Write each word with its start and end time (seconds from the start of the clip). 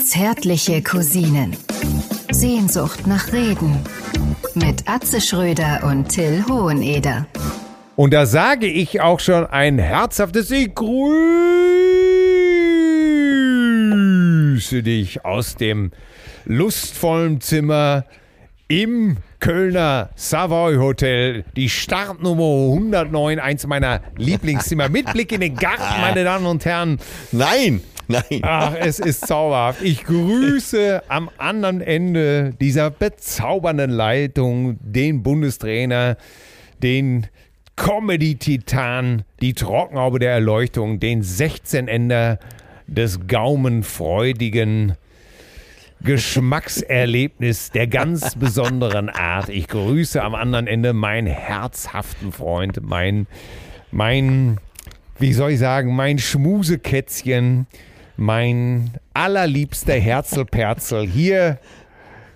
Zärtliche 0.00 0.82
Cousinen. 0.82 1.56
Sehnsucht 2.32 3.06
nach 3.06 3.32
Reden. 3.32 3.78
Mit 4.54 4.88
Atze 4.88 5.20
Schröder 5.20 5.84
und 5.84 6.08
Till 6.08 6.44
Hoheneder. 6.48 7.28
Und 7.94 8.12
da 8.12 8.26
sage 8.26 8.66
ich 8.66 9.00
auch 9.00 9.20
schon 9.20 9.46
ein 9.46 9.78
herzhaftes 9.78 10.50
Ich 10.50 10.74
grüße 10.74 10.88
dich 14.82 15.24
aus 15.24 15.54
dem 15.54 15.92
lustvollen 16.44 17.40
Zimmer 17.40 18.06
im 18.66 19.18
Kölner 19.38 20.10
Savoy 20.16 20.78
Hotel, 20.78 21.44
die 21.54 21.68
Startnummer 21.68 22.72
109, 22.74 23.38
eins 23.38 23.68
meiner 23.68 24.00
Lieblingszimmer, 24.16 24.88
mit 24.88 25.12
Blick 25.12 25.30
in 25.30 25.42
den 25.42 25.54
Garten, 25.54 26.00
meine 26.00 26.24
Damen 26.24 26.46
und 26.46 26.64
Herren. 26.64 26.98
Nein, 27.30 27.82
nein. 28.30 28.40
Ach, 28.42 28.74
es 28.74 28.98
ist 28.98 29.26
zauberhaft. 29.26 29.82
Ich 29.82 30.04
grüße 30.04 31.02
am 31.08 31.30
anderen 31.36 31.82
Ende 31.82 32.54
dieser 32.58 32.90
bezaubernden 32.90 33.90
Leitung 33.90 34.78
den 34.80 35.22
Bundestrainer, 35.22 36.16
den 36.82 37.26
Comedy-Titan, 37.76 39.24
die 39.40 39.52
Trockenhaube 39.52 40.18
der 40.18 40.32
Erleuchtung, 40.32 41.00
den 41.00 41.22
16-Ender 41.22 42.38
des 42.86 43.26
gaumenfreudigen 43.28 44.94
Geschmackserlebnis 46.00 47.70
der 47.70 47.86
ganz 47.88 48.34
besonderen 48.38 49.10
Art. 49.10 49.50
Ich 49.50 49.68
grüße 49.68 50.22
am 50.22 50.34
anderen 50.34 50.66
Ende 50.66 50.94
meinen 50.94 51.26
herzhaften 51.26 52.32
Freund, 52.32 52.80
mein, 52.82 53.26
mein, 53.90 54.58
wie 55.18 55.34
soll 55.34 55.52
ich 55.52 55.58
sagen, 55.58 55.94
mein 55.94 56.18
Schmusekätzchen, 56.18 57.66
mein 58.18 58.90
allerliebster 59.14 59.94
Herzelperzel. 59.94 61.06
Hier, 61.06 61.58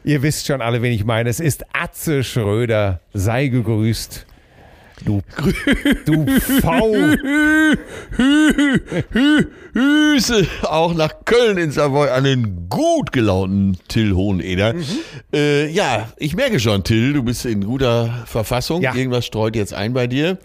ihr 0.04 0.22
wisst 0.22 0.46
schon 0.46 0.62
alle, 0.62 0.80
wen 0.80 0.92
ich 0.92 1.04
meine. 1.04 1.28
Es 1.28 1.40
ist 1.40 1.64
Atze 1.72 2.22
Schröder. 2.22 3.00
Sei 3.12 3.48
gegrüßt. 3.48 4.24
Du, 5.04 5.20
du 6.04 6.26
V. 6.60 6.94
Grüße 9.72 10.46
auch 10.62 10.94
nach 10.94 11.24
Köln 11.24 11.58
in 11.58 11.70
Savoy 11.70 12.10
an 12.10 12.24
den 12.24 12.68
gut 12.68 13.12
gelaunten 13.12 13.78
Till 13.88 14.14
Hoheneder. 14.14 14.74
Mhm. 14.74 14.84
Äh, 15.32 15.66
ja, 15.68 16.08
ich 16.18 16.36
merke 16.36 16.60
schon, 16.60 16.84
Till, 16.84 17.14
du 17.14 17.22
bist 17.22 17.46
in 17.46 17.64
guter 17.64 18.24
Verfassung. 18.26 18.82
Ja. 18.82 18.94
Irgendwas 18.94 19.24
streut 19.26 19.56
jetzt 19.56 19.72
ein 19.72 19.94
bei 19.94 20.06
dir. 20.06 20.38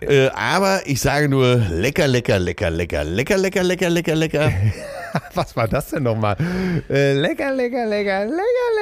Äh, 0.00 0.28
aber 0.28 0.82
ich 0.86 1.00
sage 1.00 1.28
nur 1.28 1.56
lecker, 1.56 2.06
lecker, 2.06 2.38
lecker, 2.38 2.70
lecker, 2.70 3.04
lecker, 3.04 3.38
lecker, 3.38 3.62
lecker, 3.62 3.90
lecker, 3.90 4.14
lecker. 4.14 4.52
Was 5.34 5.56
war 5.56 5.68
das 5.68 5.90
denn 5.90 6.02
nochmal? 6.02 6.36
Äh, 6.90 7.12
lecker, 7.14 7.52
lecker, 7.54 7.86
lecker, 7.86 8.24
lecker, 8.24 8.34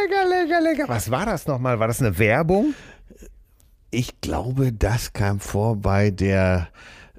lecker, 0.03 0.28
lecker, 0.28 0.60
lecker. 0.60 0.88
Was 0.88 1.10
war 1.10 1.27
das 1.27 1.47
nochmal? 1.47 1.78
War 1.78 1.88
das 1.88 2.00
eine 2.00 2.19
Werbung? 2.19 2.75
Ich 3.95 4.21
glaube, 4.23 4.73
das 4.73 5.12
kam 5.12 5.39
vor 5.39 5.77
bei 5.77 6.11
der 6.11 6.69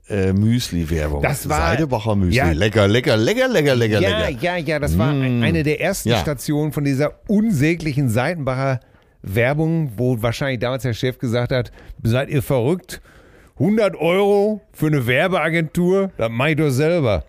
äh, 0.10 0.34
Müsli-Werbung. 0.34 1.22
Das 1.22 1.48
war- 1.48 1.70
Seidebacher 1.70 2.16
Müsli. 2.16 2.36
Ja. 2.36 2.52
Lecker, 2.52 2.88
lecker, 2.88 3.16
lecker, 3.16 3.48
lecker, 3.48 3.76
lecker, 3.76 4.02
Ja, 4.02 4.20
lecker. 4.26 4.40
ja, 4.42 4.58
ja, 4.58 4.80
das 4.80 4.98
war 4.98 5.14
Mm. 5.14 5.44
eine 5.44 5.64
der 5.64 5.80
ersten 5.80 6.10
Ja. 6.10 6.18
Stationen 6.20 6.72
von 6.74 6.84
dieser 6.84 7.12
unsäglichen 7.28 8.10
Seitenbacher 8.10 8.80
Werbung, 9.22 9.92
wo 9.96 10.22
wahrscheinlich 10.22 10.60
damals 10.60 10.84
der 10.84 10.94
Chef 10.94 11.20
gesagt 11.20 11.52
hat, 11.54 11.72
seid 12.04 12.30
ihr 12.30 12.42
verrückt? 12.44 13.02
100 13.60 13.96
Euro 13.96 14.60
für 14.74 14.88
eine 14.88 15.06
Werbeagentur? 15.08 16.12
Das 16.18 16.30
mach 16.32 16.48
ich 16.48 16.58
doch 16.58 16.70
selber. 16.72 17.24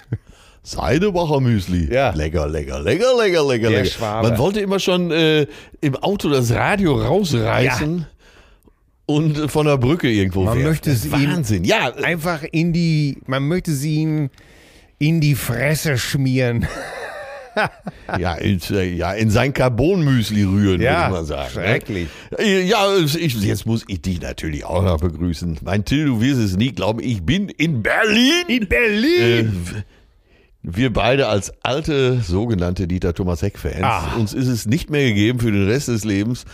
Seidebacher 0.62 1.40
Müsli. 1.40 1.92
Ja. 1.92 2.10
Lecker, 2.10 2.48
lecker, 2.48 2.80
lecker, 2.80 3.14
lecker, 3.16 3.44
lecker, 3.46 3.70
Der 3.70 3.82
lecker. 3.82 3.84
Schwabe. 3.90 4.28
Man 4.30 4.38
wollte 4.38 4.60
immer 4.60 4.78
schon 4.80 5.10
äh, 5.10 5.46
im 5.80 5.96
Auto 5.96 6.28
das 6.28 6.50
Radio 6.52 6.96
rausreißen 7.00 8.06
und 9.06 9.50
von 9.50 9.66
der 9.66 9.78
Brücke 9.78 10.10
irgendwo 10.10 10.42
Man 10.44 10.62
möchte 10.62 10.90
ihm- 10.90 11.12
Wahnsinn. 11.12 11.64
Ja, 11.64 11.94
Einfach 11.94 12.42
in 12.50 12.72
die, 12.72 13.18
man 13.26 13.46
möchte 13.48 13.72
sie 13.72 13.96
ihm 13.96 14.30
in 14.98 15.20
die 15.20 15.34
Fresse 15.34 15.96
schmieren. 15.98 16.66
ja, 18.18 18.34
in, 18.34 18.60
ja, 18.96 19.12
in 19.14 19.30
sein 19.30 19.52
Carbon-Müsli 19.54 20.42
rühren, 20.42 20.80
würde 20.80 20.84
ich 20.84 21.10
mal 21.10 21.24
sagen. 21.24 21.50
schrecklich. 21.52 22.08
Ne? 22.38 22.62
Ja, 22.64 22.96
ich, 22.98 23.14
jetzt 23.42 23.64
muss 23.64 23.84
ich 23.88 24.02
dich 24.02 24.20
natürlich 24.20 24.64
auch 24.64 24.82
noch 24.82 24.98
begrüßen. 25.00 25.58
Mein 25.64 25.84
Till, 25.84 26.04
du 26.06 26.20
wirst 26.20 26.40
es 26.40 26.56
nie 26.56 26.72
glauben, 26.72 27.00
ich 27.00 27.22
bin 27.22 27.48
in 27.48 27.82
Berlin. 27.82 28.44
In 28.48 28.68
Berlin! 28.68 29.66
Äh, 29.74 29.82
wir 30.68 30.92
beide 30.92 31.28
als 31.28 31.52
alte 31.62 32.20
sogenannte 32.20 32.88
Dieter 32.88 33.14
Thomas 33.14 33.40
Heck-Fans, 33.40 33.76
Ah. 33.82 34.16
uns 34.18 34.34
ist 34.34 34.48
es 34.48 34.66
nicht 34.66 34.90
mehr 34.90 35.06
gegeben, 35.08 35.38
für 35.38 35.52
den 35.52 35.66
Rest 35.68 35.88
des 35.88 36.04
Lebens 36.04 36.44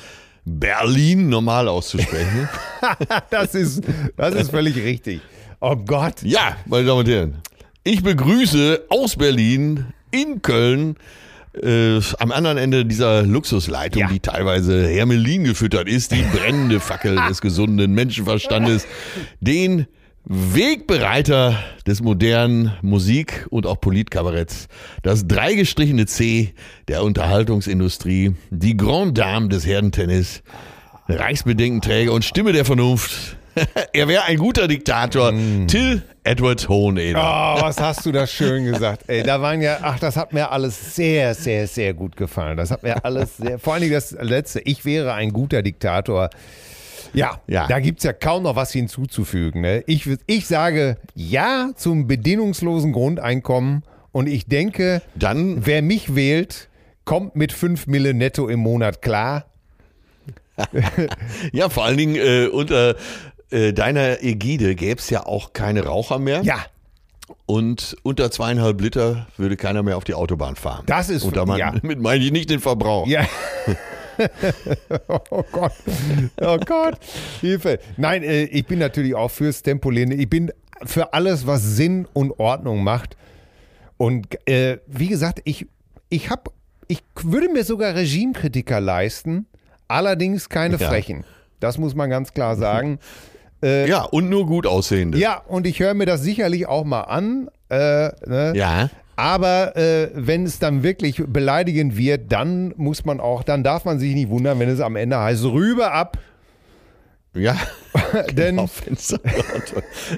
Berlin 0.45 1.29
normal 1.29 1.69
auszusprechen. 1.69 2.49
Das 3.31 3.55
ist, 3.55 3.83
das 4.17 4.35
ist 4.35 4.51
völlig 4.51 4.75
richtig. 4.77 5.21
Oh 5.61 5.77
Gott. 5.77 6.15
ja, 6.23 6.57
meine 6.67 6.85
Damen 6.85 6.99
und 7.01 7.09
Herren, 7.09 7.37
ich 7.85 8.03
begrüße 8.03 8.87
aus 8.89 9.15
Berlin 9.15 9.87
in 10.11 10.43
Köln 10.43 10.97
äh, 11.63 12.01
am 12.19 12.33
anderen 12.33 12.59
Ende 12.59 12.85
dieser 12.85 13.23
Luxusleitung, 13.23 14.01
Ja. 14.03 14.09
die 14.09 14.19
teilweise 14.19 14.89
Hermelin 14.89 15.45
gefüttert 15.45 15.87
ist, 15.87 16.11
die 16.11 16.23
brennende 16.23 16.81
Fackel 16.81 17.15
des 17.29 17.41
gesunden 17.41 17.93
Menschenverstandes, 17.95 18.87
den 19.41 19.87
Wegbereiter 20.25 21.59
des 21.87 22.01
modernen 22.01 22.73
Musik- 22.81 23.47
und 23.51 23.67
auch 23.67 23.81
Politkabaretts, 23.81 24.69
das 25.03 25.27
dreigestrichene 25.27 26.07
C 26.07 26.55
der 26.89 27.03
Unterhaltungsindustrie, 27.03 28.37
die 28.51 28.77
Grande 28.77 29.15
Dame 29.15 29.49
des 29.49 29.67
Herdentennis, 29.67 30.43
Reichsbedenkenträger 31.09 32.13
und 32.13 32.25
Stimme 32.25 32.53
der 32.53 32.65
Vernunft. 32.65 33.37
er 33.93 34.09
wäre 34.09 34.23
ein 34.25 34.39
guter 34.39 34.69
Diktator. 34.69 35.33
Till 35.67 36.03
Edward 36.25 36.69
Hoheneder. 36.69 37.19
Oh, 37.19 37.63
was 37.63 37.81
hast 37.81 38.07
du 38.07 38.13
das 38.13 38.33
schön 38.33 38.65
gesagt. 38.65 39.05
Ey, 39.09 39.25
da 39.25 39.43
waren 39.43 39.61
ja, 39.61 39.79
ach, 39.83 39.99
das 39.99 40.17
hat 40.17 40.33
mir 40.33 40.51
alles 40.51 40.95
sehr, 40.95 41.35
sehr, 41.35 41.67
sehr 41.67 41.95
gut 41.95 42.17
gefallen. 42.17 42.57
Das 42.57 42.71
hat 42.71 42.85
mir 42.85 43.05
alles 43.05 43.37
sehr, 43.37 43.59
vor 43.59 43.75
allen 43.75 43.83
Dingen 43.83 43.95
das 43.95 44.13
letzte, 44.13 44.61
ich 44.61 44.85
wäre 44.85 45.15
ein 45.15 45.33
guter 45.33 45.63
Diktator. 45.63 46.31
Ja, 47.15 47.41
Ja. 47.47 47.67
da 47.67 47.79
gibt 47.81 47.99
es 47.99 48.05
ja 48.05 48.13
kaum 48.13 48.43
noch 48.45 48.57
was 48.57 48.73
hinzuzufügen. 48.73 49.61
Ne? 49.61 49.85
Ich, 49.87 50.09
ich 50.27 50.47
sage 50.47 50.97
ja 51.15 51.71
zum 51.77 52.07
bedingungslosen 52.07 52.93
Grundeinkommen 52.93 53.83
und 54.13 54.27
ich 54.29 54.47
denke, 54.47 55.03
Dann, 55.15 55.65
wer 55.67 55.83
mich 55.83 56.15
wählt, 56.15 56.69
kommt 57.05 57.37
mit 57.37 57.53
5 57.53 57.87
Mille 57.87 58.15
netto 58.15 58.49
im 58.49 58.61
Monat 58.61 59.03
klar. 59.03 59.47
ja, 61.53 61.69
vor 61.69 61.85
allen 61.85 61.97
Dingen 61.97 62.17
äh, 62.17 62.47
unter 62.47 62.95
äh, 63.51 63.73
deiner 63.73 64.23
Ägide 64.23 64.75
gäbe 64.75 65.01
es 65.01 65.11
ja 65.11 65.27
auch 65.27 65.53
keine 65.53 65.85
Raucher 65.85 66.19
mehr. 66.19 66.43
Ja, 66.43 66.59
Und 67.47 67.97
unter 68.03 68.31
zweieinhalb 68.31 68.81
Liter 68.81 69.27
würde 69.37 69.57
keiner 69.57 69.83
mehr 69.83 69.97
auf 69.97 70.05
die 70.05 70.15
Autobahn 70.15 70.57
fahren. 70.57 70.85
Das 70.87 71.09
ist- 71.09 71.25
Und 71.25 71.37
damit 71.37 71.59
ja. 71.59 71.75
meine 71.97 72.23
ich 72.25 72.33
nicht 72.33 72.51
den 72.51 72.61
Verbrauch. 72.61 73.07
Ja. 73.07 73.27
oh 75.09 75.43
Gott. 75.53 75.73
Oh 76.41 76.59
Gott. 76.59 76.99
Hilfe. 77.41 77.79
Nein, 77.97 78.23
äh, 78.23 78.45
ich 78.45 78.67
bin 78.67 78.79
natürlich 78.79 79.15
auch 79.15 79.31
fürs 79.31 79.63
Tempolimit. 79.63 80.19
Ich 80.19 80.29
bin 80.29 80.51
für 80.85 81.13
alles, 81.13 81.47
was 81.47 81.63
Sinn 81.63 82.07
und 82.13 82.39
Ordnung 82.39 82.83
macht. 82.85 83.17
Und 83.97 84.27
äh, 84.49 84.79
wie 84.87 85.09
gesagt, 85.09 85.41
ich, 85.45 85.67
ich 86.09 86.31
habe, 86.31 86.51
ich 86.89 87.03
würde 87.23 87.49
mir 87.49 87.65
sogar 87.65 87.95
Regimekritiker 87.95 88.81
leisten, 88.81 89.47
allerdings 89.89 90.49
keine 90.49 90.77
Ja. 90.77 90.89
Frechen. 90.89 91.25
Das 91.61 91.79
muss 91.79 91.95
man 91.95 92.11
ganz 92.11 92.33
klar 92.35 92.57
sagen. 92.57 92.99
Äh, 93.65 93.89
Ja, 93.89 94.03
und 94.03 94.29
nur 94.29 94.45
gut 94.47 94.67
aussehende. 94.67 95.19
ja, 95.19 95.39
und 95.47 95.69
ich 95.69 95.79
höre 95.79 95.95
mir 95.95 96.05
das 96.05 96.21
sicherlich 96.21 96.67
auch 96.67 96.83
mal 96.83 97.03
an. 97.03 97.49
Äh, 97.69 97.77
ne? 98.27 98.53
Ja. 98.57 98.91
Aber 99.17 99.77
äh, 99.77 100.11
wenn 100.15 100.45
es 100.47 100.59
dann 100.59 100.83
wirklich 100.83 101.23
beleidigend 101.27 101.97
wird, 101.97 102.33
dann 102.33 102.73
muss 102.77 103.05
man 103.05 103.21
auch, 103.21 103.43
dann 103.43 103.63
darf 103.63 103.85
man 103.85 103.99
sich 103.99 104.15
nicht 104.15 104.29
wundern, 104.31 104.59
wenn 104.59 104.69
es 104.69 104.81
am 104.81 104.97
Ende 104.97 105.19
heißt, 105.19 105.45
rüber 105.45 105.93
ab. 105.93 106.19
Ja. 107.35 107.57
Denn 108.37 108.59
Auf 108.59 108.73
Fenster. 108.73 109.19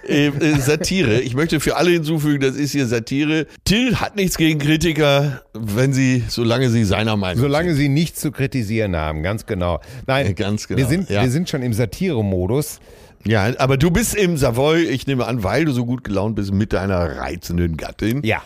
äh, 0.08 0.26
äh, 0.26 0.58
Satire. 0.58 1.20
Ich 1.20 1.34
möchte 1.34 1.60
für 1.60 1.76
alle 1.76 1.90
hinzufügen, 1.90 2.40
das 2.40 2.56
ist 2.56 2.72
hier 2.72 2.86
Satire. 2.86 3.46
Till 3.64 3.96
hat 4.00 4.16
nichts 4.16 4.36
gegen 4.36 4.58
Kritiker, 4.58 5.42
wenn 5.52 5.92
sie, 5.92 6.24
solange 6.28 6.70
sie 6.70 6.84
seiner 6.84 7.16
Meinung 7.16 7.40
solange 7.40 7.68
sind. 7.70 7.76
sie 7.76 7.88
nichts 7.88 8.20
zu 8.20 8.32
kritisieren 8.32 8.96
haben, 8.96 9.22
ganz 9.22 9.46
genau. 9.46 9.80
Nein, 10.08 10.26
Äh, 10.26 10.34
ganz 10.34 10.66
genau, 10.66 10.78
Wir 10.78 10.86
sind, 10.86 11.08
ja. 11.08 11.22
wir 11.22 11.30
sind 11.30 11.48
schon 11.48 11.62
im 11.62 11.72
Satire-Modus. 11.72 12.80
Ja, 13.26 13.48
aber 13.58 13.76
du 13.76 13.90
bist 13.92 14.16
im 14.16 14.36
Savoy, 14.36 14.82
ich 14.84 15.06
nehme 15.06 15.24
an, 15.26 15.44
weil 15.44 15.64
du 15.64 15.72
so 15.72 15.86
gut 15.86 16.02
gelaunt 16.04 16.34
bist 16.34 16.52
mit 16.52 16.72
deiner 16.72 17.16
reizenden 17.18 17.76
Gattin. 17.76 18.22
Ja. 18.24 18.42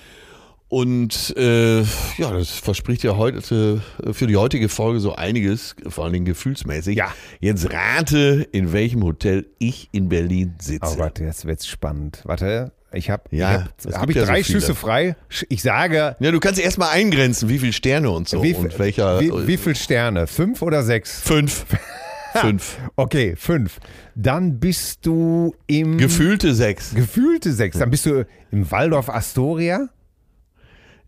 Und 0.68 1.34
äh, 1.38 1.80
ja, 1.80 2.30
das 2.30 2.50
verspricht 2.50 3.02
ja 3.02 3.16
heute 3.16 3.80
äh, 4.04 4.12
für 4.12 4.26
die 4.26 4.36
heutige 4.36 4.68
Folge 4.68 5.00
so 5.00 5.14
einiges, 5.14 5.74
vor 5.88 6.04
allen 6.04 6.12
Dingen 6.12 6.26
gefühlsmäßig. 6.26 6.96
Ja. 6.98 7.08
Jetzt 7.40 7.72
rate, 7.72 8.46
in 8.52 8.72
welchem 8.72 9.02
Hotel 9.02 9.46
ich 9.58 9.88
in 9.92 10.10
Berlin 10.10 10.54
Oh 10.58 10.62
sitze. 10.62 10.96
Gott, 10.98 11.20
jetzt 11.20 11.46
wird's 11.46 11.66
spannend. 11.66 12.20
Warte. 12.24 12.72
Ich 12.92 13.08
habe 13.10 13.24
Ja, 13.30 13.68
es 13.78 13.94
hab, 13.94 14.08
ich 14.10 14.16
ja 14.16 14.22
so 14.22 14.28
drei 14.28 14.42
viele. 14.42 14.60
Schüsse 14.60 14.74
frei. 14.74 15.16
Ich 15.48 15.62
sage, 15.62 16.16
Ja, 16.20 16.30
du 16.32 16.40
kannst 16.40 16.58
erstmal 16.60 16.90
eingrenzen, 16.90 17.48
wie 17.48 17.58
viele 17.58 17.72
Sterne 17.74 18.10
und 18.10 18.28
so. 18.28 18.42
wie, 18.42 18.54
und 18.54 18.78
welcher. 18.78 19.20
wie, 19.20 19.30
wie 19.46 19.56
viel 19.58 19.74
Sterne? 19.76 20.26
Fünf 20.26 20.60
oder 20.62 20.82
sechs? 20.82 21.20
Fünf. 21.22 21.64
Fünf. 22.34 22.76
Okay, 22.94 23.34
fünf. 23.36 23.78
Dann 24.14 24.60
bist 24.60 25.04
du 25.06 25.54
im 25.66 25.96
Gefühlte 25.96 26.54
sechs. 26.54 26.94
gefühlte 26.94 27.52
sechs. 27.52 27.78
Dann 27.78 27.90
bist 27.90 28.04
du 28.04 28.26
im 28.52 28.70
Waldorf 28.70 29.08
Astoria. 29.08 29.88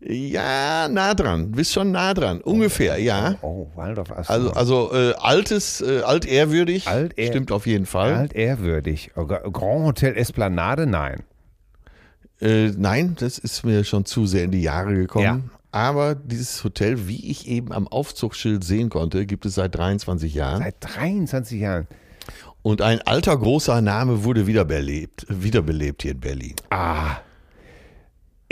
Ja, 0.03 0.87
nah 0.89 1.13
dran. 1.13 1.51
Bist 1.51 1.73
schon 1.73 1.91
nah 1.91 2.13
dran. 2.15 2.41
Ungefähr, 2.41 2.97
ja. 2.97 3.35
Oh, 3.43 3.67
Waldorf 3.75 4.11
Astoria. 4.11 4.49
Also, 4.51 4.89
also 4.89 4.93
äh, 4.93 5.13
altes, 5.19 5.81
äh, 5.81 6.01
altehrwürdig. 6.01 6.87
Altehr- 6.87 7.27
Stimmt 7.27 7.51
auf 7.51 7.67
jeden 7.67 7.85
Fall. 7.85 8.13
Altehrwürdig. 8.15 9.11
Oh, 9.15 9.21
Gra- 9.21 9.49
Grand 9.51 9.85
Hotel 9.85 10.17
Esplanade? 10.17 10.87
Nein. 10.87 11.21
Äh, 12.41 12.69
nein, 12.75 13.15
das 13.19 13.37
ist 13.37 13.63
mir 13.63 13.83
schon 13.83 14.05
zu 14.05 14.25
sehr 14.25 14.45
in 14.45 14.51
die 14.51 14.63
Jahre 14.63 14.95
gekommen. 14.95 15.23
Ja. 15.25 15.39
Aber 15.71 16.15
dieses 16.15 16.63
Hotel, 16.63 17.07
wie 17.07 17.29
ich 17.29 17.47
eben 17.47 17.71
am 17.71 17.87
Aufzugsschild 17.87 18.63
sehen 18.63 18.89
konnte, 18.89 19.25
gibt 19.27 19.45
es 19.45 19.55
seit 19.55 19.75
23 19.75 20.33
Jahren. 20.33 20.63
Seit 20.63 20.75
23 20.81 21.61
Jahren. 21.61 21.87
Und 22.63 22.81
ein 22.81 23.01
alter 23.03 23.37
großer 23.37 23.81
Name 23.81 24.23
wurde 24.23 24.47
wiederbelebt, 24.47 25.25
wiederbelebt 25.29 26.01
hier 26.01 26.11
in 26.11 26.19
Berlin. 26.19 26.55
Ah. 26.71 27.17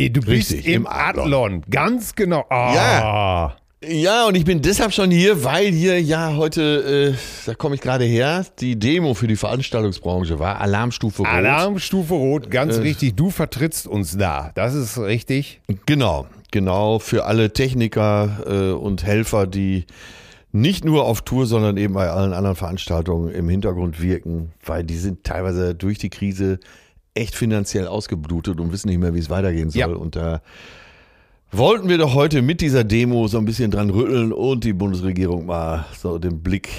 Du 0.07 0.21
bist 0.21 0.51
Richtig, 0.53 0.65
im 0.67 0.73
im 0.83 0.87
Adlon. 0.87 1.25
Adlon. 1.25 1.61
Ganz 1.69 2.15
genau. 2.15 2.45
Ah. 2.49 2.73
Ja. 2.73 3.55
Ja, 3.87 4.27
und 4.27 4.35
ich 4.35 4.43
bin 4.43 4.61
deshalb 4.61 4.91
schon 4.93 5.09
hier, 5.09 5.41
weil 5.45 5.67
hier 5.71 6.01
ja 6.01 6.35
heute, 6.35 7.13
äh, 7.13 7.17
da 7.45 7.53
komme 7.53 7.75
ich 7.75 7.81
gerade 7.81 8.03
her, 8.03 8.45
die 8.59 8.77
Demo 8.77 9.13
für 9.13 9.27
die 9.27 9.37
Veranstaltungsbranche 9.37 10.37
war, 10.37 10.59
Alarmstufe 10.59 11.19
Rot. 11.23 11.31
Alarmstufe 11.31 12.13
Rot, 12.13 12.51
ganz 12.51 12.75
Äh. 12.77 12.81
richtig. 12.81 13.15
Du 13.15 13.29
vertrittst 13.29 13.87
uns 13.87 14.17
da. 14.17 14.51
Das 14.55 14.73
ist 14.73 14.97
richtig. 14.97 15.61
Genau, 15.85 16.27
genau, 16.51 16.99
für 16.99 17.23
alle 17.25 17.53
Techniker 17.53 18.39
äh, 18.45 18.71
und 18.73 19.03
Helfer, 19.05 19.47
die 19.47 19.85
nicht 20.51 20.83
nur 20.83 21.05
auf 21.05 21.21
Tour, 21.21 21.45
sondern 21.45 21.77
eben 21.77 21.93
bei 21.93 22.09
allen 22.09 22.33
anderen 22.33 22.57
Veranstaltungen 22.57 23.31
im 23.33 23.47
Hintergrund 23.47 24.01
wirken, 24.01 24.51
weil 24.65 24.83
die 24.83 24.97
sind 24.97 25.23
teilweise 25.23 25.73
durch 25.73 25.99
die 25.99 26.09
Krise 26.09 26.59
echt 27.19 27.35
finanziell 27.35 27.87
ausgeblutet 27.87 28.59
und 28.59 28.71
wissen 28.71 28.89
nicht 28.89 28.99
mehr, 28.99 29.13
wie 29.13 29.19
es 29.19 29.29
weitergehen 29.29 29.69
soll. 29.69 29.79
Ja. 29.79 29.87
Und 29.87 30.15
da 30.15 30.41
wollten 31.51 31.89
wir 31.89 31.97
doch 31.97 32.13
heute 32.13 32.41
mit 32.41 32.61
dieser 32.61 32.83
Demo 32.83 33.27
so 33.27 33.37
ein 33.37 33.45
bisschen 33.45 33.71
dran 33.71 33.89
rütteln 33.89 34.31
und 34.31 34.63
die 34.63 34.73
Bundesregierung 34.73 35.45
mal 35.45 35.85
so 35.97 36.17
den 36.19 36.41
Blick 36.41 36.69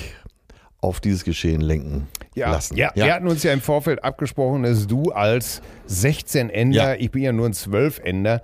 auf 0.82 1.00
dieses 1.00 1.24
Geschehen 1.24 1.60
lenken 1.60 2.08
Ja, 2.34 2.52
lassen. 2.52 2.74
ja, 2.76 2.90
wir 2.94 3.12
hatten 3.12 3.26
uns 3.28 3.42
ja 3.42 3.52
im 3.52 3.60
Vorfeld 3.60 4.02
abgesprochen, 4.02 4.62
dass 4.62 4.86
du 4.86 5.10
als 5.12 5.60
16-Ender, 5.90 6.94
Ja. 6.94 6.94
ich 6.98 7.10
bin 7.10 7.22
ja 7.22 7.32
nur 7.32 7.44
ein 7.46 7.52
12-Ender, 7.52 8.40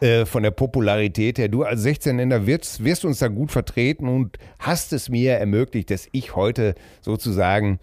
äh, 0.00 0.24
von 0.24 0.42
der 0.42 0.50
Popularität 0.50 1.36
her, 1.38 1.48
du 1.48 1.62
als 1.62 1.84
16-Ender 1.84 2.46
wirst, 2.46 2.82
wirst 2.84 3.04
uns 3.04 3.18
da 3.18 3.28
gut 3.28 3.52
vertreten 3.52 4.08
und 4.08 4.38
hast 4.58 4.94
es 4.94 5.10
mir 5.10 5.32
ermöglicht, 5.34 5.90
dass 5.90 6.08
ich 6.12 6.34
heute 6.34 6.74
sozusagen 7.02 7.80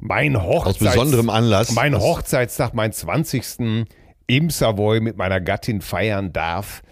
mein 0.00 0.42
Hochzeits 0.42 0.78
besonderem 0.78 1.30
Anlass. 1.30 1.72
mein 1.72 1.98
Hochzeitstag, 1.98 2.74
mein 2.74 2.92
20. 2.92 3.86
im 4.26 4.50
Savoy 4.50 5.00
mit 5.00 5.16
meiner 5.16 5.40
Gattin 5.40 5.80
feiern 5.80 6.32
darf. 6.32 6.82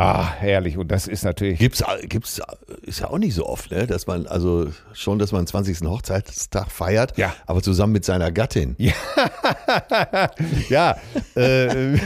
Ah, 0.00 0.32
herrlich. 0.38 0.78
Und 0.78 0.92
das 0.92 1.08
ist 1.08 1.24
natürlich. 1.24 1.58
Gibt's, 1.58 1.82
gibt's, 2.04 2.40
ist 2.82 3.00
ja 3.00 3.10
auch 3.10 3.18
nicht 3.18 3.34
so 3.34 3.44
oft, 3.46 3.72
ne? 3.72 3.84
dass 3.88 4.06
man, 4.06 4.28
also 4.28 4.68
schon, 4.92 5.18
dass 5.18 5.32
man 5.32 5.42
den 5.42 5.48
20. 5.48 5.80
Hochzeitstag 5.88 6.70
feiert, 6.70 7.18
Ja. 7.18 7.34
aber 7.46 7.62
zusammen 7.62 7.94
mit 7.94 8.04
seiner 8.04 8.30
Gattin. 8.30 8.76
Ja, 10.68 10.96
äh, 11.34 11.94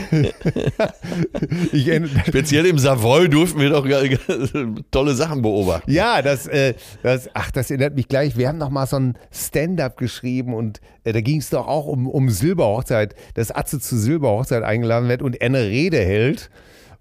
ich, 1.71 1.91
Speziell 2.27 2.65
im 2.65 2.79
Savoy 2.79 3.29
durften 3.29 3.59
wir 3.59 3.69
doch 3.69 3.85
tolle 4.91 5.13
Sachen 5.13 5.43
beobachten. 5.43 5.91
Ja, 5.91 6.23
das, 6.23 6.47
äh, 6.47 6.73
das, 7.03 7.29
ach, 7.35 7.51
das 7.51 7.69
erinnert 7.69 7.93
mich 7.93 8.07
gleich. 8.07 8.35
Wir 8.35 8.47
haben 8.47 8.57
noch 8.57 8.71
mal 8.71 8.87
so 8.87 8.95
ein 8.95 9.19
Stand-up 9.31 9.97
geschrieben 9.97 10.55
und 10.55 10.81
äh, 11.03 11.13
da 11.13 11.21
ging 11.21 11.41
es 11.41 11.51
doch 11.51 11.67
auch 11.67 11.85
um, 11.85 12.07
um 12.07 12.31
Silberhochzeit, 12.31 13.13
dass 13.35 13.51
Atze 13.51 13.79
zu 13.79 13.99
Silberhochzeit 13.99 14.63
eingeladen 14.63 15.09
wird 15.09 15.21
und 15.21 15.39
eine 15.43 15.59
Rede 15.59 15.99
hält. 15.99 16.49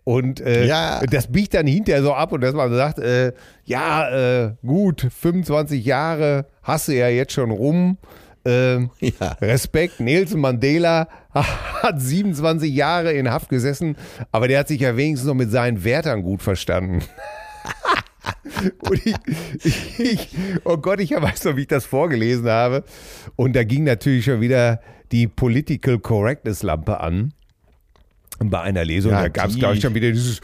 Und 0.04 0.40
äh, 0.40 0.66
Ja. 0.66 1.00
das 1.08 1.30
biegt 1.30 1.54
dann 1.54 1.66
hinterher 1.66 2.02
so 2.02 2.12
ab 2.14 2.32
und 2.32 2.40
dass 2.40 2.54
man 2.54 2.72
sagt, 2.74 2.98
äh, 2.98 3.32
ja, 3.64 4.44
äh, 4.46 4.54
gut, 4.66 5.06
25 5.16 5.84
Jahre 5.84 6.46
hast 6.62 6.88
du 6.88 6.92
ja 6.92 7.08
jetzt 7.08 7.32
schon 7.32 7.50
rum. 7.50 7.98
Ähm, 8.44 8.90
Ja. 9.00 9.36
Respekt, 9.40 10.00
Nelson 10.00 10.40
Mandela 10.40 11.06
hat 11.32 12.00
27 12.00 12.72
Jahre 12.74 13.12
in 13.12 13.30
Haft 13.30 13.48
gesessen, 13.48 13.96
aber 14.32 14.48
der 14.48 14.58
hat 14.60 14.68
sich 14.68 14.80
ja 14.80 14.96
wenigstens 14.96 15.28
noch 15.28 15.34
mit 15.34 15.50
seinen 15.52 15.84
Wärtern 15.84 16.22
gut 16.22 16.42
verstanden. 16.42 17.02
Und 18.88 19.06
ich, 19.06 19.14
ich, 19.64 20.00
ich, 20.00 20.28
oh 20.64 20.76
Gott, 20.76 21.00
ich 21.00 21.10
weiß 21.12 21.44
noch, 21.44 21.56
wie 21.56 21.62
ich 21.62 21.68
das 21.68 21.84
vorgelesen 21.84 22.48
habe. 22.48 22.84
Und 23.36 23.54
da 23.56 23.64
ging 23.64 23.84
natürlich 23.84 24.24
schon 24.24 24.40
wieder 24.40 24.80
die 25.10 25.26
Political 25.26 25.98
Correctness 25.98 26.62
Lampe 26.62 27.00
an. 27.00 27.32
Bei 28.38 28.60
einer 28.60 28.84
Lesung, 28.84 29.12
Ja, 29.12 29.22
da 29.22 29.28
gab 29.28 29.50
es, 29.50 29.56
glaube 29.58 29.74
ich, 29.76 29.80
schon 29.82 29.94
wieder 29.94 30.10
dieses. 30.10 30.40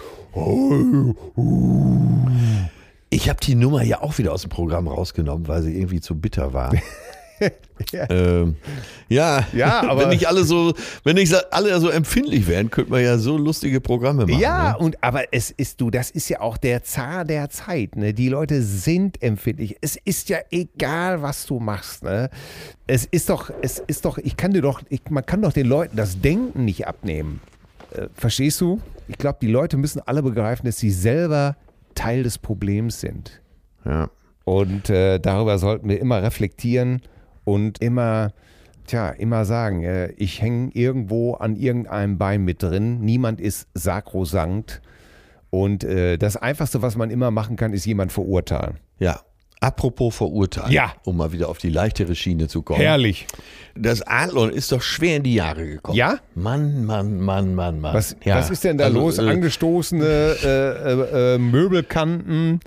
Ich 3.10 3.28
habe 3.28 3.40
die 3.42 3.54
Nummer 3.54 3.82
ja 3.82 4.02
auch 4.02 4.18
wieder 4.18 4.32
aus 4.32 4.42
dem 4.42 4.50
Programm 4.50 4.86
rausgenommen, 4.86 5.48
weil 5.48 5.62
sie 5.62 5.76
irgendwie 5.76 6.00
zu 6.00 6.14
bitter 6.14 6.52
war. 6.52 6.72
Ja. 7.92 8.10
ähm, 8.10 8.56
ja, 9.08 9.46
Ja, 9.52 9.82
aber- 9.88 10.02
wenn 10.02 10.08
nicht 10.08 10.26
alle 10.26 10.42
so, 10.42 10.74
wenn 11.04 11.14
nicht 11.14 11.32
alle 11.52 11.78
so 11.78 11.88
empfindlich 11.88 12.48
wären, 12.48 12.68
könnte 12.68 12.90
man 12.90 13.00
ja 13.04 13.16
so 13.18 13.36
lustige 13.36 13.80
Programme 13.80 14.26
machen. 14.26 14.40
Ja, 14.40 14.72
ne? 14.72 14.78
und 14.78 15.04
aber 15.04 15.32
es 15.32 15.52
ist 15.52 15.80
du, 15.80 15.88
das 15.88 16.10
ist 16.10 16.28
ja 16.28 16.40
auch 16.40 16.56
der 16.56 16.82
Zar 16.82 17.24
der 17.24 17.48
Zeit. 17.50 17.94
Ne? 17.94 18.12
Die 18.12 18.28
Leute 18.28 18.64
sind 18.64 19.22
empfindlich. 19.22 19.76
Es 19.80 19.94
ist 20.04 20.28
ja 20.28 20.38
egal, 20.50 21.22
was 21.22 21.46
du 21.46 21.60
machst. 21.60 22.02
Ne? 22.02 22.28
Es 22.88 23.04
ist 23.04 23.30
doch, 23.30 23.52
es 23.62 23.78
ist 23.86 24.04
doch, 24.04 24.18
ich 24.18 24.36
kann 24.36 24.52
dir 24.52 24.62
doch, 24.62 24.82
ich, 24.88 25.02
man 25.08 25.24
kann 25.24 25.40
doch 25.42 25.52
den 25.52 25.66
Leuten 25.68 25.96
das 25.96 26.20
Denken 26.20 26.64
nicht 26.64 26.88
abnehmen. 26.88 27.40
Äh, 27.92 28.08
verstehst 28.14 28.60
du? 28.60 28.80
Ich 29.08 29.18
glaube, 29.18 29.38
die 29.40 29.48
Leute 29.48 29.76
müssen 29.76 30.00
alle 30.00 30.22
begreifen, 30.22 30.66
dass 30.66 30.78
sie 30.78 30.90
selber 30.90 31.56
Teil 31.94 32.22
des 32.22 32.38
Problems 32.38 33.00
sind. 33.00 33.40
ja. 33.84 34.10
Und 34.44 34.88
äh, 34.88 35.18
darüber 35.18 35.58
sollten 35.58 35.90
wir 35.90 36.00
immer 36.00 36.22
reflektieren 36.22 37.02
und 37.44 37.82
immer, 37.82 38.32
tja, 38.86 39.10
immer 39.10 39.44
sagen, 39.44 39.82
äh, 39.82 40.10
ich 40.12 40.40
hänge 40.40 40.70
irgendwo 40.72 41.34
an 41.34 41.54
irgendeinem 41.54 42.16
Bein 42.16 42.44
mit 42.44 42.62
drin. 42.62 43.00
Niemand 43.00 43.42
ist 43.42 43.68
sakrosankt. 43.74 44.80
Und 45.50 45.84
äh, 45.84 46.16
das 46.16 46.38
Einfachste, 46.38 46.80
was 46.80 46.96
man 46.96 47.10
immer 47.10 47.30
machen 47.30 47.56
kann, 47.56 47.74
ist 47.74 47.84
jemand 47.84 48.10
verurteilen. 48.10 48.78
Ja. 48.98 49.20
Apropos 49.60 50.14
verurteilen, 50.14 50.70
Ja. 50.70 50.92
um 51.04 51.16
mal 51.16 51.32
wieder 51.32 51.48
auf 51.48 51.58
die 51.58 51.70
leichtere 51.70 52.14
Schiene 52.14 52.46
zu 52.46 52.62
kommen. 52.62 52.80
Herrlich. 52.80 53.26
Das 53.74 54.02
Adlon 54.06 54.50
ist 54.50 54.70
doch 54.70 54.82
schwer 54.82 55.16
in 55.16 55.22
die 55.24 55.34
Jahre 55.34 55.66
gekommen. 55.66 55.96
Ja? 55.96 56.18
Mann, 56.34 56.84
Mann, 56.84 57.20
Mann, 57.20 57.54
Mann, 57.54 57.80
Mann. 57.80 57.94
Was, 57.94 58.14
ja. 58.24 58.36
was 58.36 58.50
ist 58.50 58.62
denn 58.64 58.78
da 58.78 58.84
Also, 58.84 58.98
los? 59.00 59.18
äh, 59.18 59.22
Angestoßene 59.28 60.04
äh, 60.04 60.92
äh, 60.92 61.34
äh, 61.34 61.38
Möbelkanten, 61.38 62.60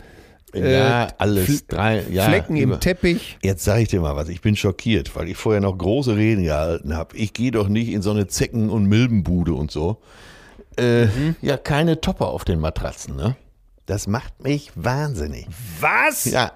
ja, 0.53 1.05
äh, 1.05 1.07
alles. 1.17 1.65
Drei, 1.67 2.03
ja, 2.11 2.25
Flecken 2.25 2.57
im 2.57 2.77
Teppich. 2.81 3.37
Jetzt 3.41 3.63
sage 3.63 3.83
ich 3.83 3.87
dir 3.87 4.01
mal 4.01 4.17
was, 4.17 4.27
ich 4.27 4.41
bin 4.41 4.57
schockiert, 4.57 5.15
weil 5.15 5.29
ich 5.29 5.37
vorher 5.37 5.61
noch 5.61 5.77
große 5.77 6.15
Reden 6.17 6.43
gehalten 6.43 6.93
habe. 6.95 7.15
Ich 7.15 7.31
gehe 7.31 7.51
doch 7.51 7.69
nicht 7.69 7.87
in 7.89 8.01
so 8.01 8.11
eine 8.11 8.27
Zecken- 8.27 8.69
und 8.69 8.85
Milbenbude 8.85 9.53
und 9.53 9.71
so. 9.71 10.01
Äh, 10.77 11.05
Mhm. 11.05 11.35
Ja, 11.41 11.55
keine 11.57 12.01
Topper 12.01 12.27
auf 12.27 12.43
den 12.43 12.59
Matratzen, 12.59 13.15
ne? 13.15 13.35
Das 13.85 14.07
macht 14.07 14.43
mich 14.43 14.71
wahnsinnig. 14.75 15.47
Was? 15.79 16.25
Ja, 16.25 16.51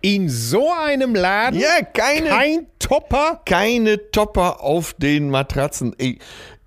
In 0.00 0.28
so 0.28 0.70
einem 0.72 1.14
Laden? 1.14 1.58
ja 1.58 1.82
keine, 1.92 2.28
Kein 2.28 2.66
Topper? 2.78 3.40
keine 3.44 4.10
Topper 4.10 4.62
auf 4.62 4.94
den 4.94 5.28
Matratzen. 5.30 5.94
Ey, 5.98 6.18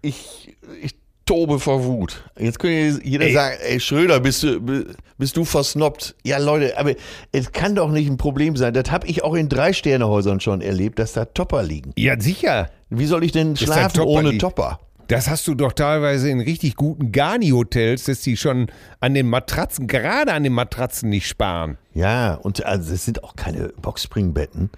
ich, 0.02 0.56
ich 0.82 0.96
tobe 1.26 1.60
vor 1.60 1.86
Wut. 1.86 2.24
Jetzt 2.38 2.60
könnte 2.60 3.00
jeder 3.08 3.26
Ey. 3.28 3.34
sagen, 3.34 3.56
ey 3.64 3.80
Schröder, 3.80 4.20
bist 4.20 4.44
du, 4.44 4.60
bi- 4.60 4.86
bist 5.18 5.38
du 5.38 5.46
versnoppt? 5.46 6.16
Ja, 6.24 6.40
Leute, 6.40 6.78
aber 6.78 6.94
es 7.32 7.52
kann 7.54 7.76
doch 7.76 7.90
nicht 7.90 8.10
ein 8.10 8.18
Problem 8.18 8.58
sein. 8.58 8.74
Das 8.74 8.92
habe 8.92 9.08
ich 9.08 9.24
auch 9.24 9.36
in 9.36 9.48
Drei-Sterne-Häusern 9.48 10.40
schon 10.42 10.60
erlebt, 10.62 11.00
dass 11.00 11.14
da 11.14 11.26
Topper 11.26 11.64
liegen. 11.64 11.94
Ja, 11.98 12.20
sicher. 12.20 12.70
Wie 12.90 13.06
soll 13.06 13.24
ich 13.24 13.32
denn 13.32 13.56
schlafen 13.56 13.94
Topper 13.98 14.08
ohne 14.10 14.38
Topper? 14.38 14.80
Das 15.08 15.30
hast 15.30 15.48
du 15.48 15.56
doch 15.56 15.74
teilweise 15.74 16.30
in 16.30 16.40
richtig 16.40 16.76
guten 16.76 17.12
Garni-Hotels, 17.12 18.06
dass 18.06 18.22
die 18.22 18.38
schon 18.38 18.68
an 19.00 19.14
den 19.14 19.28
Matratzen, 19.28 19.88
gerade 19.88 20.34
an 20.34 20.44
den 20.44 20.54
Matratzen 20.54 21.10
nicht 21.10 21.28
sparen. 21.28 21.78
Ja, 21.94 22.36
und 22.36 22.64
also 22.66 22.94
es 22.94 23.06
sind 23.06 23.24
auch 23.24 23.36
keine 23.36 23.70
Boxspringbetten. 23.82 24.70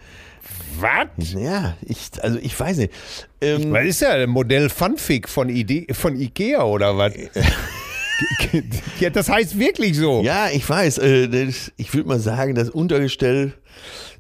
Was? 0.80 1.34
Ja, 1.34 1.76
ich, 1.82 2.12
also 2.22 2.40
ich 2.42 2.60
weiß 2.60 2.78
nicht. 2.78 2.94
Ähm, 3.42 3.72
Was 3.72 3.86
ist 3.86 4.02
ja 4.02 4.10
ein 4.12 4.30
Modell 4.30 4.70
Funfig 4.70 5.30
von, 5.30 5.50
Ide 5.50 5.94
von 5.94 6.16
Ikea 6.16 6.64
oder 6.64 6.98
was? 6.98 7.14
ja, 9.00 9.10
das 9.10 9.30
heißt 9.30 9.58
wirklich 9.58 9.98
so. 9.98 10.22
ja, 10.24 10.50
ich 10.52 10.68
weiß. 10.68 10.98
Äh, 11.00 11.52
ich 11.78 11.94
würde 11.94 12.10
mal 12.10 12.20
sagen, 12.20 12.56
das 12.56 12.70
Untergestell, 12.70 13.54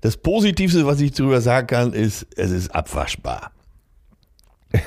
das 0.01 0.17
Positivste, 0.17 0.85
was 0.85 1.01
ich 1.01 1.11
darüber 1.11 1.41
sagen 1.41 1.67
kann, 1.67 1.93
ist, 1.93 2.27
es 2.35 2.51
ist 2.51 2.73
abwaschbar. 2.73 3.51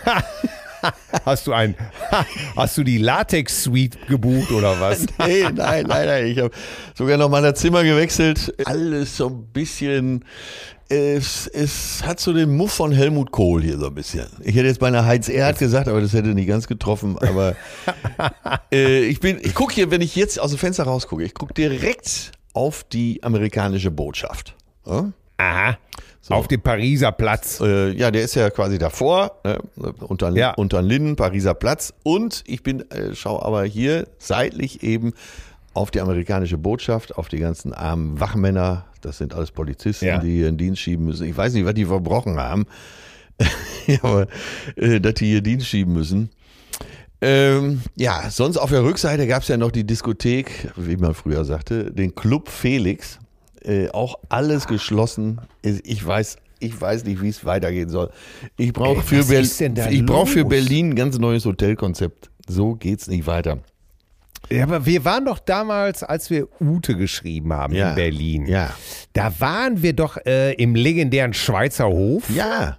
Hast 1.24 1.46
du 1.46 1.52
ein, 1.52 1.74
hast 2.56 2.76
du 2.76 2.84
die 2.84 2.98
Latex-Suite 2.98 4.06
gebucht 4.08 4.50
oder 4.50 4.80
was? 4.80 5.06
Nee, 5.26 5.42
nein, 5.42 5.86
nein, 5.86 6.06
nein. 6.06 6.26
Ich 6.26 6.38
habe 6.38 6.50
sogar 6.94 7.16
noch 7.16 7.28
mal 7.28 7.42
das 7.42 7.58
Zimmer 7.58 7.82
gewechselt. 7.82 8.54
Alles 8.64 9.16
so 9.16 9.28
ein 9.28 9.46
bisschen. 9.52 10.24
Es, 10.88 11.48
es 11.48 12.04
hat 12.04 12.20
so 12.20 12.32
den 12.32 12.56
Muff 12.56 12.72
von 12.72 12.92
Helmut 12.92 13.32
Kohl 13.32 13.62
hier 13.62 13.76
so 13.76 13.86
ein 13.86 13.94
bisschen. 13.94 14.26
Ich 14.40 14.54
hätte 14.54 14.66
jetzt 14.66 14.78
beinahe 14.78 15.04
Heinz 15.04 15.28
Erhardt 15.28 15.58
gesagt, 15.58 15.88
aber 15.88 16.00
das 16.00 16.12
hätte 16.12 16.28
nicht 16.28 16.46
ganz 16.46 16.68
getroffen. 16.68 17.18
Aber 17.18 17.56
äh, 18.72 19.00
ich 19.00 19.18
bin, 19.18 19.38
ich 19.42 19.54
gucke 19.54 19.74
hier, 19.74 19.90
wenn 19.90 20.00
ich 20.00 20.14
jetzt 20.14 20.38
aus 20.38 20.50
dem 20.50 20.58
Fenster 20.58 20.84
rausgucke, 20.84 21.24
ich 21.24 21.34
gucke 21.34 21.54
direkt 21.54 22.32
auf 22.52 22.84
die 22.84 23.22
amerikanische 23.24 23.90
Botschaft. 23.90 24.54
Ja? 24.86 25.12
Aha. 25.38 25.76
Auf 26.28 26.48
dem 26.48 26.60
Pariser 26.60 27.12
Platz. 27.12 27.60
Äh, 27.60 27.90
ja, 27.92 28.10
der 28.10 28.22
ist 28.22 28.34
ja 28.34 28.50
quasi 28.50 28.78
davor, 28.78 29.40
ne, 29.44 29.58
unter, 30.00 30.30
Ja. 30.30 30.54
unter 30.54 30.82
den 30.82 30.88
Linden, 30.88 31.16
Pariser 31.16 31.54
Platz. 31.54 31.92
Und 32.02 32.42
ich 32.46 32.62
bin, 32.62 32.80
äh, 32.90 33.14
schau 33.14 33.40
aber 33.42 33.64
hier 33.64 34.08
seitlich 34.18 34.82
eben 34.82 35.12
auf 35.74 35.90
die 35.90 36.00
amerikanische 36.00 36.58
Botschaft, 36.58 37.16
auf 37.16 37.28
die 37.28 37.38
ganzen 37.38 37.72
armen 37.72 38.18
Wachmänner. 38.18 38.86
Das 39.02 39.18
sind 39.18 39.34
alles 39.34 39.50
Polizisten, 39.52 40.06
Ja. 40.06 40.18
die 40.18 40.32
hier 40.36 40.48
in 40.48 40.56
Dienst 40.56 40.80
schieben 40.80 41.04
müssen. 41.04 41.26
Ich 41.28 41.36
weiß 41.36 41.52
nicht, 41.52 41.64
was 41.66 41.74
die 41.74 41.84
verbrochen 41.84 42.38
haben, 42.38 42.64
aber 44.02 44.26
äh, 44.76 45.00
dass 45.00 45.14
die 45.14 45.26
hier 45.26 45.42
Dienst 45.42 45.66
schieben 45.66 45.92
müssen. 45.92 46.30
Ähm, 47.20 47.80
ja, 47.94 48.28
sonst 48.30 48.56
auf 48.58 48.70
der 48.70 48.84
Rückseite 48.84 49.26
gab 49.26 49.42
es 49.42 49.48
ja 49.48 49.56
noch 49.56 49.70
die 49.70 49.84
Diskothek, 49.84 50.70
wie 50.76 50.96
man 50.96 51.14
früher 51.14 51.44
sagte, 51.44 51.92
den 51.92 52.14
Club 52.14 52.48
Felix. 52.50 53.18
Äh, 53.66 53.88
auch 53.90 54.16
alles 54.28 54.66
geschlossen. 54.66 55.40
Ich 55.62 56.06
weiß, 56.06 56.36
ich 56.60 56.80
weiß 56.80 57.04
nicht, 57.04 57.20
wie 57.20 57.28
es 57.28 57.44
weitergehen 57.44 57.88
soll. 57.88 58.10
Ich 58.56 58.72
brauche 58.72 59.02
für, 59.02 59.24
Ber 59.24 59.40
ich 59.90 60.06
brauch 60.06 60.28
für? 60.28 60.44
Berlin 60.44 60.90
ein 60.90 60.94
ganz 60.94 61.18
neues 61.18 61.44
Hotelkonzept. 61.44 62.30
So 62.48 62.74
geht's 62.74 63.08
nicht 63.08 63.26
weiter. 63.26 63.58
Ja, 64.48 64.62
aber 64.62 64.86
wir 64.86 65.04
waren 65.04 65.24
doch 65.24 65.40
damals, 65.40 66.04
als 66.04 66.30
wir 66.30 66.46
Ute 66.60 66.94
geschrieben 66.96 67.52
haben 67.52 67.74
Ja. 67.74 67.90
in 67.90 67.94
Berlin. 67.96 68.46
Ja. 68.46 68.70
Da 69.12 69.32
waren 69.40 69.82
wir 69.82 69.92
doch 69.92 70.16
äh, 70.24 70.52
im 70.54 70.76
legendären 70.76 71.34
Schweizer 71.34 71.86
Hof 71.88 72.30
Ja. 72.30 72.78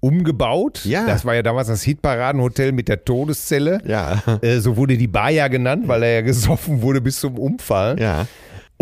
umgebaut. 0.00 0.84
Ja. 0.84 1.06
Das 1.06 1.24
war 1.24 1.34
ja 1.34 1.42
damals 1.42 1.68
das 1.68 1.82
Hitparadenhotel 1.82 2.72
mit 2.72 2.88
der 2.88 3.04
Todeszelle. 3.04 3.80
Ja. 3.86 4.22
Äh, 4.42 4.58
so 4.60 4.76
wurde 4.76 4.96
die 4.96 5.08
Bar 5.08 5.30
ja 5.30 5.48
genannt, 5.48 5.88
weil 5.88 6.02
er 6.02 6.12
ja 6.14 6.20
gesoffen 6.20 6.82
wurde 6.82 7.00
bis 7.00 7.20
zum 7.20 7.38
Umfallen. 7.38 7.98
Ja. 7.98 8.26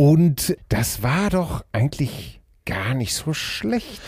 Und 0.01 0.57
das 0.71 1.03
war 1.03 1.29
doch 1.29 1.63
eigentlich 1.73 2.41
gar 2.65 2.95
nicht 2.95 3.13
so 3.13 3.35
schlecht. 3.35 4.01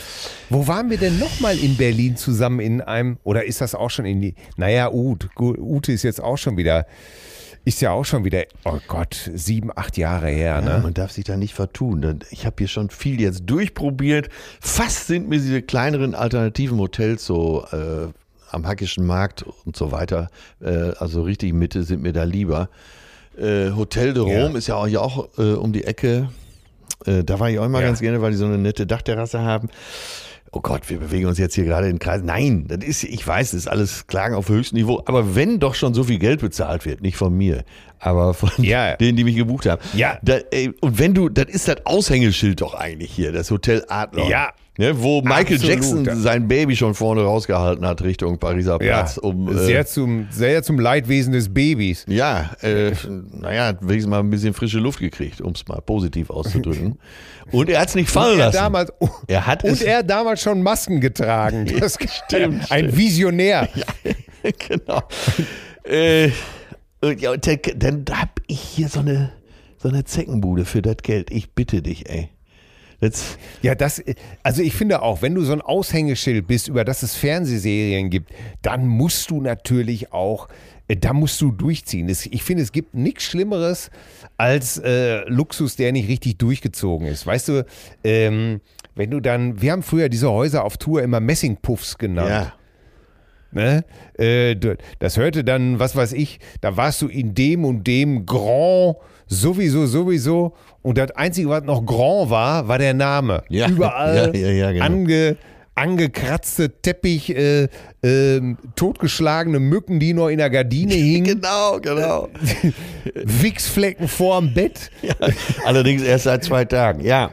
Wo 0.48 0.66
waren 0.66 0.88
wir 0.88 0.96
denn 0.96 1.18
nochmal 1.18 1.58
in 1.58 1.76
Berlin 1.76 2.16
zusammen 2.16 2.60
in 2.60 2.80
einem, 2.80 3.18
oder 3.24 3.44
ist 3.44 3.60
das 3.60 3.74
auch 3.74 3.90
schon 3.90 4.06
in 4.06 4.22
die, 4.22 4.34
naja, 4.56 4.90
Ute, 4.90 5.28
Ute 5.38 5.92
ist 5.92 6.02
jetzt 6.02 6.22
auch 6.22 6.38
schon 6.38 6.56
wieder, 6.56 6.86
ist 7.66 7.82
ja 7.82 7.90
auch 7.90 8.06
schon 8.06 8.24
wieder, 8.24 8.44
oh 8.64 8.78
Gott, 8.88 9.30
sieben, 9.34 9.70
acht 9.76 9.98
Jahre 9.98 10.30
her, 10.30 10.62
Ja, 10.64 10.76
ne? 10.78 10.80
man 10.82 10.94
darf 10.94 11.12
sich 11.12 11.24
da 11.24 11.36
nicht 11.36 11.52
vertun. 11.52 12.20
Ich 12.30 12.46
habe 12.46 12.56
hier 12.56 12.68
schon 12.68 12.88
viel 12.88 13.20
jetzt 13.20 13.42
durchprobiert. 13.44 14.30
Fast 14.62 15.08
sind 15.08 15.28
mir 15.28 15.40
diese 15.40 15.60
kleineren 15.60 16.14
alternativen 16.14 16.78
Hotels 16.78 17.26
so 17.26 17.66
äh, 17.70 18.08
am 18.48 18.66
Hackischen 18.66 19.04
Markt 19.04 19.44
und 19.66 19.76
so 19.76 19.92
weiter, 19.92 20.30
äh, 20.62 20.92
also 20.98 21.20
richtig 21.20 21.52
Mitte, 21.52 21.82
sind 21.82 22.00
mir 22.00 22.14
da 22.14 22.24
lieber. 22.24 22.70
Äh, 23.38 23.70
Hotel 23.76 24.12
de 24.14 24.28
Ja. 24.28 24.42
Rome 24.44 24.58
ist 24.58 24.66
ja 24.66 24.74
auch 24.76 24.86
hier 24.86 25.02
auch 25.02 25.28
äh, 25.38 25.54
um 25.54 25.72
die 25.72 25.84
Ecke. 25.84 26.28
Äh, 27.06 27.24
da 27.24 27.40
war 27.40 27.50
ich 27.50 27.58
auch 27.58 27.64
immer 27.66 27.80
Ja. 27.80 27.86
ganz 27.86 28.00
gerne, 28.00 28.20
weil 28.22 28.30
die 28.32 28.36
so 28.36 28.44
eine 28.44 28.58
nette 28.58 28.86
Dachterrasse 28.86 29.40
haben. 29.40 29.68
Oh 30.54 30.60
Gott, 30.60 30.90
wir 30.90 30.98
bewegen 30.98 31.26
uns 31.28 31.38
jetzt 31.38 31.54
hier 31.54 31.64
gerade 31.64 31.88
in 31.88 31.98
Kreis. 31.98 32.20
Nein, 32.22 32.66
das 32.68 32.84
ist, 32.86 33.04
ich 33.04 33.26
weiß, 33.26 33.52
das 33.52 33.60
ist 33.60 33.68
alles 33.68 34.06
Klagen 34.06 34.34
auf 34.34 34.50
höchstem 34.50 34.78
Niveau. 34.78 35.02
Aber 35.06 35.34
wenn 35.34 35.58
doch 35.58 35.74
schon 35.74 35.94
so 35.94 36.04
viel 36.04 36.18
Geld 36.18 36.40
bezahlt 36.40 36.84
wird, 36.84 37.00
nicht 37.00 37.16
von 37.16 37.34
mir, 37.34 37.64
aber 37.98 38.34
von 38.34 38.50
Ja. 38.62 38.96
denen, 38.96 39.16
die 39.16 39.24
mich 39.24 39.36
gebucht 39.36 39.64
haben. 39.64 39.80
Ja. 39.94 40.18
Da, 40.22 40.40
ey, 40.50 40.70
und 40.82 40.98
wenn 40.98 41.14
du, 41.14 41.30
das 41.30 41.46
ist 41.46 41.68
das 41.68 41.76
Aushängeschild 41.86 42.60
doch 42.60 42.74
eigentlich 42.74 43.10
hier, 43.12 43.32
das 43.32 43.50
Hotel 43.50 43.82
Adler. 43.88 44.28
Ja. 44.28 44.50
Ne, 44.78 45.02
wo 45.02 45.20
Michael 45.20 45.56
Absolut. 45.56 45.64
Jackson 45.66 46.22
sein 46.22 46.48
Baby 46.48 46.74
schon 46.76 46.94
vorne 46.94 47.20
rausgehalten 47.22 47.84
hat 47.84 48.00
Richtung 48.02 48.38
Pariser 48.38 48.82
Ja, 48.82 49.00
Platz. 49.02 49.18
um, 49.18 49.48
äh, 49.50 49.58
sehr, 49.66 49.84
zum, 49.84 50.28
sehr 50.30 50.62
zum 50.62 50.80
Leidwesen 50.80 51.34
des 51.34 51.52
Babys. 51.52 52.06
ja, 52.08 52.52
äh, 52.62 52.92
naja, 53.32 53.66
hat 53.66 53.82
wenigstens 53.82 54.06
mal 54.10 54.20
ein 54.20 54.30
bisschen 54.30 54.54
frische 54.54 54.78
Luft 54.78 54.98
gekriegt, 55.00 55.42
um 55.42 55.52
es 55.52 55.68
mal 55.68 55.82
positiv 55.82 56.30
auszudrücken. 56.30 56.98
Und 57.52 57.68
er 57.68 57.80
hat 57.80 57.88
es 57.88 57.94
nicht 57.96 58.08
fallen 58.08 58.38
Er 58.38 58.46
lassen. 58.46 58.56
damals, 58.56 58.92
Er 59.26 59.46
hat 59.46 59.62
und 59.62 59.70
es- 59.72 59.82
er 59.82 59.98
hat 59.98 60.08
damals 60.08 60.40
schon 60.40 60.62
Masken 60.62 61.00
getragen. 61.02 61.66
Das 61.78 61.98
Stimmt, 62.26 62.72
Ein 62.72 62.96
Visionär. 62.96 63.68
genau. 64.68 65.02
äh, 65.84 66.28
ja, 67.18 67.36
dann, 67.36 67.58
dann 67.76 68.04
hab 68.18 68.40
ich 68.46 68.58
hier 68.60 68.88
so 68.88 69.00
eine, 69.00 69.32
so 69.76 69.90
eine 69.90 70.04
Zeckenbude 70.04 70.64
für 70.64 70.80
das 70.80 70.96
Geld. 71.02 71.30
Ich 71.30 71.52
bitte 71.52 71.82
dich, 71.82 72.08
ey. 72.08 72.30
Das, 73.02 73.36
Ja, 73.62 73.74
das, 73.74 74.00
also 74.44 74.62
ich 74.62 74.74
finde 74.74 75.02
auch, 75.02 75.22
wenn 75.22 75.34
du 75.34 75.42
so 75.42 75.52
ein 75.52 75.60
Aushängeschild 75.60 76.46
bist, 76.46 76.68
über 76.68 76.84
das 76.84 77.02
es 77.02 77.16
Fernsehserien 77.16 78.10
gibt, 78.10 78.30
dann 78.62 78.86
musst 78.86 79.28
du 79.28 79.40
natürlich 79.40 80.12
auch, 80.12 80.46
äh, 80.86 80.96
da 80.96 81.12
musst 81.12 81.40
du 81.40 81.50
durchziehen. 81.50 82.08
Ich 82.08 82.44
finde, 82.44 82.62
es 82.62 82.70
gibt 82.70 82.94
nichts 82.94 83.24
Schlimmeres 83.24 83.90
als 84.38 84.78
äh, 84.78 85.28
Luxus, 85.28 85.74
der 85.74 85.90
nicht 85.90 86.08
richtig 86.08 86.38
durchgezogen 86.38 87.08
ist. 87.08 87.26
Weißt 87.26 87.48
du, 87.48 87.66
ähm, 88.04 88.60
wenn 88.94 89.10
du 89.10 89.18
dann, 89.18 89.60
wir 89.60 89.72
haben 89.72 89.82
früher 89.82 90.08
diese 90.08 90.30
Häuser 90.30 90.62
auf 90.62 90.76
Tour 90.76 91.02
immer 91.02 91.18
Messingpuffs 91.18 91.98
genannt. 91.98 92.30
ja. 92.30 92.52
Ne? 93.50 93.84
Äh, 94.16 94.56
das 95.00 95.16
hörte 95.16 95.42
dann, 95.42 95.80
was 95.80 95.96
weiß 95.96 96.12
ich, 96.12 96.38
da 96.60 96.76
warst 96.76 97.02
du 97.02 97.08
in 97.08 97.34
dem 97.34 97.64
und 97.64 97.84
dem 97.84 98.26
Grand, 98.26 98.96
sowieso, 99.40 99.86
sowieso. 99.86 100.54
Und 100.82 100.98
das 100.98 101.10
Einzige, 101.12 101.48
was 101.48 101.64
noch 101.64 101.84
Grand 101.84 102.30
war, 102.30 102.68
war 102.68 102.78
der 102.78 102.94
Name. 102.94 103.42
Ja. 103.48 103.68
Überall 103.68 104.34
Ja, 104.34 104.48
ja, 104.50 104.72
genau. 104.72 104.84
ange, 104.84 105.36
angekratzte 105.74 106.70
Teppich, 106.82 107.34
äh, 107.34 107.68
ähm, 108.02 108.58
totgeschlagene 108.76 109.58
Mücken, 109.60 109.98
die 110.00 110.12
noch 110.14 110.28
in 110.28 110.38
der 110.38 110.50
Gardine 110.50 110.94
hingen, 110.94 111.40
Genau, 111.40 111.78
genau. 111.80 112.28
Wichsflecken 113.14 114.08
vorm 114.08 114.52
Bett. 114.54 114.90
Allerdings 115.64 116.02
erst 116.02 116.24
seit 116.24 116.44
zwei 116.44 116.64
Tagen. 116.64 117.04
Ja. 117.04 117.30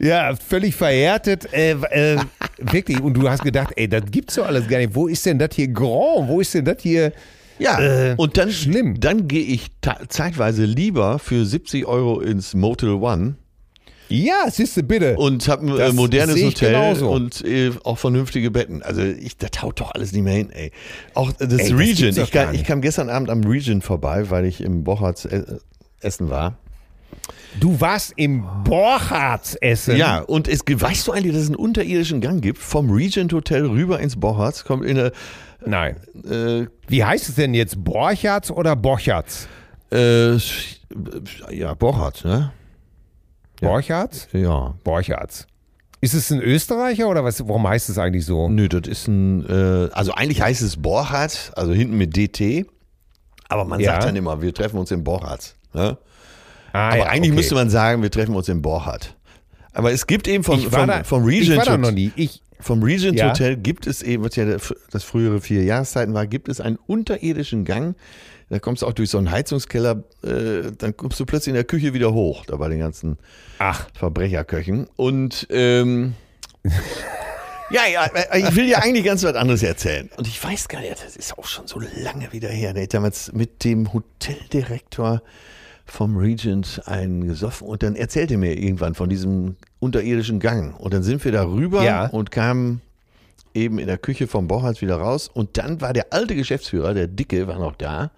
Ja, 0.00 0.34
völlig 0.36 0.76
verhärtet. 0.76 1.52
Äh, 1.52 1.72
äh, 1.72 2.18
wirklich. 2.58 3.00
Und 3.00 3.14
du 3.14 3.28
hast 3.28 3.42
gedacht, 3.42 3.72
ey, 3.76 3.88
das 3.88 4.02
gibt's 4.10 4.36
doch 4.36 4.46
alles 4.46 4.68
gar 4.68 4.78
nicht. 4.78 4.94
Wo 4.94 5.08
ist 5.08 5.26
denn 5.26 5.38
das 5.40 5.50
hier 5.54 5.66
Grand? 5.68 6.28
Wo 6.28 6.40
ist 6.40 6.54
denn 6.54 6.64
das 6.64 6.76
hier? 6.80 7.12
Ja, 7.58 7.80
Äh, 7.80 8.14
und 8.16 8.36
dann, 8.36 8.50
schlimm. 8.50 9.00
dann 9.00 9.28
gehe 9.28 9.42
ich 9.42 9.68
zeitweise 10.08 10.64
lieber 10.64 11.18
für 11.18 11.44
70 11.44 11.86
Euro 11.86 12.20
ins 12.20 12.54
Motel 12.54 12.90
One 12.90 13.34
Ja, 14.08 14.50
siehste 14.50 14.82
bitte. 14.82 15.16
und 15.16 15.46
habe 15.48 15.66
ein 15.66 15.74
äh, 15.74 15.78
Das 15.78 15.92
modernes 15.94 16.42
Hotel 16.42 16.72
genauso. 16.72 17.10
und 17.10 17.44
äh, 17.44 17.70
auch 17.84 17.98
vernünftige 17.98 18.50
Betten. 18.50 18.82
Also 18.82 19.02
ich, 19.02 19.36
das 19.36 19.50
haut 19.62 19.80
doch 19.80 19.92
alles 19.92 20.12
nicht 20.12 20.22
mehr 20.22 20.34
hin, 20.34 20.50
ey. 20.50 20.70
Auch 21.14 21.32
das 21.32 21.48
das 21.48 21.72
Region. 21.76 22.14
doch 22.14 22.22
Ich, 22.28 22.32
nicht. 22.34 22.60
ich 22.60 22.64
kam 22.64 22.80
gestern 22.80 23.10
Abend 23.10 23.28
am 23.30 23.42
Region 23.44 23.82
vorbei, 23.82 24.30
weil 24.30 24.44
ich 24.46 24.60
im 24.60 24.84
Bochart 24.84 25.24
äh, 25.26 25.42
essen 26.00 26.30
war. 26.30 26.56
Du 27.58 27.80
warst 27.80 28.12
im 28.16 28.44
Borchards 28.64 29.56
essen. 29.56 29.96
Ja, 29.96 30.20
und 30.20 30.46
es, 30.46 30.60
weißt 30.68 31.08
du 31.08 31.12
eigentlich, 31.12 31.32
dass 31.32 31.42
es 31.42 31.48
einen 31.48 31.56
unterirdischen 31.56 32.20
Gang 32.20 32.40
gibt? 32.42 32.58
Vom 32.58 32.90
Regent 32.90 33.32
Hotel 33.32 33.64
rüber 33.66 33.98
ins 33.98 34.16
Bochart, 34.16 34.64
kommt 34.64 34.84
in 34.84 34.98
eine, 34.98 35.12
Nein. 35.64 35.96
äh, 36.24 36.66
Wie 36.86 37.04
heißt 37.04 37.28
es 37.28 37.34
denn 37.34 37.54
jetzt? 37.54 37.82
Borchards 37.82 38.50
oder 38.50 38.76
Borchards? 38.76 39.48
äh, 39.90 40.36
ja, 41.50 41.74
Bochart, 41.74 42.24
ne? 42.24 42.52
Borchards? 43.60 44.28
Ja. 44.32 44.74
Borchards. 44.84 45.46
Ist 46.00 46.14
es 46.14 46.30
ein 46.30 46.40
Österreicher 46.40 47.08
oder 47.08 47.24
was? 47.24 47.40
Warum 47.48 47.66
heißt 47.66 47.88
es 47.88 47.98
eigentlich 47.98 48.24
so? 48.24 48.48
Nö, 48.48 48.68
das 48.68 48.86
ist 48.86 49.08
ein, 49.08 49.44
äh, 49.48 49.88
also 49.92 50.12
eigentlich 50.12 50.40
heißt 50.40 50.62
es 50.62 50.76
Borchardt, 50.76 51.52
also 51.56 51.72
hinten 51.72 51.98
mit 51.98 52.16
DT. 52.16 52.66
Aber 53.48 53.64
man 53.64 53.80
Ja. 53.80 53.92
sagt 53.92 54.04
dann 54.04 54.16
immer, 54.16 54.40
wir 54.40 54.54
treffen 54.54 54.78
uns 54.78 54.90
in 54.92 55.02
Borchardt. 55.02 55.56
Ne? 55.72 55.98
Ah, 56.72 56.88
Aber 56.90 56.98
ja, 56.98 57.04
eigentlich 57.06 57.30
okay. 57.32 57.36
müsste 57.36 57.54
man 57.56 57.70
sagen, 57.70 58.02
wir 58.02 58.10
treffen 58.10 58.36
uns 58.36 58.48
in 58.48 58.62
Borchardt. 58.62 59.16
Aber 59.72 59.90
es 59.92 60.06
gibt 60.06 60.28
eben 60.28 60.46
war 60.46 60.58
vom, 60.58 60.70
da, 60.86 61.02
vom 61.04 61.28
ich 61.28 61.56
war 61.56 61.64
da 61.64 61.76
noch 61.78 61.90
nie. 61.90 62.12
Ich, 62.14 62.42
vom 62.60 62.82
Regent 62.82 63.18
Ja. 63.18 63.30
Hotel 63.30 63.56
gibt 63.56 63.86
es 63.86 64.02
eben, 64.02 64.24
was 64.24 64.36
ja 64.36 64.56
das 64.90 65.04
frühere 65.04 65.40
vier 65.40 65.62
Jahreszeiten 65.64 66.14
war, 66.14 66.26
gibt 66.26 66.48
es 66.48 66.60
einen 66.60 66.78
unterirdischen 66.86 67.64
Gang. 67.64 67.96
Da 68.50 68.58
kommst 68.58 68.82
du 68.82 68.86
auch 68.86 68.92
durch 68.92 69.10
so 69.10 69.18
einen 69.18 69.30
Heizungskeller, 69.30 70.04
äh, 70.22 70.72
dann 70.76 70.96
kommst 70.96 71.20
du 71.20 71.26
plötzlich 71.26 71.48
in 71.48 71.54
der 71.54 71.64
Küche 71.64 71.92
wieder 71.92 72.14
hoch, 72.14 72.46
da 72.46 72.56
bei 72.56 72.68
den 72.68 72.78
ganzen 72.78 73.18
ach, 73.58 73.88
Verbrecherköchen. 73.94 74.86
Und 74.96 75.46
ähm, 75.50 76.14
ja, 77.70 77.82
ja, 77.86 78.06
äh, 78.06 78.40
ich 78.40 78.56
will 78.56 78.66
ja 78.66 78.78
eigentlich 78.78 79.04
ganz 79.04 79.22
was 79.22 79.34
anderes 79.34 79.62
erzählen. 79.62 80.08
Und 80.16 80.26
ich 80.26 80.42
weiß 80.42 80.68
gar 80.68 80.80
nicht, 80.80 80.92
das 80.92 81.16
ist 81.16 81.36
auch 81.36 81.46
schon 81.46 81.66
so 81.66 81.80
lange 81.96 82.32
wieder 82.32 82.48
her. 82.48 82.72
Da 82.72 82.84
damals 82.86 83.32
mit 83.32 83.64
dem 83.64 83.92
Hoteldirektor 83.92 85.22
vom 85.90 86.16
Regent 86.16 86.82
einen 86.86 87.26
gesoffen 87.26 87.66
und 87.66 87.82
dann 87.82 87.96
erzählte 87.96 88.34
er 88.34 88.38
mir 88.38 88.58
irgendwann 88.58 88.94
von 88.94 89.08
diesem 89.08 89.56
unterirdischen 89.80 90.38
Gang. 90.40 90.78
Und 90.78 90.92
dann 90.94 91.02
sind 91.02 91.24
wir 91.24 91.32
da 91.32 91.44
rüber 91.44 91.82
Ja. 91.82 92.06
und 92.06 92.30
kamen 92.30 92.80
eben 93.54 93.78
in 93.78 93.86
der 93.86 93.98
Küche 93.98 94.26
vom 94.26 94.46
Borchardt 94.48 94.80
wieder 94.82 94.96
raus 94.96 95.28
und 95.32 95.56
dann 95.56 95.80
war 95.80 95.92
der 95.92 96.12
alte 96.12 96.34
Geschäftsführer, 96.36 96.94
der 96.94 97.08
Dicke, 97.08 97.46
war 97.48 97.58
noch 97.58 97.74
da. 97.76 98.10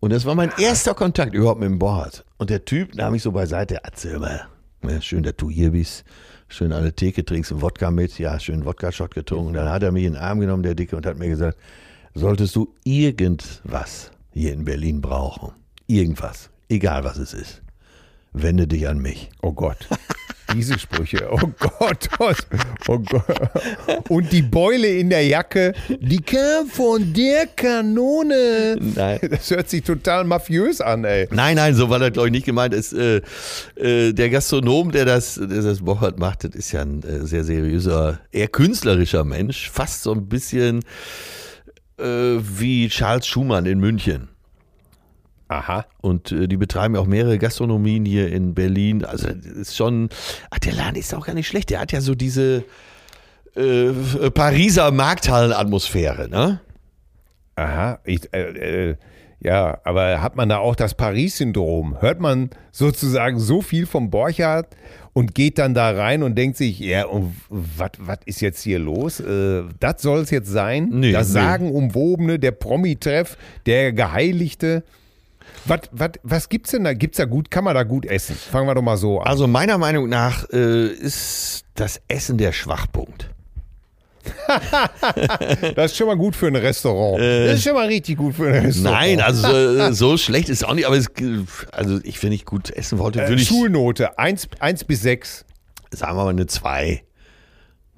Und 0.00 0.12
das 0.12 0.24
war 0.26 0.34
mein 0.34 0.52
erster 0.58 0.94
Kontakt 0.94 1.34
überhaupt 1.34 1.60
mit 1.60 1.68
dem 1.68 1.78
Borchardt. 1.78 2.24
Und 2.36 2.50
der 2.50 2.64
Typ 2.64 2.94
nahm 2.94 3.12
mich 3.12 3.22
so 3.22 3.32
beiseite, 3.32 3.80
erzähl 3.82 4.18
mal, 4.18 4.46
ja, 4.86 5.00
schön, 5.00 5.22
dass 5.22 5.34
du 5.36 5.48
hier 5.50 5.70
bist. 5.72 6.04
Schön 6.48 6.72
an 6.72 6.82
der 6.84 6.94
Theke 6.94 7.24
trinkst 7.24 7.50
einen 7.50 7.62
Wodka 7.62 7.90
mit. 7.90 8.18
Ja, 8.18 8.38
schön 8.38 8.64
Wodka-Shot 8.64 9.14
getrunken. 9.14 9.54
Dann 9.54 9.68
hat 9.68 9.82
er 9.82 9.90
mich 9.90 10.04
in 10.04 10.12
den 10.12 10.22
Arm 10.22 10.38
genommen, 10.38 10.62
der 10.62 10.74
Dicke, 10.76 10.94
und 10.96 11.04
hat 11.06 11.18
mir 11.18 11.28
gesagt, 11.28 11.58
solltest 12.14 12.54
du 12.54 12.72
irgendwas 12.84 14.12
hier 14.32 14.52
in 14.52 14.64
Berlin 14.64 15.00
brauchen, 15.00 15.52
irgendwas, 15.88 16.50
egal 16.68 17.04
was 17.04 17.18
es 17.18 17.32
ist, 17.32 17.62
wende 18.32 18.66
dich 18.66 18.88
an 18.88 18.98
mich. 18.98 19.30
Oh 19.42 19.52
Gott. 19.52 19.88
Diese 20.54 20.78
Sprüche. 20.78 21.28
Oh 21.30 21.50
Gott. 21.58 22.08
Oh 22.88 22.98
Gott. 22.98 23.24
Und 24.08 24.32
die 24.32 24.42
Beule 24.42 24.86
in 24.86 25.10
der 25.10 25.26
Jacke, 25.26 25.74
die 26.00 26.20
kam 26.20 26.68
von 26.68 27.12
der 27.12 27.46
Kanone. 27.48 28.76
Nein. 28.80 29.18
Das 29.28 29.50
hört 29.50 29.68
sich 29.68 29.82
total 29.82 30.24
mafiös 30.24 30.80
an, 30.80 31.04
ey. 31.04 31.28
Nein, 31.30 31.56
nein, 31.56 31.74
so 31.74 31.90
war 31.90 31.98
das, 31.98 32.12
glaube 32.12 32.28
ich, 32.28 32.32
nicht 32.32 32.46
gemeint. 32.46 32.74
Es, 32.74 32.92
äh, 32.92 33.20
äh, 33.74 34.12
der 34.12 34.30
Gastronom, 34.30 34.92
der 34.92 35.04
das, 35.04 35.34
der 35.34 35.62
das 35.62 35.80
Bochert 35.80 36.18
macht, 36.18 36.44
das 36.44 36.54
ist 36.54 36.72
ja 36.72 36.82
ein 36.82 37.02
äh, 37.02 37.26
sehr 37.26 37.44
seriöser, 37.44 38.20
eher 38.30 38.48
künstlerischer 38.48 39.24
Mensch. 39.24 39.68
Fast 39.70 40.04
so 40.04 40.12
ein 40.12 40.28
bisschen 40.28 40.84
äh, 41.98 42.04
wie 42.04 42.88
Charles 42.88 43.26
Schumann 43.26 43.66
in 43.66 43.80
München. 43.80 44.28
Aha. 45.48 45.86
Und 46.00 46.32
äh, 46.32 46.48
die 46.48 46.56
betreiben 46.56 46.94
ja 46.94 47.00
auch 47.00 47.06
mehrere 47.06 47.38
Gastronomien 47.38 48.04
hier 48.04 48.32
in 48.32 48.54
Berlin. 48.54 49.04
Also 49.04 49.28
ist 49.28 49.76
schon, 49.76 50.08
ach, 50.50 50.58
der 50.58 50.72
Laden 50.72 50.96
ist 50.96 51.14
auch 51.14 51.26
gar 51.26 51.34
nicht 51.34 51.46
schlecht. 51.46 51.70
Der 51.70 51.80
hat 51.80 51.92
ja 51.92 52.00
so 52.00 52.14
diese 52.14 52.64
äh, 53.54 53.92
Pariser 54.30 54.90
Markthallenatmosphäre, 54.90 56.28
ne? 56.28 56.60
Aha. 57.54 58.00
Ich, 58.04 58.32
äh, 58.34 58.90
äh, 58.90 58.96
ja, 59.40 59.78
aber 59.84 60.22
hat 60.22 60.36
man 60.36 60.48
da 60.48 60.58
auch 60.58 60.74
das 60.74 60.94
Paris-Syndrom? 60.94 62.00
Hört 62.00 62.20
man 62.20 62.50
sozusagen 62.72 63.38
so 63.38 63.62
viel 63.62 63.86
vom 63.86 64.10
Borchardt 64.10 64.74
und 65.12 65.34
geht 65.34 65.58
dann 65.58 65.72
da 65.72 65.90
rein 65.90 66.22
und 66.22 66.36
denkt 66.36 66.56
sich, 66.56 66.78
ja, 66.78 67.06
was 67.48 68.18
ist 68.24 68.40
jetzt 68.40 68.62
hier 68.62 68.78
los? 68.78 69.20
Äh, 69.20 69.62
das 69.78 70.02
soll 70.02 70.20
es 70.20 70.30
jetzt 70.30 70.48
sein? 70.48 70.88
Nee, 70.90 71.12
das 71.12 71.28
nee. 71.28 71.34
Sagenumwobene, 71.34 72.38
der 72.38 72.50
Promi-Treff, 72.50 73.36
der 73.66 73.92
Geheiligte. 73.92 74.82
Was, 75.64 75.80
was, 75.92 76.10
was 76.22 76.48
gibt's 76.48 76.70
denn 76.70 76.84
da? 76.84 76.92
Gibt's 76.92 77.16
da 77.18 77.24
gut? 77.24 77.50
Kann 77.50 77.64
man 77.64 77.74
da 77.74 77.82
gut 77.82 78.06
essen? 78.06 78.36
Fangen 78.36 78.68
wir 78.68 78.74
doch 78.74 78.82
mal 78.82 78.96
so 78.96 79.20
an. 79.20 79.26
Also 79.26 79.46
meiner 79.46 79.78
Meinung 79.78 80.08
nach 80.08 80.48
äh, 80.50 80.86
ist 80.88 81.64
das 81.74 82.00
Essen 82.08 82.38
der 82.38 82.52
Schwachpunkt. 82.52 83.30
Das 85.76 85.92
ist 85.92 85.96
schon 85.96 86.06
mal 86.06 86.16
gut 86.16 86.34
für 86.34 86.46
ein 86.46 86.56
Restaurant. 86.56 87.20
das 87.20 87.58
ist 87.58 87.64
schon 87.64 87.74
mal 87.74 87.86
richtig 87.86 88.16
gut 88.16 88.34
für 88.34 88.48
ein 88.48 88.66
Restaurant. 88.66 89.00
Nein, 89.00 89.20
also 89.20 89.42
so, 89.42 89.92
so 89.92 90.16
schlecht 90.16 90.48
ist 90.48 90.62
es 90.62 90.64
auch 90.64 90.74
nicht, 90.74 90.86
aber 90.86 90.96
es, 90.96 91.06
also 91.72 92.00
ich, 92.02 92.22
wenn 92.22 92.32
ich 92.32 92.44
gut 92.44 92.70
essen 92.70 92.98
wollte, 92.98 93.22
äh, 93.22 93.28
würde 93.28 93.42
ich, 93.42 93.48
Schulnote 93.48 94.18
1, 94.18 94.48
1 94.58 94.84
bis 94.84 95.02
6. 95.02 95.44
sagen 95.90 96.16
wir 96.16 96.24
mal 96.24 96.30
eine 96.30 96.46
2. 96.46 97.02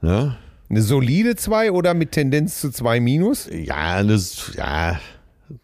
Ne? 0.01 0.37
Eine 0.71 0.83
solide 0.83 1.37
2 1.37 1.73
oder 1.73 1.95
mit 1.95 2.13
Tendenz 2.13 2.61
zu 2.61 2.71
2 2.71 3.01
minus? 3.01 3.49
Ja, 3.51 3.97
eine, 3.97 4.21
ja, 4.57 5.01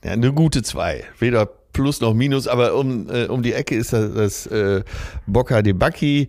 ja, 0.02 0.10
eine 0.10 0.32
gute 0.32 0.62
2. 0.62 1.04
Weder 1.18 1.50
Plus 1.74 2.00
noch 2.00 2.14
Minus, 2.14 2.48
aber 2.48 2.74
um, 2.74 3.10
äh, 3.10 3.26
um 3.26 3.42
die 3.42 3.52
Ecke 3.52 3.74
ist 3.74 3.92
das, 3.92 4.14
das 4.14 4.46
äh, 4.46 4.82
Bocca 5.26 5.60
de 5.60 5.74
Bacchi. 5.74 6.28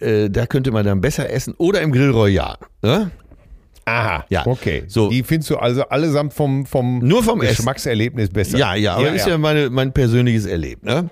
Äh, 0.00 0.28
da 0.28 0.46
könnte 0.46 0.72
man 0.72 0.84
dann 0.84 1.00
besser 1.00 1.30
essen. 1.30 1.54
Oder 1.58 1.80
im 1.82 1.92
Grill 1.92 2.10
Royal. 2.10 2.56
Ne? 2.82 3.10
Aha, 3.84 4.24
Ja, 4.30 4.44
okay. 4.46 4.82
so. 4.88 5.08
Die 5.10 5.22
findest 5.22 5.50
du 5.50 5.58
also 5.58 5.82
allesamt 5.88 6.34
vom, 6.34 6.66
vom 6.66 6.98
Nur 6.98 7.22
vom. 7.22 7.38
Geschmackserlebnis 7.38 8.30
besser. 8.30 8.58
Ja, 8.58 8.74
ja, 8.74 8.96
aber 8.96 9.12
ist 9.12 9.28
ja, 9.28 9.38
meine, 9.38 9.70
mein 9.70 9.92
persönliches 9.92 10.44
Erleben. 10.44 10.84
Ne? 10.84 11.08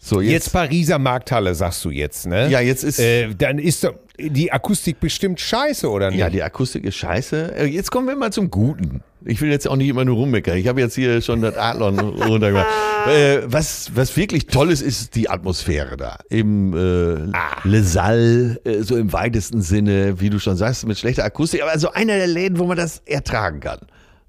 So, 0.00 0.20
Jetzt 0.20 0.32
jetzt, 0.32 0.52
Pariser 0.52 0.98
Markthalle, 0.98 1.54
sagst 1.54 1.84
du 1.84 1.90
jetzt, 1.90 2.26
ne? 2.26 2.48
Ja, 2.48 2.60
jetzt 2.60 2.84
ist- 2.84 3.00
Äh, 3.00 3.34
dann 3.36 3.58
ist 3.58 3.82
doch 3.84 3.94
die 4.18 4.50
Akustik 4.52 5.00
bestimmt 5.00 5.40
scheiße, 5.40 5.88
oder 5.90 6.10
nicht? 6.10 6.18
Ja, 6.20 6.30
die 6.30 6.42
Akustik 6.42 6.84
ist 6.84 6.96
scheiße. 6.96 7.54
Äh, 7.56 7.64
Jetzt 7.66 7.90
kommen 7.90 8.06
wir 8.08 8.16
mal 8.16 8.32
zum 8.32 8.50
Guten. 8.50 9.02
Ich 9.24 9.40
will 9.40 9.50
jetzt 9.50 9.66
auch 9.68 9.74
nicht 9.76 9.88
immer 9.88 10.04
nur 10.04 10.16
rummeckern. 10.16 10.56
Ich 10.56 10.68
habe 10.68 10.80
jetzt 10.80 10.94
hier 10.94 11.20
schon 11.20 11.42
das 11.42 11.56
Adlon 11.56 11.98
runtergemacht. 12.22 12.66
Äh, 13.08 13.40
was, 13.46 13.90
was 13.94 14.16
wirklich 14.16 14.46
toll 14.46 14.70
ist, 14.70 14.80
ist 14.82 15.14
die 15.16 15.28
Atmosphäre 15.28 15.96
da. 15.96 16.18
Im 16.30 16.72
äh, 16.74 17.30
Le 17.68 17.82
Salle, 17.82 18.60
äh, 18.64 18.82
so 18.82 18.96
im 18.96 19.12
weitesten 19.12 19.62
Sinne, 19.62 20.20
wie 20.20 20.30
du 20.30 20.38
schon 20.38 20.56
sagst, 20.56 20.86
mit 20.86 20.98
schlechter 20.98 21.24
Akustik. 21.24 21.62
Aber 21.62 21.76
so 21.78 21.90
einer 21.92 22.16
der 22.16 22.28
Läden, 22.28 22.58
wo 22.58 22.64
man 22.66 22.76
das 22.76 23.02
ertragen 23.04 23.60
kann. 23.60 23.80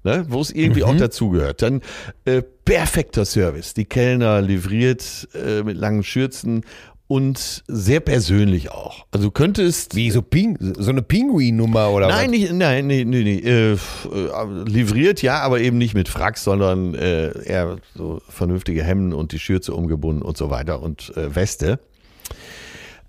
Ne? 0.02 0.24
Wo 0.28 0.40
es 0.40 0.50
irgendwie 0.50 0.84
auch 0.84 0.96
dazugehört. 0.96 1.62
Dann 1.62 1.82
äh, 2.24 2.42
perfekter 2.64 3.24
Service. 3.24 3.74
Die 3.74 3.84
Kellner 3.84 4.40
livriert 4.40 5.28
äh, 5.34 5.62
mit 5.62 5.76
langen 5.76 6.02
Schürzen 6.02 6.64
und 7.10 7.64
sehr 7.66 7.98
persönlich 7.98 8.70
auch. 8.70 9.04
Also 9.10 9.26
du 9.26 9.30
könntest 9.32 9.96
Wie 9.96 10.12
so, 10.12 10.22
Ping, 10.22 10.56
so 10.78 10.90
eine 10.90 11.02
Pinguin-Nummer 11.02 11.90
oder 11.90 12.06
Nein, 12.06 12.30
was? 12.30 12.38
nicht, 12.38 12.52
nein, 12.52 12.86
nee, 12.86 13.04
nee, 13.04 13.24
nee. 13.24 13.38
Äh, 13.38 13.72
äh, 13.72 13.78
livriert 14.64 15.20
ja, 15.20 15.40
aber 15.40 15.60
eben 15.60 15.76
nicht 15.76 15.94
mit 15.94 16.08
Fracks, 16.08 16.44
sondern 16.44 16.94
äh, 16.94 17.32
eher 17.42 17.78
so 17.96 18.22
vernünftige 18.28 18.84
Hemden 18.84 19.12
und 19.12 19.32
die 19.32 19.40
Schürze 19.40 19.74
umgebunden 19.74 20.22
und 20.22 20.36
so 20.36 20.50
weiter 20.50 20.80
und 20.80 21.12
äh, 21.16 21.34
Weste. 21.34 21.80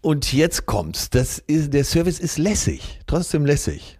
Und 0.01 0.33
jetzt 0.33 0.65
kommt's. 0.65 1.11
Das 1.11 1.37
ist, 1.37 1.71
der 1.71 1.83
Service 1.83 2.19
ist 2.19 2.39
lässig, 2.39 3.01
trotzdem 3.05 3.45
lässig. 3.45 3.99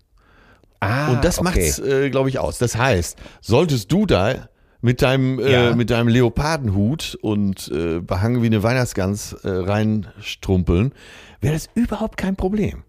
Ah, 0.81 1.11
Und 1.11 1.23
das 1.23 1.39
okay. 1.39 1.43
macht's, 1.45 1.79
äh, 1.79 2.09
glaube 2.09 2.27
ich, 2.29 2.39
aus. 2.39 2.57
Das 2.57 2.75
heißt, 2.75 3.17
solltest 3.39 3.91
du 3.91 4.05
da 4.05 4.49
mit 4.81 5.01
deinem, 5.03 5.39
Ja. 5.39 5.69
äh, 5.69 5.75
mit 5.75 5.89
deinem 5.91 6.07
Leopardenhut 6.07 7.17
und 7.21 7.71
äh, 7.73 7.99
behangen 7.99 8.41
wie 8.41 8.47
eine 8.47 8.63
Weihnachtsgans 8.63 9.33
äh, 9.43 9.47
reinstrumpeln, 9.49 10.91
wäre 11.39 11.53
das 11.53 11.69
überhaupt 11.75 12.17
kein 12.17 12.35
Problem. 12.35 12.83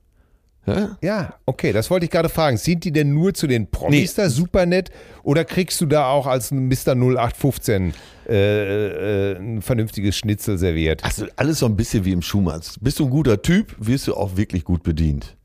Ja? 0.66 0.96
Ja, 1.02 1.34
okay, 1.44 1.72
das 1.72 1.90
wollte 1.90 2.04
ich 2.04 2.10
gerade 2.10 2.28
fragen. 2.28 2.56
Sind 2.56 2.84
die 2.84 2.92
denn 2.92 3.12
nur 3.12 3.34
zu 3.34 3.46
den 3.46 3.68
Promis 3.70 4.16
Nee. 4.16 4.22
da 4.22 4.30
super 4.30 4.64
nett 4.64 4.90
oder 5.24 5.44
kriegst 5.44 5.80
du 5.80 5.86
da 5.86 6.06
auch 6.06 6.26
als 6.26 6.50
Mr. 6.52 6.94
0815 6.94 7.92
äh, 8.28 9.32
äh, 9.32 9.36
ein 9.38 9.60
vernünftiges 9.60 10.16
Schnitzel 10.16 10.58
serviert? 10.58 11.04
Also 11.04 11.26
alles 11.36 11.58
so 11.58 11.66
ein 11.66 11.76
bisschen 11.76 12.04
wie 12.04 12.12
im 12.12 12.22
Schumanns. 12.22 12.76
Bist 12.80 13.00
du 13.00 13.04
ein 13.06 13.10
guter 13.10 13.42
Typ, 13.42 13.74
wirst 13.78 14.06
du 14.06 14.14
auch 14.14 14.36
wirklich 14.36 14.64
gut 14.64 14.82
bedient. 14.84 15.36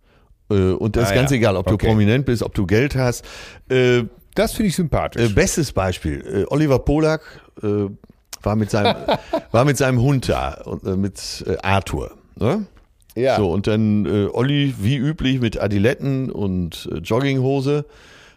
Äh, 0.50 0.72
Und 0.72 0.96
das 0.96 1.06
Ah, 1.06 1.10
ist 1.10 1.16
ganz 1.16 1.32
ja. 1.32 1.38
egal, 1.38 1.56
ob 1.58 1.68
du 1.68 1.74
Okay. 1.76 1.88
prominent 1.88 2.26
bist, 2.26 2.44
ob 2.44 2.54
du 2.54 2.66
Geld 2.66 2.96
hast. 2.96 3.26
Äh, 3.70 4.04
Das 4.36 4.54
finde 4.54 4.68
ich 4.70 4.74
äh, 4.74 4.78
sympathisch. 4.78 5.34
bestes 5.36 5.72
Beispiel, 5.72 6.24
äh, 6.26 6.54
Oliver 6.54 6.80
Polak 6.80 7.22
äh, 7.64 7.68
war, 8.44 8.56
mit 8.56 8.70
seinem, 8.72 8.96
war 9.52 9.66
mit 9.66 9.78
seinem 9.78 10.02
Hund 10.02 10.30
da, 10.30 10.62
und, 10.66 10.84
äh, 10.86 10.96
mit 10.96 11.44
äh, 11.48 11.58
Arthur. 11.64 12.12
Ne? 12.36 12.66
ja. 13.16 13.36
So, 13.38 13.52
und 13.52 13.66
dann 13.68 14.06
äh, 14.06 14.28
Olli, 14.32 14.76
wie 14.80 14.96
üblich, 14.98 15.42
mit 15.42 15.60
Adiletten 15.60 16.30
und 16.32 16.88
äh, 16.94 16.98
Jogginghose, 17.00 17.86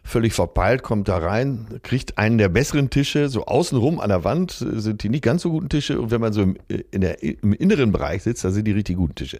völlig 0.03 0.33
verpeilt, 0.33 0.83
kommt 0.83 1.07
da 1.09 1.18
rein, 1.18 1.66
kriegt 1.83 2.16
einen 2.16 2.38
der 2.38 2.49
besseren 2.49 2.88
Tische, 2.88 3.29
so 3.29 3.44
außenrum 3.44 4.01
an 4.01 4.09
der 4.09 4.25
Wand 4.25 4.62
äh, 4.62 4.81
sind 4.81 5.03
die 5.03 5.11
nicht 5.11 5.23
ganz 5.23 5.42
so 5.42 5.51
guten 5.51 5.68
Tische 5.68 6.01
und 6.01 6.11
wenn 6.11 6.23
man 6.23 6.33
so 6.33 6.40
im, 6.40 6.57
äh, 6.68 6.83
in 6.90 7.03
der, 7.03 7.23
im 7.23 7.53
inneren 7.53 7.92
Bereich 7.92 8.23
sitzt, 8.23 8.42
da 8.42 8.51
sind 8.51 8.64
die 8.66 8.73
richtig 8.73 8.96
guten 8.96 9.14
Tische. 9.14 9.38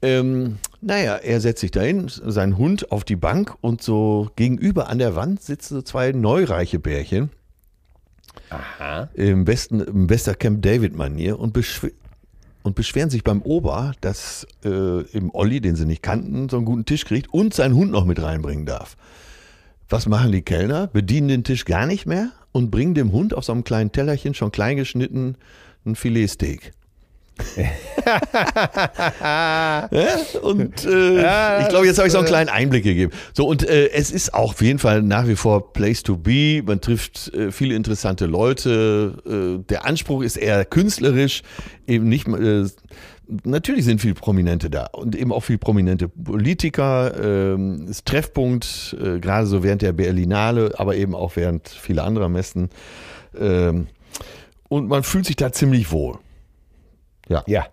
Ähm, 0.00 0.56
naja, 0.86 1.16
er 1.16 1.40
setzt 1.40 1.60
sich 1.60 1.72
dahin, 1.72 2.06
sein 2.08 2.56
Hund 2.56 2.92
auf 2.92 3.02
die 3.02 3.16
Bank 3.16 3.56
und 3.60 3.82
so 3.82 4.30
gegenüber 4.36 4.88
an 4.88 4.98
der 4.98 5.16
Wand 5.16 5.42
sitzen 5.42 5.74
so 5.74 5.82
zwei 5.82 6.12
neureiche 6.12 6.78
Bärchen 6.78 7.30
Aha. 8.50 9.10
im 9.14 9.44
besten, 9.44 9.80
im 9.80 10.06
bester 10.06 10.36
Camp 10.36 10.62
David-Manier 10.62 11.40
und, 11.40 11.52
beschw 11.52 11.90
und 12.62 12.76
beschweren 12.76 13.10
sich 13.10 13.24
beim 13.24 13.42
Ober, 13.42 13.94
dass 14.00 14.46
äh, 14.64 15.00
im 15.10 15.34
Olli, 15.34 15.60
den 15.60 15.74
sie 15.74 15.86
nicht 15.86 16.04
kannten, 16.04 16.48
so 16.48 16.56
einen 16.56 16.66
guten 16.66 16.84
Tisch 16.84 17.04
kriegt 17.04 17.34
und 17.34 17.52
seinen 17.52 17.74
Hund 17.74 17.90
noch 17.90 18.04
mit 18.04 18.22
reinbringen 18.22 18.64
darf. 18.64 18.96
Was 19.88 20.06
machen 20.06 20.30
die 20.30 20.42
Kellner? 20.42 20.86
Bedienen 20.86 21.26
den 21.26 21.44
Tisch 21.44 21.64
gar 21.64 21.86
nicht 21.86 22.06
mehr 22.06 22.30
und 22.52 22.70
bringen 22.70 22.94
dem 22.94 23.10
Hund 23.10 23.34
auf 23.34 23.44
so 23.44 23.52
einem 23.52 23.64
kleinen 23.64 23.90
Tellerchen 23.90 24.34
schon 24.34 24.52
klein 24.52 24.76
geschnitten 24.76 25.36
ein 25.84 25.96
Filetsteak. 25.96 26.72
Ja, 28.86 29.88
und 30.42 30.84
äh, 30.84 31.22
Ja, 31.22 31.60
ich 31.60 31.68
glaube, 31.68 31.86
jetzt 31.86 31.98
habe 31.98 32.08
ich 32.08 32.12
so 32.12 32.18
einen 32.18 32.26
äh, 32.26 32.30
kleinen 32.30 32.48
Einblick 32.48 32.84
gegeben. 32.84 33.12
So, 33.34 33.46
und 33.46 33.68
äh, 33.68 33.90
es 33.90 34.10
ist 34.10 34.32
auch 34.34 34.52
auf 34.52 34.62
jeden 34.62 34.78
Fall 34.78 35.02
nach 35.02 35.26
wie 35.26 35.36
vor 35.36 35.72
Place 35.72 36.02
to 36.02 36.16
be. 36.16 36.62
Man 36.64 36.80
trifft 36.80 37.32
äh, 37.34 37.52
viele 37.52 37.74
interessante 37.74 38.26
Leute. 38.26 39.18
Äh, 39.26 39.64
der 39.68 39.84
Anspruch 39.84 40.22
ist 40.22 40.36
eher 40.36 40.64
künstlerisch, 40.64 41.42
eben 41.86 42.08
nicht. 42.08 42.26
Äh, 42.28 42.64
natürlich 43.44 43.84
sind 43.84 44.00
viele 44.00 44.14
Prominente 44.14 44.70
da 44.70 44.86
und 44.92 45.14
eben 45.14 45.32
auch 45.32 45.44
viele 45.44 45.58
prominente 45.58 46.08
Politiker. 46.08 47.12
Ähm, 47.22 47.86
ist 47.88 48.06
Treffpunkt, 48.06 48.96
äh, 49.00 49.18
gerade 49.18 49.46
so 49.46 49.62
während 49.62 49.82
der 49.82 49.92
Berlinale, 49.92 50.72
aber 50.78 50.96
eben 50.96 51.14
auch 51.14 51.36
während 51.36 51.68
vieler 51.68 52.04
anderer 52.04 52.28
Messen. 52.28 52.70
Ähm, 53.38 53.88
und 54.68 54.88
man 54.88 55.02
fühlt 55.02 55.26
sich 55.26 55.36
da 55.36 55.52
ziemlich 55.52 55.92
wohl. 55.92 56.18
Ja. 57.28 57.42
Ja. 57.46 57.66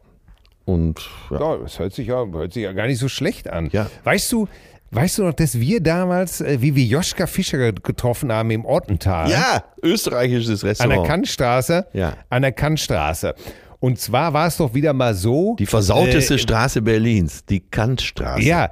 Und 0.66 1.10
ja. 1.30 1.40
Ja, 1.40 1.58
das 1.58 1.80
hört 1.80 1.94
sich 1.94 2.08
ja, 2.08 2.26
hört 2.26 2.54
sich 2.54 2.64
ja 2.64 2.72
gar 2.74 2.88
nicht 2.88 3.00
so 3.00 3.10
schlecht 3.10 3.50
an. 3.50 3.70
Ja. 3.72 3.90
Weißt 4.04 4.32
du, 4.32 4.48
Weißt 4.96 5.18
du 5.18 5.24
noch, 5.24 5.34
dass 5.34 5.60
wir 5.60 5.82
damals, 5.82 6.40
äh, 6.40 6.62
wie 6.62 6.76
wir 6.76 6.86
Joschka 6.86 7.26
Fischer 7.26 7.72
getroffen 7.72 8.32
haben 8.32 8.52
im 8.52 8.64
Ottental? 8.64 9.28
Ja, 9.28 9.64
österreichisches 9.82 10.64
An 10.64 10.70
Restaurant. 10.70 11.02
der 11.02 11.08
Kantstraße? 11.08 11.88
Ja. 11.94 12.14
An 12.30 12.44
der 12.44 12.52
Kantstraße. 12.52 13.34
Und 13.80 14.00
zwar 14.00 14.34
war 14.34 14.48
es 14.48 14.58
doch 14.58 14.76
wieder 14.76 14.94
mal 14.94 15.16
so. 15.16 15.56
die 15.58 15.66
versauteste 15.66 16.36
äh, 16.36 16.38
Straße 16.38 16.84
Berlins, 16.84 17.44
die 17.46 17.60
Kantstraße. 17.60 18.44
Ja, 18.44 18.70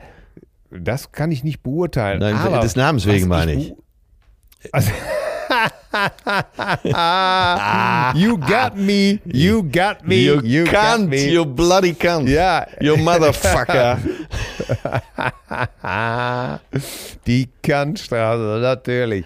das 0.69 1.11
kann 1.11 1.31
ich 1.31 1.43
nicht 1.43 1.63
beurteilen. 1.63 2.19
Nein, 2.19 2.35
aber 2.35 2.59
des 2.59 2.75
Namens 2.75 3.05
wegen 3.07 3.27
meine 3.27 3.53
ich. 3.55 3.73
Also, 4.71 4.91
you 8.15 8.37
got 8.37 8.75
me, 8.77 9.19
you 9.25 9.63
got 9.63 10.05
me, 10.05 10.15
You, 10.25 10.41
you, 10.43 10.63
cunt, 10.65 11.09
me. 11.09 11.29
you 11.31 11.45
bloody 11.45 11.93
cunt. 11.93 12.29
ja, 12.29 12.65
You 12.79 12.97
motherfucker. 12.97 13.97
die 17.27 17.49
Kantstraße, 17.61 18.59
natürlich. 18.61 19.25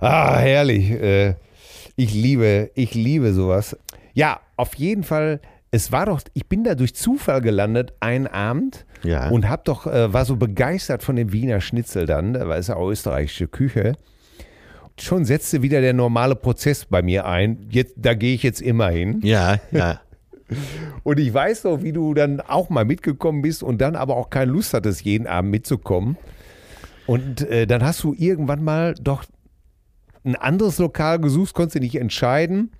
Ah, 0.00 0.36
herrlich. 0.38 0.90
Äh, 0.90 1.34
Ich 1.98 2.12
liebe, 2.12 2.70
ich 2.74 2.94
liebe 2.94 3.32
sowas. 3.32 3.74
Ja, 4.12 4.40
auf 4.56 4.74
jeden 4.74 5.02
Fall. 5.02 5.40
Es 5.70 5.92
war 5.92 6.06
doch, 6.06 6.20
ich 6.34 6.46
bin 6.46 6.62
da 6.64 6.74
durch 6.74 6.94
Zufall 6.94 7.40
gelandet 7.40 7.92
einen 8.00 8.26
Abend 8.26 8.84
Ja. 9.02 9.28
und 9.30 9.48
hab 9.48 9.64
doch, 9.64 9.86
äh, 9.86 10.12
war 10.12 10.24
so 10.24 10.36
begeistert 10.36 11.02
von 11.02 11.16
dem 11.16 11.32
Wiener 11.32 11.60
Schnitzel 11.60 12.06
dann, 12.06 12.34
da 12.34 12.48
war 12.48 12.56
es 12.56 12.68
ja 12.68 12.78
österreichische 12.80 13.48
Küche. 13.48 13.94
Schon 14.98 15.24
setzte 15.24 15.62
wieder 15.62 15.80
der 15.80 15.92
normale 15.92 16.36
Prozess 16.36 16.86
bei 16.86 17.02
mir 17.02 17.26
ein. 17.26 17.66
Jetzt, 17.70 17.94
da 17.96 18.14
gehe 18.14 18.34
ich 18.34 18.42
jetzt 18.42 18.62
immer 18.62 18.88
hin. 18.88 19.20
ja, 19.22 19.58
ja. 19.70 20.00
Und 21.02 21.18
ich 21.18 21.32
weiß 21.32 21.64
noch, 21.64 21.82
wie 21.82 21.92
du 21.92 22.14
dann 22.14 22.40
auch 22.40 22.70
mal 22.70 22.84
mitgekommen 22.84 23.42
bist 23.42 23.62
und 23.62 23.80
dann 23.80 23.96
aber 23.96 24.16
auch 24.16 24.30
keine 24.30 24.52
Lust 24.52 24.74
hattest, 24.74 25.02
jeden 25.02 25.26
Abend 25.26 25.50
mitzukommen. 25.50 26.16
Und 27.06 27.42
äh, 27.42 27.66
dann 27.66 27.82
hast 27.84 28.02
du 28.02 28.14
irgendwann 28.16 28.62
mal 28.62 28.94
doch 28.94 29.24
ein 30.24 30.36
anderes 30.36 30.78
Lokal 30.78 31.20
gesucht, 31.20 31.54
konntest 31.54 31.76
du 31.76 31.80
nicht 31.80 31.96
entscheiden 31.96 32.72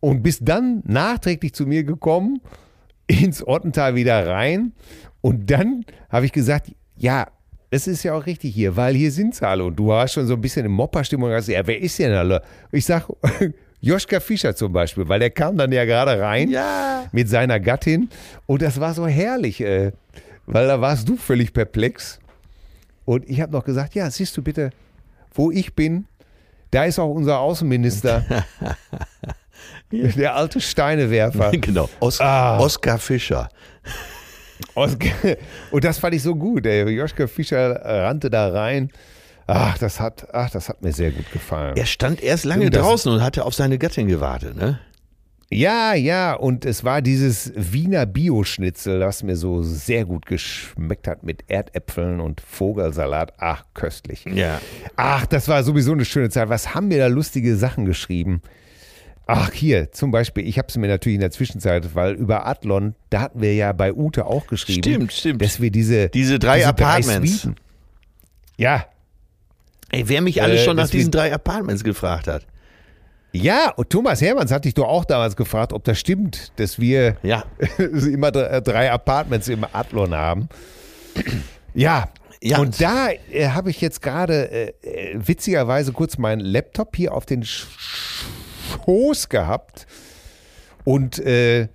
und 0.00 0.22
bist 0.22 0.42
dann 0.44 0.82
nachträglich 0.84 1.54
zu 1.54 1.66
mir 1.66 1.84
gekommen, 1.84 2.40
ins 3.06 3.46
Ottental 3.46 3.94
wieder 3.94 4.26
rein. 4.26 4.72
Und 5.20 5.50
dann 5.50 5.84
habe 6.10 6.26
ich 6.26 6.32
gesagt, 6.32 6.72
ja, 6.96 7.28
es 7.70 7.86
ist 7.86 8.02
ja 8.02 8.14
auch 8.14 8.24
richtig 8.26 8.54
hier, 8.54 8.76
weil 8.76 8.94
hier 8.94 9.10
sind 9.12 9.34
sie 9.34 9.46
alle. 9.46 9.64
Und 9.64 9.76
du 9.76 9.88
warst 9.88 10.14
schon 10.14 10.26
so 10.26 10.34
ein 10.34 10.40
bisschen 10.40 10.64
in 10.66 10.72
Mopperstimmung 10.72 11.30
hast 11.30 11.46
gesagt, 11.46 11.58
ja, 11.58 11.66
wer 11.66 11.80
ist 11.80 11.98
denn 11.98 12.12
alle? 12.12 12.42
Ich 12.72 12.84
sag, 12.86 13.06
Joschka 13.80 14.20
Fischer 14.20 14.56
zum 14.56 14.72
Beispiel, 14.72 15.08
weil 15.08 15.20
der 15.20 15.30
kam 15.30 15.56
dann 15.56 15.70
ja 15.70 15.84
gerade 15.84 16.18
rein 16.20 16.50
Ja. 16.50 17.04
mit 17.12 17.28
seiner 17.28 17.60
Gattin. 17.60 18.08
Und 18.46 18.62
das 18.62 18.80
war 18.80 18.94
so 18.94 19.06
herrlich, 19.06 19.60
äh, 19.60 19.92
weil 20.46 20.66
da 20.66 20.80
warst 20.80 21.08
du 21.08 21.16
völlig 21.16 21.52
perplex. 21.52 22.18
Und 23.04 23.28
ich 23.28 23.40
habe 23.40 23.52
noch 23.52 23.64
gesagt, 23.64 23.94
ja, 23.94 24.10
siehst 24.10 24.36
du 24.36 24.42
bitte, 24.42 24.70
wo 25.34 25.50
ich 25.50 25.74
bin, 25.74 26.06
da 26.70 26.84
ist 26.84 26.98
auch 26.98 27.08
unser 27.14 27.38
Außenminister, 27.38 28.24
der 29.92 30.34
alte 30.36 30.60
Steinewerfer. 30.60 31.50
Genau. 31.60 31.88
Os 32.00 32.20
Ah. 32.20 32.58
Oskar 32.58 32.98
Fischer. 32.98 33.48
Und 35.70 35.84
das 35.84 35.98
fand 35.98 36.14
ich 36.14 36.22
so 36.22 36.34
gut. 36.34 36.64
Der 36.64 36.88
Joschka 36.90 37.26
Fischer 37.26 37.80
rannte 37.84 38.30
da 38.30 38.48
rein. 38.48 38.90
Ach, 39.46 39.78
das 39.78 39.98
hat, 39.98 40.28
ach, 40.34 40.50
das 40.50 40.68
hat 40.68 40.82
mir 40.82 40.92
sehr 40.92 41.10
gut 41.10 41.30
gefallen. 41.32 41.76
Er 41.76 41.86
stand 41.86 42.22
erst 42.22 42.44
lange 42.44 42.68
das- 42.70 42.82
draußen 42.82 43.10
und 43.12 43.22
hatte 43.22 43.44
auf 43.44 43.54
seine 43.54 43.78
Gattin 43.78 44.06
gewartet, 44.08 44.56
ne? 44.56 44.78
Ja, 45.50 45.94
ja, 45.94 46.34
und 46.34 46.66
es 46.66 46.84
war 46.84 47.00
dieses 47.00 47.52
Wiener 47.56 48.04
Bioschnitzel, 48.04 49.00
das 49.00 49.22
mir 49.22 49.34
so 49.34 49.62
sehr 49.62 50.04
gut 50.04 50.26
geschmeckt 50.26 51.08
hat 51.08 51.22
mit 51.22 51.44
Erdäpfeln 51.48 52.20
und 52.20 52.42
Vogelsalat. 52.42 53.32
Ach, 53.38 53.64
köstlich. 53.72 54.26
Ja. 54.26 54.60
Ach, 54.96 55.24
das 55.24 55.48
war 55.48 55.62
sowieso 55.62 55.92
eine 55.92 56.04
schöne 56.04 56.28
Zeit. 56.28 56.50
Was 56.50 56.74
haben 56.74 56.90
wir 56.90 56.98
da 56.98 57.06
lustige 57.06 57.56
Sachen 57.56 57.86
geschrieben? 57.86 58.42
Ach, 59.30 59.52
hier, 59.52 59.92
zum 59.92 60.10
Beispiel, 60.10 60.46
ich 60.48 60.56
habe 60.58 60.68
es 60.68 60.76
mir 60.78 60.88
natürlich 60.88 61.16
in 61.16 61.20
der 61.20 61.30
Zwischenzeit, 61.30 61.94
weil 61.94 62.14
über 62.14 62.46
Adlon, 62.46 62.94
da 63.10 63.20
hatten 63.20 63.42
wir 63.42 63.54
ja 63.54 63.72
bei 63.72 63.92
Ute 63.92 64.24
auch 64.24 64.46
geschrieben. 64.46 64.82
Stimmt, 64.82 65.12
stimmt. 65.12 65.42
Dass 65.42 65.60
wir 65.60 65.70
diese, 65.70 66.08
Diese 66.08 66.38
drei 66.38 66.66
Apartments. 66.66 67.42
Suiten- 67.44 67.56
ja, 68.56 68.86
Ey, 69.90 70.08
wer 70.08 70.20
mich 70.22 70.42
alles 70.42 70.62
Äh, 70.62 70.64
schon 70.64 70.76
nach 70.76 70.88
diesen 70.90 71.10
drei 71.10 71.32
Apartments 71.32 71.84
gefragt 71.84 72.26
hat. 72.26 72.46
ja, 73.32 73.70
und 73.76 73.90
Thomas 73.90 74.20
Hermanns 74.22 74.50
hatte 74.50 74.66
ich 74.68 74.74
doch 74.74 74.88
auch 74.88 75.04
damals 75.04 75.36
gefragt, 75.36 75.72
ob 75.74 75.84
das 75.84 75.98
stimmt, 76.00 76.52
dass 76.56 76.78
wir 76.78 77.16
Ja. 77.22 77.44
immer 77.78 78.30
drei, 78.32 78.60
drei 78.60 78.90
Apartments 78.90 79.48
im 79.48 79.64
Adlon 79.72 80.14
haben. 80.14 80.48
Ja, 81.74 82.08
Ja. 82.42 82.58
und 82.58 82.80
da 82.80 83.08
äh, 83.30 83.48
habe 83.48 83.70
ich 83.70 83.80
jetzt 83.80 84.00
gerade 84.02 84.50
äh, 84.50 84.72
äh, 84.82 85.18
witzigerweise 85.26 85.92
kurz 85.92 86.16
meinen 86.18 86.40
Laptop 86.40 86.94
hier 86.96 87.12
auf 87.14 87.24
den 87.26 87.42
Sch- 87.44 87.64
Schoß 88.68 89.28
gehabt 89.28 89.86
und 90.84 91.18
äh, 91.18 91.68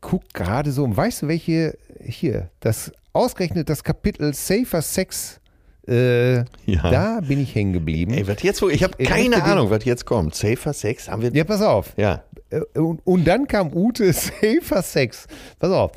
guck 0.00 0.32
gerade 0.32 0.72
so, 0.72 0.84
und 0.84 0.96
weißt 0.96 1.22
du, 1.22 1.28
welche 1.28 1.76
hier, 2.04 2.50
das 2.60 2.92
ausgerechnet 3.12 3.68
das 3.68 3.82
Kapitel 3.82 4.32
Safer 4.34 4.82
Sex, 4.82 5.40
äh, 5.88 6.38
Ja. 6.38 6.44
da 6.90 7.20
bin 7.20 7.40
ich 7.40 7.54
hängen 7.54 7.72
geblieben. 7.72 8.12
Ey, 8.12 8.26
was 8.28 8.42
jetzt? 8.42 8.62
Ich 8.62 8.82
habe 8.84 8.94
Ich 8.98 9.08
keine 9.08 9.36
den- 9.36 9.42
Ahnung, 9.42 9.70
was 9.70 9.84
jetzt 9.84 10.04
kommt. 10.04 10.34
Safer 10.34 10.72
Sex 10.72 11.08
haben 11.08 11.22
wir. 11.22 11.32
Ja, 11.32 11.44
pass 11.44 11.62
auf. 11.62 11.94
Ja. 11.96 12.22
Äh, 12.50 12.60
Und, 12.78 13.00
und 13.06 13.24
dann 13.26 13.46
kam 13.46 13.72
Ute 13.74 14.12
Safer 14.12 14.82
Sex. 14.82 15.26
Pass 15.58 15.70
auf. 15.72 15.92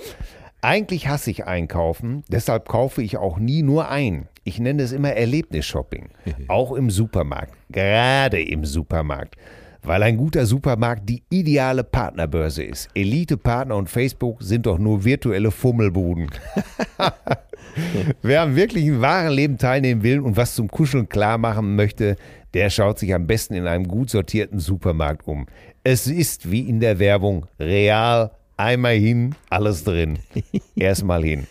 Eigentlich 0.63 1.08
hasse 1.08 1.32
ich 1.32 1.45
einkaufen, 1.45 2.24
deshalb 2.30 2.67
kaufe 2.67 3.02
ich 3.02 3.17
auch 3.17 3.39
nie 3.39 3.63
nur 3.63 3.89
ein. 3.89 4.28
Ich 4.43 4.60
nenne 4.60 4.84
es 4.84 4.91
immer 4.91 5.12
Erlebnisshopping. 5.13 6.10
auch 6.47 6.71
im 6.74 6.89
Supermarkt. 6.89 7.54
Gerade 7.69 8.41
im 8.41 8.63
Supermarkt. 8.65 9.36
Weil 9.84 10.04
ein 10.04 10.17
guter 10.17 10.46
Supermarkt 10.46 11.10
die 11.10 11.24
ideale 11.30 11.84
Partnerbörse 11.84 12.63
ist. 12.63 12.89
Elite-Partner 12.94 13.76
und 13.76 13.89
Facebook 13.89 14.41
sind 14.41 14.65
doch 14.65 14.78
nur 14.78 15.04
virtuelle 15.04 15.52
Fummelbuden. 15.52 16.30
Wer 18.22 18.41
am 18.41 18.56
wirklichen 18.56 19.02
wahren 19.02 19.34
Leben 19.34 19.58
teilnehmen 19.58 20.04
will 20.04 20.20
und 20.20 20.38
was 20.38 20.56
zum 20.56 20.67
Kuscheln 20.67 21.10
klar 21.10 21.38
machen 21.38 21.76
möchte, 21.76 22.15
der 22.54 22.70
schaut 22.70 23.00
sich 23.00 23.13
am 23.13 23.28
besten 23.28 23.54
in 23.54 23.67
einem 23.67 23.88
gut 23.88 24.10
sortierten 24.10 24.60
Supermarkt 24.60 25.28
um. 25.28 25.48
Es 25.84 26.08
ist 26.08 26.52
wie 26.52 26.62
in 26.62 26.80
der 26.80 27.00
Werbung 27.00 27.48
real, 27.60 28.32
einmal 28.58 28.96
hin, 28.96 29.36
alles 29.50 29.84
drin. 29.84 30.20
Erstmal 30.76 31.24
hin. 31.24 31.48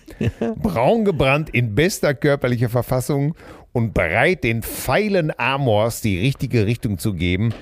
Braun 0.63 1.05
gebrannt 1.05 1.51
in 1.51 1.75
bester 1.75 2.15
körperlicher 2.15 2.69
Verfassung 2.69 3.35
und 3.73 3.95
bereit, 3.95 4.45
den 4.45 4.63
feilen 4.63 5.33
Amors 5.39 6.01
die 6.01 6.19
richtige 6.19 6.67
Richtung 6.67 6.99
zu 6.99 7.15
geben, 7.15 7.55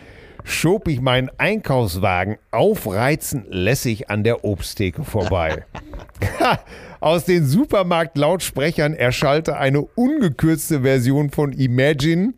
schob 0.48 0.88
ich 0.88 1.00
meinen 1.00 1.30
Einkaufswagen 1.38 2.38
aufreizend 2.50 3.46
lässig 3.50 4.10
an 4.10 4.24
der 4.24 4.44
Obsttheke 4.44 5.04
vorbei. 5.04 5.64
Aus 7.00 7.24
den 7.24 7.46
Supermarkt-Lautsprechern 7.46 8.94
erschallte 8.94 9.56
eine 9.56 9.82
ungekürzte 9.82 10.82
Version 10.82 11.30
von 11.30 11.52
Imagine, 11.52 12.34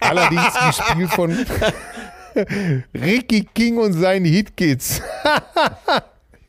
allerdings 0.00 0.52
gespielt 0.66 1.10
von 1.10 1.36
Ricky 2.94 3.48
King 3.54 3.78
und 3.78 3.92
seinen 3.92 4.24
Hitkids. 4.24 5.02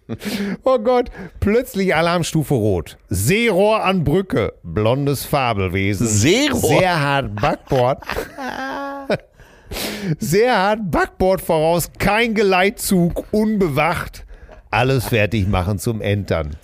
oh 0.64 0.80
Gott, 0.80 1.12
plötzlich 1.40 1.94
Alarmstufe 1.94 2.56
Rot. 2.56 2.98
Seerohr 3.10 3.84
an 3.84 4.04
Brücke, 4.04 4.54
blondes 4.64 5.26
Fabelwesen. 5.26 6.08
Seerohr? 6.08 6.80
Sehr 6.80 7.00
hart 7.00 7.36
Backbord. 7.36 8.02
Sehr 10.20 10.56
hart 10.56 10.92
Backbord 10.92 11.42
voraus, 11.42 11.92
kein 11.98 12.34
Geleitzug, 12.34 13.26
unbewacht. 13.32 14.26
Alles 14.70 15.06
fertig 15.06 15.48
machen 15.48 15.80
zum 15.80 16.02
Entern. 16.02 16.56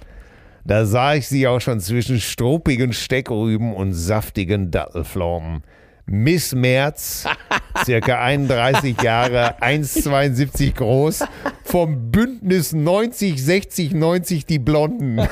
Da 0.66 0.86
sah 0.86 1.16
ich 1.16 1.28
sie 1.28 1.48
auch 1.48 1.60
schon 1.60 1.80
zwischen 1.82 2.22
struppigen 2.22 2.94
Steckrüben 2.94 3.74
und 3.74 3.94
saftigen 3.94 4.72
Dattelpflaumen. 4.72 5.64
Miss 6.06 6.54
Merz, 6.54 7.26
circa 7.86 8.22
31 8.22 9.02
Jahre, 9.02 9.62
1,72 9.62 10.74
groß, 10.74 11.26
vom 11.64 12.12
Bündnis 12.12 12.74
90, 12.74 13.44
60, 13.44 13.94
90 13.94 14.46
die 14.46 14.60
Blonden. 14.60 15.22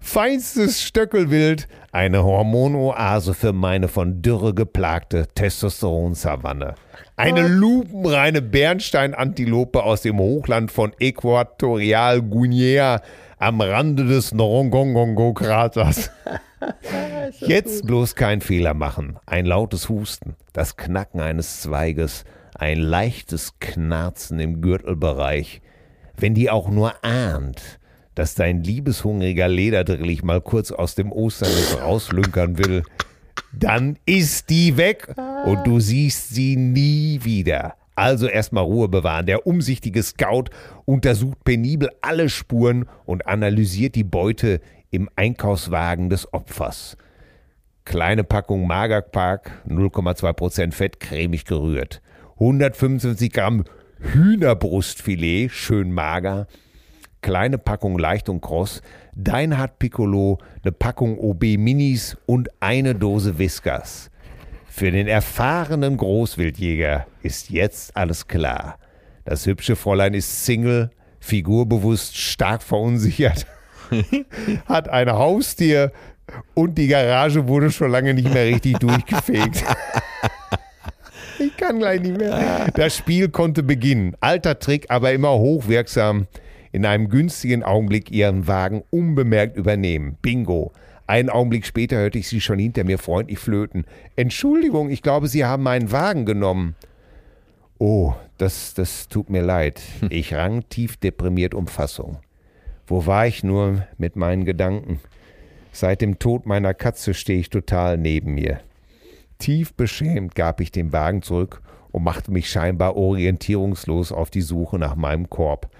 Feinstes 0.00 0.82
Stöckelwild, 0.82 1.68
eine 1.96 2.24
Hormonoase 2.24 3.32
für 3.32 3.54
meine 3.54 3.88
von 3.88 4.20
Dürre 4.20 4.52
geplagte 4.52 5.28
Testosteronsavanne. 5.34 6.74
Eine 7.16 7.48
lupenreine 7.48 8.42
Bernstein-Antilope 8.42 9.82
aus 9.82 10.02
dem 10.02 10.18
Hochland 10.18 10.70
von 10.70 10.92
Äquatorial-Guinea 11.00 13.00
am 13.38 13.60
Rande 13.62 14.04
des 14.04 14.34
Norongongongo-Kraters. 14.34 16.10
Jetzt 17.40 17.86
bloß 17.86 18.14
kein 18.14 18.42
Fehler 18.42 18.74
machen. 18.74 19.18
Ein 19.24 19.46
lautes 19.46 19.88
Husten, 19.88 20.36
das 20.52 20.76
Knacken 20.76 21.20
eines 21.20 21.62
Zweiges, 21.62 22.24
ein 22.54 22.78
leichtes 22.78 23.58
Knarzen 23.58 24.38
im 24.38 24.60
Gürtelbereich. 24.60 25.62
Wenn 26.14 26.34
die 26.34 26.50
auch 26.50 26.68
nur 26.68 27.02
ahnt, 27.02 27.78
dass 28.16 28.34
dein 28.34 28.64
liebeshungriger 28.64 29.46
Lederdrillich 29.46 30.24
mal 30.24 30.40
kurz 30.40 30.72
aus 30.72 30.96
dem 30.96 31.12
Osternest 31.12 31.80
rauslünkern 31.80 32.58
will, 32.58 32.82
dann 33.52 33.98
ist 34.06 34.50
die 34.50 34.76
weg 34.76 35.14
und 35.44 35.64
du 35.66 35.78
siehst 35.78 36.34
sie 36.34 36.56
nie 36.56 37.20
wieder. 37.22 37.74
Also 37.94 38.26
erstmal 38.26 38.64
Ruhe 38.64 38.88
bewahren. 38.88 39.26
Der 39.26 39.46
umsichtige 39.46 40.02
Scout 40.02 40.44
untersucht 40.86 41.44
penibel 41.44 41.90
alle 42.00 42.28
Spuren 42.28 42.86
und 43.04 43.26
analysiert 43.26 43.94
die 43.94 44.04
Beute 44.04 44.60
im 44.90 45.08
Einkaufswagen 45.14 46.10
des 46.10 46.32
Opfers. 46.32 46.96
Kleine 47.84 48.24
Packung 48.24 48.66
Magerpark, 48.66 49.62
0,2% 49.68 50.72
Fett, 50.72 51.00
cremig 51.00 51.44
gerührt. 51.44 52.02
125 52.34 53.32
Gramm 53.32 53.64
Hühnerbrustfilet, 54.00 55.50
schön 55.50 55.92
mager. 55.92 56.46
Kleine 57.26 57.58
Packung 57.58 57.98
leicht 57.98 58.28
und 58.28 58.40
kross. 58.40 58.82
Deinhard 59.16 59.80
Piccolo, 59.80 60.38
eine 60.62 60.70
Packung 60.70 61.18
OB 61.18 61.58
Minis 61.58 62.16
und 62.24 62.48
eine 62.60 62.94
Dose 62.94 63.36
Whiskas. 63.36 64.12
Für 64.68 64.92
den 64.92 65.08
erfahrenen 65.08 65.96
Großwildjäger 65.96 67.08
ist 67.24 67.50
jetzt 67.50 67.96
alles 67.96 68.28
klar. 68.28 68.78
Das 69.24 69.44
hübsche 69.44 69.74
Fräulein 69.74 70.14
ist 70.14 70.44
Single, 70.44 70.92
figurbewusst, 71.18 72.16
stark 72.16 72.62
verunsichert, 72.62 73.44
hat 74.66 74.88
ein 74.88 75.10
Haustier 75.10 75.90
und 76.54 76.78
die 76.78 76.86
Garage 76.86 77.48
wurde 77.48 77.72
schon 77.72 77.90
lange 77.90 78.14
nicht 78.14 78.32
mehr 78.32 78.46
richtig 78.46 78.78
durchgefegt. 78.78 79.64
Ich 81.40 81.56
kann 81.56 81.80
gleich 81.80 82.00
nicht 82.02 82.18
mehr. 82.18 82.68
Das 82.72 82.96
Spiel 82.96 83.30
konnte 83.30 83.64
beginnen. 83.64 84.16
Alter 84.20 84.60
Trick, 84.60 84.86
aber 84.90 85.10
immer 85.10 85.32
hochwirksam. 85.32 86.28
In 86.76 86.84
einem 86.84 87.08
günstigen 87.08 87.62
Augenblick 87.62 88.10
ihren 88.10 88.48
Wagen 88.48 88.84
unbemerkt 88.90 89.56
übernehmen. 89.56 90.18
Bingo. 90.20 90.72
Einen 91.06 91.30
Augenblick 91.30 91.64
später 91.64 91.96
hörte 91.96 92.18
ich 92.18 92.28
sie 92.28 92.42
schon 92.42 92.58
hinter 92.58 92.84
mir 92.84 92.98
freundlich 92.98 93.38
flöten. 93.38 93.86
Entschuldigung, 94.14 94.90
ich 94.90 95.00
glaube, 95.00 95.26
Sie 95.26 95.46
haben 95.46 95.62
meinen 95.62 95.90
Wagen 95.90 96.26
genommen. 96.26 96.74
Oh, 97.78 98.12
das, 98.36 98.74
das 98.74 99.08
tut 99.08 99.30
mir 99.30 99.40
leid. 99.40 99.80
Ich 100.10 100.34
rang 100.34 100.68
tief 100.68 100.98
deprimiert 100.98 101.54
um 101.54 101.66
Fassung. 101.66 102.18
Wo 102.86 103.06
war 103.06 103.26
ich 103.26 103.42
nur 103.42 103.86
mit 103.96 104.16
meinen 104.16 104.44
Gedanken? 104.44 105.00
Seit 105.72 106.02
dem 106.02 106.18
Tod 106.18 106.44
meiner 106.44 106.74
Katze 106.74 107.14
stehe 107.14 107.40
ich 107.40 107.48
total 107.48 107.96
neben 107.96 108.34
mir. 108.34 108.60
Tief 109.38 109.72
beschämt 109.72 110.34
gab 110.34 110.60
ich 110.60 110.72
den 110.72 110.92
Wagen 110.92 111.22
zurück 111.22 111.62
und 111.90 112.04
machte 112.04 112.30
mich 112.30 112.50
scheinbar 112.50 112.96
orientierungslos 112.96 114.12
auf 114.12 114.28
die 114.28 114.42
Suche 114.42 114.78
nach 114.78 114.94
meinem 114.94 115.30
Korb. 115.30 115.70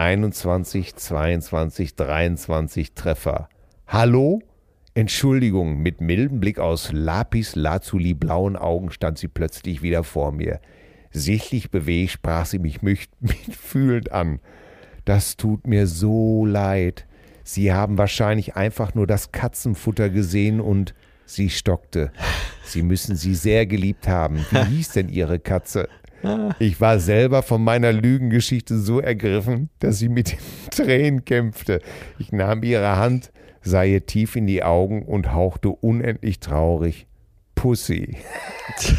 21, 0.00 0.96
22, 0.96 1.94
23 1.94 2.94
Treffer. 2.94 3.50
Hallo? 3.86 4.40
Entschuldigung, 4.94 5.82
mit 5.82 6.00
mildem 6.00 6.40
Blick 6.40 6.58
aus 6.58 6.90
Lapis 6.90 7.54
Lazuli 7.54 8.14
blauen 8.14 8.56
Augen 8.56 8.90
stand 8.92 9.18
sie 9.18 9.28
plötzlich 9.28 9.82
wieder 9.82 10.02
vor 10.02 10.32
mir. 10.32 10.60
Sichtlich 11.10 11.70
bewegt 11.70 12.12
sprach 12.12 12.46
sie 12.46 12.58
mich 12.58 12.80
mitfühlend 13.20 14.10
an. 14.10 14.40
Das 15.04 15.36
tut 15.36 15.66
mir 15.66 15.86
so 15.86 16.46
leid. 16.46 17.06
Sie 17.44 17.70
haben 17.70 17.98
wahrscheinlich 17.98 18.56
einfach 18.56 18.94
nur 18.94 19.06
das 19.06 19.32
Katzenfutter 19.32 20.08
gesehen 20.08 20.62
und 20.62 20.94
sie 21.26 21.50
stockte. 21.50 22.10
Sie 22.64 22.82
müssen 22.82 23.16
sie 23.16 23.34
sehr 23.34 23.66
geliebt 23.66 24.08
haben. 24.08 24.46
Wie 24.50 24.64
hieß 24.76 24.92
denn 24.92 25.10
Ihre 25.10 25.40
Katze? 25.40 25.90
Ich 26.58 26.80
war 26.80 26.98
selber 26.98 27.42
von 27.42 27.62
meiner 27.64 27.92
Lügengeschichte 27.92 28.78
so 28.78 29.00
ergriffen, 29.00 29.70
dass 29.78 29.98
sie 29.98 30.08
mit 30.08 30.32
den 30.32 30.38
Tränen 30.70 31.24
kämpfte. 31.24 31.80
Ich 32.18 32.32
nahm 32.32 32.62
ihre 32.62 32.96
Hand, 32.96 33.32
sah 33.62 33.82
ihr 33.84 34.04
tief 34.04 34.36
in 34.36 34.46
die 34.46 34.62
Augen 34.62 35.02
und 35.02 35.32
hauchte 35.32 35.70
unendlich 35.70 36.40
traurig. 36.40 37.06
Pussy. 37.54 38.16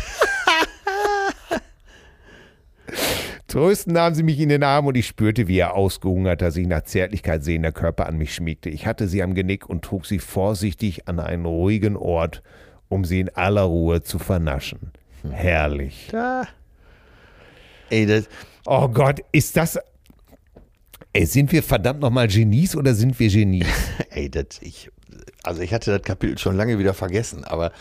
Tröstend 3.47 3.95
nahm 3.95 4.13
sie 4.13 4.23
mich 4.23 4.39
in 4.39 4.47
den 4.47 4.63
Arm 4.63 4.87
und 4.87 4.95
ich 4.95 5.07
spürte, 5.07 5.49
wie 5.49 5.57
ihr 5.57 5.73
ausgehungerter, 5.73 6.51
sich 6.51 6.67
nach 6.67 6.83
Zärtlichkeit 6.83 7.43
sehender 7.43 7.73
Körper 7.73 8.05
an 8.05 8.17
mich 8.17 8.33
schmiegte. 8.33 8.69
Ich 8.69 8.85
hatte 8.87 9.09
sie 9.09 9.21
am 9.21 9.33
Genick 9.33 9.67
und 9.67 9.83
trug 9.83 10.05
sie 10.05 10.19
vorsichtig 10.19 11.09
an 11.09 11.19
einen 11.19 11.45
ruhigen 11.45 11.97
Ort, 11.97 12.43
um 12.87 13.03
sie 13.03 13.19
in 13.19 13.29
aller 13.29 13.63
Ruhe 13.63 14.03
zu 14.03 14.19
vernaschen. 14.19 14.91
Herrlich. 15.29 16.11
Ja. 16.13 16.47
Ey, 17.91 18.05
das, 18.05 18.27
Oh 18.65 18.87
Gott, 18.87 19.21
ist 19.31 19.57
das. 19.57 19.79
Ey, 21.13 21.25
sind 21.25 21.51
wir 21.51 21.63
verdammt 21.63 21.99
nochmal 21.99 22.27
Genies 22.27 22.75
oder 22.75 22.93
sind 22.93 23.19
wir 23.19 23.27
Genies? 23.27 23.67
ey, 24.11 24.29
das, 24.29 24.45
ich, 24.61 24.89
also 25.43 25.61
ich 25.61 25.73
hatte 25.73 25.91
das 25.91 26.03
Kapitel 26.03 26.37
schon 26.37 26.55
lange 26.55 26.79
wieder 26.79 26.93
vergessen, 26.93 27.43
aber 27.43 27.71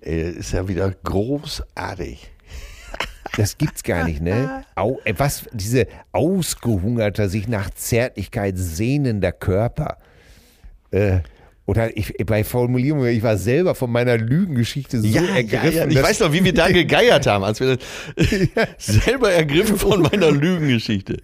das 0.00 0.10
ist 0.10 0.52
ja 0.52 0.68
wieder 0.68 0.90
großartig. 0.90 2.30
Das 3.36 3.58
gibt's 3.58 3.82
gar 3.82 4.04
nicht, 4.04 4.20
ne? 4.20 4.64
Au, 4.76 5.00
ey, 5.04 5.18
was, 5.18 5.46
diese 5.52 5.88
ausgehungerter, 6.12 7.28
sich 7.28 7.48
nach 7.48 7.68
Zärtlichkeit 7.70 8.56
sehnender 8.56 9.32
Körper. 9.32 9.96
Äh, 10.92 11.20
oder 11.66 11.96
ich, 11.96 12.14
bei 12.26 12.44
Formulierungen, 12.44 13.08
ich 13.08 13.22
war 13.22 13.36
selber 13.38 13.74
von 13.74 13.90
meiner 13.90 14.18
Lügengeschichte 14.18 15.00
so 15.00 15.18
ergriffen. 15.18 15.88
Ich 15.90 15.94
dass- 15.96 16.04
weiß 16.04 16.20
noch, 16.20 16.32
wie 16.32 16.44
wir 16.44 16.52
da 16.54 16.68
gegeiert 16.70 17.26
haben, 17.26 17.42
als 17.44 17.60
wir 17.60 17.76
das 17.76 18.58
selber 18.78 19.32
ergriffen 19.32 19.76
von 19.76 20.02
meiner 20.02 20.30
Lügengeschichte. 20.30 21.18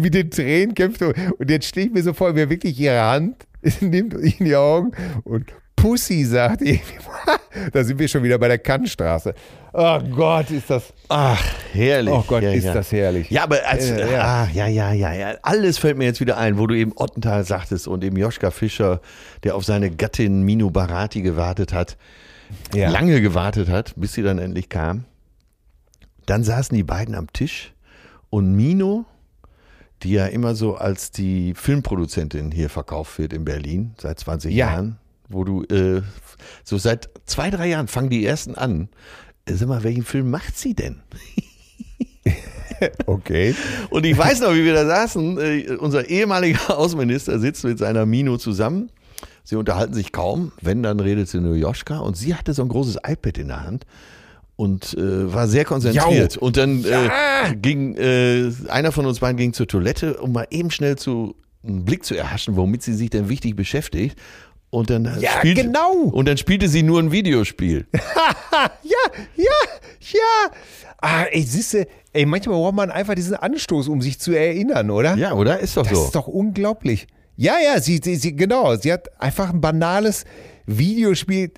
mit 0.00 0.14
den 0.14 0.30
Tränen 0.30 0.74
kämpfte. 0.74 1.12
Und 1.38 1.50
jetzt 1.50 1.66
stehe 1.66 1.86
ich 1.88 1.92
mir 1.92 2.02
so 2.02 2.12
vor, 2.12 2.34
wer 2.34 2.48
wirklich 2.48 2.78
ihre 2.78 3.00
Hand 3.02 3.46
nimmt 3.80 4.14
in 4.14 4.44
die 4.44 4.56
Augen 4.56 4.92
und 5.24 5.52
Pussy 5.86 6.24
sagt, 6.24 6.62
da 7.72 7.84
sind 7.84 7.96
wir 8.00 8.08
schon 8.08 8.24
wieder 8.24 8.38
bei 8.38 8.48
der 8.48 8.58
Kantstraße. 8.58 9.34
Oh 9.72 10.00
Gott, 10.00 10.50
ist 10.50 10.68
das, 10.68 10.92
Ach, 11.08 11.40
herrlich. 11.72 12.12
oh 12.12 12.24
Gott, 12.26 12.42
ja, 12.42 12.50
ist 12.50 12.64
ja. 12.64 12.74
das 12.74 12.90
herrlich. 12.90 13.30
Ja, 13.30 13.44
aber 13.44 13.60
als, 13.64 13.88
Äh, 13.90 14.12
ja. 14.12 14.24
Ah, 14.24 14.48
ja, 14.52 14.66
ja, 14.66 14.92
ja, 14.92 15.12
ja. 15.12 15.34
Alles 15.42 15.78
fällt 15.78 15.96
mir 15.96 16.04
jetzt 16.06 16.18
wieder 16.20 16.38
ein, 16.38 16.58
wo 16.58 16.66
du 16.66 16.74
eben 16.74 16.90
Ottenthal 16.96 17.44
sagtest 17.44 17.86
und 17.86 18.02
eben 18.02 18.16
Joschka 18.16 18.50
Fischer, 18.50 19.00
der 19.44 19.54
auf 19.54 19.64
seine 19.64 19.92
Gattin 19.92 20.42
Mino 20.42 20.70
Barati 20.70 21.22
gewartet 21.22 21.72
hat, 21.72 21.96
lange 22.74 23.20
gewartet 23.20 23.68
hat, 23.68 23.92
bis 23.96 24.12
sie 24.14 24.22
dann 24.22 24.38
endlich 24.40 24.68
kam. 24.68 25.04
Dann 26.26 26.42
saßen 26.42 26.76
die 26.76 26.82
beiden 26.82 27.14
am 27.14 27.32
Tisch 27.32 27.74
und 28.28 28.56
Mino, 28.56 29.04
die 30.02 30.10
ja 30.14 30.26
immer 30.26 30.56
so 30.56 30.74
als 30.74 31.12
die 31.12 31.54
Filmproduzentin 31.54 32.50
hier 32.50 32.70
verkauft 32.70 33.20
wird 33.20 33.32
in 33.32 33.44
Berlin, 33.44 33.94
seit 33.98 34.18
20 34.18 34.52
Ja. 34.52 34.72
Jahren, 34.72 34.98
wo 35.28 35.44
du 35.44 35.64
äh, 35.64 36.02
so 36.64 36.78
seit 36.78 37.08
zwei, 37.26 37.50
drei 37.50 37.68
Jahren 37.68 37.88
fangen 37.88 38.10
die 38.10 38.24
ersten 38.24 38.54
an. 38.54 38.88
Äh, 39.46 39.54
Sag 39.54 39.68
mal, 39.68 39.82
welchen 39.84 40.04
Film 40.04 40.30
macht 40.30 40.56
sie 40.58 40.74
denn? 40.74 41.00
Okay. 43.06 43.54
Und 43.88 44.04
ich 44.04 44.16
weiß 44.18 44.40
noch, 44.40 44.52
wie 44.54 44.64
wir 44.64 44.74
da 44.74 44.84
saßen. 44.84 45.38
Äh, 45.38 45.76
unser 45.78 46.10
ehemaliger 46.10 46.76
Außenminister 46.78 47.38
sitzt 47.38 47.64
mit 47.64 47.78
seiner 47.78 48.04
Mino 48.04 48.36
zusammen. 48.36 48.90
Sie 49.44 49.56
unterhalten 49.56 49.94
sich 49.94 50.12
kaum. 50.12 50.52
Wenn, 50.60 50.82
dann 50.82 51.00
redet 51.00 51.28
sie 51.28 51.40
nur 51.40 51.56
Joschka. 51.56 51.98
Und 52.00 52.18
sie 52.18 52.34
hatte 52.34 52.52
so 52.52 52.62
ein 52.62 52.68
großes 52.68 52.96
iPad 53.06 53.38
in 53.38 53.48
der 53.48 53.64
Hand 53.64 53.86
und 54.56 54.92
äh, 54.92 55.32
war 55.32 55.48
sehr 55.48 55.64
konzentriert. 55.64 56.34
Jau. 56.34 56.40
Und 56.42 56.58
dann 56.58 56.82
Ja. 56.82 57.46
äh, 57.50 57.56
ging 57.56 57.96
äh, 57.96 58.50
einer 58.68 58.92
von 58.92 59.06
uns 59.06 59.20
beiden 59.20 59.38
ging 59.38 59.54
zur 59.54 59.68
Toilette, 59.68 60.18
um 60.18 60.32
mal 60.32 60.46
eben 60.50 60.70
schnell 60.70 60.96
zu 60.96 61.34
einen 61.64 61.84
Blick 61.84 62.04
zu 62.04 62.14
erhaschen, 62.14 62.56
womit 62.56 62.82
sie 62.82 62.92
sich 62.94 63.10
denn 63.10 63.28
wichtig 63.28 63.56
beschäftigt. 63.56 64.18
Und 64.70 64.90
dann 64.90 65.04
Ja, 65.20 65.30
spielte, 65.38 65.62
genau. 65.64 65.92
Und 65.92 66.26
dann 66.28 66.36
spielte 66.36 66.68
sie 66.68 66.82
nur 66.82 67.00
ein 67.00 67.12
Videospiel. 67.12 67.86
Ja, 68.82 69.22
ja, 69.36 69.44
ja. 70.00 70.50
Ah, 71.00 71.24
ey, 71.30 71.42
siehste, 71.42 71.86
ey, 72.12 72.24
manchmal 72.24 72.56
braucht 72.56 72.74
man 72.74 72.90
einfach 72.90 73.14
diesen 73.14 73.34
Anstoß, 73.36 73.88
um 73.88 74.00
sich 74.00 74.18
zu 74.18 74.32
erinnern, 74.32 74.90
oder? 74.90 75.14
Ja, 75.16 75.34
oder? 75.34 75.60
Ist 75.60 75.76
doch 75.76 75.82
Das 75.86 75.92
so. 75.98 76.04
ist 76.06 76.14
doch 76.14 76.26
unglaublich. 76.26 77.06
Ja, 77.36 77.56
ja, 77.62 77.80
sie, 77.80 78.00
sie, 78.02 78.16
sie, 78.16 78.34
genau, 78.34 78.74
sie 78.76 78.92
hat 78.92 79.08
einfach 79.20 79.50
ein 79.52 79.60
banales 79.60 80.24
Videospiel. 80.66 81.50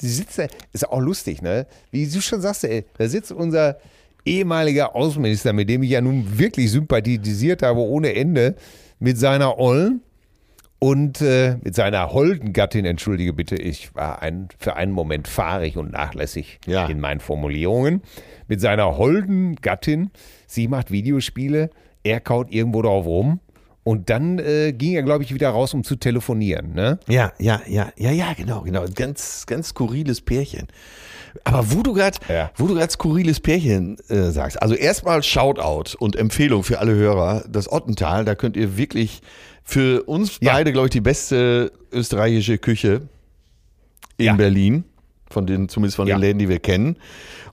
Sie 0.00 0.08
sitzt 0.08 0.38
da, 0.38 0.46
ist 0.72 0.88
auch 0.88 1.00
lustig, 1.00 1.40
ne? 1.42 1.66
Wie 1.90 2.06
du 2.06 2.20
schon 2.20 2.40
sagst, 2.42 2.64
ey, 2.64 2.84
da 2.98 3.08
sitzt 3.08 3.32
unser 3.32 3.78
ehemaliger 4.24 4.94
Außenminister, 4.94 5.52
mit 5.52 5.68
dem 5.70 5.82
ich 5.82 5.90
ja 5.90 6.00
nun 6.00 6.38
wirklich 6.38 6.70
sympathisiert 6.70 7.62
habe 7.62 7.80
ohne 7.80 8.14
Ende, 8.14 8.54
mit 8.98 9.18
seiner 9.18 9.58
Ollen 9.58 10.02
und 10.82 11.20
äh, 11.20 11.58
mit 11.62 11.76
seiner 11.76 12.12
holden 12.12 12.52
Gattin, 12.52 12.84
entschuldige 12.84 13.32
bitte, 13.32 13.54
ich 13.54 13.94
war 13.94 14.20
ein, 14.20 14.48
für 14.58 14.74
einen 14.74 14.90
Moment 14.90 15.28
fahrig 15.28 15.76
und 15.76 15.92
nachlässig 15.92 16.58
Ja. 16.66 16.86
in 16.86 16.98
meinen 16.98 17.20
Formulierungen. 17.20 18.02
Mit 18.48 18.60
seiner 18.60 18.98
holden 18.98 19.54
Gattin, 19.56 20.10
sie 20.48 20.66
macht 20.66 20.90
Videospiele, 20.90 21.70
er 22.02 22.18
kaut 22.18 22.50
irgendwo 22.50 22.82
drauf 22.82 23.06
rum 23.06 23.38
Und 23.84 24.10
dann 24.10 24.40
äh, 24.40 24.72
ging 24.72 24.92
er, 24.94 25.02
glaube 25.04 25.22
ich, 25.22 25.32
wieder 25.32 25.50
raus, 25.50 25.72
um 25.72 25.84
zu 25.84 25.94
telefonieren. 25.94 26.72
Ne? 26.74 26.98
Ja, 27.08 27.32
ja, 27.38 27.60
ja, 27.68 27.92
ja, 27.96 28.10
ja, 28.10 28.32
genau, 28.36 28.62
genau. 28.62 28.84
Ganz, 28.92 29.46
ganz 29.46 29.68
skurriles 29.68 30.20
Pärchen. 30.20 30.66
Aber 31.44 31.70
wo 31.72 31.82
du 31.82 31.92
gerade, 31.92 32.18
Ja. 32.28 32.50
wo 32.56 32.66
du 32.66 32.74
gerade 32.74 32.90
skurriles 32.92 33.38
Pärchen 33.40 33.98
äh, 34.08 34.30
sagst, 34.32 34.60
also 34.60 34.74
erstmal 34.74 35.22
Shoutout 35.22 35.96
und 35.98 36.16
Empfehlung 36.16 36.62
für 36.64 36.78
alle 36.80 36.92
Hörer, 36.94 37.44
das 37.48 37.70
Ottental, 37.72 38.24
da 38.24 38.34
könnt 38.34 38.56
ihr 38.56 38.76
wirklich 38.76 39.20
für 39.64 40.02
uns 40.04 40.38
Ja. 40.40 40.52
beide, 40.54 40.72
glaube 40.72 40.86
ich, 40.88 40.92
die 40.92 41.00
beste 41.00 41.72
österreichische 41.92 42.58
Küche 42.58 43.02
in 44.18 44.26
Ja. 44.26 44.34
Berlin, 44.34 44.84
von 45.30 45.46
den, 45.46 45.68
zumindest 45.68 45.96
von 45.96 46.06
Ja. 46.06 46.16
den 46.16 46.20
Läden, 46.20 46.38
die 46.38 46.48
wir 46.48 46.58
kennen. 46.58 46.96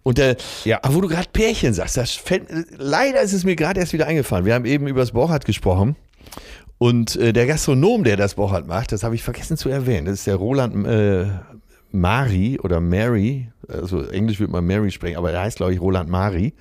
Und 0.03 0.17
der, 0.17 0.37
Ja. 0.65 0.79
aber 0.83 0.95
wo 0.95 1.01
du 1.01 1.07
gerade 1.07 1.29
Pärchen 1.31 1.73
sagst, 1.73 1.97
das 1.97 2.11
fällt, 2.11 2.43
leider 2.77 3.21
ist 3.21 3.33
es 3.33 3.43
mir 3.43 3.55
gerade 3.55 3.79
erst 3.79 3.93
wieder 3.93 4.07
eingefallen. 4.07 4.45
Wir 4.45 4.53
haben 4.55 4.65
eben 4.65 4.87
über 4.87 5.01
das 5.01 5.11
Borchardt 5.11 5.45
gesprochen. 5.45 5.95
Und 6.77 7.15
äh, 7.17 7.33
der 7.33 7.45
Gastronom, 7.45 8.03
der 8.05 8.15
das 8.15 8.35
Borchardt 8.35 8.65
macht, 8.67 8.91
das 8.93 9.03
habe 9.03 9.13
ich 9.15 9.21
vergessen 9.23 9.57
zu 9.57 9.67
erwähnen. 9.69 10.05
Das 10.05 10.15
ist 10.15 10.27
der 10.27 10.35
Roland 10.35 10.87
äh, 10.87 11.25
Mari 11.91 12.59
oder 12.63 12.79
Mary. 12.79 13.49
Also 13.67 14.03
Englisch 14.03 14.39
wird 14.39 14.49
man 14.49 14.65
Mary 14.65 14.89
sprechen, 14.91 15.17
aber 15.17 15.31
er 15.31 15.41
heißt, 15.41 15.57
glaube 15.57 15.73
ich, 15.73 15.81
Roland 15.81 16.09
Mari. 16.09 16.53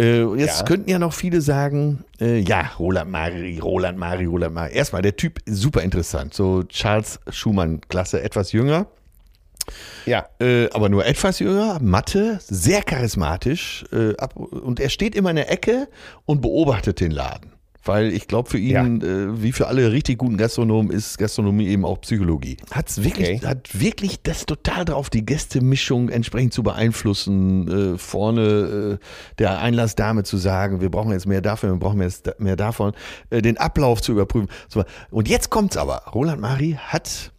Äh, 0.00 0.24
jetzt 0.36 0.60
Ja. 0.60 0.64
könnten 0.64 0.88
ja 0.90 0.98
noch 0.98 1.12
viele 1.12 1.40
sagen, 1.40 2.04
äh, 2.20 2.38
ja, 2.38 2.70
Roland 2.78 3.10
Mari, 3.10 3.58
Roland 3.58 3.98
Mari, 3.98 4.24
Roland 4.24 4.54
Mari. 4.54 4.72
Erstmal, 4.74 5.02
der 5.02 5.14
Typ 5.16 5.38
ist 5.46 5.56
super 5.58 5.82
interessant. 5.82 6.32
So 6.34 6.62
Charles 6.64 7.20
Schumann-Klasse, 7.28 8.22
etwas 8.22 8.52
jünger. 8.52 8.86
Ja. 10.06 10.26
Äh, 10.40 10.68
aber 10.70 10.88
nur 10.88 11.04
etwas 11.06 11.38
jünger, 11.38 11.78
Mathe, 11.80 12.38
sehr 12.42 12.82
charismatisch. 12.82 13.84
Äh, 13.92 14.16
ab, 14.16 14.34
und 14.36 14.80
er 14.80 14.88
steht 14.88 15.14
immer 15.14 15.30
in 15.30 15.36
der 15.36 15.50
Ecke 15.52 15.86
und 16.24 16.40
beobachtet 16.40 17.00
den 17.00 17.10
Laden. 17.10 17.52
Weil 17.84 18.12
ich 18.12 18.28
glaube, 18.28 18.50
für 18.50 18.58
ihn, 18.58 19.00
äh, 19.00 19.42
wie 19.42 19.52
für 19.52 19.66
alle 19.68 19.90
richtig 19.92 20.18
guten 20.18 20.36
Gastronomen, 20.36 20.90
ist 20.90 21.16
Gastronomie 21.18 21.68
eben 21.68 21.84
auch 21.84 22.00
Psychologie. 22.02 22.58
Hat's 22.70 23.02
wirklich, 23.02 23.20
Okay. 23.20 23.46
Hat 23.46 23.80
wirklich 23.80 24.22
das 24.22 24.46
total 24.46 24.84
drauf, 24.84 25.10
die 25.10 25.24
Gästemischung 25.24 26.08
entsprechend 26.08 26.52
zu 26.52 26.62
beeinflussen, 26.62 27.94
äh, 27.94 27.98
vorne 27.98 28.98
äh, 29.00 29.04
der 29.38 29.60
Einlassdame 29.60 30.24
zu 30.24 30.36
sagen, 30.36 30.80
wir 30.80 30.90
brauchen 30.90 31.12
jetzt 31.12 31.26
mehr 31.26 31.40
davon, 31.40 31.70
wir 31.70 31.78
brauchen 31.78 31.98
mehr, 31.98 32.10
mehr 32.38 32.56
davon, 32.56 32.92
äh, 33.30 33.40
den 33.40 33.56
Ablauf 33.56 34.02
zu 34.02 34.12
überprüfen. 34.12 34.48
Und 35.10 35.28
jetzt 35.28 35.50
kommt's 35.50 35.76
aber. 35.76 36.02
Roland 36.12 36.40
Mari 36.40 36.78
hat 36.78 37.32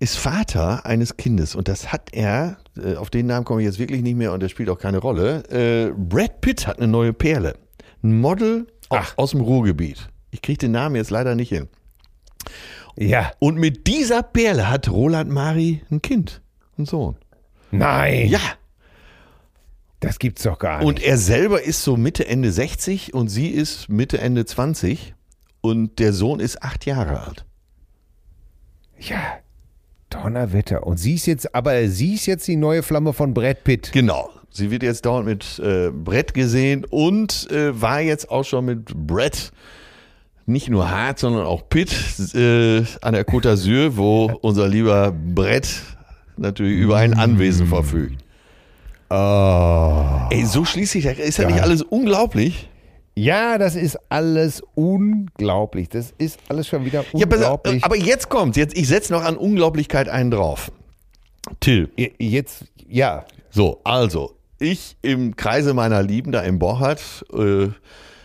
ist 0.00 0.16
Vater 0.16 0.86
eines 0.86 1.16
Kindes 1.16 1.56
und 1.56 1.66
das 1.66 1.92
hat 1.92 2.10
er, 2.12 2.58
äh, 2.80 2.94
auf 2.94 3.10
den 3.10 3.26
Namen 3.26 3.44
komme 3.44 3.62
ich 3.62 3.66
jetzt 3.66 3.80
wirklich 3.80 4.02
nicht 4.02 4.16
mehr 4.16 4.32
und 4.32 4.40
der 4.40 4.48
spielt 4.48 4.70
auch 4.70 4.78
keine 4.78 4.98
Rolle. 4.98 5.42
Äh, 5.50 5.92
Brad 5.96 6.40
Pitt 6.40 6.66
hat 6.66 6.78
eine 6.78 6.86
neue 6.86 7.12
Perle. 7.12 7.54
Ein 8.02 8.20
Model 8.20 8.68
Ach. 8.90 9.14
aus 9.16 9.30
dem 9.32 9.40
Ruhrgebiet. 9.40 10.08
Ich 10.30 10.42
kriege 10.42 10.58
den 10.58 10.72
Namen 10.72 10.96
jetzt 10.96 11.10
leider 11.10 11.34
nicht 11.34 11.48
hin. 11.50 11.68
Ja. 12.96 13.32
Und 13.38 13.56
mit 13.56 13.86
dieser 13.86 14.22
Perle 14.22 14.68
hat 14.68 14.88
Roland 14.88 15.30
Mari 15.30 15.82
ein 15.90 16.02
Kind, 16.02 16.42
einen 16.76 16.86
Sohn. 16.86 17.16
Nein. 17.70 18.28
Ja. 18.28 18.40
Das 20.00 20.18
gibt's 20.18 20.42
doch 20.44 20.58
gar 20.58 20.78
nicht. 20.78 20.86
Und 20.86 21.02
er 21.02 21.18
selber 21.18 21.62
ist 21.62 21.82
so 21.82 21.96
Mitte, 21.96 22.26
Ende 22.26 22.52
60 22.52 23.14
und 23.14 23.28
sie 23.28 23.48
ist 23.48 23.88
Mitte, 23.88 24.18
Ende 24.18 24.44
20 24.44 25.14
und 25.60 25.98
der 25.98 26.12
Sohn 26.12 26.38
ist 26.40 26.62
acht 26.62 26.86
Jahre 26.86 27.20
alt. 27.26 27.44
ja. 28.98 29.38
Donnerwetter. 30.10 30.86
Und 30.86 30.96
sie 30.96 31.16
ist 31.16 31.26
jetzt, 31.26 31.54
aber 31.54 31.86
sie 31.88 32.14
ist 32.14 32.24
jetzt 32.24 32.48
die 32.48 32.56
neue 32.56 32.82
Flamme 32.82 33.12
von 33.12 33.34
Brad 33.34 33.62
Pitt. 33.62 33.92
Genau. 33.92 34.30
Sie 34.50 34.70
wird 34.70 34.82
jetzt 34.82 35.04
dauernd 35.06 35.26
mit 35.26 35.58
äh, 35.58 35.90
Brett 35.90 36.34
gesehen 36.34 36.84
und 36.88 37.50
äh, 37.50 37.80
war 37.80 38.00
jetzt 38.00 38.30
auch 38.30 38.44
schon 38.44 38.64
mit 38.64 38.86
Brett 39.06 39.52
nicht 40.46 40.68
nur 40.70 40.90
hart, 40.90 41.18
sondern 41.18 41.44
auch 41.46 41.68
Pitt 41.68 41.90
äh, 42.34 42.78
an 43.02 43.12
der 43.12 43.26
Côte 43.26 43.52
d'Azur, 43.52 43.96
wo 43.96 44.24
unser 44.40 44.66
lieber 44.66 45.12
Brett 45.12 45.68
natürlich 46.38 46.78
über 46.78 46.96
ein 46.96 47.14
Anwesen 47.14 47.66
verfügt. 47.66 48.24
Oh. 49.10 50.26
Ey, 50.30 50.44
so 50.44 50.64
schließlich, 50.64 51.04
ist 51.06 51.38
ja 51.38 51.44
Ja. 51.44 51.50
nicht 51.54 51.62
alles 51.62 51.82
unglaublich? 51.82 52.68
Ja, 53.14 53.58
das 53.58 53.74
ist 53.74 53.98
alles 54.10 54.62
unglaublich. 54.74 55.88
Das 55.88 56.12
ist 56.18 56.38
alles 56.48 56.68
schon 56.68 56.84
wieder 56.84 57.04
Ja, 57.14 57.26
unglaublich. 57.26 57.84
aber 57.84 57.96
jetzt 57.96 58.28
kommt, 58.28 58.56
jetzt, 58.56 58.76
ich 58.76 58.86
setze 58.86 59.12
noch 59.12 59.22
an 59.24 59.36
Unglaublichkeit 59.36 60.08
einen 60.08 60.30
drauf. 60.30 60.70
Till, 61.60 61.90
jetzt, 62.18 62.64
ja, 62.88 63.24
so, 63.50 63.80
also, 63.82 64.34
ich 64.58 64.96
im 65.02 65.36
Kreise 65.36 65.74
meiner 65.74 66.02
Lieben 66.02 66.32
da 66.32 66.40
im 66.42 66.58
Borchardt, 66.58 67.24
äh, 67.32 67.68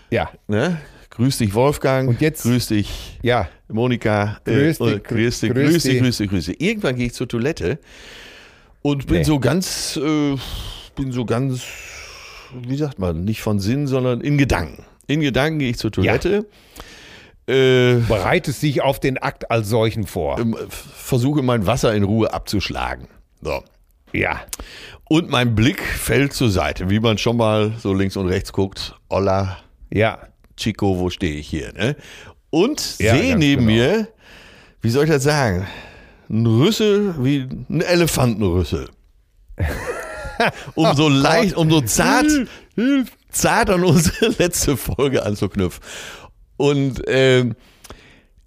ja, 0.09 0.29
ne? 0.47 0.79
Grüß 1.11 1.37
dich, 1.37 1.53
Wolfgang. 1.53 2.09
Und 2.09 2.21
jetzt- 2.21 2.43
Grüß 2.43 2.67
dich, 2.67 3.19
ja. 3.21 3.47
Monika. 3.67 4.37
Grüß 4.45 4.79
äh, 4.79 4.93
dich, 4.95 5.03
grüß 5.03 5.39
dich, 5.41 5.51
grüß 5.51 5.69
grüß 5.71 5.83
dich, 5.83 5.99
grüß 6.01 6.17
dich, 6.17 6.29
grüß 6.29 6.45
dich. 6.45 6.61
Irgendwann 6.61 6.95
gehe 6.95 7.05
ich 7.07 7.13
zur 7.13 7.27
Toilette 7.27 7.77
und 8.81 9.05
bin 9.07 9.17
Nee. 9.17 9.23
so 9.23 9.39
ganz, 9.39 9.95
äh, 9.97 10.35
bin 10.95 11.11
so 11.11 11.25
ganz, 11.25 11.61
wie 12.53 12.77
sagt 12.77 12.97
man, 12.99 13.23
nicht 13.23 13.41
von 13.41 13.59
Sinn, 13.59 13.85
sondern 13.87 14.21
in 14.21 14.37
Gedanken. 14.37 14.83
In 15.07 15.21
Gedanken 15.21 15.59
gehe 15.59 15.69
ich 15.69 15.77
zur 15.77 15.91
Toilette. 15.91 16.47
Äh, 17.45 17.95
Bereitest 18.07 18.63
dich 18.63 18.81
auf 18.81 18.99
den 18.99 19.17
Akt 19.17 19.51
als 19.51 19.67
solchen 19.69 20.07
vor. 20.07 20.39
ähm, 20.39 20.55
versuche 20.69 21.41
mein 21.41 21.67
Wasser 21.67 21.93
in 21.93 22.03
Ruhe 22.03 22.33
abzuschlagen. 22.33 23.07
So. 23.41 23.63
Ja. 24.13 24.41
Und 25.13 25.29
mein 25.29 25.53
Blick 25.53 25.83
fällt 25.83 26.33
zur 26.33 26.49
Seite, 26.49 26.89
wie 26.89 26.99
man 26.99 27.19
schon 27.19 27.37
mal 27.37 27.73
so 27.77 27.93
links 27.93 28.17
und 28.17 28.25
rechts 28.25 28.51
guckt. 28.51 28.95
Olla, 29.09 29.59
Ja. 29.91 30.17
Chico, 30.57 30.97
wo 30.97 31.11
stehe 31.11 31.35
ich 31.35 31.47
hier? 31.47 31.71
Ne? 31.73 31.95
Und 32.49 32.97
Ja, 32.97 33.15
sehe 33.15 33.35
neben 33.37 33.67
genau. 33.67 33.77
mir, 33.77 34.07
wie 34.81 34.89
soll 34.89 35.03
ich 35.03 35.11
das 35.11 35.21
sagen, 35.21 35.67
ein 36.31 36.47
Rüssel 36.47 37.13
wie 37.23 37.47
ein 37.69 37.81
Elefantenrüssel. 37.81 38.89
um 40.73 40.95
so 40.95 41.09
leicht, 41.09 41.55
um 41.57 41.69
so 41.69 41.81
zart, 41.81 42.25
zart 43.29 43.69
an 43.69 43.83
unsere 43.83 44.29
letzte 44.39 44.75
Folge 44.77 45.23
anzuknüpfen. 45.23 45.83
Und, 46.57 47.03
ähm, 47.05 47.53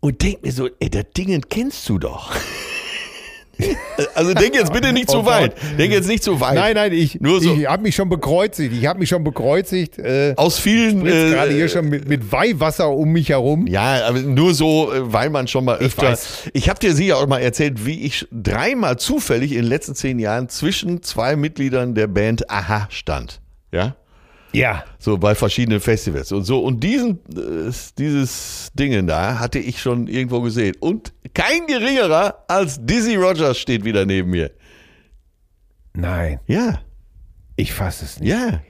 und 0.00 0.20
denk 0.20 0.42
mir 0.42 0.50
so, 0.50 0.68
ey, 0.80 0.90
das 0.90 1.04
Ding 1.16 1.40
kennst 1.48 1.88
du 1.88 2.00
doch. 2.00 2.34
also 4.14 4.34
denk 4.34 4.54
jetzt 4.54 4.72
bitte 4.72 4.92
nicht 4.92 5.10
zu 5.10 5.18
Oh 5.20 5.24
weit. 5.26 5.54
Denk 5.78 5.92
jetzt 5.92 6.08
nicht 6.08 6.22
zu 6.22 6.40
weit. 6.40 6.54
Nein, 6.54 6.74
nein, 6.74 6.92
ich, 6.92 7.20
Nur 7.20 7.40
so- 7.40 7.54
ich 7.54 7.66
habe 7.66 7.82
mich 7.82 7.94
schon 7.94 8.08
bekreuzigt. 8.08 8.74
Ich 8.74 8.86
habe 8.86 8.98
mich 8.98 9.08
schon 9.08 9.24
bekreuzigt. 9.24 9.98
Äh, 9.98 10.34
Aus 10.36 10.58
vielen. 10.58 11.06
äh, 11.06 11.30
gerade 11.30 11.52
hier 11.52 11.68
schon 11.68 11.88
mit, 11.88 12.08
mit 12.08 12.30
Weihwasser 12.32 12.90
um 12.90 13.12
mich 13.12 13.30
herum. 13.30 13.66
Ja, 13.66 14.06
aber 14.06 14.18
nur 14.20 14.54
so, 14.54 14.92
äh, 14.92 15.12
weil 15.12 15.30
man 15.30 15.48
schon 15.48 15.64
mal 15.64 15.78
öfter. 15.78 16.02
weiß. 16.10 16.50
Ich 16.52 16.68
habe 16.68 16.78
dir 16.78 16.94
sicher 16.94 17.16
auch 17.18 17.26
mal 17.26 17.38
erzählt, 17.40 17.86
wie 17.86 18.02
ich 18.04 18.26
dreimal 18.30 18.98
zufällig 18.98 19.52
in 19.52 19.58
den 19.62 19.68
letzten 19.68 19.94
zehn 19.94 20.18
Jahren 20.18 20.48
zwischen 20.48 21.02
zwei 21.02 21.36
Mitgliedern 21.36 21.94
der 21.94 22.06
Band 22.06 22.50
Aha 22.50 22.88
stand. 22.90 23.40
Ja. 23.72 23.96
Ja. 24.52 24.84
So 24.98 25.18
bei 25.18 25.34
verschiedenen 25.34 25.80
Festivals 25.80 26.32
und 26.32 26.44
so. 26.44 26.60
Und 26.64 26.82
diesen, 26.82 27.18
äh, 27.36 27.70
dieses 27.98 28.70
Dingen 28.74 29.06
da 29.06 29.38
hatte 29.38 29.58
ich 29.58 29.80
schon 29.82 30.06
irgendwo 30.06 30.40
gesehen. 30.40 30.74
Und 30.80 31.12
kein 31.34 31.66
geringerer 31.66 32.44
als 32.48 32.78
Dizzy 32.84 33.16
Rogers 33.16 33.58
steht 33.58 33.84
wieder 33.84 34.06
neben 34.06 34.30
mir. 34.30 34.50
Nein, 35.94 36.40
Ja, 36.46 36.80
ich 37.56 37.72
fasse 37.72 38.04
es 38.04 38.20
nicht. 38.20 38.28
ja. 38.30 38.60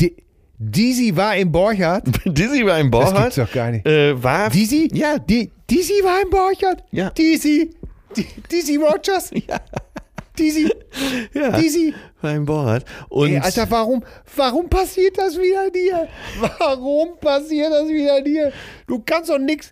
Die, 0.00 0.14
Dizzy 0.58 1.16
war 1.16 1.36
im 1.36 1.50
Borchardt. 1.52 2.04
Dizzy 2.24 2.64
war 2.66 2.78
im 2.78 2.90
Das 2.90 3.00
Borchardt. 3.00 3.34
gibt's 3.34 3.36
doch 3.36 3.52
gar 3.52 3.70
nicht. 3.70 3.86
Äh, 3.86 4.22
war. 4.22 4.50
Dizzy? 4.50 4.88
Ja, 4.92 5.18
Die, 5.18 5.50
Dizzy 5.70 6.02
war 6.04 6.20
im 6.22 6.30
Borchardt. 6.30 6.84
Ja. 6.90 7.10
Dizzy. 7.10 7.70
Di- 8.16 8.26
Dizzy 8.50 8.76
Rogers. 8.76 9.30
Ja. 9.48 9.60
Dizzy. 10.38 10.70
ja. 11.34 11.50
Dizzy. 11.58 11.94
War 12.20 12.34
im 12.34 12.44
Borchardt. 12.44 12.84
Und 13.08 13.30
Ey, 13.30 13.38
Alter, 13.38 13.70
warum, 13.70 14.04
warum 14.36 14.68
passiert 14.68 15.18
das 15.18 15.36
wieder 15.36 15.70
dir? 15.70 16.08
Warum 16.58 17.18
passiert 17.20 17.72
das 17.72 17.88
wieder 17.88 18.20
dir? 18.22 18.52
Du 18.86 19.02
kannst 19.04 19.30
doch 19.30 19.38
nix. 19.38 19.70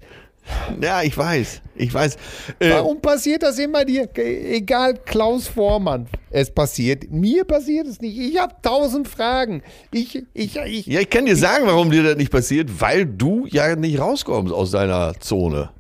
ja, 0.81 1.03
ich 1.03 1.17
weiß. 1.17 1.61
Ich 1.75 1.93
weiß. 1.93 2.17
Äh, 2.61 2.71
Warum 2.71 3.01
passiert 3.01 3.43
das 3.43 3.59
immer 3.59 3.85
dir? 3.85 4.09
Egal, 4.17 4.95
Klaus 5.05 5.49
Vormann. 5.49 6.07
Es 6.31 6.51
passiert. 6.51 7.11
Mir 7.11 7.45
passiert 7.45 7.87
es 7.87 8.01
nicht. 8.01 8.17
Ich 8.17 8.39
habe 8.39 8.55
tausend 8.63 9.09
Fragen. 9.09 9.63
Ich, 9.93 10.23
ich, 10.35 10.57
ich. 10.57 10.87
Ja, 10.87 11.01
ich 11.01 11.11
kann 11.11 11.27
dir 11.27 11.37
sagen, 11.37 11.67
warum 11.67 11.91
dir 11.91 12.03
das 12.03 12.17
nicht 12.17 12.31
passiert, 12.31 12.81
weil 12.81 13.07
du 13.07 13.47
ja 13.49 13.75
nicht 13.75 13.99
rauskommst 13.99 14.53
aus 14.55 14.71
deiner 14.71 15.19
Zone. 15.19 15.71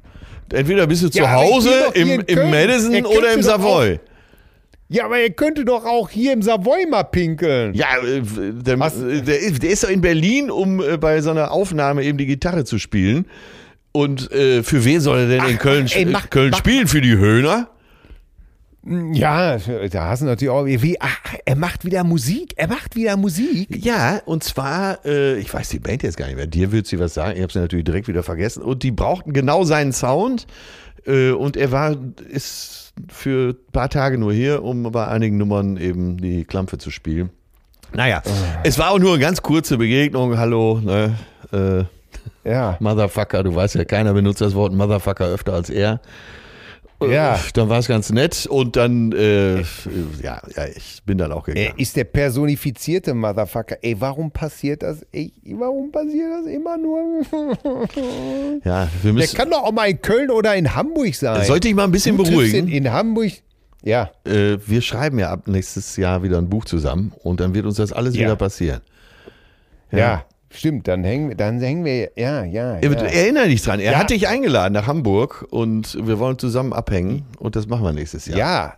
Entweder 0.53 0.87
bist 0.87 1.03
du 1.03 1.09
zu 1.11 1.19
Ja, 1.19 1.43
ich 1.43 1.53
Hause 1.53 1.71
im, 1.95 2.21
im. 2.27 2.51
Madison 2.51 2.95
Er 2.95 3.09
oder 3.11 3.33
im 3.33 3.43
Savoy. 3.43 4.01
Ja, 4.89 5.05
aber 5.07 5.19
er 5.19 5.31
könnte 5.31 5.65
doch 5.65 5.85
auch 5.85 6.11
hier 6.11 6.33
im 6.33 6.43
Savoy 6.43 6.87
mal 6.87 7.03
pinkeln. 7.03 7.75
Ja, 7.75 7.87
äh, 8.05 8.23
der, 8.53 8.75
äh, 8.79 9.23
der, 9.23 9.39
ist- 9.41 9.63
der 9.63 9.71
ist 9.71 9.83
doch 9.85 9.89
in 9.91 10.01
Berlin, 10.01 10.51
um 10.51 10.81
äh, 10.81 10.97
bei 10.97 11.21
so 11.23 11.31
einer 11.31 11.51
Aufnahme 11.51 12.05
eben 12.05 12.19
die 12.19 12.27
Gitarre 12.27 12.65
zu 12.65 12.79
spielen. 12.79 13.27
Und 13.93 14.31
äh, 14.31 14.63
für 14.63 14.85
wen 14.85 15.01
soll 15.01 15.21
er 15.21 15.29
denn 15.29 15.45
in 15.47 15.59
Köln, 15.59 15.89
ey, 15.91 16.05
mach- 16.05 16.31
Köln 16.31 16.51
mach- 16.51 16.59
spielen? 16.59 16.87
Für 16.87 17.01
die 17.01 17.17
Höhner? 17.17 17.69
Ja, 19.13 19.57
da 19.91 20.05
hast 20.11 20.23
du 20.23 20.27
natürlich 20.27 20.51
auch, 20.53 20.65
wie, 20.65 21.01
ach, 21.01 21.19
er 21.45 21.57
macht 21.57 21.85
wieder 21.85 22.05
Musik, 22.05 22.53
er 22.55 22.69
macht 22.69 22.95
wieder 22.95 23.17
Musik. 23.17 23.85
Ja, 23.85 24.21
und 24.27 24.45
zwar, 24.45 25.05
äh, 25.05 25.39
ich 25.39 25.53
weiß 25.53 25.71
die 25.71 25.81
Band 25.81 26.05
jetzt 26.05 26.17
gar 26.17 26.27
nicht 26.27 26.37
mehr, 26.37 26.47
dir 26.47 26.71
wird 26.71 26.87
sie 26.87 27.01
was 27.01 27.13
sagen, 27.15 27.35
ich 27.37 27.43
habe 27.43 27.53
sie 27.53 27.59
natürlich 27.59 27.85
direkt 27.85 28.07
wieder 28.07 28.23
vergessen. 28.23 28.63
Und 28.63 28.85
die 28.85 28.93
brauchten 28.93 29.33
genau 29.33 29.65
seinen 29.65 29.93
Sound. 29.93 30.47
Äh, 31.07 31.31
und 31.33 31.57
er 31.57 31.73
war, 31.73 31.97
ist 32.29 32.93
für 33.09 33.51
ein 33.51 33.73
paar 33.73 33.89
Tage 33.89 34.19
nur 34.19 34.33
hier, 34.33 34.63
um 34.63 34.83
bei 34.91 35.07
einigen 35.07 35.37
Nummern 35.37 35.77
eben 35.77 36.17
die 36.19 36.45
Klampfe 36.45 36.79
zu 36.79 36.91
spielen. 36.91 37.31
Naja, 37.93 38.23
es 38.65 38.79
war 38.79 38.91
auch 38.91 38.99
nur 38.99 39.13
eine 39.13 39.21
ganz 39.21 39.43
kurze 39.43 39.79
Begegnung. 39.79 40.37
Hallo, 40.39 40.81
ne? 40.83 41.15
Äh, 41.53 41.85
Ja. 42.49 42.77
Motherfucker, 42.81 43.43
du 43.43 43.55
weißt 43.55 43.77
ja, 43.77 43.85
keiner 43.85 44.13
benutzt 44.13 44.41
das 44.41 44.55
Wort 44.55 44.73
Motherfucker 44.73 45.27
öfter 45.27 45.53
als 45.55 45.71
er. 45.71 46.01
Ja. 47.03 47.35
Äh, 47.35 47.39
Dann 47.53 47.69
war 47.69 47.79
es 47.79 47.89
ganz 47.89 48.11
nett 48.11 48.47
und 48.47 48.75
dann, 48.77 49.13
äh, 49.13 49.59
ja, 49.61 50.41
ja, 50.57 50.67
ich 50.75 51.03
bin 51.05 51.19
dann 51.19 51.31
auch 51.33 51.45
gegangen. 51.45 51.67
Er 51.75 51.79
ist 51.79 51.95
der 51.97 52.05
personifizierte 52.05 53.13
Motherfucker. 53.13 53.77
Ey, 53.83 54.01
warum 54.01 54.31
passiert 54.31 54.83
das? 54.83 55.05
Ey, 55.13 55.33
warum 55.53 55.93
passiert 55.93 56.31
das 56.33 56.47
immer 56.53 56.79
nur? 56.79 57.23
ja, 58.65 58.89
wir 59.03 59.13
Der 59.13 59.13
müssen. 59.13 59.37
kann 59.37 59.51
doch 59.51 59.63
auch 59.65 59.73
mal 59.73 59.91
in 59.91 60.01
Köln 60.01 60.31
oder 60.31 60.55
in 60.57 60.75
Hamburg 60.75 61.15
sein. 61.15 61.45
Sollte 61.45 61.69
ich 61.69 61.75
mal 61.75 61.85
ein 61.85 61.93
bisschen 61.93 62.17
Du 62.17 62.25
beruhigen? 62.25 62.69
In, 62.69 62.87
in 62.87 62.93
Hamburg. 62.93 63.33
Ja. 63.83 64.11
Äh, 64.25 64.57
wir 64.67 64.81
schreiben 64.81 65.19
ja 65.19 65.31
ab 65.31 65.47
nächstes 65.49 65.97
Jahr 65.97 66.23
wieder 66.23 66.39
ein 66.39 66.49
Buch 66.49 66.65
zusammen 66.65 67.13
und 67.23 67.41
dann 67.41 67.55
wird 67.55 67.67
uns 67.67 67.77
das 67.77 67.93
alles 67.93 68.15
Ja. 68.15 68.23
wieder 68.23 68.37
passieren. 68.37 68.81
Ja. 69.93 70.25
Stimmt, 70.51 70.87
dann 70.89 71.03
hängen, 71.05 71.29
wir- 71.31 71.37
dann 71.37 71.61
hängen 71.61 71.85
wir, 71.85 72.11
ja, 72.17 72.45
ja. 72.45 72.79
Ja. 72.79 72.91
Erinnere 72.93 73.49
dich 73.49 73.63
dran, 73.63 73.81
er 73.81 73.93
Ja. 73.93 73.99
hat 73.99 74.11
dich 74.11 74.29
eingeladen 74.29 74.73
nach 74.75 74.87
Hamburg 74.87 75.47
und 75.51 75.99
wir 76.07 76.19
wollen 76.19 76.39
zusammen 76.39 76.73
abhängen 76.73 77.25
und 77.39 77.57
das 77.57 77.67
machen 77.67 77.83
wir 77.85 77.93
nächstes 77.93 78.27
Jahr. 78.27 78.39
Ja, 78.39 78.75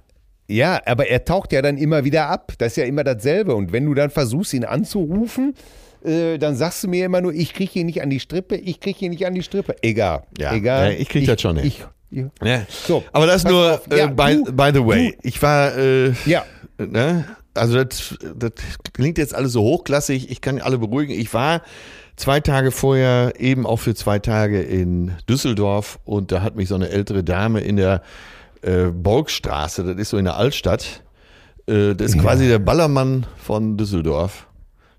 ja, 0.51 0.81
aber 0.87 1.09
er 1.09 1.25
taucht 1.27 1.53
ja 1.53 1.61
dann 1.61 1.77
immer 1.77 2.05
wieder 2.05 2.29
ab. 2.29 2.53
Das 2.59 2.69
ist 2.69 2.77
ja 2.77 2.85
immer 2.85 3.05
dasselbe. 3.05 3.55
Und 3.55 3.71
wenn 3.73 3.85
du 3.85 3.93
dann 3.93 4.09
versuchst, 4.09 4.55
ihn 4.55 4.65
anzurufen, 4.65 5.55
äh, 6.03 6.39
dann 6.39 6.57
sagst 6.57 6.83
du 6.85 6.89
mir 6.89 7.05
immer 7.05 7.21
nur, 7.21 7.35
ich 7.35 7.53
kriege 7.53 7.81
ihn 7.81 7.87
nicht 7.87 8.01
an 8.01 8.09
die 8.09 8.19
Strippe, 8.21 8.57
ich 8.57 8.81
kriege 8.81 9.05
ihn 9.05 9.11
nicht 9.11 9.27
an 9.27 9.35
die 9.35 9.43
Strippe. 9.43 9.77
Egal. 9.83 10.23
Ja, 10.39 10.55
egal. 10.55 10.93
ich 10.99 11.09
krieg 11.11 11.27
das 11.27 11.41
schon 11.43 11.57
hin. 11.59 11.67
Ich, 11.67 11.85
Ja. 12.11 12.63
So, 12.87 13.05
Aber 13.13 13.27
das 13.27 13.45
nur, 13.45 13.75
auf. 13.75 13.87
äh, 13.91 14.07
by, 14.09 14.43
du- 14.43 14.53
by 14.55 14.71
the 14.73 14.83
way, 14.87 15.15
ich 15.23 15.43
war, 15.43 15.77
äh, 15.77 16.13
ja, 16.25 16.43
ne? 16.79 17.27
Also 17.59 17.83
das, 17.83 18.17
das 18.37 18.53
klingt 18.93 19.19
jetzt 19.19 19.35
alles 19.35 19.53
so 19.53 19.63
hochklassig, 19.63 20.31
ich 20.31 20.41
kann 20.41 20.61
alle 20.61 20.79
beruhigen. 20.79 21.13
Ich 21.13 21.33
war 21.35 21.63
zwei 22.17 22.41
Tage 22.41 22.71
vorher 22.71 23.35
eben 23.39 23.67
auch 23.67 23.79
für 23.79 23.95
zwei 23.95 24.19
Tage 24.19 24.61
in 24.61 25.13
Düsseldorf 25.29 25.99
und 26.05 26.33
da 26.33 26.43
hat 26.43 26.57
mich 26.57 26.69
so 26.69 26.75
eine 26.75 26.89
ältere 26.91 27.23
Dame 27.25 27.61
in 27.61 27.77
der 27.77 28.03
äh, 28.63 28.87
Bolkstraße, 28.87 29.85
das 29.85 29.97
ist 29.97 30.11
so 30.11 30.19
in 30.19 30.25
der 30.25 30.37
Altstadt, 30.37 31.03
äh, 31.67 31.95
das 31.95 32.15
ist 32.15 32.21
quasi 32.21 32.49
der 32.49 32.59
Ballermann 32.59 33.27
von 33.37 33.77
Düsseldorf. 33.77 34.47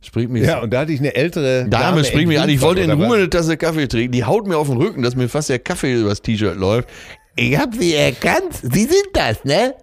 Springt 0.02 0.32
mich 0.32 0.46
ja, 0.46 0.62
und 0.62 0.72
da 0.72 0.82
hatte 0.82 0.94
ich 0.94 1.00
eine 1.00 1.14
ältere 1.14 1.66
Dame, 1.66 1.70
Dame 1.70 2.06
springt 2.06 2.30
mich 2.30 2.40
an, 2.40 2.48
ich 2.48 2.62
wollte 2.62 2.82
in 2.82 2.92
Ruhe 2.92 3.18
eine 3.18 3.30
Tasse 3.30 3.58
Kaffee 3.58 3.88
trinken. 3.88 4.14
Die 4.14 4.24
haut 4.24 4.48
mir 4.48 4.58
auf 4.58 4.70
den 4.70 4.78
Rücken, 4.78 5.02
dass 5.02 5.18
mir 5.18 5.28
fast 5.28 5.50
der 5.50 5.60
Kaffee 5.60 5.94
übers 5.94 6.22
T-Shirt 6.22 6.56
läuft. 6.56 6.88
Ich 7.36 7.58
hab 7.58 7.74
sie 7.76 7.96
erkannt. 7.96 8.54
Sie 8.62 8.86
sind 8.86 9.10
das, 9.12 9.44
ne? 9.44 9.76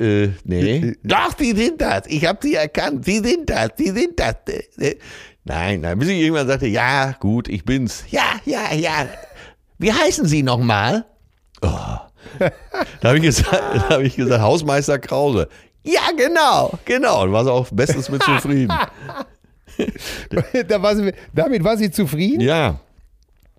Äh, 0.00 0.30
nee. 0.44 0.96
Doch, 1.04 1.36
Sie 1.38 1.52
sind 1.52 1.80
das. 1.80 2.06
Ich 2.06 2.24
hab 2.24 2.42
sie 2.42 2.54
erkannt. 2.54 3.04
Sie 3.04 3.18
sind 3.18 3.50
das. 3.50 3.70
Sie 3.76 3.90
sind 3.90 4.18
das. 4.18 4.36
Äh, 4.78 4.96
Nein, 5.44 5.80
nein. 5.80 5.98
Bis 5.98 6.08
ich 6.08 6.20
irgendwann 6.20 6.46
sagte, 6.46 6.66
ja, 6.66 7.12
gut, 7.18 7.48
ich 7.48 7.64
bin's. 7.64 8.04
Ja, 8.10 8.40
ja, 8.44 8.74
ja. 8.74 9.06
Wie 9.78 9.92
heißen 9.92 10.26
Sie 10.26 10.42
nochmal? 10.42 11.06
Oh. 11.62 11.96
Da 13.00 13.08
habe 13.08 13.16
ich, 13.16 13.24
gesagt, 13.24 13.50
da 13.50 13.88
hab 13.88 14.00
ich 14.00 14.16
gesagt, 14.16 14.42
Hausmeister 14.42 14.98
Krause. 14.98 15.48
Ja, 15.82 16.10
genau, 16.16 16.78
genau. 16.84 17.24
Und 17.24 17.32
war 17.32 17.44
sie 17.44 17.52
auch 17.52 17.66
bestens 17.72 18.10
mit 18.10 18.22
zufrieden. 18.22 18.68
da 20.68 20.82
war 20.82 20.94
sie, 20.94 21.12
damit 21.34 21.64
war 21.64 21.78
sie 21.78 21.90
zufrieden? 21.90 22.40
Ja. 22.40 22.80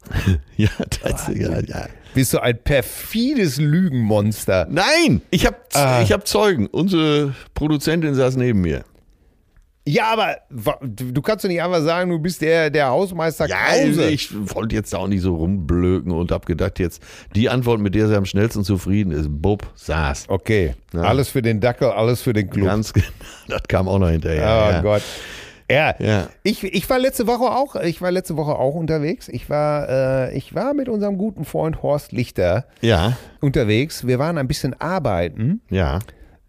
ja, 0.58 0.70
das, 1.04 1.28
ja, 1.28 1.60
ja. 1.60 1.88
Bist 2.14 2.34
du 2.34 2.40
ein 2.40 2.58
perfides 2.64 3.58
Lügenmonster? 3.58 4.68
Nein, 4.70 5.22
ich 5.30 5.46
habe 5.46 5.58
Ah. 5.74 6.02
ich 6.02 6.12
hab 6.12 6.28
Zeugen. 6.28 6.68
Unsere 6.68 7.34
Produzentin 7.54 8.14
saß 8.16 8.36
neben 8.36 8.62
mir. 8.62 8.84
Ja, 9.88 10.12
aber 10.14 10.36
du 10.84 11.22
kannst 11.24 11.44
doch 11.44 11.50
nicht 11.50 11.62
einfach 11.62 11.82
sagen, 11.82 12.12
du 12.12 12.20
bist 12.20 12.40
der, 12.44 12.70
der 12.70 12.90
Hausmeister 12.90 13.48
Krause. 13.48 14.10
ich 14.12 14.30
wollte 14.54 14.76
jetzt 14.76 14.94
da 14.94 14.98
auch 15.00 15.08
nicht 15.08 15.22
so 15.24 15.36
rumblöken 15.36 16.12
und 16.12 16.32
habe 16.32 16.46
gedacht, 16.46 16.78
jetzt 16.78 17.02
die 17.34 17.50
Antwort, 17.50 17.80
mit 17.80 17.96
der 17.96 18.08
sie 18.08 18.16
am 18.16 18.26
schnellsten 18.26 18.64
zufrieden 18.64 19.12
ist, 19.12 19.28
Bub, 19.30 19.68
saß. 19.74 20.26
Okay, 20.28 20.76
Ja. 20.94 21.02
alles 21.02 21.30
für 21.30 21.42
den 21.42 21.60
Dackel, 21.62 21.88
alles 21.90 22.22
für 22.22 22.32
den 22.34 22.48
Club. 22.52 22.68
Ganz 22.68 22.94
genau. 22.94 23.08
Das 23.48 23.64
kam 23.68 23.88
auch 23.88 23.98
noch 23.98 24.10
hinterher. 24.10 24.44
oh 24.44 24.72
ja. 24.72 24.82
Gott. 24.82 25.02
Ja, 25.72 25.96
Ja. 26.00 26.28
Ich, 26.44 26.64
ich 26.64 26.90
war 26.90 27.00
letzte 27.00 27.28
Woche 27.28 27.46
auch, 27.46 27.76
ich 27.76 28.02
war 28.02 28.12
letzte 28.12 28.38
Woche 28.38 28.56
auch 28.56 28.76
unterwegs. 28.76 29.28
Ich 29.28 29.50
war, 29.50 29.90
äh, 30.30 30.38
ich 30.38 30.54
war 30.56 30.74
mit 30.74 30.90
unserem 30.90 31.18
guten 31.18 31.46
Freund 31.46 31.82
Horst 31.84 32.12
Lichter 32.12 32.66
Ja, 32.82 33.18
unterwegs. 33.40 34.06
Wir 34.06 34.20
waren 34.20 34.38
ein 34.38 34.48
bisschen 34.48 34.80
arbeiten, 34.80 35.62
ja. 35.70 36.00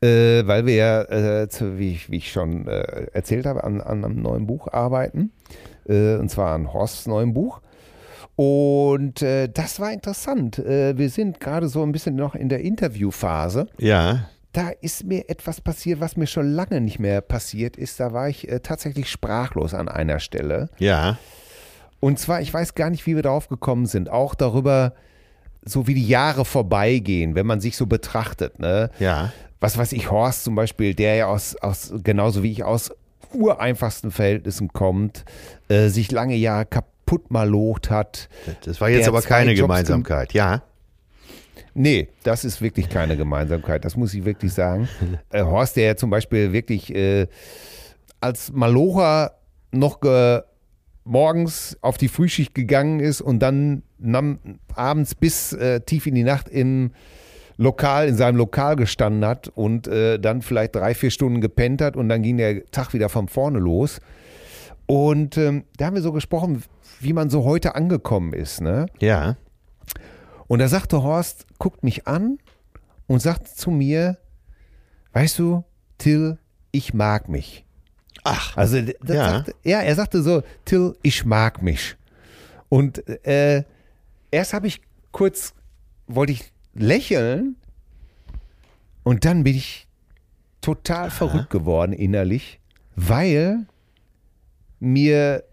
äh, 0.00 0.46
weil 0.46 0.66
wir 0.66 0.74
ja, 0.74 1.02
äh, 1.02 1.48
wie, 1.78 1.92
ich, 1.92 2.10
wie 2.10 2.16
ich 2.18 2.32
schon 2.32 2.66
äh, 2.66 3.06
erzählt 3.12 3.46
habe, 3.46 3.64
an, 3.64 3.80
an 3.80 4.04
einem 4.04 4.20
neuen 4.22 4.46
Buch 4.46 4.68
arbeiten. 4.72 5.32
Äh, 5.88 6.16
und 6.16 6.30
zwar 6.30 6.54
an 6.54 6.72
Horsts 6.72 7.06
neuem 7.06 7.32
Buch. 7.34 7.60
Und 8.36 9.20
äh, 9.22 9.48
das 9.48 9.78
war 9.78 9.92
interessant. 9.92 10.56
Wir 10.56 11.10
sind 11.10 11.38
gerade 11.38 11.68
so 11.68 11.82
ein 11.82 11.92
bisschen 11.92 12.16
noch 12.16 12.34
in 12.34 12.48
der 12.48 12.60
Interviewphase. 12.60 13.66
Ja, 13.78 14.28
Da 14.52 14.68
ist 14.80 15.04
mir 15.04 15.30
etwas 15.30 15.60
passiert, 15.60 16.00
was 16.00 16.16
mir 16.16 16.26
schon 16.26 16.52
lange 16.52 16.80
nicht 16.80 16.98
mehr 16.98 17.20
passiert 17.22 17.76
ist. 17.76 17.98
Da 18.00 18.12
war 18.12 18.28
ich 18.28 18.48
äh, 18.50 18.60
tatsächlich 18.60 19.10
sprachlos 19.10 19.72
an 19.72 19.88
einer 19.88 20.18
Stelle. 20.18 20.68
ja, 20.78 21.18
Und 22.00 22.18
zwar, 22.18 22.40
ich 22.42 22.52
weiß 22.52 22.74
gar 22.74 22.90
nicht, 22.90 23.06
wie 23.06 23.16
wir 23.16 23.22
darauf 23.22 23.48
gekommen 23.48 23.86
sind. 23.86 24.10
Auch 24.10 24.34
darüber, 24.34 24.92
so 25.64 25.86
wie 25.86 25.94
die 25.94 26.06
Jahre 26.06 26.44
vorbeigehen, 26.44 27.34
wenn 27.34 27.46
man 27.46 27.60
sich 27.60 27.76
so 27.76 27.86
betrachtet. 27.86 28.58
Ne? 28.58 28.90
ja. 28.98 29.32
Was 29.60 29.78
weiß 29.78 29.92
ich, 29.92 30.10
Horst 30.10 30.42
zum 30.42 30.56
Beispiel, 30.56 30.92
der 30.92 31.14
ja 31.14 31.26
aus, 31.26 31.54
aus 31.54 31.92
genauso 32.02 32.42
wie 32.42 32.50
ich 32.50 32.64
aus 32.64 32.90
ureinfachsten 33.32 34.10
Verhältnissen 34.10 34.72
kommt, 34.72 35.24
äh, 35.68 35.88
sich 35.88 36.10
lange 36.10 36.34
Jahre 36.34 36.66
kaputt 36.66 37.30
malocht 37.30 37.88
hat. 37.88 38.28
Das 38.64 38.80
war 38.80 38.88
jetzt 38.90 39.06
aber 39.06 39.22
keine 39.22 39.54
Gemeinsamkeit. 39.54 40.32
Ja, 40.32 40.62
Nee, 41.74 42.08
das 42.22 42.44
ist 42.44 42.60
wirklich 42.60 42.88
keine 42.88 43.16
Gemeinsamkeit, 43.16 43.84
das 43.84 43.96
muss 43.96 44.14
ich 44.14 44.24
wirklich 44.24 44.52
sagen. 44.52 44.88
Äh, 45.30 45.42
Horst, 45.42 45.76
der 45.76 45.84
ja 45.84 45.96
zum 45.96 46.10
Beispiel 46.10 46.52
wirklich 46.52 46.94
äh, 46.94 47.26
als 48.20 48.52
Malocher 48.52 49.32
noch 49.70 50.00
ge 50.00 50.42
morgens 51.04 51.76
auf 51.80 51.98
die 51.98 52.08
Frühschicht 52.08 52.54
gegangen 52.54 53.00
ist 53.00 53.20
und 53.20 53.40
dann 53.40 53.82
nam, 53.98 54.38
abends 54.74 55.14
bis 55.14 55.52
äh, 55.52 55.80
tief 55.80 56.06
in 56.06 56.14
die 56.14 56.22
Nacht 56.22 56.48
im 56.48 56.92
Lokal, 57.56 58.08
in 58.08 58.16
seinem 58.16 58.36
Lokal 58.36 58.76
gestanden 58.76 59.24
hat 59.24 59.48
und 59.48 59.86
äh, 59.88 60.18
dann 60.18 60.42
vielleicht 60.42 60.74
drei, 60.74 60.94
vier 60.94 61.10
Stunden 61.10 61.40
gepennt 61.40 61.82
hat 61.82 61.96
und 61.96 62.08
dann 62.08 62.22
ging 62.22 62.36
der 62.36 62.64
Tag 62.70 62.94
wieder 62.94 63.08
von 63.08 63.28
vorne 63.28 63.58
los. 63.58 64.00
Und 64.86 65.36
ähm, 65.38 65.64
da 65.76 65.86
haben 65.86 65.94
wir 65.94 66.02
so 66.02 66.12
gesprochen, 66.12 66.62
wie 67.00 67.12
man 67.12 67.30
so 67.30 67.44
heute 67.44 67.74
angekommen 67.74 68.32
ist, 68.32 68.60
ne? 68.60 68.86
ja. 69.00 69.36
Und 70.48 70.58
da 70.58 70.68
sagte 70.68 71.02
Horst, 71.02 71.46
guckt 71.62 71.84
mich 71.84 72.08
an 72.08 72.38
und 73.06 73.22
sagt 73.22 73.46
zu 73.46 73.70
mir, 73.70 74.18
weißt 75.12 75.38
du, 75.38 75.62
Till, 75.96 76.38
ich 76.72 76.92
mag 76.92 77.28
mich. 77.28 77.64
Ach, 78.24 78.56
Also 78.56 78.78
Ja. 78.78 79.30
Sagte, 79.30 79.54
ja, 79.62 79.78
er 79.80 79.94
sagte 79.94 80.24
so, 80.24 80.42
Till, 80.64 80.96
ich 81.02 81.24
mag 81.24 81.62
mich. 81.62 81.96
Und 82.68 83.06
äh, 83.24 83.62
erst 84.32 84.54
habe 84.54 84.66
ich 84.66 84.80
kurz, 85.12 85.54
wollte 86.08 86.32
ich 86.32 86.52
lächeln 86.74 87.54
und 89.04 89.24
dann 89.24 89.44
bin 89.44 89.54
ich 89.54 89.86
total 90.62 91.10
verrückt 91.12 91.50
geworden 91.50 91.92
innerlich, 91.92 92.58
weil 92.96 93.66
mir 94.80 95.44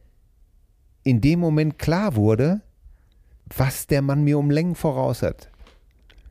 in 1.03 1.21
dem 1.21 1.39
Moment 1.39 1.77
klar 1.77 2.15
wurde, 2.15 2.61
was 3.55 3.85
der 3.85 4.01
Mann 4.01 4.23
mir 4.23 4.39
um 4.39 4.49
Längen 4.49 4.73
voraus 4.73 5.21
hat. 5.21 5.49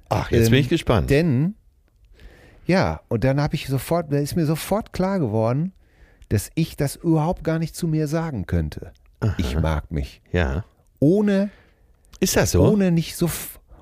Ach 0.09 0.31
jetzt 0.31 0.47
Ähm, 0.47 0.51
bin 0.53 0.61
ich 0.61 0.69
gespannt. 0.69 1.11
Denn, 1.11 1.55
ja, 2.67 3.01
und 3.09 3.25
dann 3.25 3.41
habe 3.41 3.55
ich 3.55 3.67
sofort, 3.67 4.13
da 4.13 4.19
ist 4.19 4.37
mir 4.37 4.47
sofort 4.47 4.93
klar 4.93 5.19
geworden, 5.19 5.73
dass 6.29 6.51
ich 6.55 6.77
das 6.77 6.97
überhaupt 6.97 7.43
gar 7.45 7.59
nicht 7.59 7.75
zu 7.75 7.87
mir 7.89 8.07
sagen 8.09 8.47
könnte. 8.47 8.93
Ich 9.39 9.59
mag 9.59 9.91
mich. 9.91 10.21
ja. 10.33 10.65
Ohne, 11.01 11.51
Ist 12.21 12.37
das 12.37 12.51
so? 12.53 12.69
ohne 12.69 12.91
nicht 12.91 13.15
so, 13.17 13.31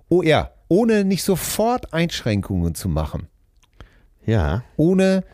oh 0.09 0.23
ja, 0.23 0.51
ohne 0.69 1.05
nicht 1.05 1.23
sofort 1.23 1.93
Einschränkungen 1.95 2.75
zu 2.75 2.89
machen. 2.91 3.29
Ja. 4.27 4.63
Ohne, 4.77 5.25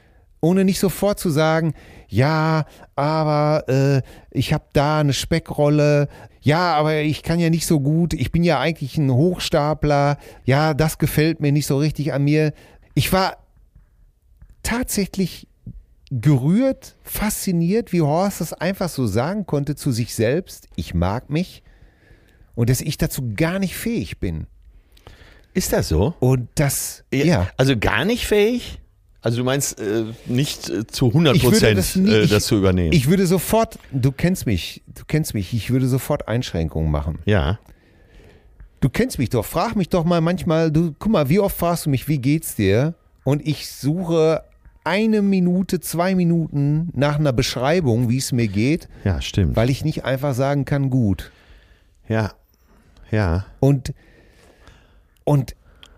ohne 0.43 0.65
nicht 0.65 0.81
sofort 0.81 1.19
zu 1.19 1.31
sagen, 1.31 1.73
ja, 2.09 2.67
aber 2.97 3.65
äh, 3.69 4.03
ich 4.31 4.53
habe 4.53 4.65
da 4.75 5.01
eine 5.01 5.15
Speckrolle, 5.15 6.09
ja, 6.43 6.75
aber 6.75 7.01
ich 7.01 7.23
kann 7.23 7.39
ja 7.39 7.49
nicht 7.49 7.65
so 7.65 7.81
gut, 7.81 8.13
ich 8.13 8.33
bin 8.33 8.43
ja 8.43 8.59
eigentlich 8.59 8.99
ein 8.99 9.11
Hochstapler, 9.11 10.19
ja, 10.45 10.75
das 10.75 10.99
gefällt 10.99 11.41
mir 11.41 11.53
nicht 11.53 11.67
so 11.67 11.79
richtig 11.79 12.13
an 12.13 12.25
mir. 12.25 12.53
Ich 12.95 13.13
war 13.13 13.39
tatsächlich 14.65 15.47
gerührt, 16.11 16.97
fasziniert, 17.05 17.93
wie 17.93 18.03
Horst 18.03 18.41
das 18.41 18.53
einfach 18.53 18.89
so 18.89 19.07
sagen 19.07 19.47
konnte 19.47 19.77
zu 19.77 19.93
sich 19.93 20.15
selbst, 20.15 20.69
ich 20.75 20.93
mag 20.93 21.31
mich 21.31 21.63
und 22.57 22.69
dass 22.69 22.81
ich 22.81 22.99
dazu 22.99 23.33
gar 23.35 23.61
nicht 23.61 23.77
fähig 23.77 24.19
bin. 24.19 24.47
Ist 25.55 25.73
das 25.73 25.89
so? 25.89 26.15
Und 26.19 26.49
das, 26.57 27.05
ja. 27.13 27.49
Also 27.57 27.79
gar 27.79 28.05
nicht 28.05 28.27
fähig? 28.27 28.82
Also 29.23 29.39
du 29.39 29.45
meinst 29.45 29.81
äh, 29.81 30.05
nicht 30.27 30.69
äh, 30.69 30.87
zu 30.87 31.07
100 31.09 31.37
Ich 31.37 31.45
würde 31.45 31.57
Prozent 31.57 31.79
das 31.79 31.97
nie- 31.97 32.11
äh, 32.13 32.23
ich- 32.25 32.31
das 32.31 32.45
zu 32.47 32.57
übernehmen? 32.57 32.93
Ich 32.93 33.09
würde 33.09 33.27
sofort, 33.27 33.79
du 33.93 34.11
kennst 34.13 34.47
mich, 34.47 34.83
du 34.93 35.05
kennst 35.07 35.33
mich, 35.35 35.55
ich 35.55 35.71
würde 35.71 35.87
sofort 35.87 36.29
Einschränkungen 36.29 36.91
machen. 36.91 37.19
ja. 37.25 37.59
Du 38.81 38.89
kennst 38.89 39.21
mich 39.21 39.29
doch, 39.31 39.45
frag 39.45 39.77
mich 39.77 39.91
doch 39.91 40.05
mal 40.05 40.21
manchmal, 40.21 40.73
du, 40.73 40.93
guck 40.99 41.13
mal, 41.13 41.29
wie 41.29 41.39
oft 41.39 41.57
fragst 41.57 41.87
du 41.87 41.91
mich, 41.91 42.09
wie 42.09 42.19
geht's 42.19 42.57
dir? 42.57 42.95
Und 43.23 43.47
ich 43.47 43.71
suche 43.71 44.43
eine 44.83 45.23
Minute, 45.23 45.79
zwei 45.79 46.17
Minuten 46.17 46.89
nach 46.93 47.21
einer 47.21 47.33
Beschreibung, 47.33 48.09
wie 48.09 48.17
es 48.17 48.33
mir 48.33 48.49
geht, 48.49 48.89
Ja, 49.05 49.21
stimmt. 49.21 49.55
weil 49.55 49.71
ich 49.71 49.85
nicht 49.85 50.05
einfach 50.05 50.35
sagen 50.35 50.65
kann, 50.65 50.91
gut. 50.91 51.31
ja. 52.09 52.33
Ja. 53.13 53.47
Und, 53.61 53.93
und, 55.23 55.55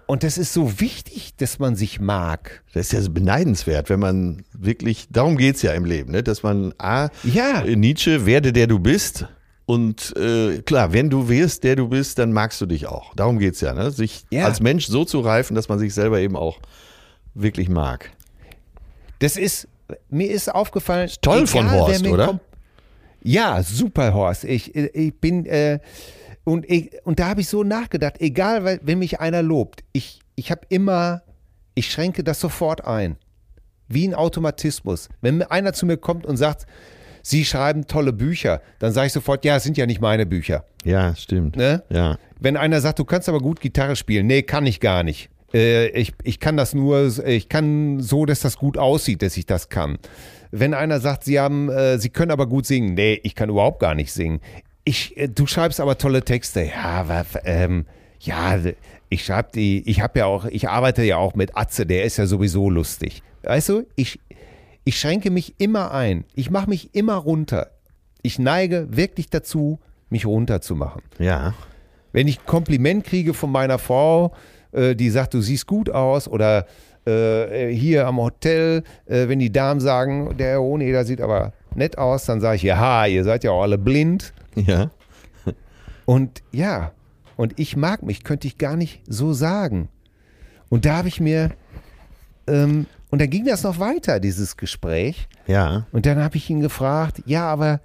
und 0.07 0.23
das 0.23 0.39
ist 0.39 0.53
so 0.53 0.81
wichtig, 0.81 1.35
dass 1.37 1.59
man 1.59 1.77
sich 1.77 2.01
mag. 2.01 2.63
Das 2.73 2.87
ist 2.87 2.93
ja 2.93 3.01
so 3.01 3.11
beneidenswert, 3.11 3.89
wenn 3.91 4.01
man 4.01 4.45
wirklich, 4.53 5.07
darum 5.11 5.37
geht's 5.37 5.63
ja 5.63 5.73
im 5.73 5.85
Leben, 5.85 6.13
ne? 6.13 6.23
dass 6.23 6.43
man 6.43 6.75
A, 6.79 7.09
Ja. 7.23 7.63
äh, 7.65 7.77
Nietzsche, 7.77 8.27
werde 8.27 8.53
der 8.53 8.67
du 8.67 8.79
bist. 8.79 9.27
Und 9.67 10.15
äh, 10.19 10.61
klar, 10.63 10.93
wenn 10.93 11.09
du 11.09 11.29
wirst, 11.29 11.65
der 11.65 11.77
du 11.77 11.89
bist, 11.89 12.19
dann 12.19 12.33
magst 12.33 12.61
du 12.61 12.67
dich 12.67 12.87
auch. 12.87 13.15
Darum 13.15 13.39
geht's 13.39 13.61
ja, 13.63 13.73
ne? 13.73 13.91
sich 13.91 14.25
Ja. 14.31 14.45
als 14.45 14.61
Mensch 14.61 14.87
so 14.87 15.05
zu 15.07 15.21
reifen, 15.21 15.55
dass 15.55 15.69
man 15.69 15.79
sich 15.79 15.95
selber 15.95 16.21
eben 16.21 16.37
auch 16.37 16.59
wirklich 17.35 17.69
mag. 17.71 18.11
Das 19.21 19.37
ist, 19.39 19.69
mir 20.11 20.31
ist 20.31 20.55
aufgefallen. 20.55 21.09
toll 21.23 21.47
von 21.47 21.67
egal, 21.67 21.79
Horst, 21.81 22.03
wer 22.05 22.09
mir 22.11 22.15
oder? 22.15 22.41
ja, 23.23 23.63
super 23.63 24.13
Horst. 24.13 24.45
Ich, 24.45 24.75
ich 24.75 25.15
bin, 25.15 25.47
äh, 25.47 25.79
und, 26.45 26.69
ich, 26.71 26.91
und 27.05 27.19
da 27.19 27.29
habe 27.29 27.41
ich 27.41 27.49
so 27.49 27.65
nachgedacht, 27.65 28.21
egal, 28.21 28.65
weil- 28.65 28.81
wenn 28.83 28.99
mich 28.99 29.21
einer 29.21 29.43
lobt, 29.43 29.83
ich, 29.93 30.21
ich 30.37 30.51
habe 30.51 30.63
immer, 30.69 31.23
ich 31.75 31.91
schränke 31.91 32.23
das 32.25 32.41
sofort 32.41 32.85
ein. 32.85 33.17
Wie 33.89 34.07
ein 34.09 34.15
Automatismus. 34.15 35.09
Wenn 35.21 35.39
mir 35.39 35.51
einer 35.51 35.73
zu 35.73 35.87
mir 35.87 35.97
kommt 35.97 36.25
und 36.27 36.37
sagt, 36.37 36.67
Sie 37.27 37.47
schreiben 37.47 37.87
tolle 37.87 38.13
Bücher, 38.13 38.61
dann 38.81 38.93
sage 38.93 39.07
ich 39.07 39.13
sofort, 39.15 39.47
ja, 39.47 39.57
es 39.57 39.63
sind 39.63 39.79
ja 39.79 39.87
nicht 39.87 39.99
meine 40.03 40.27
Bücher. 40.27 40.67
Ja, 40.85 41.17
stimmt. 41.17 41.57
Ne? 41.57 41.83
Ja. 41.89 42.19
Wenn 42.39 42.59
einer 42.59 42.83
sagt, 42.83 42.99
du 42.99 43.07
kannst 43.07 43.31
aber 43.31 43.39
gut 43.41 43.61
Gitarre 43.61 43.97
spielen, 43.97 44.27
nee, 44.27 44.43
kann 44.43 44.67
ich 44.67 44.79
gar 44.79 45.03
nicht. 45.03 45.31
Äh, 45.55 45.87
ich, 45.99 46.13
ich 46.23 46.39
kann 46.39 46.59
das 46.59 46.75
nur, 46.75 47.19
ich 47.27 47.49
kann 47.49 48.01
so, 48.01 48.27
dass 48.27 48.41
das 48.41 48.59
gut 48.59 48.77
aussieht, 48.77 49.23
dass 49.23 49.39
ich 49.39 49.47
das 49.47 49.71
kann. 49.71 49.97
Wenn 50.51 50.75
einer 50.75 51.01
sagt, 51.01 51.25
sie 51.25 51.41
haben, 51.41 51.71
äh, 51.71 51.99
sie 51.99 52.11
können 52.11 52.31
aber 52.31 52.47
gut 52.47 52.67
singen, 52.67 52.93
nee, 52.93 53.19
ich 53.23 53.35
kann 53.35 53.49
überhaupt 53.49 53.81
gar 53.81 53.95
nicht 53.95 54.13
singen. 54.13 54.41
Ich, 54.85 55.17
äh, 55.17 55.29
du 55.29 55.47
schreibst 55.47 55.81
aber 55.81 55.97
tolle 55.99 56.23
Texte, 56.25 56.63
ja, 56.63 57.09
wa- 57.09 57.25
ähm, 57.45 57.87
ja, 58.21 58.59
ich 59.09 59.25
schreibe 59.25 59.51
die, 59.55 59.89
ich 59.89 60.01
habe 60.01 60.19
ja 60.19 60.27
auch, 60.27 60.45
ich 60.47 60.69
arbeite 60.69 61.03
ja 61.03 61.17
auch 61.19 61.35
mit 61.35 61.57
Atze, 61.57 61.87
der 61.87 62.05
ist 62.05 62.17
ja 62.17 62.27
sowieso 62.27 62.71
lustig. 62.71 63.23
Weißt 63.43 63.69
du, 63.69 63.87
ich, 63.97 64.19
ich 64.85 64.99
schränke 64.99 65.31
mich 65.31 65.55
immer 65.59 65.93
ein. 65.93 66.25
Ich 66.35 66.51
mache 66.51 66.69
mich 66.69 66.95
immer 66.95 67.15
runter. 67.17 67.71
Ich 68.23 68.39
neige 68.39 68.89
wirklich 68.91 69.29
dazu, 69.31 69.79
mich 70.09 70.27
runterzumachen. 70.27 71.03
Ja. 71.19 71.55
Wenn 72.13 72.29
ich 72.29 72.39
ein 72.41 72.47
Kompliment 72.47 73.05
kriege 73.05 73.35
von 73.35 73.51
meiner 73.53 73.79
Frau, 73.79 74.33
äh, 74.73 74.95
die 74.95 75.11
sagt, 75.11 75.35
du 75.35 75.41
siehst 75.41 75.67
gut 75.67 75.91
aus, 75.91 76.29
oder 76.29 76.67
äh, 77.07 77.69
hier 77.69 78.07
am 78.07 78.17
Hotel, 78.19 78.83
äh, 79.07 79.29
wenn 79.29 79.39
die 79.39 79.53
Damen 79.53 79.81
sagen, 79.81 80.37
der 80.39 80.53
Herr 80.53 80.61
Hoheneder 80.61 81.05
sieht 81.05 81.21
aber 81.21 81.53
nett 81.75 81.99
aus, 81.99 82.25
dann 82.25 82.41
sage 82.41 82.57
ich, 82.57 82.63
ja, 82.63 83.05
ihr 83.07 83.25
seid 83.25 83.45
ja 83.45 83.51
auch 83.51 83.63
alle 83.63 83.77
blind. 83.79 84.33
Ja. 84.55 84.91
Und 86.07 86.43
ja, 86.53 86.93
und 87.37 87.59
ich 87.59 87.77
mag 87.77 88.03
mich, 88.03 88.25
könnte 88.25 88.47
ich 88.47 88.59
gar 88.59 88.77
nicht 88.77 89.03
so 89.07 89.33
sagen. 89.33 89.89
Und 90.69 90.85
da 90.85 90.99
habe 90.99 91.09
ich 91.09 91.21
mir, 91.21 91.51
ähm, 92.47 92.87
und 93.11 93.21
dann 93.21 93.31
ging 93.31 93.45
das 93.45 93.63
noch 93.63 93.79
weiter, 93.79 94.21
dieses 94.21 94.57
Gespräch. 94.57 95.29
Ja. 95.47 95.87
Und 95.93 96.07
dann 96.07 96.23
habe 96.23 96.37
ich 96.37 96.49
ihn 96.51 96.61
gefragt, 96.61 97.23
ja, 97.27 97.47
aber 97.47 97.81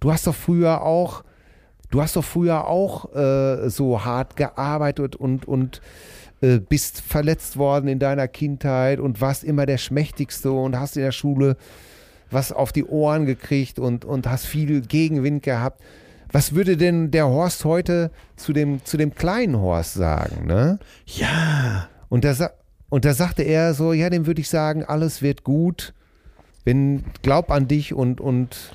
du 0.00 0.12
hast 0.12 0.26
doch 0.26 0.34
früher 0.34 0.82
auch, 0.82 1.24
du 1.90 2.02
hast 2.02 2.16
doch 2.16 2.24
früher 2.24 2.66
auch 2.66 3.14
äh, 3.14 3.68
so 3.68 4.04
hart 4.04 4.36
gearbeitet 4.36 5.16
und, 5.16 5.46
und 5.46 5.80
äh, 6.40 6.58
bist 6.58 7.00
verletzt 7.00 7.56
worden 7.56 7.88
in 7.88 7.98
deiner 7.98 8.28
Kindheit 8.28 9.00
und 9.00 9.20
warst 9.20 9.44
immer 9.44 9.66
der 9.66 9.78
Schmächtigste 9.78 10.52
und 10.52 10.78
hast 10.78 10.96
in 10.96 11.02
der 11.02 11.12
Schule 11.12 11.56
was 12.30 12.52
auf 12.52 12.72
die 12.72 12.84
Ohren 12.84 13.26
gekriegt 13.26 13.78
und, 13.78 14.04
und 14.04 14.26
hast 14.26 14.46
viel 14.46 14.80
Gegenwind 14.80 15.42
gehabt. 15.42 15.80
Was 16.34 16.52
würde 16.52 16.76
denn 16.76 17.12
der 17.12 17.28
Horst 17.28 17.64
heute 17.64 18.10
zu 18.34 18.52
dem, 18.52 18.84
zu 18.84 18.96
dem 18.96 19.14
kleinen 19.14 19.56
Horst 19.56 19.94
sagen, 19.94 20.48
ne? 20.48 20.80
Ja. 21.06 21.88
Und 22.08 22.24
da, 22.24 22.50
und 22.88 23.04
da 23.04 23.14
sagte 23.14 23.44
er 23.44 23.72
so, 23.72 23.92
ja, 23.92 24.10
dem 24.10 24.26
würde 24.26 24.40
ich 24.40 24.48
sagen, 24.48 24.82
alles 24.84 25.22
wird 25.22 25.44
gut. 25.44 25.94
Wenn, 26.64 27.04
glaub 27.22 27.52
an 27.52 27.68
dich 27.68 27.94
und, 27.94 28.20
und 28.20 28.72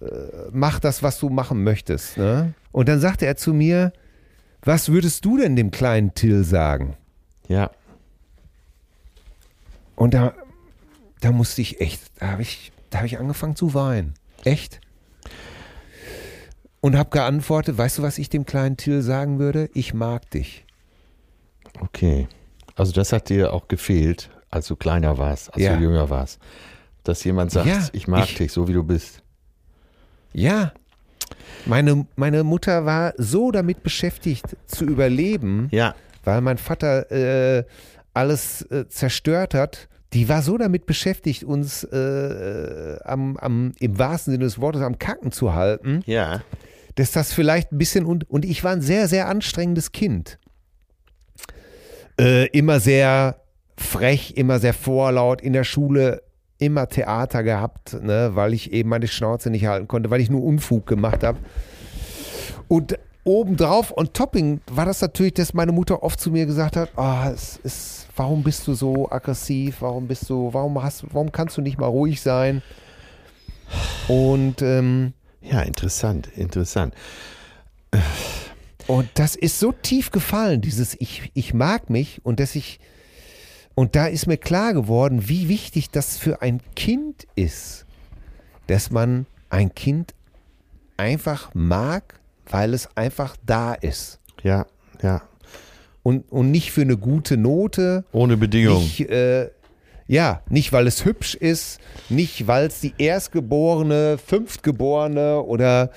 äh, 0.00 0.06
mach 0.52 0.78
das, 0.78 1.02
was 1.02 1.18
du 1.18 1.30
machen 1.30 1.64
möchtest. 1.64 2.16
Ne? 2.16 2.54
Und 2.70 2.88
dann 2.88 3.00
sagte 3.00 3.26
er 3.26 3.36
zu 3.36 3.52
mir, 3.52 3.92
was 4.62 4.88
würdest 4.88 5.24
du 5.24 5.38
denn 5.38 5.56
dem 5.56 5.72
kleinen 5.72 6.14
Till 6.14 6.44
sagen? 6.44 6.96
Ja. 7.48 7.72
Und 9.96 10.14
da, 10.14 10.32
da 11.20 11.32
musste 11.32 11.60
ich 11.60 11.80
echt, 11.80 12.02
da 12.20 12.28
habe 12.28 12.42
ich, 12.42 12.70
da 12.90 12.98
habe 12.98 13.08
ich 13.08 13.18
angefangen 13.18 13.56
zu 13.56 13.74
weinen. 13.74 14.14
Echt? 14.44 14.80
Und 16.86 16.96
habe 16.96 17.10
geantwortet, 17.10 17.76
weißt 17.76 17.98
du, 17.98 18.02
was 18.02 18.16
ich 18.16 18.28
dem 18.28 18.46
kleinen 18.46 18.76
Till 18.76 19.02
sagen 19.02 19.40
würde? 19.40 19.68
Ich 19.74 19.92
mag 19.92 20.30
dich. 20.30 20.64
Okay. 21.80 22.28
Also 22.76 22.92
das 22.92 23.12
hat 23.12 23.28
dir 23.28 23.52
auch 23.52 23.66
gefehlt, 23.66 24.30
als 24.50 24.68
du 24.68 24.76
kleiner 24.76 25.18
warst, 25.18 25.52
als 25.52 25.64
Ja. 25.64 25.74
du 25.74 25.82
jünger 25.82 26.10
warst. 26.10 26.38
Dass 27.02 27.24
jemand 27.24 27.50
sagt, 27.50 27.66
Ja, 27.66 27.88
ich 27.92 28.06
mag 28.06 28.26
ich- 28.26 28.36
dich, 28.36 28.52
so 28.52 28.68
wie 28.68 28.72
du 28.72 28.84
bist. 28.84 29.20
Ja. 30.32 30.72
Meine, 31.64 32.06
meine 32.14 32.44
Mutter 32.44 32.84
war 32.84 33.14
so 33.16 33.50
damit 33.50 33.82
beschäftigt 33.82 34.56
zu 34.66 34.84
überleben, 34.84 35.66
Ja. 35.72 35.96
weil 36.22 36.40
mein 36.40 36.56
Vater 36.58 37.10
äh, 37.10 37.64
alles 38.14 38.62
äh, 38.62 38.88
zerstört 38.88 39.54
hat. 39.54 39.88
Die 40.12 40.28
war 40.28 40.40
so 40.40 40.56
damit 40.56 40.86
beschäftigt, 40.86 41.42
uns 41.42 41.82
äh, 41.82 42.96
am, 43.04 43.36
am, 43.38 43.72
im 43.80 43.98
wahrsten 43.98 44.34
Sinne 44.34 44.44
des 44.44 44.60
Wortes 44.60 44.82
am 44.82 45.00
Kacken 45.00 45.32
zu 45.32 45.52
halten, 45.52 46.04
Ja. 46.06 46.42
Dass 46.96 47.12
das 47.12 47.32
vielleicht 47.32 47.72
ein 47.72 47.78
bisschen 47.78 48.04
und, 48.04 48.28
und 48.28 48.44
ich 48.44 48.64
war 48.64 48.72
ein 48.72 48.82
sehr, 48.82 49.06
sehr 49.06 49.28
anstrengendes 49.28 49.92
Kind. 49.92 50.38
Äh, 52.18 52.46
immer 52.48 52.80
sehr 52.80 53.36
frech, 53.76 54.34
immer 54.36 54.58
sehr 54.58 54.74
vorlaut, 54.74 55.40
in 55.40 55.52
der 55.52 55.64
Schule 55.64 56.22
immer 56.58 56.88
Theater 56.88 57.42
gehabt, 57.42 58.02
ne, 58.02 58.30
weil 58.32 58.54
ich 58.54 58.72
eben 58.72 58.88
meine 58.88 59.06
Schnauze 59.06 59.50
nicht 59.50 59.66
halten 59.66 59.88
konnte, 59.88 60.10
weil 60.10 60.22
ich 60.22 60.30
nur 60.30 60.42
Unfug 60.42 60.86
gemacht 60.86 61.22
habe. 61.22 61.38
Und 62.68 62.98
obendrauf 63.24 63.90
und 63.90 64.14
Topping 64.14 64.60
war 64.70 64.86
das 64.86 65.02
natürlich, 65.02 65.34
dass 65.34 65.52
meine 65.52 65.72
Mutter 65.72 66.02
oft 66.02 66.18
zu 66.18 66.30
mir 66.30 66.46
gesagt 66.46 66.76
hat, 66.76 66.90
ah, 66.96 67.30
es 67.30 67.58
ist, 67.62 68.06
warum 68.16 68.42
bist 68.42 68.66
du 68.66 68.72
so 68.72 69.10
aggressiv, 69.10 69.76
warum 69.80 70.08
bist 70.08 70.30
du, 70.30 70.48
warum 70.52 70.82
hast, 70.82 71.04
warum 71.12 71.30
kannst 71.30 71.58
du 71.58 71.60
nicht 71.60 71.78
mal 71.78 71.86
ruhig 71.86 72.22
sein? 72.22 72.62
Und 74.08 74.62
ähm, 74.62 75.12
Ja, 75.50 75.62
interessant, 75.62 76.28
interessant. 76.36 76.94
Und 78.86 79.08
das 79.14 79.34
ist 79.34 79.58
so 79.58 79.72
tief 79.72 80.10
gefallen, 80.10 80.60
dieses 80.60 80.94
ich, 81.00 81.30
ich 81.34 81.54
mag 81.54 81.90
mich 81.90 82.20
und 82.24 82.40
dass 82.40 82.54
ich, 82.54 82.78
und 83.74 83.96
da 83.96 84.06
ist 84.06 84.26
mir 84.26 84.36
klar 84.36 84.74
geworden, 84.74 85.28
wie 85.28 85.48
wichtig 85.48 85.90
das 85.90 86.16
für 86.18 86.42
ein 86.42 86.60
Kind 86.74 87.26
ist, 87.34 87.84
dass 88.66 88.90
man 88.90 89.26
ein 89.50 89.74
Kind 89.74 90.14
einfach 90.96 91.50
mag, 91.54 92.20
weil 92.48 92.74
es 92.74 92.96
einfach 92.96 93.36
da 93.44 93.74
ist. 93.74 94.18
Ja, 94.42 94.66
ja. 95.02 95.22
Und, 96.02 96.30
und 96.30 96.52
nicht 96.52 96.70
für 96.70 96.82
eine 96.82 96.96
gute 96.96 97.36
Note, 97.36 98.04
Ohne 98.12 98.36
Bedingung. 98.36 98.78
nicht, 98.82 99.00
äh, 99.10 99.50
ja, 100.06 100.42
nicht 100.48 100.72
weil 100.72 100.86
es 100.86 101.04
hübsch 101.04 101.34
ist, 101.34 101.80
nicht 102.08 102.46
weil 102.46 102.66
es 102.66 102.80
die 102.80 102.94
Erstgeborene, 102.98 104.18
Fünftgeborene 104.18 105.42
oder 105.42 105.90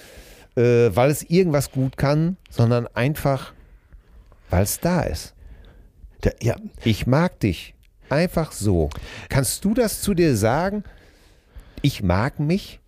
äh, 0.55 0.89
weil 0.93 1.12
es 1.12 1.24
irgendwas 1.24 1.72
gut 1.72 1.97
kann, 1.97 2.38
sondern 2.49 2.88
einfach, 2.88 3.53
weil 4.49 4.64
es 4.64 4.80
da 4.80 5.01
ist. 5.01 5.34
Da, 6.22 6.32
ja, 6.41 6.55
Ich 6.84 7.07
mag 7.07 7.39
dich. 7.39 7.76
Einfach 8.10 8.51
so. 8.51 8.89
Kannst 9.30 9.64
du 9.64 9.74
das 9.74 10.01
zu 10.01 10.16
dir 10.16 10.36
sagen? 10.36 10.84
Ich 11.82 12.01
mag 12.01 12.39
mich? 12.39 12.80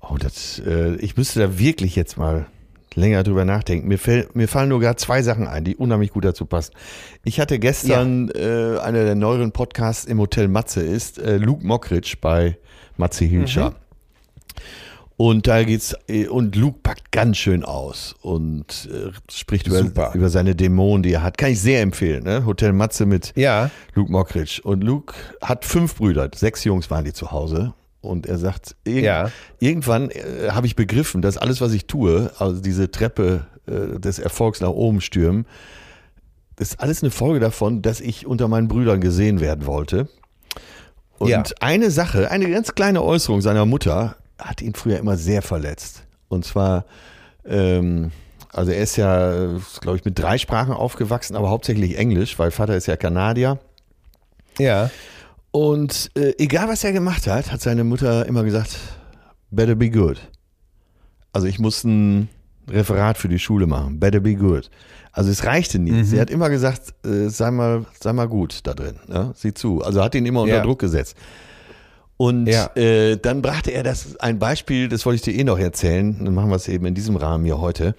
oh, 0.00 0.16
das, 0.18 0.60
äh, 0.64 0.96
ich 0.96 1.16
müsste 1.16 1.40
da 1.40 1.58
wirklich 1.58 1.96
jetzt 1.96 2.16
mal 2.16 2.46
länger 2.94 3.22
drüber 3.22 3.44
nachdenken. 3.44 3.88
Mir, 3.88 3.98
fäll, 3.98 4.28
mir 4.34 4.48
fallen 4.48 4.68
nur 4.68 4.80
gerade 4.80 4.96
zwei 4.96 5.22
Sachen 5.22 5.46
ein, 5.46 5.64
die 5.64 5.76
unheimlich 5.76 6.10
gut 6.10 6.24
dazu 6.24 6.46
passen. 6.46 6.72
Ich 7.24 7.40
hatte 7.40 7.58
gestern 7.58 8.30
äh, 8.30 8.78
einer 8.78 9.04
der 9.04 9.14
neueren 9.14 9.52
Podcasts 9.52 10.04
im 10.04 10.18
Hotel 10.18 10.48
Matze 10.48 10.82
ist 10.82 11.18
äh, 11.18 11.36
Luke 11.36 11.66
Mockridge 11.66 12.16
bei 12.20 12.56
Matze 12.96 13.24
Hilscher. 13.24 13.70
Mhm. 13.70 13.74
Und 15.16 15.46
da 15.46 15.62
geht's 15.64 15.94
äh, 16.08 16.28
und 16.28 16.56
Luke 16.56 16.78
packt 16.82 17.12
ganz 17.12 17.36
schön 17.36 17.62
aus 17.62 18.16
und 18.22 18.88
äh, 18.90 19.10
spricht 19.30 19.66
über, 19.66 19.80
Super. 19.80 20.12
über 20.14 20.30
seine 20.30 20.56
Dämonen, 20.56 21.02
die 21.02 21.12
er 21.12 21.22
hat. 21.22 21.36
Kann 21.36 21.50
ich 21.50 21.60
sehr 21.60 21.82
empfehlen. 21.82 22.24
Ne? 22.24 22.46
Hotel 22.46 22.72
Matze 22.72 23.04
mit 23.04 23.34
Ja. 23.36 23.70
Luke 23.94 24.10
Mockridge. 24.10 24.62
Und 24.64 24.82
Luke 24.82 25.14
hat 25.42 25.66
fünf 25.66 25.96
Brüder, 25.96 26.30
sechs 26.34 26.64
Jungs 26.64 26.90
waren 26.90 27.04
die 27.04 27.12
zu 27.12 27.32
Hause. 27.32 27.74
Und 28.02 28.26
er 28.26 28.38
sagt, 28.38 28.76
irg 28.84 29.04
Ja. 29.04 29.30
irgendwann 29.58 30.10
äh, 30.10 30.50
habe 30.50 30.66
ich 30.66 30.74
begriffen, 30.76 31.20
dass 31.22 31.36
alles, 31.36 31.60
was 31.60 31.72
ich 31.72 31.86
tue, 31.86 32.30
also 32.38 32.60
diese 32.60 32.90
Treppe 32.90 33.46
äh, 33.66 33.98
des 34.00 34.18
Erfolgs 34.18 34.60
nach 34.60 34.70
oben 34.70 35.00
stürmen, 35.00 35.46
ist 36.58 36.80
alles 36.80 37.02
eine 37.02 37.10
Folge 37.10 37.40
davon, 37.40 37.82
dass 37.82 38.00
ich 38.00 38.26
unter 38.26 38.48
meinen 38.48 38.68
Brüdern 38.68 39.00
gesehen 39.00 39.40
werden 39.40 39.66
wollte. 39.66 40.08
Und 41.18 41.28
Ja. 41.28 41.42
eine 41.60 41.90
Sache, 41.90 42.30
eine 42.30 42.50
ganz 42.50 42.74
kleine 42.74 43.02
Äußerung 43.02 43.40
seiner 43.42 43.66
Mutter 43.66 44.16
hat 44.38 44.62
ihn 44.62 44.74
früher 44.74 44.98
immer 44.98 45.16
sehr 45.18 45.42
verletzt. 45.42 46.04
Und 46.28 46.44
zwar, 46.46 46.86
ähm, 47.44 48.12
also 48.52 48.70
er 48.72 48.82
ist 48.82 48.96
ja, 48.96 49.58
glaube 49.80 49.98
ich, 49.98 50.04
mit 50.04 50.18
drei 50.18 50.38
Sprachen 50.38 50.72
aufgewachsen, 50.72 51.36
aber 51.36 51.50
hauptsächlich 51.50 51.98
Englisch, 51.98 52.38
weil 52.38 52.50
Vater 52.50 52.76
ist 52.76 52.86
ja 52.86 52.96
Kanadier. 52.96 53.58
Ja. 54.58 54.90
Und 55.52 56.10
äh, 56.16 56.32
egal 56.38 56.68
was 56.68 56.84
er 56.84 56.92
gemacht 56.92 57.26
hat, 57.26 57.50
hat 57.50 57.60
seine 57.60 57.82
Mutter 57.84 58.26
immer 58.26 58.44
gesagt, 58.44 58.76
better 59.50 59.74
be 59.74 59.90
good. 59.90 60.18
Also 61.32 61.46
ich 61.46 61.58
muss 61.58 61.82
ein 61.84 62.28
Referat 62.68 63.18
für 63.18 63.28
die 63.28 63.38
Schule 63.38 63.66
machen, 63.66 63.98
better 63.98 64.20
be 64.20 64.34
good. 64.36 64.70
Also 65.12 65.30
es 65.30 65.44
reichte 65.44 65.80
nie. 65.80 65.90
Mhm. 65.90 66.04
Sie 66.04 66.20
hat 66.20 66.30
immer 66.30 66.50
gesagt, 66.50 66.94
äh, 67.04 67.28
sei 67.28 67.50
mal, 67.50 67.84
sei 68.00 68.12
mal 68.12 68.28
gut 68.28 68.60
da 68.62 68.74
drin. 68.74 68.94
Ja? 69.08 69.32
Sieh 69.34 69.52
zu. 69.52 69.82
Also 69.82 70.02
hat 70.04 70.14
ihn 70.14 70.24
immer 70.24 70.42
unter 70.42 70.56
Ja. 70.56 70.62
Druck 70.62 70.78
gesetzt. 70.78 71.16
Und 72.16 72.46
Ja. 72.46 72.66
äh, 72.76 73.16
dann 73.16 73.42
brachte 73.42 73.70
er 73.72 73.82
das 73.82 74.16
ein 74.20 74.38
Beispiel, 74.38 74.88
das 74.88 75.04
wollte 75.06 75.16
ich 75.16 75.22
dir 75.22 75.40
eh 75.40 75.42
noch 75.44 75.58
erzählen. 75.58 76.24
Dann 76.24 76.34
machen 76.34 76.50
wir 76.50 76.56
es 76.56 76.68
eben 76.68 76.86
in 76.86 76.94
diesem 76.94 77.16
Rahmen 77.16 77.44
hier 77.44 77.60
heute. 77.60 77.96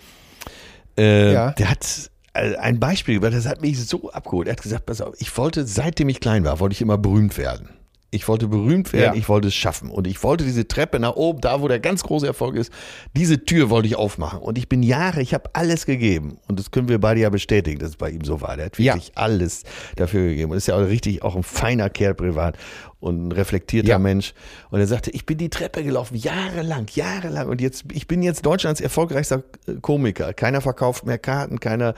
Äh, 0.97 1.33
Ja. 1.33 1.51
Der 1.51 1.69
hat 1.71 2.10
ein 2.33 2.79
Beispiel, 2.79 3.21
weil 3.21 3.31
das 3.31 3.47
hat 3.47 3.61
mich 3.61 3.79
so 3.85 4.11
abgeholt. 4.11 4.47
Er 4.47 4.53
hat 4.53 4.61
gesagt, 4.61 4.85
pass 4.85 5.01
auf, 5.01 5.15
ich 5.19 5.35
wollte, 5.37 5.65
seitdem 5.65 6.09
ich 6.09 6.19
klein 6.19 6.43
war, 6.43 6.59
wollte 6.59 6.73
ich 6.73 6.81
immer 6.81 6.97
berühmt 6.97 7.37
werden. 7.37 7.69
Ich 8.13 8.27
wollte 8.27 8.49
berühmt 8.49 8.91
werden, 8.91 9.13
Ja. 9.15 9.19
ich 9.19 9.29
wollte 9.29 9.47
es 9.47 9.55
schaffen. 9.55 9.89
Und 9.89 10.05
ich 10.05 10.21
wollte 10.21 10.43
diese 10.43 10.67
Treppe 10.67 10.99
nach 10.99 11.15
oben, 11.15 11.39
da 11.39 11.61
wo 11.61 11.69
der 11.69 11.79
ganz 11.79 12.03
große 12.03 12.27
Erfolg 12.27 12.57
ist, 12.57 12.69
diese 13.15 13.45
Tür 13.45 13.69
wollte 13.69 13.87
ich 13.87 13.95
aufmachen. 13.95 14.39
Und 14.39 14.57
ich 14.57 14.67
bin 14.67 14.83
Jahre, 14.83 15.21
ich 15.21 15.33
habe 15.33 15.49
alles 15.53 15.85
gegeben. 15.85 16.37
Und 16.49 16.59
das 16.59 16.71
können 16.71 16.89
wir 16.89 16.99
beide 16.99 17.21
ja 17.21 17.29
bestätigen, 17.29 17.79
dass 17.79 17.91
es 17.91 17.95
bei 17.95 18.09
ihm 18.09 18.25
so 18.25 18.41
war. 18.41 18.57
Der 18.57 18.65
hat 18.65 18.77
Ja. 18.77 18.95
wirklich 18.95 19.13
alles 19.15 19.63
dafür 19.95 20.27
gegeben. 20.27 20.51
Und 20.51 20.57
ist 20.57 20.67
ja 20.67 20.75
auch 20.75 20.85
richtig 20.85 21.23
auch 21.23 21.37
ein 21.37 21.43
feiner 21.43 21.89
Kerl 21.89 22.13
privat 22.13 22.57
und 22.99 23.29
ein 23.29 23.31
reflektierter 23.31 23.87
Ja. 23.87 23.97
Mensch. 23.97 24.33
Und 24.71 24.81
er 24.81 24.87
sagte, 24.87 25.09
ich 25.11 25.25
bin 25.25 25.37
die 25.37 25.49
Treppe 25.49 25.81
gelaufen, 25.81 26.15
jahrelang, 26.17 26.87
jahrelang. 26.93 27.47
Und 27.47 27.61
jetzt, 27.61 27.85
ich 27.93 28.07
bin 28.09 28.23
jetzt 28.23 28.45
Deutschlands 28.45 28.81
erfolgreichster 28.81 29.43
äh, 29.67 29.75
Komiker. 29.81 30.33
Keiner 30.33 30.59
verkauft 30.59 31.05
mehr 31.05 31.17
Karten, 31.17 31.61
keiner 31.61 31.93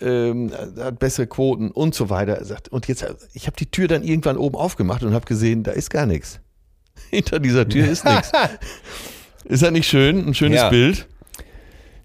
ähm, 0.00 0.50
hat 0.78 0.98
bessere 0.98 1.26
Quoten 1.26 1.70
und 1.70 1.94
so 1.94 2.10
weiter. 2.10 2.34
Er 2.34 2.44
sagt, 2.44 2.68
und 2.68 2.88
jetzt, 2.88 3.04
ich 3.34 3.46
habe 3.46 3.56
die 3.56 3.66
Tür 3.70 3.88
dann 3.88 4.02
irgendwann 4.02 4.36
oben 4.36 4.56
aufgemacht 4.56 5.02
und 5.02 5.14
habe 5.14 5.26
gesehen, 5.26 5.62
da 5.62 5.72
ist 5.72 5.90
gar 5.90 6.06
nichts. 6.06 6.40
Hinter 7.10 7.38
dieser 7.40 7.68
Tür 7.68 7.88
ist 7.88 8.04
nichts. 8.04 8.32
Ist 9.44 9.62
das 9.62 9.70
nicht 9.72 9.88
schön? 9.88 10.28
Ein 10.28 10.34
schönes 10.34 10.58
Ja. 10.60 10.68
Bild. 10.68 11.08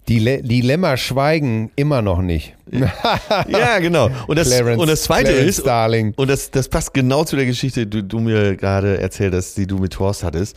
Die, 0.08 0.18
Le 0.18 0.42
die 0.42 0.62
Lämmer 0.62 0.96
schweigen 0.96 1.70
immer 1.76 2.00
noch 2.00 2.22
nicht. 2.22 2.54
Ja, 3.48 3.78
genau. 3.78 4.10
Und 4.26 4.36
das, 4.38 4.48
Clarence- 4.48 4.80
und 4.80 4.88
das 4.88 5.02
zweite 5.02 5.30
Clarence 5.32 5.58
ist, 5.58 5.66
Darling. 5.66 6.14
und 6.16 6.28
das, 6.30 6.50
das 6.50 6.68
passt 6.68 6.94
genau 6.94 7.24
zu 7.24 7.36
der 7.36 7.44
Geschichte, 7.46 7.86
die 7.86 8.02
du 8.06 8.20
mir 8.20 8.56
gerade 8.56 8.98
erzählt 9.00 9.34
hast, 9.34 9.56
die 9.58 9.66
du 9.66 9.78
mit 9.78 9.96
Horst 9.98 10.24
hattest. 10.24 10.56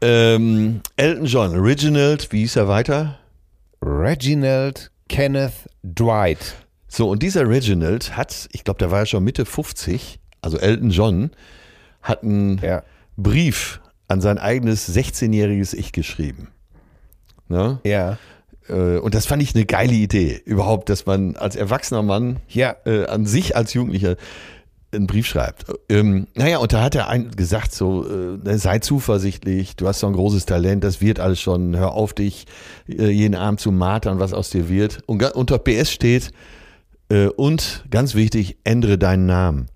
Ähm, 0.00 0.80
Elton 0.96 1.26
John, 1.26 1.54
Reginald, 1.56 2.32
wie 2.32 2.40
hieß 2.40 2.56
er 2.56 2.68
weiter? 2.68 3.18
Reginald 3.82 4.90
Kenneth 5.08 5.52
Dwight. 5.82 6.54
So, 6.88 7.08
und 7.10 7.22
dieser 7.22 7.48
Reginald 7.48 8.16
hat, 8.16 8.48
ich 8.52 8.64
glaube, 8.64 8.78
der 8.78 8.90
war 8.90 9.00
ja 9.00 9.06
schon 9.06 9.24
Mitte 9.24 9.44
50, 9.44 10.20
also 10.40 10.58
Elton 10.58 10.90
John, 10.90 11.30
hat 12.02 12.22
einen 12.22 12.58
Ja. 12.58 12.82
Brief 13.16 13.80
an 14.06 14.20
sein 14.20 14.38
eigenes 14.38 14.88
16-jähriges 14.94 15.74
Ich 15.74 15.92
geschrieben. 15.92 16.48
Ne? 17.48 17.80
Ja. 17.84 18.18
Äh, 18.68 18.98
Und 18.98 19.14
das 19.14 19.26
fand 19.26 19.42
ich 19.42 19.54
eine 19.54 19.64
geile 19.66 19.92
Idee, 19.92 20.40
überhaupt, 20.44 20.88
dass 20.88 21.04
man 21.06 21.36
als 21.36 21.56
erwachsener 21.56 22.02
Mann 22.02 22.38
Ja. 22.48 22.76
äh, 22.86 23.06
an 23.06 23.26
sich 23.26 23.56
als 23.56 23.74
Jugendlicher 23.74 24.16
einen 24.92 25.06
Brief 25.06 25.26
schreibt. 25.26 25.66
Ähm, 25.88 26.26
naja, 26.34 26.58
und 26.58 26.72
da 26.72 26.82
hat 26.82 26.94
er 26.94 27.08
ein, 27.08 27.30
gesagt, 27.32 27.74
so, 27.74 28.06
äh, 28.08 28.58
sei 28.58 28.78
zuversichtlich, 28.78 29.76
du 29.76 29.86
hast 29.86 30.00
so 30.00 30.06
ein 30.06 30.12
großes 30.12 30.46
Talent, 30.46 30.84
das 30.84 31.00
wird 31.00 31.20
alles 31.20 31.40
schon, 31.40 31.76
hör 31.76 31.92
auf 31.92 32.14
dich 32.14 32.46
äh, 32.88 33.08
jeden 33.08 33.34
Abend 33.34 33.60
zu 33.60 33.70
martern, 33.70 34.18
was 34.18 34.32
aus 34.32 34.50
dir 34.50 34.68
wird. 34.68 35.00
Und 35.06 35.22
unter 35.34 35.58
PS 35.58 35.90
steht, 35.90 36.32
äh, 37.10 37.28
und 37.28 37.84
ganz 37.90 38.14
wichtig, 38.14 38.58
ändere 38.64 38.98
deinen 38.98 39.26
Namen. 39.26 39.66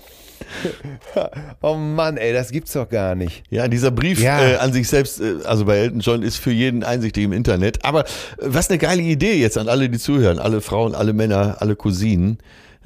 Oh 1.62 1.74
Mann, 1.74 2.16
ey, 2.16 2.32
das 2.32 2.50
gibt's 2.50 2.72
doch 2.72 2.88
gar 2.88 3.14
nicht. 3.14 3.42
Ja, 3.50 3.68
dieser 3.68 3.90
Brief 3.90 4.20
Ja. 4.20 4.40
äh, 4.42 4.56
an 4.56 4.72
sich 4.72 4.88
selbst, 4.88 5.20
äh, 5.20 5.36
also 5.44 5.64
bei 5.64 5.76
Elton 5.78 6.00
John, 6.00 6.22
ist 6.22 6.36
für 6.36 6.52
jeden 6.52 6.84
einsichtig 6.84 7.24
im 7.24 7.32
Internet. 7.32 7.84
Aber 7.84 8.04
äh, 8.04 8.08
was 8.40 8.68
eine 8.70 8.78
geile 8.78 9.02
Idee 9.02 9.34
jetzt 9.34 9.58
an 9.58 9.68
alle, 9.68 9.88
die 9.88 9.98
zuhören, 9.98 10.38
alle 10.38 10.60
Frauen, 10.60 10.94
alle 10.94 11.12
Männer, 11.12 11.56
alle 11.60 11.76
Cousinen. 11.76 12.38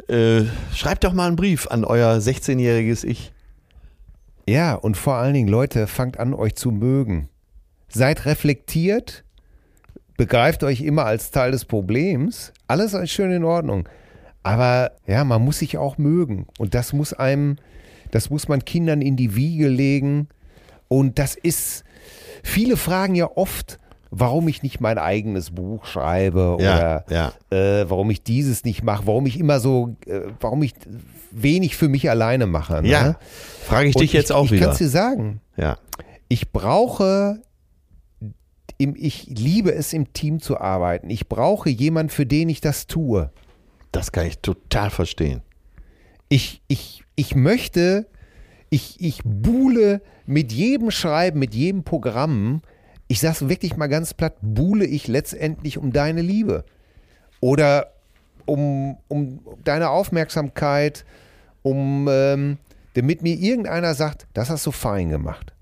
Äh, 0.08 0.44
schreibt 0.74 1.04
doch 1.04 1.12
mal 1.12 1.26
einen 1.26 1.36
Brief 1.36 1.66
an 1.68 1.84
euer 1.84 2.16
16-jähriges 2.16 3.04
Ich. 3.04 3.32
Ja, 4.48 4.74
und 4.74 4.96
vor 4.96 5.14
allen 5.16 5.34
Dingen, 5.34 5.48
Leute, 5.48 5.86
fangt 5.86 6.18
an, 6.18 6.34
euch 6.34 6.54
zu 6.56 6.70
mögen. 6.70 7.28
Seid 7.88 8.24
reflektiert, 8.24 9.24
begreift 10.16 10.64
euch 10.64 10.80
immer 10.80 11.04
als 11.04 11.30
Teil 11.30 11.50
des 11.52 11.64
Problems. 11.64 12.52
Alles 12.66 12.94
ist 12.94 13.10
schön 13.10 13.30
in 13.30 13.44
Ordnung. 13.44 13.88
Aber 14.42 14.92
ja, 15.06 15.22
man 15.24 15.42
muss 15.42 15.58
sich 15.58 15.76
auch 15.76 15.98
mögen. 15.98 16.46
Und 16.58 16.74
das 16.74 16.92
muss 16.94 17.12
einem, 17.12 17.56
das 18.10 18.30
muss 18.30 18.48
man 18.48 18.64
Kindern 18.64 19.02
in 19.02 19.16
die 19.16 19.36
Wiege 19.36 19.68
legen. 19.68 20.28
Und 20.88 21.18
das 21.18 21.34
ist, 21.36 21.84
viele 22.42 22.76
fragen 22.76 23.14
ja 23.14 23.30
oft, 23.36 23.78
warum 24.10 24.48
ich 24.48 24.62
nicht 24.62 24.80
mein 24.80 24.98
eigenes 24.98 25.52
Buch 25.52 25.84
schreibe 25.84 26.56
Ja, 26.60 26.74
oder 26.74 27.04
ja. 27.08 27.32
Äh, 27.56 27.88
warum 27.88 28.10
ich 28.10 28.22
dieses 28.24 28.64
nicht 28.64 28.82
mache, 28.82 29.06
warum 29.06 29.26
ich 29.26 29.38
immer 29.38 29.60
so, 29.60 29.94
äh, 30.06 30.22
warum 30.40 30.62
ich 30.64 30.74
wenig 31.30 31.76
für 31.76 31.88
mich 31.88 32.10
alleine 32.10 32.46
mache. 32.46 32.82
Ne? 32.82 32.88
Ja, 32.88 33.18
frage 33.64 33.88
ich 33.88 33.94
Und 33.94 34.02
dich 34.02 34.12
jetzt 34.12 34.32
auch 34.32 34.46
ich, 34.46 34.50
wieder. 34.52 34.60
Ich 34.62 34.64
kann 34.66 34.72
es 34.72 34.78
dir 34.78 34.88
sagen. 34.88 35.40
Ja, 35.56 35.78
Ich 36.28 36.50
brauche, 36.50 37.40
im, 38.78 38.96
ich 38.96 39.26
liebe 39.26 39.72
es, 39.72 39.92
im 39.92 40.12
Team 40.12 40.40
zu 40.40 40.58
arbeiten. 40.60 41.08
Ich 41.08 41.28
brauche 41.28 41.68
jemanden, 41.70 42.10
für 42.10 42.26
den 42.26 42.48
ich 42.48 42.60
das 42.60 42.88
tue. 42.88 43.30
das 43.92 44.10
kann 44.10 44.26
ich 44.26 44.38
total 44.40 44.90
verstehen. 44.90 45.42
Ich, 46.28 46.62
ich, 46.68 47.04
ich 47.20 47.34
möchte, 47.34 48.06
ich, 48.70 48.98
ich 48.98 49.20
buhle 49.22 50.00
mit 50.24 50.52
jedem 50.52 50.90
Schreiben, 50.90 51.38
mit 51.38 51.54
jedem 51.54 51.84
Programm, 51.84 52.62
ich 53.08 53.20
sag's 53.20 53.46
wirklich 53.46 53.76
mal 53.76 53.88
ganz 53.88 54.14
platt, 54.14 54.36
buhle 54.40 54.86
ich 54.86 55.06
letztendlich 55.06 55.76
um 55.76 55.92
deine 55.92 56.22
Liebe. 56.22 56.64
Oder 57.40 57.92
um, 58.46 58.96
um 59.08 59.40
deine 59.64 59.90
Aufmerksamkeit, 59.90 61.04
um, 61.60 62.08
ähm, 62.08 62.56
damit 62.94 63.20
mir 63.20 63.34
irgendeiner 63.34 63.94
sagt, 63.94 64.26
das 64.32 64.48
hast 64.48 64.64
du 64.64 64.70
fein 64.70 65.10
gemacht. 65.10 65.52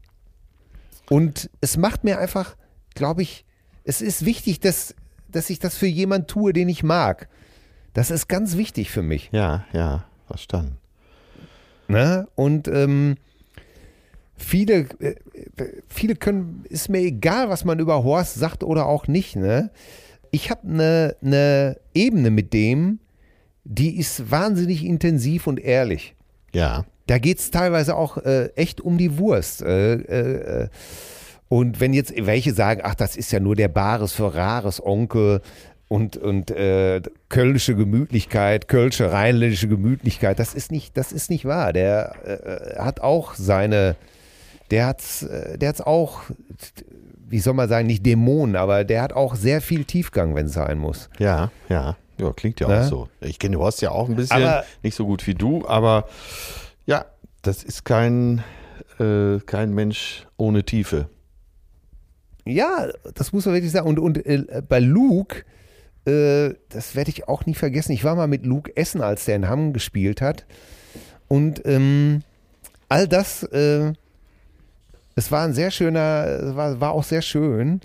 Und 1.11 1.51
es 1.61 1.77
macht 1.77 2.05
mir 2.05 2.21
einfach, 2.21 2.57
glaube 2.95 3.23
ich, 3.23 3.45
es 3.83 4.01
ist 4.01 4.25
wichtig, 4.25 4.61
dass, 4.61 4.95
dass 5.29 5.51
ich 5.51 5.59
das 5.59 5.77
für 5.77 5.87
jemanden 5.87 6.29
tue, 6.29 6.53
den 6.53 6.69
ich 6.69 6.85
mag. 6.85 7.29
Das 7.95 8.13
ist 8.13 8.29
ganz 8.29 8.57
wichtig 8.57 8.93
für 8.93 9.03
mich. 9.03 9.29
Ja, 9.33 9.65
ja, 9.73 10.05
verstanden. 10.29 10.79
Ne? 11.89 12.29
Und 12.35 12.69
ähm, 12.69 13.17
viele, 14.37 14.87
äh, 15.01 15.15
viele 15.89 16.15
können, 16.15 16.65
ist 16.69 16.89
mir 16.89 17.01
egal, 17.01 17.49
was 17.49 17.65
man 17.65 17.79
über 17.79 18.05
Horst 18.05 18.35
sagt 18.35 18.63
oder 18.63 18.87
auch 18.87 19.09
nicht. 19.09 19.37
Ne? 19.37 19.71
Ich 20.31 20.51
habe 20.51 20.69
eine 20.69 21.17
ne 21.21 21.79
Ebene 21.95 22.31
mit 22.31 22.53
dem, 22.53 23.01
die 23.65 23.99
ist 23.99 24.31
wahnsinnig 24.31 24.85
intensiv 24.85 25.47
und 25.47 25.59
ehrlich. 25.61 26.15
Ja, 26.55 26.87
Da 27.07 27.19
geht 27.19 27.39
es 27.39 27.51
teilweise 27.51 27.97
auch 27.97 28.19
äh, 28.19 28.47
echt 28.55 28.81
um 28.81 28.99
die 28.99 29.19
Wurst. 29.19 29.63
Äh, 29.63 29.95
äh, 29.95 30.65
äh. 30.65 30.69
und 31.49 31.81
wenn 31.81 31.95
jetzt 31.95 32.15
welche 32.17 32.53
sagen, 32.53 32.83
ach, 32.85 32.95
das 32.95 33.17
ist 33.17 33.33
ja 33.33 33.41
nur 33.41 33.57
der 33.57 33.69
Bares 33.69 34.13
für 34.13 34.35
Rares 34.35 34.85
Onkel 34.85 35.41
und, 35.89 36.17
und 36.17 36.51
äh, 36.51 37.01
kölsche 37.29 37.75
Gemütlichkeit, 37.75 38.69
kölsche 38.69 39.11
rheinländische 39.13 39.69
Gemütlichkeit, 39.69 40.39
das 40.39 40.55
ist 40.55 40.71
nicht, 40.71 40.97
das 40.97 41.13
ist 41.13 41.31
nicht 41.31 41.45
wahr. 41.47 41.73
Der 41.73 42.77
äh, 42.77 42.79
hat 42.79 43.01
auch 43.01 43.35
seine, 43.35 43.97
der 44.71 44.87
hat's, 44.87 45.23
äh, 45.23 45.57
der 45.59 45.71
hat's 45.71 45.81
auch 45.81 46.21
wie 47.31 47.41
soll 47.41 47.53
man 47.53 47.69
sagen, 47.69 47.87
nicht 47.87 48.07
Dämonen, 48.07 48.57
aber 48.57 48.85
der 48.85 49.03
hat 49.03 49.13
auch 49.13 49.35
sehr 49.35 49.61
viel 49.61 49.85
Tiefgang, 49.85 50.35
wenn 50.35 50.47
es 50.47 50.55
sein 50.55 50.79
muss. 50.79 51.11
Ja, 51.19 51.51
ja. 51.69 51.97
Ja, 52.19 52.33
klingt 52.33 52.59
ja 52.59 52.69
Ne? 52.69 52.81
auch 52.81 52.85
so. 52.89 53.09
Ich 53.21 53.39
kenne 53.39 53.59
Horst 53.59 53.83
ja 53.83 53.91
auch 53.91 54.09
ein 54.09 54.17
bisschen, 54.17 54.43
Aber- 54.43 54.65
nicht 54.83 54.95
so 54.97 55.05
gut 55.07 55.27
wie 55.27 55.35
du, 55.35 55.67
aber 55.69 56.09
ja, 56.87 57.05
das 57.43 57.63
ist 57.65 57.85
kein, 57.85 58.43
äh, 58.99 59.39
kein 59.45 59.75
Mensch 59.75 60.27
ohne 60.39 60.65
Tiefe. 60.65 61.11
Ja, 62.47 62.89
das 63.15 63.33
muss 63.33 63.45
man 63.45 63.55
wirklich 63.55 63.73
sagen. 63.73 63.87
Und, 63.87 63.99
und 63.99 64.25
äh, 64.27 64.63
bei 64.67 64.81
Luke, 64.81 65.45
äh, 66.09 66.55
das 66.71 66.97
werde 66.97 67.11
ich 67.11 67.29
auch 67.29 67.47
nie 67.47 67.55
vergessen. 67.55 67.93
Ich 67.93 68.05
war 68.05 68.15
mal 68.15 68.27
mit 68.27 68.47
Luke 68.47 68.75
essen, 68.77 69.03
als 69.03 69.27
der 69.27 69.37
in 69.37 69.49
Hamm 69.49 69.73
gespielt 69.73 70.21
hat. 70.21 70.47
Und 71.29 71.63
ähm, 71.67 72.23
all 72.89 73.07
das, 73.07 73.43
äh, 73.43 73.93
es 75.15 75.31
war 75.31 75.45
ein 75.45 75.53
sehr 75.53 75.71
schöner, 75.71 76.57
war, 76.57 76.81
war 76.81 76.93
auch 76.93 77.05
sehr 77.05 77.23
schön, 77.23 77.81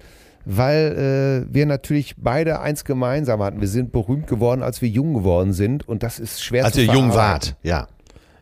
weil 0.46 1.46
äh, 1.50 1.54
wir 1.54 1.66
natürlich 1.66 2.16
beide 2.18 2.60
eins 2.62 2.86
gemeinsam 2.86 3.42
hatten. 3.44 3.60
Wir 3.60 3.68
sind 3.68 3.92
berühmt 3.92 4.28
geworden, 4.28 4.64
als 4.64 4.82
wir 4.82 4.90
jung 4.90 5.14
geworden 5.14 5.54
sind. 5.54 5.88
Und 5.88 6.04
das 6.04 6.20
ist 6.20 6.44
schwer 6.44 6.66
Als 6.66 6.76
zu 6.76 6.82
ihr 6.82 6.94
jung 6.94 7.14
wart, 7.14 7.56
ja. 7.64 7.88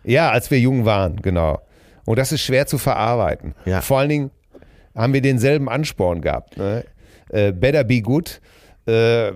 Ja, 0.04 0.32
als 0.32 0.50
wir 0.50 0.60
jung 0.60 0.86
waren, 0.86 1.18
genau. 1.18 1.62
Und 2.06 2.18
das 2.18 2.32
ist 2.32 2.42
schwer 2.42 2.66
zu 2.66 2.78
verarbeiten. 2.78 3.54
Ja. 3.66 3.82
Vor 3.82 4.00
allen 4.00 4.10
Dingen 4.10 4.32
haben 4.96 5.14
wir 5.14 5.22
denselben 5.22 5.70
Ansporn 5.70 6.22
gehabt. 6.22 6.58
Ne? 6.58 6.84
Äh, 7.30 7.52
better 7.52 7.84
be 7.84 8.02
good. 8.02 8.42
Äh, 8.88 9.32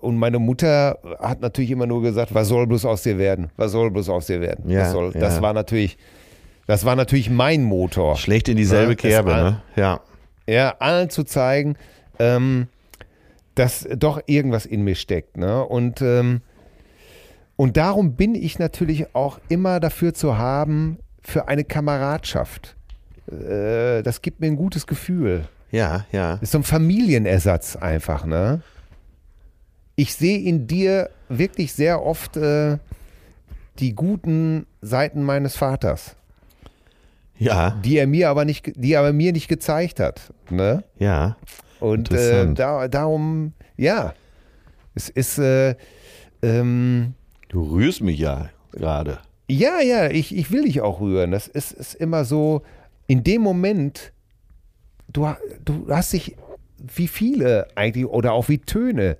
und 0.00 0.16
meine 0.16 0.38
Mutter 0.38 0.98
hat 1.20 1.40
natürlich 1.40 1.70
immer 1.70 1.86
nur 1.86 2.02
gesagt, 2.02 2.34
was 2.34 2.48
soll 2.48 2.66
bloß 2.66 2.84
aus 2.84 3.02
dir 3.02 3.18
werden? 3.18 3.50
Was 3.56 3.72
soll 3.72 3.90
bloß 3.90 4.08
aus 4.10 4.26
dir 4.26 4.40
werden? 4.40 4.68
Ja, 4.70 4.90
soll, 4.90 5.12
ja. 5.14 5.20
Das 5.20 5.40
war 5.40 5.52
natürlich, 5.54 5.96
das 6.66 6.84
war 6.84 6.96
natürlich 6.96 7.30
mein 7.30 7.62
Motor. 7.64 8.16
Schlecht 8.16 8.48
in 8.48 8.56
dieselbe 8.56 8.92
Ja, 8.92 8.96
das 8.96 9.02
Kerbe, 9.02 9.30
war- 9.30 9.42
ne? 9.42 9.62
Ja. 9.76 10.00
Ja, 10.46 10.74
allen 10.80 11.10
zu 11.10 11.24
zeigen, 11.24 11.76
ähm, 12.18 12.66
dass 13.54 13.86
doch 13.96 14.20
irgendwas 14.26 14.66
in 14.66 14.82
mir 14.82 14.94
steckt. 14.96 15.36
Ne? 15.36 15.64
Und, 15.64 16.02
ähm, 16.02 16.40
und 17.56 17.76
darum 17.76 18.14
bin 18.16 18.34
ich 18.34 18.58
natürlich 18.58 19.14
auch 19.14 19.38
immer 19.48 19.80
dafür 19.80 20.12
zu 20.14 20.36
haben, 20.38 20.98
für 21.22 21.48
eine 21.48 21.64
Kameradschaft. 21.64 22.74
Äh, 23.30 24.02
das 24.02 24.22
gibt 24.22 24.40
mir 24.40 24.46
ein 24.48 24.56
gutes 24.56 24.86
Gefühl. 24.86 25.46
Ja, 25.70 26.04
ja. 26.10 26.34
Ist 26.40 26.52
so 26.52 26.58
ein 26.58 26.64
Familienersatz 26.64 27.76
einfach, 27.76 28.24
ne? 28.24 28.62
Ich 30.00 30.14
sehe 30.14 30.38
in 30.38 30.66
dir 30.66 31.10
wirklich 31.28 31.74
sehr 31.74 32.02
oft 32.02 32.34
äh, 32.38 32.78
die 33.78 33.94
guten 33.94 34.66
Seiten 34.80 35.22
meines 35.22 35.56
Vaters, 35.56 36.16
Ja, 37.36 37.78
die 37.84 37.98
er 37.98 38.06
mir 38.06 38.30
aber 38.30 38.46
nicht, 38.46 38.72
die 38.76 38.94
er 38.94 39.12
mir 39.12 39.32
nicht 39.34 39.46
gezeigt 39.48 40.00
hat, 40.00 40.32
ne? 40.48 40.84
ja. 40.98 41.36
Und 41.80 42.10
äh, 42.12 42.50
da, 42.54 42.88
darum, 42.88 43.52
ja, 43.76 44.14
es 44.94 45.10
ist, 45.10 45.36
äh, 45.38 45.74
ähm, 46.40 47.12
Du 47.50 47.62
rührst 47.70 48.00
mich 48.00 48.18
ja 48.18 48.48
gerade. 48.72 49.18
ja, 49.50 49.82
ja, 49.82 50.08
ich, 50.08 50.34
ich 50.34 50.50
will 50.50 50.64
dich 50.64 50.80
auch 50.80 51.00
rühren. 51.02 51.30
Das 51.30 51.46
ist, 51.46 51.72
ist 51.72 51.94
immer 51.94 52.24
so, 52.24 52.62
in 53.06 53.22
dem 53.22 53.42
Moment, 53.42 54.12
du, 55.12 55.28
du 55.62 55.86
hast 55.90 56.14
dich, 56.14 56.36
wie 56.94 57.08
viele 57.08 57.68
eigentlich, 57.74 58.06
oder 58.06 58.32
auch 58.32 58.48
wie 58.48 58.58
Töne, 58.58 59.16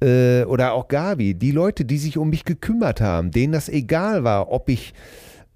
äh, 0.00 0.44
oder 0.44 0.72
auch 0.72 0.88
Gabi, 0.88 1.34
die 1.34 1.50
Leute, 1.50 1.84
die 1.84 1.98
sich 1.98 2.18
um 2.18 2.30
mich 2.30 2.44
gekümmert 2.44 3.00
haben, 3.00 3.30
denen 3.30 3.52
das 3.52 3.68
egal 3.68 4.24
war, 4.24 4.50
ob 4.50 4.68
ich 4.68 4.94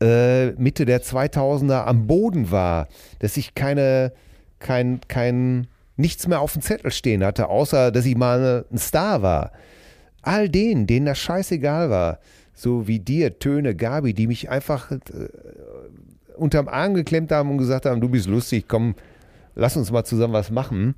äh, 0.01 0.53
Mitte 0.53 0.85
der 0.85 1.03
2000er 1.03 1.85
am 1.85 2.07
Boden 2.07 2.51
war, 2.51 2.89
dass 3.19 3.37
ich 3.37 3.55
keine, 3.55 4.13
kein, 4.59 5.01
kein, 5.09 5.67
nichts 5.97 6.29
mehr 6.29 6.41
auf 6.41 6.53
dem 6.53 6.63
Zettel 6.63 6.91
stehen 6.91 7.25
hatte, 7.25 7.49
außer 7.49 7.91
dass 7.91 8.07
ich 8.07 8.17
mal 8.17 8.65
ein 8.71 8.79
Star 8.79 9.23
war. 9.23 9.53
All 10.23 10.49
denen, 10.49 10.87
denen 10.87 11.07
das 11.07 11.19
scheißegal 11.19 11.91
war, 11.91 12.19
so 12.55 12.87
wie 12.89 12.99
dir, 12.99 13.39
Töne, 13.39 13.75
Gabi, 13.75 14.15
die 14.15 14.27
mich 14.27 14.51
einfach 14.51 14.91
äh, 14.91 14.99
unterm 16.37 16.69
Arm 16.69 16.95
geklemmt 16.95 17.33
haben 17.33 17.51
und 17.51 17.59
gesagt 17.59 17.87
haben, 17.87 18.01
du 18.01 18.09
bist 18.09 18.27
lustig, 18.27 18.67
komm, 18.69 18.95
lass 19.55 19.77
uns 19.77 19.91
mal 19.91 20.05
zusammen 20.05 20.33
was 20.33 20.51
machen. 20.51 20.95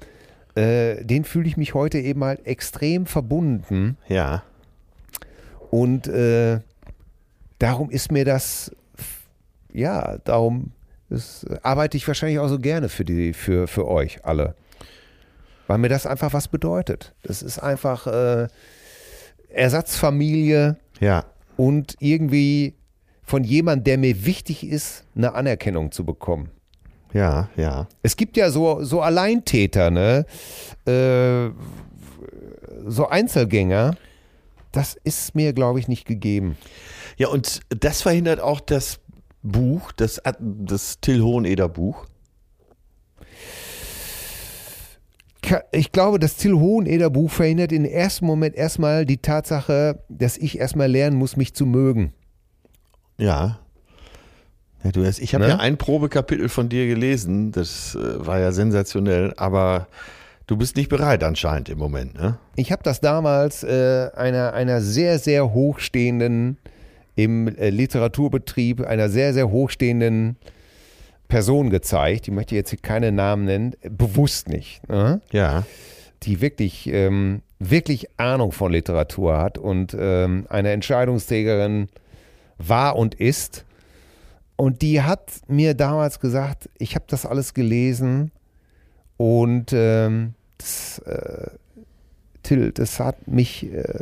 Äh, 0.54 1.04
den 1.04 1.24
fühle 1.24 1.46
ich 1.48 1.56
mich 1.56 1.74
heute 1.74 1.98
eben 1.98 2.24
halt 2.24 2.46
extrem 2.46 3.06
verbunden. 3.06 3.96
Ja. 4.08 4.42
Und 5.70 6.08
äh, 6.08 6.60
darum 7.58 7.90
ist 7.90 8.10
mir 8.10 8.24
das, 8.24 8.74
ja, 9.72 10.18
darum 10.18 10.72
das 11.08 11.44
arbeite 11.62 11.96
ich 11.96 12.06
wahrscheinlich 12.06 12.38
auch 12.38 12.48
so 12.48 12.58
gerne 12.60 12.88
für, 12.88 13.04
die, 13.04 13.32
für, 13.32 13.66
für 13.66 13.88
euch 13.88 14.24
alle. 14.24 14.54
Weil 15.66 15.78
mir 15.78 15.88
das 15.88 16.06
einfach 16.06 16.32
was 16.32 16.46
bedeutet. 16.48 17.14
Das 17.22 17.42
ist 17.42 17.58
einfach 17.58 18.06
äh, 18.06 18.46
Ersatzfamilie 19.48 20.76
Ja. 21.00 21.24
und 21.56 21.96
irgendwie 22.00 22.74
von 23.22 23.44
jemandem, 23.44 23.84
der 23.84 23.98
mir 23.98 24.24
wichtig 24.24 24.64
ist, 24.66 25.04
eine 25.16 25.34
Anerkennung 25.34 25.92
zu 25.92 26.04
bekommen. 26.04 26.50
Ja, 27.12 27.48
ja. 27.56 27.88
Es 28.02 28.16
gibt 28.16 28.36
ja 28.36 28.50
so, 28.50 28.82
so 28.84 29.00
Alleintäter, 29.02 29.90
ne? 29.90 30.26
Äh, 30.86 31.50
so 32.86 33.08
Einzelgänger. 33.08 33.96
Das 34.72 34.96
ist 35.02 35.34
mir, 35.34 35.52
glaube 35.52 35.80
ich, 35.80 35.88
nicht 35.88 36.06
gegeben. 36.06 36.56
Ja, 37.16 37.28
und 37.28 37.60
das 37.70 38.02
verhindert 38.02 38.40
auch 38.40 38.60
das 38.60 39.00
Buch, 39.42 39.90
das, 39.92 40.20
das 40.40 41.00
Till 41.00 41.20
Hoheneder 41.22 41.68
Buch. 41.68 42.06
Ka- 45.42 45.64
Ich 45.72 45.90
glaube, 45.92 46.18
das 46.18 46.36
Till 46.36 46.52
Hoheneder 46.54 47.10
Buch 47.10 47.30
verhindert 47.30 47.72
im 47.72 47.84
ersten 47.84 48.26
Moment 48.26 48.54
erstmal 48.54 49.04
die 49.06 49.18
Tatsache, 49.18 50.02
dass 50.08 50.36
ich 50.36 50.58
erstmal 50.58 50.90
lernen 50.90 51.16
muss, 51.16 51.36
mich 51.36 51.54
zu 51.54 51.66
mögen. 51.66 52.12
Ja. 53.18 53.58
Ja 54.84 54.92
du 54.92 55.04
hast, 55.04 55.18
ich 55.18 55.34
habe 55.34 55.44
Ne? 55.44 55.50
ja 55.50 55.56
ein 55.58 55.76
Probekapitel 55.76 56.48
von 56.48 56.68
dir 56.68 56.86
gelesen, 56.86 57.52
das 57.52 57.94
äh, 57.94 58.26
war 58.26 58.38
ja 58.40 58.52
sensationell, 58.52 59.34
aber 59.36 59.86
du 60.46 60.56
bist 60.56 60.76
nicht 60.76 60.88
bereit 60.88 61.22
anscheinend 61.22 61.68
im 61.68 61.78
Moment, 61.78 62.14
ne? 62.14 62.38
Ich 62.56 62.72
habe 62.72 62.82
das 62.82 63.00
damals 63.00 63.62
äh, 63.62 64.08
einer, 64.16 64.52
einer 64.52 64.80
sehr, 64.80 65.18
sehr 65.18 65.52
hochstehenden, 65.52 66.58
im 67.16 67.48
äh, 67.56 67.70
Literaturbetrieb, 67.70 68.80
einer 68.86 69.08
sehr, 69.08 69.34
sehr 69.34 69.50
hochstehenden 69.50 70.36
Person 71.28 71.70
gezeigt. 71.70 72.28
Ich 72.28 72.34
möchte 72.34 72.54
jetzt 72.54 72.70
hier 72.70 72.78
keine 72.80 73.12
Namen 73.12 73.44
nennen, 73.44 73.74
bewusst 73.82 74.48
nicht. 74.48 74.86
Ne? 74.88 75.20
Ja. 75.30 75.64
die 76.22 76.40
wirklich, 76.40 76.88
ähm, 76.92 77.42
wirklich 77.58 78.08
Ahnung 78.18 78.52
von 78.52 78.72
Literatur 78.72 79.36
hat 79.38 79.58
und 79.58 79.96
ähm, 79.98 80.46
eine 80.48 80.70
Entscheidungsträgerin 80.72 81.88
war 82.58 82.96
und 82.96 83.14
ist. 83.14 83.64
Und 84.60 84.82
die 84.82 85.00
hat 85.00 85.30
mir 85.48 85.72
damals 85.72 86.20
gesagt, 86.20 86.68
ich 86.76 86.94
habe 86.94 87.06
das 87.08 87.24
alles 87.24 87.54
gelesen 87.54 88.30
und 89.16 89.72
ähm, 89.72 90.34
das, 90.58 90.98
äh, 91.06 91.46
Till, 92.42 92.70
das 92.70 93.00
hat 93.00 93.26
mich, 93.26 93.72
äh, 93.72 94.00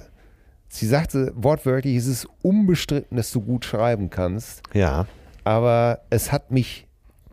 sie 0.68 0.86
sagte 0.88 1.30
wortwörtlich, 1.36 1.94
es 1.94 2.08
ist 2.08 2.26
unbestritten, 2.42 3.16
dass 3.16 3.30
du 3.30 3.40
gut 3.40 3.66
schreiben 3.66 4.10
kannst, 4.10 4.62
Ja. 4.74 5.06
aber 5.44 6.00
es 6.10 6.32
hat 6.32 6.50
mich 6.50 6.88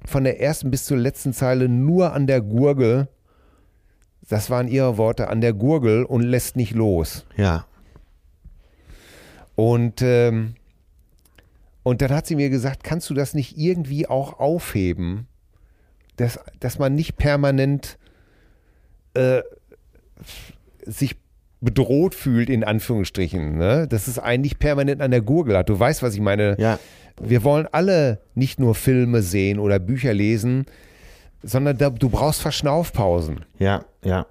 von 0.06 0.24
der 0.24 0.40
ersten 0.40 0.70
bis 0.70 0.86
zur 0.86 0.98
letzten 0.98 1.34
Zeile 1.34 1.68
nur 1.68 2.14
an 2.14 2.28
der 2.28 2.42
Gurgel, 2.42 3.08
das 4.30 4.52
waren 4.52 4.68
ihre 4.68 5.00
Worte, 5.00 5.30
an 5.30 5.42
der 5.42 5.54
Gurgel 5.54 6.04
und 6.04 6.22
lässt 6.22 6.58
nicht 6.58 6.76
los. 6.76 7.26
Ja. 7.38 7.66
Und, 9.56 10.04
ähm, 10.04 10.54
und 11.86 12.02
dann 12.02 12.10
hat 12.10 12.26
sie 12.26 12.36
mir 12.36 12.50
gesagt, 12.50 12.84
kannst 12.84 13.12
du 13.12 13.14
das 13.14 13.36
nicht 13.36 13.60
irgendwie 13.60 14.08
auch 14.08 14.40
aufheben, 14.40 15.28
dass, 16.16 16.40
dass 16.60 16.80
man 16.80 16.96
nicht 16.96 17.16
permanent 17.16 18.00
äh, 19.14 19.44
sich 20.84 21.16
bedroht 21.62 22.16
fühlt, 22.16 22.50
in 22.50 22.64
Anführungsstrichen, 22.64 23.60
ne? 23.60 23.88
dass 23.88 24.08
es 24.08 24.18
einen 24.18 24.42
nicht 24.42 24.58
permanent 24.58 25.00
an 25.00 25.12
der 25.12 25.22
Gurgel 25.22 25.56
hat. 25.56 25.70
Du 25.70 25.80
weißt, 25.80 26.02
was 26.02 26.16
ich 26.16 26.22
meine. 26.22 26.56
Ja. 26.60 26.80
Wir 27.22 27.44
wollen 27.44 27.68
alle 27.72 28.20
nicht 28.34 28.60
nur 28.60 28.74
Filme 28.74 29.22
sehen 29.22 29.60
oder 29.60 29.78
Bücher 29.78 30.16
lesen, 30.16 30.66
sondern 31.44 31.78
da, 31.78 31.92
du 31.92 32.10
brauchst 32.10 32.42
Verschnaufpausen. 32.42 33.46
Ja. 33.60 33.86
Ja. 34.04 34.26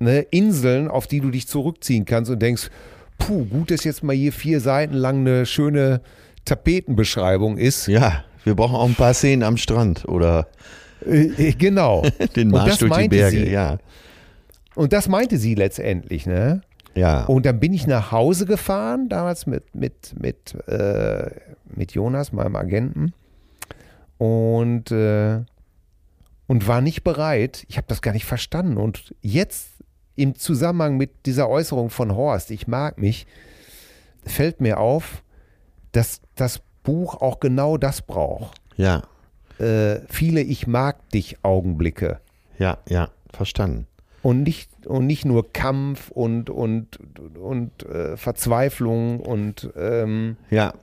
Ne? 0.00 0.22
Inseln, 0.32 0.88
auf 0.88 1.06
die 1.06 1.20
du 1.20 1.30
dich 1.30 1.46
zurückziehen 1.46 2.04
kannst 2.04 2.32
und 2.32 2.42
denkst, 2.42 2.68
puh, 3.18 3.44
gut, 3.44 3.70
dass 3.70 3.84
jetzt 3.84 4.02
mal 4.02 4.16
hier 4.16 4.32
vier 4.32 4.58
Seiten 4.58 4.94
lang 4.94 5.20
eine 5.20 5.46
schöne 5.46 6.00
Tapetenbeschreibung 6.44 7.58
ist. 7.58 7.86
Ja. 7.86 8.24
Wir 8.44 8.54
brauchen 8.54 8.74
auch 8.76 8.88
ein 8.88 8.94
paar 8.94 9.14
Szenen 9.14 9.42
am 9.42 9.56
Strand 9.56 10.06
oder 10.08 10.48
Äh, 11.06 11.52
genau. 11.52 12.02
den 12.36 12.48
Und 12.48 12.52
Marsch 12.52 12.70
das 12.70 12.78
durch 12.78 12.96
die 12.96 13.08
Berge. 13.08 13.36
sie. 13.38 13.50
Ja. 13.50 13.78
Und 14.74 14.92
das 14.92 15.08
meinte 15.08 15.36
sie 15.38 15.54
letztendlich, 15.54 16.26
ne? 16.26 16.62
Ja. 16.94 17.24
Und 17.24 17.46
dann 17.46 17.58
bin 17.60 17.72
ich 17.72 17.86
nach 17.86 18.12
Hause 18.12 18.46
gefahren, 18.46 19.08
damals 19.08 19.46
mit, 19.46 19.74
mit, 19.74 20.14
mit, 20.20 20.54
äh, 20.68 21.30
mit 21.74 21.92
Jonas, 21.92 22.32
meinem 22.32 22.56
Agenten. 22.56 23.12
Und, 24.18 24.90
äh, 24.90 25.40
und 26.46 26.66
war 26.68 26.80
nicht 26.80 27.02
bereit. 27.02 27.64
Ich 27.68 27.76
habe 27.76 27.86
das 27.88 28.02
gar 28.02 28.12
nicht 28.12 28.26
verstanden. 28.26 28.76
Und 28.76 29.14
jetzt 29.22 29.68
im 30.16 30.34
Zusammenhang 30.34 30.96
mit 30.96 31.26
dieser 31.26 31.48
Äußerung 31.48 31.88
von 31.90 32.14
Horst, 32.14 32.50
ich 32.50 32.66
mag 32.66 32.98
mich, 32.98 33.26
fällt 34.24 34.60
mir 34.60 34.78
auf, 34.78 35.22
dass 35.92 36.20
das 36.34 36.60
Buch 36.82 37.14
auch 37.20 37.40
genau 37.40 37.76
das 37.76 38.02
braucht. 38.02 38.60
Ja, 38.76 39.02
Äh, 39.58 40.00
viele 40.08 40.40
Ich 40.40 40.66
mag 40.66 41.08
dich 41.10 41.36
Augenblicke. 41.42 42.20
ja, 42.58 42.78
ja, 42.88 43.10
verstanden. 43.32 43.86
Und 44.22 44.42
nicht, 44.44 44.70
und 44.86 45.06
nicht 45.06 45.24
nur 45.24 45.52
Kampf 45.52 46.10
und, 46.10 46.48
und, 46.48 46.98
und 47.36 47.82
äh, 47.84 48.16
Verzweiflung 48.16 49.20
und 49.20 49.68
ähm, 49.76 50.36
Ja. 50.50 50.74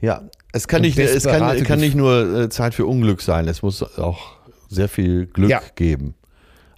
Ja, 0.00 0.22
es 0.52 0.68
kann 0.68 0.82
nicht, 0.82 0.98
es 0.98 1.24
kann, 1.24 1.62
kann 1.64 1.80
nicht 1.80 1.96
nur 1.96 2.42
äh, 2.42 2.48
Zeit 2.50 2.74
für 2.74 2.84
Unglück 2.86 3.22
sein, 3.22 3.48
es 3.48 3.62
muss 3.62 3.82
auch 3.98 4.36
sehr 4.68 4.88
viel 4.90 5.26
Glück 5.26 5.48
Ja. 5.50 5.62
geben 5.74 6.14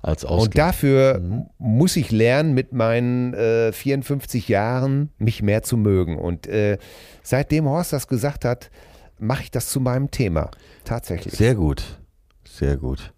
als 0.02 0.24
Und 0.24 0.30
Ausgleich. 0.30 0.54
dafür 0.66 1.20
muss 1.58 1.96
ich 1.96 2.10
lernen, 2.10 2.54
mit 2.54 2.72
meinen 2.72 3.34
äh, 3.34 3.72
54 3.72 4.48
Jahren 4.48 5.10
mich 5.18 5.42
mehr 5.42 5.62
zu 5.62 5.76
mögen. 5.76 6.18
Und 6.18 6.46
äh, 6.46 6.78
seitdem 7.22 7.66
Horst 7.66 7.92
das 7.92 8.06
gesagt 8.08 8.44
hat, 8.44 8.70
mache 9.18 9.42
ich 9.42 9.50
das 9.50 9.68
zu 9.68 9.80
meinem 9.80 10.10
Thema. 10.10 10.50
Tatsächlich. 10.84 11.34
Sehr 11.34 11.54
gut, 11.54 11.98
sehr 12.44 12.76
gut. 12.76 13.12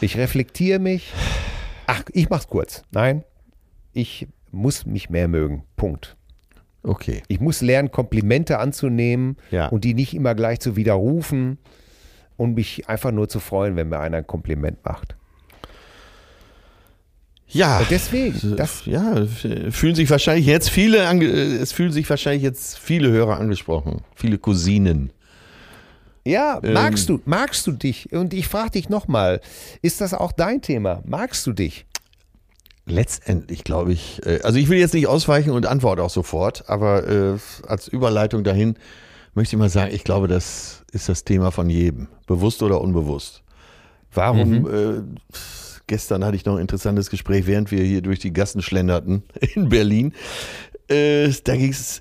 Ich 0.00 0.16
reflektiere 0.16 0.78
mich. 0.78 1.12
Ach, 1.86 2.02
ich 2.12 2.28
mach's 2.30 2.46
kurz. 2.48 2.82
Nein, 2.92 3.24
ich 3.92 4.28
muss 4.50 4.86
mich 4.86 5.10
mehr 5.10 5.28
mögen. 5.28 5.64
Punkt. 5.76 6.16
Okay. 6.84 7.22
Ich 7.28 7.40
muss 7.40 7.60
lernen, 7.60 7.90
Komplimente 7.92 8.58
anzunehmen 8.58 9.36
Ja. 9.50 9.68
und 9.68 9.84
die 9.84 9.94
nicht 9.94 10.14
immer 10.14 10.34
gleich 10.34 10.58
zu 10.60 10.74
widerrufen 10.76 11.58
und 12.36 12.54
mich 12.54 12.88
einfach 12.88 13.12
nur 13.12 13.28
zu 13.28 13.38
freuen, 13.40 13.76
wenn 13.76 13.88
mir 13.88 14.00
einer 14.00 14.18
ein 14.18 14.26
Kompliment 14.26 14.84
macht. 14.84 15.16
Ja, 17.52 17.80
Und 17.80 17.90
deswegen, 17.90 18.56
das, 18.56 18.86
ja, 18.86 19.26
fühlen 19.70 19.94
sich 19.94 20.08
wahrscheinlich 20.10 20.46
jetzt 20.46 20.70
viele, 20.70 20.98
äh, 20.98 21.56
es 21.56 21.72
fühlen 21.72 21.92
sich 21.92 22.08
wahrscheinlich 22.08 22.42
jetzt 22.42 22.78
viele 22.78 23.10
Hörer 23.10 23.38
angesprochen, 23.38 24.02
viele 24.14 24.38
Cousinen. 24.38 25.12
Ja, 26.24 26.60
Ähm, 26.62 26.72
magst 26.72 27.08
du, 27.08 27.20
magst 27.24 27.66
du 27.66 27.72
dich? 27.72 28.12
Und 28.12 28.32
ich 28.32 28.48
frage 28.48 28.70
dich 28.72 28.88
nochmal, 28.88 29.40
ist 29.82 30.00
das 30.00 30.14
auch 30.14 30.32
dein 30.32 30.62
Thema? 30.62 31.02
Magst 31.04 31.46
du 31.46 31.52
dich? 31.52 31.84
Letztendlich 32.86 33.64
glaube 33.64 33.92
ich, 33.92 34.20
äh, 34.26 34.40
also 34.42 34.58
ich 34.58 34.68
will 34.68 34.78
jetzt 34.78 34.94
nicht 34.94 35.06
ausweichen 35.06 35.50
und 35.50 35.66
antworte 35.66 36.02
auch 36.02 36.10
sofort, 36.10 36.68
aber 36.68 37.06
äh, 37.08 37.38
als 37.66 37.86
Überleitung 37.88 38.44
dahin 38.44 38.76
möchte 39.34 39.56
ich 39.56 39.58
mal 39.60 39.68
sagen, 39.68 39.94
ich 39.94 40.04
glaube, 40.04 40.26
das 40.28 40.84
ist 40.92 41.08
das 41.08 41.24
Thema 41.24 41.50
von 41.52 41.70
jedem, 41.70 42.08
bewusst 42.26 42.62
oder 42.62 42.80
unbewusst. 42.80 43.42
Warum, 44.14 44.66
äh, 44.68 45.02
gestern 45.92 46.24
hatte 46.24 46.36
ich 46.36 46.46
noch 46.46 46.54
ein 46.54 46.62
interessantes 46.62 47.10
Gespräch, 47.10 47.46
während 47.46 47.70
wir 47.70 47.84
hier 47.84 48.00
durch 48.00 48.18
die 48.18 48.32
Gassen 48.32 48.62
schlenderten 48.62 49.24
in 49.54 49.68
Berlin. 49.68 50.14
Äh, 50.88 51.28
da 51.44 51.54
ging 51.54 51.70
es 51.70 52.00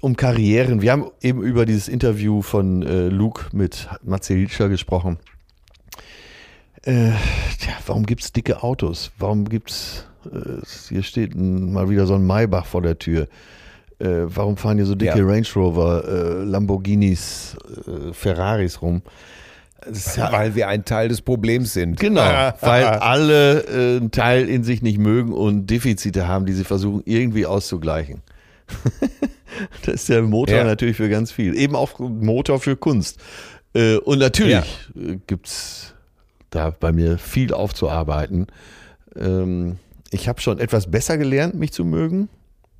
um 0.00 0.16
Karrieren. 0.16 0.82
Wir 0.82 0.90
haben 0.90 1.12
eben 1.22 1.40
über 1.40 1.64
dieses 1.64 1.86
Interview 1.86 2.42
von 2.42 2.82
äh, 2.82 3.06
Luke 3.06 3.44
mit 3.52 3.88
Matze 4.02 4.34
Hilscher 4.34 4.68
gesprochen. 4.68 5.20
Äh, 6.82 7.12
tja, 7.60 7.74
warum 7.86 8.04
gibt 8.04 8.22
es 8.22 8.32
dicke 8.32 8.64
Autos? 8.64 9.12
Warum 9.16 9.48
gibt's 9.48 10.08
äh, 10.24 10.66
hier 10.88 11.04
steht 11.04 11.36
ein, 11.36 11.72
mal 11.72 11.88
wieder 11.88 12.06
so 12.06 12.16
ein 12.16 12.26
Maybach 12.26 12.66
vor 12.66 12.82
der 12.82 12.98
Tür. 12.98 13.28
Äh, 14.00 14.24
warum 14.24 14.56
fahren 14.56 14.76
hier 14.76 14.86
so 14.86 14.96
dicke 14.96 15.18
Ja. 15.18 15.24
Range 15.24 15.46
Rover, 15.54 16.02
äh, 16.04 16.42
Lamborghinis, 16.42 17.56
Ferraris 18.10 18.82
rum? 18.82 19.02
Ja, 20.16 20.32
Weil 20.32 20.54
wir 20.54 20.68
ein 20.68 20.84
Teil 20.84 21.08
des 21.08 21.22
Problems 21.22 21.72
sind. 21.72 21.98
genau, 21.98 22.20
weil 22.60 22.84
alle 22.84 23.60
äh, 23.62 23.96
einen 23.98 24.10
Teil 24.10 24.48
in 24.48 24.64
sich 24.64 24.82
nicht 24.82 24.98
mögen 24.98 25.32
und 25.32 25.66
Defizite 25.68 26.28
haben, 26.28 26.46
die 26.46 26.52
sie 26.52 26.64
versuchen 26.64 27.02
irgendwie 27.06 27.46
auszugleichen. 27.46 28.20
das 29.84 29.94
ist 29.94 30.08
der 30.08 30.22
Motor 30.22 30.56
Ja. 30.58 30.64
natürlich 30.64 30.96
für 30.96 31.08
ganz 31.08 31.32
viel. 31.32 31.56
Eben 31.56 31.74
auch 31.76 31.98
Motor 31.98 32.60
für 32.60 32.76
Kunst. 32.76 33.18
Äh, 33.74 33.96
und 33.96 34.18
natürlich 34.18 34.64
äh, 34.96 35.16
gibt's 35.26 35.94
da 36.50 36.70
bei 36.78 36.92
mir 36.92 37.18
viel 37.18 37.52
aufzuarbeiten. 37.54 38.46
Ähm, 39.16 39.76
ich 40.10 40.28
habe 40.28 40.40
schon 40.40 40.58
etwas 40.58 40.90
besser 40.90 41.18
gelernt, 41.18 41.54
mich 41.54 41.72
zu 41.72 41.84
mögen. 41.84 42.28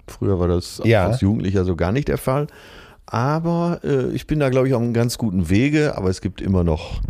Früher 0.08 0.40
war 0.40 0.48
das 0.48 0.80
Ja. 0.84 1.06
als 1.06 1.20
Jugendlicher 1.20 1.64
so 1.64 1.76
gar 1.76 1.92
nicht 1.92 2.08
der 2.08 2.18
Fall. 2.18 2.48
Aber 3.10 3.80
äh, 3.82 4.10
ich 4.12 4.28
bin 4.28 4.38
da, 4.38 4.50
glaube 4.50 4.68
ich, 4.68 4.74
auf 4.74 4.80
einem 4.80 4.94
ganz 4.94 5.18
guten 5.18 5.50
Wege. 5.50 5.96
Aber 5.96 6.08
es 6.08 6.20
gibt 6.20 6.40
immer 6.40 6.62
noch 6.62 7.00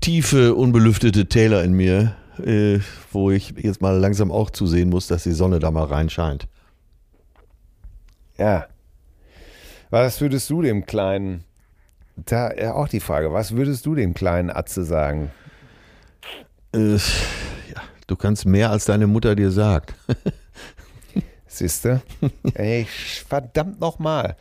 tiefe, 0.00 0.54
unbelüftete 0.54 1.26
Täler 1.26 1.62
in 1.62 1.74
mir, 1.74 2.16
äh, 2.42 2.78
wo 3.12 3.30
ich 3.30 3.54
jetzt 3.58 3.82
mal 3.82 3.98
langsam 3.98 4.32
auch 4.32 4.50
zusehen 4.50 4.88
muss, 4.88 5.06
dass 5.06 5.24
die 5.24 5.32
Sonne 5.32 5.58
da 5.58 5.70
mal 5.70 5.84
reinscheint. 5.84 6.48
Ja. 8.38 8.66
Was 9.90 10.22
würdest 10.22 10.48
du 10.48 10.62
dem 10.62 10.86
kleinen, 10.86 11.44
da 12.16 12.54
ja, 12.54 12.72
auch 12.72 12.88
die 12.88 13.00
Frage, 13.00 13.34
was 13.34 13.54
würdest 13.54 13.84
du 13.84 13.94
dem 13.94 14.14
kleinen 14.14 14.48
Atze 14.48 14.84
sagen? 14.84 15.30
Äh, 16.74 16.94
ja, 16.94 17.82
du 18.06 18.16
kannst 18.16 18.46
mehr, 18.46 18.70
als 18.70 18.86
deine 18.86 19.06
Mutter 19.06 19.36
dir 19.36 19.50
sagt. 19.50 19.94
Siehste? 21.46 22.00
Ey, 22.54 22.86
verdammt 23.28 23.78
nochmal. 23.78 24.36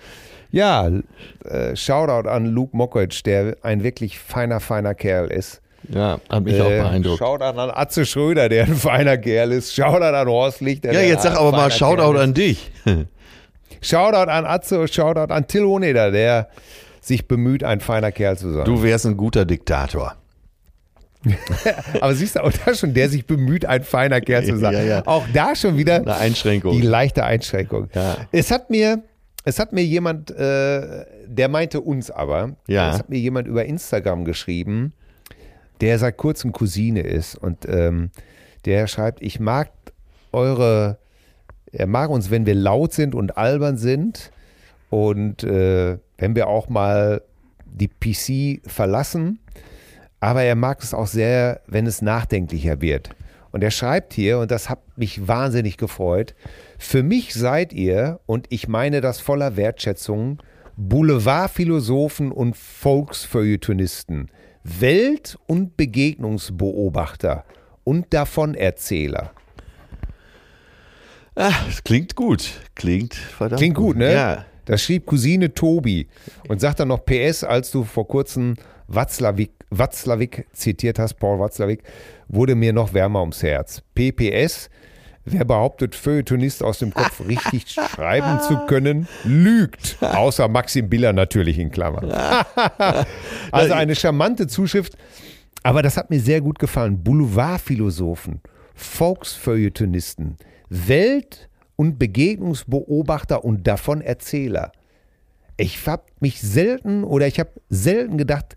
Ja, 0.51 0.89
äh, 1.45 1.75
Shoutout 1.75 2.27
an 2.29 2.45
Luke 2.47 2.75
Mockridge, 2.75 3.21
der 3.25 3.57
ein 3.61 3.83
wirklich 3.83 4.19
feiner, 4.19 4.59
feiner 4.59 4.93
Kerl 4.93 5.27
ist. 5.31 5.61
Ja, 5.89 6.19
hat 6.29 6.43
mich 6.43 6.61
auch 6.61 6.69
Äh, 6.69 6.79
beeindruckt. 6.81 7.17
Shoutout 7.19 7.43
an 7.59 7.71
Atze 7.73 8.05
Schröder, 8.05 8.49
der 8.49 8.65
ein 8.65 8.75
feiner 8.75 9.17
Kerl 9.17 9.51
ist. 9.51 9.73
Shoutout 9.73 10.03
an 10.15 10.27
Horst 10.27 10.61
Lichter. 10.61 10.91
Ja, 10.93 11.01
jetzt 11.01 11.23
sag 11.23 11.35
aber 11.37 11.51
mal 11.51 11.71
Shoutout 11.71 12.17
an 12.19 12.33
dich. 12.33 12.71
Shoutout 13.81 14.29
an 14.29 14.45
Atze 14.45 14.87
Shoutout 14.87 15.33
an 15.33 15.47
Till 15.47 15.63
Honeder, 15.63 16.11
der 16.11 16.49
sich 16.99 17.27
bemüht, 17.27 17.63
ein 17.63 17.79
feiner 17.79 18.11
Kerl 18.11 18.37
zu 18.37 18.51
sein. 18.51 18.65
Du 18.65 18.83
wärst 18.83 19.05
ein 19.07 19.17
guter 19.17 19.43
Diktator. 19.45 20.15
Aber 22.01 22.13
siehst 22.15 22.35
du, 22.35 22.43
auch 22.43 22.51
da 22.65 22.73
schon, 22.73 22.93
der 22.93 23.07
sich 23.09 23.25
bemüht, 23.27 23.65
ein 23.65 23.83
feiner 23.83 24.21
Kerl 24.21 24.43
zu 24.43 24.57
sein. 24.57 24.73
Ja, 24.75 24.81
ja. 24.81 25.01
Auch 25.05 25.23
da 25.33 25.55
schon 25.55 25.77
wieder 25.77 25.95
Eine 25.97 26.15
Einschränkung. 26.15 26.73
die 26.73 26.81
leichte 26.85 27.23
Einschränkung. 27.23 27.89
Ja. 27.93 28.17
Es 28.31 28.49
hat 28.51 28.69
mir, 28.69 29.03
es 29.43 29.59
hat 29.59 29.73
mir 29.73 29.83
jemand, 29.83 30.31
äh, 30.31 31.05
der 31.27 31.47
meinte 31.49 31.81
uns 31.81 32.11
aber, 32.11 32.55
Ja. 32.67 32.91
es 32.91 32.99
hat 32.99 33.09
mir 33.09 33.19
jemand 33.19 33.47
über 33.47 33.65
Instagram 33.65 34.25
geschrieben, 34.25 34.93
der 35.81 35.97
seit 35.99 36.17
kurzem 36.17 36.51
Cousine 36.51 37.01
ist 37.01 37.35
und 37.35 37.65
ähm, 37.67 38.11
der 38.65 38.85
schreibt, 38.87 39.21
ich 39.21 39.39
mag 39.39 39.71
eure, 40.31 40.97
er 41.71 41.87
mag 41.87 42.09
uns, 42.09 42.29
wenn 42.29 42.45
wir 42.45 42.55
laut 42.55 42.93
sind 42.93 43.15
und 43.15 43.37
albern 43.37 43.77
sind 43.77 44.31
und 44.89 45.43
äh, 45.43 45.97
wenn 46.17 46.35
wir 46.35 46.47
auch 46.47 46.69
mal 46.69 47.21
die 47.65 47.87
PC 47.87 48.61
verlassen, 48.69 49.39
aber 50.19 50.43
er 50.43 50.55
mag 50.55 50.83
es 50.83 50.93
auch 50.93 51.07
sehr, 51.07 51.61
wenn 51.65 51.87
es 51.87 52.01
nachdenklicher 52.01 52.79
wird. 52.81 53.09
Und 53.51 53.63
er 53.63 53.71
schreibt 53.71 54.13
hier, 54.13 54.39
und 54.39 54.51
das 54.51 54.69
hat 54.69 54.79
mich 54.97 55.27
wahnsinnig 55.27 55.77
gefreut, 55.77 56.35
für 56.84 57.03
mich 57.03 57.34
seid 57.34 57.73
ihr, 57.73 58.19
und 58.25 58.47
ich 58.49 58.67
meine 58.67 59.01
das 59.01 59.19
voller 59.19 59.55
Wertschätzung, 59.55 60.41
Boulevardphilosophen 60.77 62.32
und 62.32 62.57
Volksfeuilletonisten, 62.57 64.32
Welt- 64.63 65.38
und 65.47 65.77
Begegnungsbeobachter 65.77 67.45
und 67.84 68.13
Davonerzähler. 68.13 69.32
Ah, 71.36 71.53
das 71.65 71.84
klingt 71.84 72.15
gut. 72.15 72.59
Klingt 72.75 73.13
verdammt 73.13 73.59
Klingt 73.59 73.77
gut, 73.77 73.95
ne? 73.95 74.13
Ja. 74.13 74.45
Das 74.65 74.82
schrieb 74.84 75.05
Cousine 75.05 75.53
Tobi 75.53 76.07
und 76.47 76.61
sagt 76.61 76.79
dann 76.79 76.88
noch 76.88 77.05
PS, 77.05 77.43
als 77.43 77.71
du 77.71 77.84
vor 77.84 78.07
kurzem 78.07 78.55
Watzlawick, 78.88 79.51
Watzlawick 79.69 80.47
zitiert 80.51 80.99
hast, 80.99 81.13
Paul 81.15 81.39
Watzlawick, 81.39 81.84
wurde 82.27 82.55
mir 82.55 82.73
noch 82.73 82.93
wärmer 82.93 83.21
ums 83.21 83.43
Herz. 83.43 83.82
PPS, 83.95 84.69
wer 85.26 85.45
behauptet, 85.45 85.95
Feuilletonist 85.95 86.63
aus 86.63 86.80
dem 86.80 86.93
Kopf 86.93 87.22
richtig 87.28 87.69
schreiben 87.69 88.39
zu 88.41 88.57
können, 88.65 89.07
lügt. 89.24 89.97
Außer 90.01 90.47
Maxim 90.47 90.89
Biller 90.89 91.13
natürlich 91.13 91.59
in 91.59 91.72
Klammern. 91.72 92.11
also 93.51 93.74
eine 93.74 93.95
charmante 93.95 94.47
Zuschrift, 94.47 94.97
aber 95.63 95.82
das 95.82 95.97
hat 95.97 96.09
mir 96.09 96.19
sehr 96.19 96.41
gut 96.41 96.59
gefallen. 96.59 97.03
Boulevardphilosophen, 97.03 98.41
Volksfeuilletonisten, 98.74 100.38
Welt- 100.69 101.49
und 101.76 101.99
Begegnungsbeobachter 101.99 103.43
und 103.43 103.67
davon 103.67 104.01
Erzähler. 104.01 104.72
Ich 105.57 105.86
habe 105.88 106.03
mich 106.19 106.41
selten 106.41 107.03
oder 107.03 107.28
ich 107.28 107.39
habe 107.39 107.51
selten 107.69 108.17
gedacht, 108.17 108.55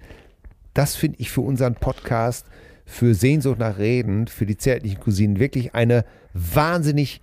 das 0.72 0.96
finde 0.96 1.18
ich 1.20 1.30
für 1.30 1.42
unseren 1.42 1.74
Podcast, 1.74 2.46
für 2.84 3.14
Sehnsucht 3.14 3.58
nach 3.58 3.78
Reden, 3.78 4.26
für 4.26 4.46
die 4.46 4.56
zärtlichen 4.56 5.00
Cousinen 5.00 5.38
wirklich 5.38 5.74
eine 5.74 6.04
wahnsinnig 6.32 7.20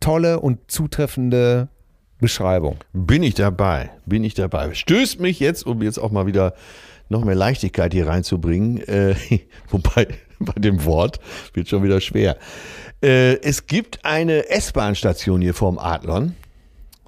tolle 0.00 0.40
und 0.40 0.70
zutreffende 0.70 1.68
Beschreibung. 2.20 2.78
Bin 2.92 3.22
ich 3.22 3.34
dabei, 3.34 3.90
bin 4.06 4.24
ich 4.24 4.34
dabei. 4.34 4.74
Stößt 4.74 5.20
mich 5.20 5.40
jetzt, 5.40 5.66
um 5.66 5.82
jetzt 5.82 5.98
auch 5.98 6.10
mal 6.10 6.26
wieder 6.26 6.54
noch 7.08 7.24
mehr 7.24 7.34
Leichtigkeit 7.34 7.92
hier 7.92 8.06
reinzubringen. 8.06 8.78
Äh, 8.88 9.14
wobei 9.68 10.08
bei 10.38 10.60
dem 10.60 10.84
Wort 10.84 11.20
wird 11.52 11.68
schon 11.68 11.82
wieder 11.82 12.00
schwer. 12.00 12.36
Äh, 13.02 13.40
es 13.42 13.66
gibt 13.66 14.04
eine 14.04 14.48
S-Bahn-Station 14.48 15.40
hier 15.40 15.54
vorm 15.54 15.78
Adlon. 15.78 16.34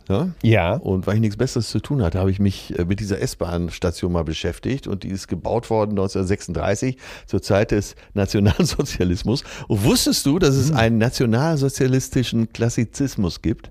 Ja? 0.08 0.30
Ja. 0.42 0.74
Und 0.74 1.06
weil 1.06 1.14
ich 1.16 1.20
nichts 1.20 1.36
Besseres 1.36 1.68
zu 1.70 1.80
tun 1.80 2.02
hatte, 2.02 2.18
habe 2.18 2.30
ich 2.30 2.38
mich 2.38 2.78
äh, 2.78 2.84
mit 2.84 3.00
dieser 3.00 3.20
S-Bahn-Station 3.20 4.12
mal 4.12 4.24
beschäftigt. 4.24 4.86
Und 4.86 5.02
die 5.02 5.08
ist 5.08 5.28
gebaut 5.28 5.70
worden 5.70 5.90
1936 5.92 6.96
zur 7.26 7.42
Zeit 7.42 7.70
des 7.70 7.96
Nationalsozialismus. 8.14 9.44
Und 9.68 9.84
wusstest 9.84 10.26
du, 10.26 10.38
dass 10.38 10.54
es 10.54 10.72
einen 10.72 10.98
nationalsozialistischen 10.98 12.52
Klassizismus 12.52 13.42
gibt? 13.42 13.70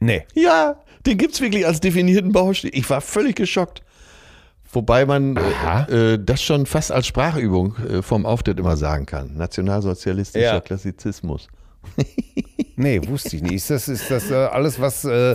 Nee. 0.00 0.24
Ja, 0.34 0.80
den 1.06 1.18
gibt's 1.18 1.40
wirklich 1.40 1.66
als 1.66 1.80
definierten 1.80 2.32
Baustil. 2.32 2.70
Ich 2.74 2.88
war 2.90 3.00
völlig 3.00 3.36
geschockt. 3.36 3.82
Wobei 4.72 5.06
man 5.06 5.36
äh, 5.36 6.14
äh, 6.14 6.18
das 6.22 6.42
schon 6.42 6.66
fast 6.66 6.92
als 6.92 7.06
Sprachübung 7.06 7.76
äh, 7.76 8.02
vom 8.02 8.26
Auftritt 8.26 8.58
immer 8.58 8.76
sagen 8.76 9.06
kann. 9.06 9.34
Nationalsozialistischer 9.36 10.54
Ja. 10.54 10.60
Klassizismus. 10.60 11.48
Nee, 12.78 13.00
wusste 13.06 13.36
ich 13.36 13.42
nicht. 13.42 13.54
Ist 13.54 13.70
das, 13.70 13.88
ist 13.88 14.10
das 14.10 14.30
äh, 14.30 14.34
alles, 14.34 14.78
was, 14.78 15.02
äh, 15.06 15.34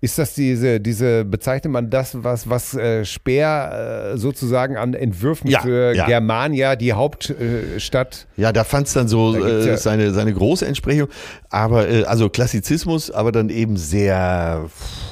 ist 0.00 0.18
das 0.18 0.34
diese, 0.34 0.80
diese, 0.80 1.24
bezeichnet 1.24 1.72
man 1.72 1.88
das, 1.88 2.24
was, 2.24 2.50
was 2.50 2.74
äh, 2.74 3.04
Speer 3.04 4.12
äh, 4.14 4.18
sozusagen 4.18 4.76
an 4.76 4.94
Entwürfen 4.94 5.48
Ja, 5.48 5.60
für 5.60 5.94
ja. 5.94 6.06
Germania, 6.06 6.74
die 6.74 6.92
Hauptstadt, 6.92 8.26
Ja, 8.36 8.50
da 8.52 8.64
fand's 8.64 8.92
dann 8.92 9.06
so 9.06 9.32
Da 9.38 9.46
äh, 9.72 9.76
seine, 9.76 10.12
seine 10.12 10.34
große 10.34 10.66
Entsprechung. 10.66 11.08
Aber 11.48 11.88
äh, 11.88 12.02
also 12.06 12.28
Klassizismus, 12.28 13.12
aber 13.12 13.30
dann 13.30 13.50
eben 13.50 13.76
sehr 13.76 14.68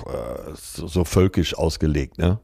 äh, 0.07 0.11
so, 0.61 0.89
so 0.89 1.05
völkisch 1.05 1.57
ausgelegt, 1.57 2.19
ne? 2.19 2.41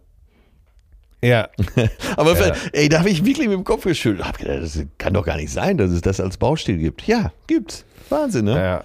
ja, 1.24 1.48
Aber 2.16 2.38
Ja. 2.38 2.54
ey, 2.72 2.88
da 2.88 3.00
habe 3.00 3.08
ich 3.10 3.24
wirklich 3.24 3.48
mit 3.48 3.56
dem 3.56 3.64
Kopf 3.64 3.82
geschüttelt. 3.82 4.24
Hab 4.28 4.38
gedacht, 4.38 4.62
das 4.62 4.78
kann 4.98 5.12
doch 5.14 5.24
gar 5.24 5.38
nicht 5.38 5.50
sein, 5.50 5.76
dass 5.76 5.90
es 5.90 6.02
das 6.02 6.20
als 6.20 6.36
Baustil 6.36 6.76
gibt. 6.78 7.02
Ja, 7.08 7.32
gibt's. 7.48 7.84
Wahnsinn, 8.10 8.46
ne? 8.46 8.52
ja. 8.56 8.84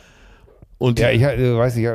Und 0.77 0.97
Ja, 0.97 1.11
ich 1.11 1.21
äh, 1.21 1.57
weiß 1.57 1.75
nicht, 1.75 1.89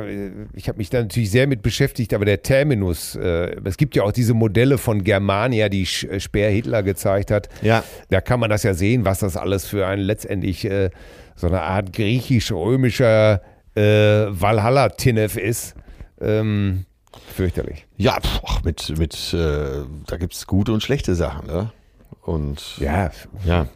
ich 0.53 0.67
habe 0.67 0.77
mich 0.77 0.91
da 0.91 1.01
natürlich 1.01 1.31
sehr 1.31 1.47
mit 1.47 1.63
beschäftigt, 1.63 2.13
aber 2.13 2.23
der 2.23 2.43
Terminus, 2.43 3.15
äh, 3.15 3.55
es 3.63 3.77
gibt 3.77 3.95
ja 3.95 4.03
auch 4.03 4.11
diese 4.11 4.35
Modelle 4.35 4.77
von 4.77 5.03
Germania, 5.03 5.69
die 5.69 5.81
äh, 5.81 6.19
Speer 6.19 6.51
Hitler 6.51 6.83
gezeigt 6.83 7.31
hat. 7.31 7.49
Ja. 7.63 7.83
Da 8.11 8.21
kann 8.21 8.39
man 8.39 8.51
das 8.51 8.61
ja 8.61 8.75
sehen, 8.75 9.03
was 9.03 9.19
das 9.19 9.37
alles 9.37 9.65
für 9.65 9.87
ein 9.87 9.99
letztendlich 9.99 10.65
äh, 10.65 10.91
so 11.35 11.47
eine 11.47 11.63
Art 11.63 11.93
griechisch-römischer 11.93 13.41
äh, 13.73 13.81
Valhalla-Tinnef 14.29 15.35
ist. 15.35 15.73
Ähm, 16.21 16.85
fürchterlich. 17.33 17.87
Ja, 17.97 18.19
pf, 18.21 18.63
mit, 18.63 18.97
mit 18.99 19.33
äh, 19.33 19.83
da 20.05 20.17
gibt's 20.17 20.45
gute 20.45 20.71
und 20.71 20.83
schlechte 20.83 21.15
Sachen, 21.15 21.47
ne? 21.47 21.71
Und 22.21 22.77
Ja, 22.77 23.09
ja. 23.45 23.67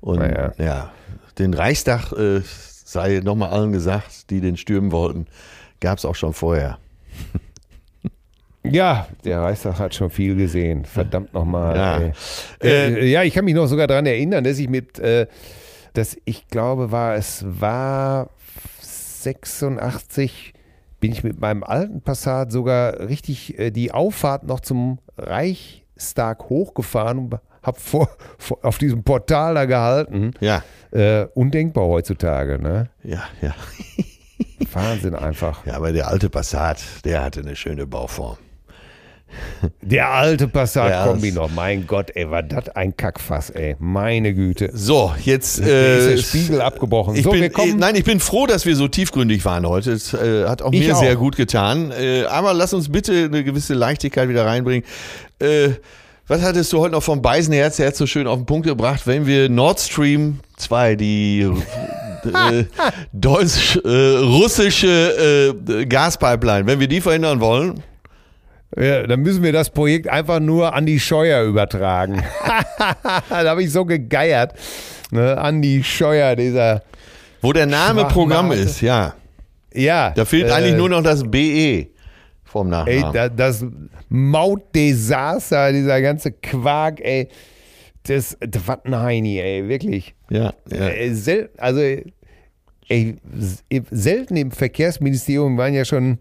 Und 0.00 0.20
Naja. 0.20 0.52
ja, 0.58 0.92
den 1.38 1.54
Reichstag 1.54 2.12
äh, 2.12 2.40
sei 2.84 3.20
nochmal 3.22 3.50
allen 3.50 3.72
gesagt, 3.72 4.30
die 4.30 4.40
den 4.40 4.56
stürmen 4.56 4.92
wollten, 4.92 5.26
gab's 5.80 6.04
auch 6.04 6.14
schon 6.14 6.32
vorher. 6.32 6.78
Ja, 8.64 9.08
der 9.24 9.40
Reichstag 9.40 9.78
hat 9.78 9.94
schon 9.94 10.10
viel 10.10 10.36
gesehen. 10.36 10.84
Verdammt 10.84 11.32
nochmal. 11.32 11.76
Ja. 11.76 12.00
Ja. 12.00 12.12
Äh, 12.62 13.06
ja, 13.06 13.22
ich 13.22 13.32
kann 13.34 13.44
mich 13.44 13.54
noch 13.54 13.66
sogar 13.66 13.86
daran 13.86 14.06
erinnern, 14.06 14.44
dass 14.44 14.58
ich 14.58 14.68
mit, 14.68 14.98
äh, 14.98 15.26
dass 15.94 16.16
ich 16.24 16.48
glaube, 16.48 16.90
war 16.90 17.14
es 17.14 17.44
war 17.46 18.30
86, 18.80 20.52
bin 21.00 21.12
ich 21.12 21.24
mit 21.24 21.40
meinem 21.40 21.62
alten 21.62 22.02
Passat 22.02 22.52
sogar 22.52 23.08
richtig 23.08 23.58
äh, 23.58 23.70
die 23.70 23.92
Auffahrt 23.92 24.44
noch 24.44 24.60
zum 24.60 24.98
Reichstag 25.16 26.48
hochgefahren 26.48 27.18
und 27.18 27.40
habe 27.68 27.78
vor, 27.80 28.08
vor, 28.38 28.58
auf 28.62 28.78
diesem 28.78 29.04
Portal 29.04 29.54
da 29.54 29.64
gehalten. 29.64 30.32
Ja, 30.40 30.64
Äh, 30.90 31.26
undenkbar 31.34 31.84
heutzutage, 31.86 32.58
ne? 32.60 32.88
ja, 33.04 33.22
ja. 33.42 33.54
Wahnsinn 34.72 35.14
einfach. 35.14 35.64
Ja, 35.66 35.74
aber 35.74 35.92
der 35.92 36.08
alte 36.08 36.28
Passat, 36.30 36.78
der 37.04 37.22
hatte 37.22 37.40
eine 37.40 37.54
schöne 37.56 37.86
Bauform. 37.86 38.36
Der 39.82 40.08
alte 40.08 40.48
Passat-Kombi 40.48 41.28
das- 41.28 41.36
noch. 41.36 41.50
Mein 41.50 41.86
Gott, 41.86 42.10
ey, 42.14 42.30
war 42.30 42.42
das 42.42 42.70
ein 42.70 42.96
Kackfass, 42.96 43.50
ey. 43.50 43.76
Meine 43.78 44.32
Güte. 44.34 44.70
So, 44.72 45.12
jetzt 45.22 45.60
äh, 45.60 45.98
ist 45.98 46.32
der 46.32 46.38
Spiegel 46.40 46.60
abgebrochen. 46.62 47.14
Ich 47.14 47.24
so, 47.24 47.30
bin, 47.32 47.42
wir 47.42 47.50
kommen. 47.50 47.72
äh, 47.72 47.76
nein, 47.76 47.94
ich 47.94 48.04
bin 48.04 48.20
froh, 48.20 48.46
dass 48.46 48.64
wir 48.64 48.74
so 48.74 48.88
tiefgründig 48.88 49.44
waren 49.44 49.66
heute. 49.68 49.92
Es 49.92 50.14
äh, 50.14 50.46
hat 50.46 50.62
auch 50.62 50.72
Ich 50.72 50.80
mir 50.86 50.96
auch. 50.96 51.00
sehr 51.00 51.16
gut 51.16 51.36
getan. 51.36 51.90
Äh, 51.92 52.24
aber 52.24 52.54
lass 52.54 52.72
uns 52.72 52.90
bitte 52.90 53.24
eine 53.26 53.44
gewisse 53.44 53.74
Leichtigkeit 53.74 54.30
wieder 54.30 54.46
reinbringen. 54.46 54.84
Äh, 55.40 55.70
was 56.28 56.42
hattest 56.42 56.72
du 56.72 56.80
heute 56.80 56.92
noch 56.92 57.02
vom 57.02 57.22
Beisenherz 57.22 57.78
Herz 57.78 57.98
so 57.98 58.06
schön 58.06 58.26
auf 58.26 58.38
den 58.38 58.46
Punkt 58.46 58.66
gebracht, 58.66 59.06
wenn 59.06 59.26
wir 59.26 59.48
Nord 59.48 59.80
Stream 59.80 60.40
2, 60.58 60.94
die 60.94 61.50
äh, 62.24 62.64
deutsch, 63.12 63.76
äh, 63.82 63.88
russische 64.18 65.54
äh, 65.68 65.86
Gaspipeline, 65.86 66.66
wenn 66.66 66.80
wir 66.80 66.86
die 66.86 67.00
verhindern 67.00 67.40
wollen? 67.40 67.82
Ja, 68.76 69.06
dann 69.06 69.20
müssen 69.20 69.42
wir 69.42 69.52
das 69.52 69.70
Projekt 69.70 70.08
einfach 70.08 70.40
nur 70.40 70.74
an 70.74 70.84
die 70.84 71.00
Scheuer 71.00 71.44
übertragen. 71.44 72.22
da 73.30 73.44
habe 73.44 73.62
ich 73.62 73.72
so 73.72 73.86
gegeiert. 73.86 74.52
Ne, 75.10 75.38
an 75.38 75.62
die 75.62 75.82
Scheuer, 75.82 76.36
dieser. 76.36 76.82
Wo 77.40 77.54
der 77.54 77.64
Name. 77.64 78.04
Programm 78.04 78.52
ist, 78.52 78.82
ja. 78.82 79.14
Ja. 79.72 80.10
Da 80.10 80.26
fehlt 80.26 80.48
äh, 80.48 80.52
eigentlich 80.52 80.76
nur 80.76 80.90
noch 80.90 81.02
das 81.02 81.24
BE 81.24 81.86
vom 82.50 82.66
Ey, 82.72 83.00
Nachnamen. 83.00 83.12
da, 83.14 83.28
das 83.28 83.64
Mautdesaster, 84.08 85.72
dieser 85.72 86.00
ganze 86.00 86.32
Quark, 86.32 87.00
ey. 87.00 87.28
Das, 88.04 88.36
das 88.40 88.66
was 88.66 88.78
ein 88.84 88.98
Heini, 88.98 89.38
ey, 89.38 89.68
wirklich. 89.68 90.14
ja, 90.30 90.54
ja. 90.70 90.88
Äh, 90.88 91.12
sel 91.12 91.50
also, 91.58 91.80
ey, 91.80 93.16
selten 93.90 94.36
im 94.36 94.50
Verkehrsministerium 94.50 95.58
waren 95.58 95.74
ja 95.74 95.84
schon 95.84 96.18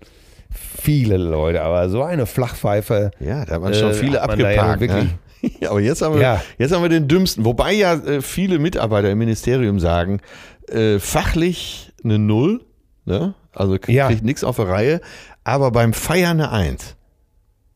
viele 0.53 1.17
Leute, 1.17 1.61
aber 1.61 1.89
so 1.89 2.03
eine 2.03 2.25
Flachpfeife. 2.25 3.11
Ja, 3.19 3.45
da 3.45 3.61
waren 3.61 3.73
schon 3.73 3.91
Äh, 3.91 3.93
viele 3.93 4.15
ja 4.15 4.21
abgeparkt. 4.23 4.82
wirklich- 4.82 5.03
ne? 5.05 5.09
Ja, 5.61 5.69
aber 5.69 5.80
jetzt 5.82 6.01
haben, 6.01 6.15
wir, 6.15 6.21
Ja. 6.21 6.41
jetzt 6.57 6.73
haben 6.73 6.82
wir 6.82 6.89
den 6.89 7.07
dümmsten. 7.07 7.45
Wobei 7.45 7.71
ja 7.73 7.93
äh, 7.93 8.21
viele 8.21 8.57
Mitarbeiter 8.59 9.09
im 9.11 9.19
Ministerium 9.19 9.80
sagen, 9.80 10.19
äh, 10.67 10.97
fachlich 10.99 11.93
eine 12.03 12.17
Null, 12.17 12.65
ne? 13.05 13.36
also 13.53 13.78
k- 13.78 13.91
Ja. 13.91 14.07
kriegt 14.07 14.23
nichts 14.25 14.43
auf 14.43 14.55
der 14.55 14.67
Reihe, 14.67 14.99
aber 15.48 15.72
beim 15.72 15.93
Feiern 15.93 16.39
eine 16.41 16.52
Eins. 16.52 16.95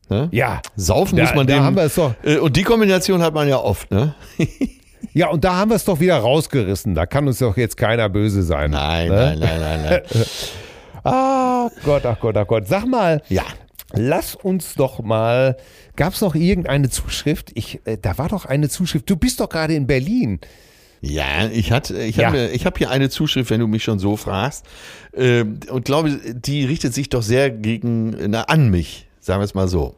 Ne? 0.08 0.28
Ja. 0.30 0.60
Saufen 0.76 1.16
Da- 1.16 1.24
muss 1.24 1.34
man 1.34 1.46
da 1.46 1.54
dem. 1.54 1.62
haben 1.64 1.76
wir 1.76 1.84
es 1.84 1.94
doch. 1.94 2.14
äh, 2.22 2.36
und 2.38 2.56
die 2.56 2.62
Kombination 2.64 3.22
hat 3.22 3.32
man 3.34 3.48
ja 3.48 3.58
oft, 3.58 3.90
ne? 3.90 4.14
Ja, 5.14 5.28
und 5.28 5.44
da 5.44 5.56
haben 5.56 5.70
wir 5.70 5.74
es 5.76 5.84
doch 5.84 5.98
wieder 6.00 6.16
rausgerissen. 6.16 6.94
Da 6.94 7.04
kann 7.06 7.26
uns 7.26 7.38
doch 7.40 7.56
jetzt 7.56 7.76
keiner 7.76 8.08
böse 8.08 8.42
sein. 8.42 8.70
Nein, 8.70 9.08
ne? 9.08 9.36
nein, 9.36 9.38
nein, 9.40 9.60
nein, 9.60 9.82
nein. 9.84 10.02
Ah, 11.04 11.68
Gott, 11.84 12.06
ach 12.06 12.18
Gott, 12.20 12.36
ach 12.36 12.46
Gott. 12.46 12.68
Sag 12.68 12.86
mal, 12.86 13.20
Ja. 13.28 13.42
lass 13.92 14.36
uns 14.36 14.74
doch 14.74 15.00
mal. 15.00 15.56
Gab 15.96 16.14
es 16.14 16.20
noch 16.20 16.34
irgendeine 16.36 16.88
Zuschrift? 16.88 17.50
Ich, 17.54 17.80
äh, 17.84 17.98
da 18.00 18.16
war 18.18 18.28
doch 18.28 18.46
eine 18.46 18.68
Zuschrift. 18.68 19.10
Du 19.10 19.16
bist 19.16 19.40
doch 19.40 19.48
gerade 19.48 19.74
in 19.74 19.86
Berlin. 19.88 20.38
Ja, 21.04 21.48
ich 21.52 21.72
hatte, 21.72 22.00
ich 22.00 22.16
Ja. 22.16 22.28
habe, 22.28 22.50
ich 22.52 22.64
habe 22.64 22.78
hier 22.78 22.90
eine 22.90 23.10
Zuschrift, 23.10 23.50
wenn 23.50 23.58
du 23.60 23.66
mich 23.66 23.82
schon 23.82 23.98
so 23.98 24.16
fragst, 24.16 24.64
ähm, 25.14 25.58
und 25.68 25.84
glaube, 25.84 26.10
die 26.32 26.64
richtet 26.64 26.94
sich 26.94 27.08
doch 27.08 27.22
sehr 27.22 27.50
gegen, 27.50 28.16
na, 28.30 28.42
an 28.44 28.68
mich, 28.70 29.06
sagen 29.20 29.40
wir 29.40 29.44
es 29.44 29.52
mal 29.54 29.66
so. 29.66 29.96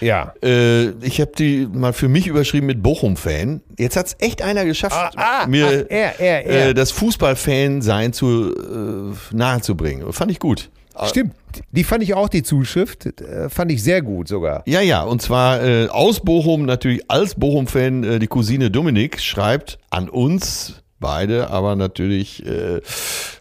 Ja. 0.00 0.32
Äh, 0.42 0.88
ich 1.04 1.20
habe 1.20 1.32
die 1.38 1.68
mal 1.70 1.92
für 1.92 2.08
mich 2.08 2.26
überschrieben 2.26 2.66
mit 2.66 2.82
Bochum-Fan. 2.82 3.60
Jetzt 3.78 3.96
hat's 3.96 4.16
echt 4.18 4.40
einer 4.42 4.64
geschafft, 4.64 5.14
Ah, 5.16 5.42
ah, 5.42 5.46
mir 5.46 5.66
ach, 5.66 5.86
er, 5.90 6.18
er, 6.18 6.46
er. 6.46 6.68
Äh, 6.70 6.74
das 6.74 6.90
Fußball-Fan-Sein 6.90 8.12
zu 8.14 8.52
äh, 8.52 9.36
nahezubringen. 9.36 10.10
Fand 10.12 10.30
ich 10.32 10.38
gut. 10.40 10.70
Stimmt. 11.08 11.34
Die 11.72 11.84
fand 11.84 12.02
ich 12.02 12.14
auch, 12.14 12.28
die 12.28 12.42
Zuschrift. 12.42 13.06
Äh, 13.20 13.48
fand 13.48 13.72
ich 13.72 13.82
sehr 13.82 14.02
gut 14.02 14.28
sogar. 14.28 14.62
Ja, 14.66 14.80
ja, 14.80 15.02
und 15.02 15.20
zwar 15.22 15.62
äh, 15.62 15.88
aus 15.88 16.20
Bochum, 16.20 16.64
natürlich 16.64 17.10
als 17.10 17.34
Bochum-Fan, 17.34 18.04
äh, 18.04 18.18
die 18.18 18.26
Cousine 18.26 18.70
Dominik 18.70 19.20
schreibt 19.20 19.78
an 19.90 20.08
uns 20.08 20.82
beide, 21.00 21.50
aber 21.50 21.74
natürlich 21.76 22.46
äh, 22.46 22.80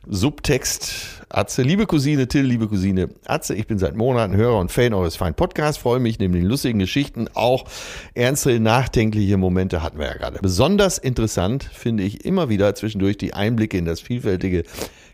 Subtext. 0.08 1.20
Atze, 1.32 1.62
liebe 1.62 1.86
Cousine 1.86 2.28
Till, 2.28 2.42
liebe 2.42 2.68
Cousine 2.68 3.10
Atze, 3.28 3.54
ich 3.54 3.68
bin 3.68 3.78
seit 3.78 3.96
Monaten 3.96 4.36
Hörer 4.36 4.58
und 4.58 4.72
Fan 4.72 4.96
eures 4.96 5.16
feinen 5.16 5.36
Podcasts, 5.36 5.80
freue 5.80 6.00
mich 6.00 6.18
neben 6.18 6.34
den 6.34 6.46
lustigen 6.46 6.80
Geschichten 6.80 7.28
auch 7.36 7.66
ernste, 8.16 8.60
nachdenkliche 8.60 9.38
Momente 9.38 9.84
hatten 9.84 10.00
wir 10.00 10.08
ja 10.08 10.16
gerade. 10.16 10.40
Besonders 10.42 10.98
interessant 10.98 11.64
finde 11.72 12.02
ich 12.02 12.26
immer 12.26 12.50
wieder 12.50 12.74
zwischendurch 12.74 13.18
die 13.18 13.36
Einblicke 13.36 13.78
in 13.78 13.86
das 13.86 14.02
vielfältige 14.02 14.64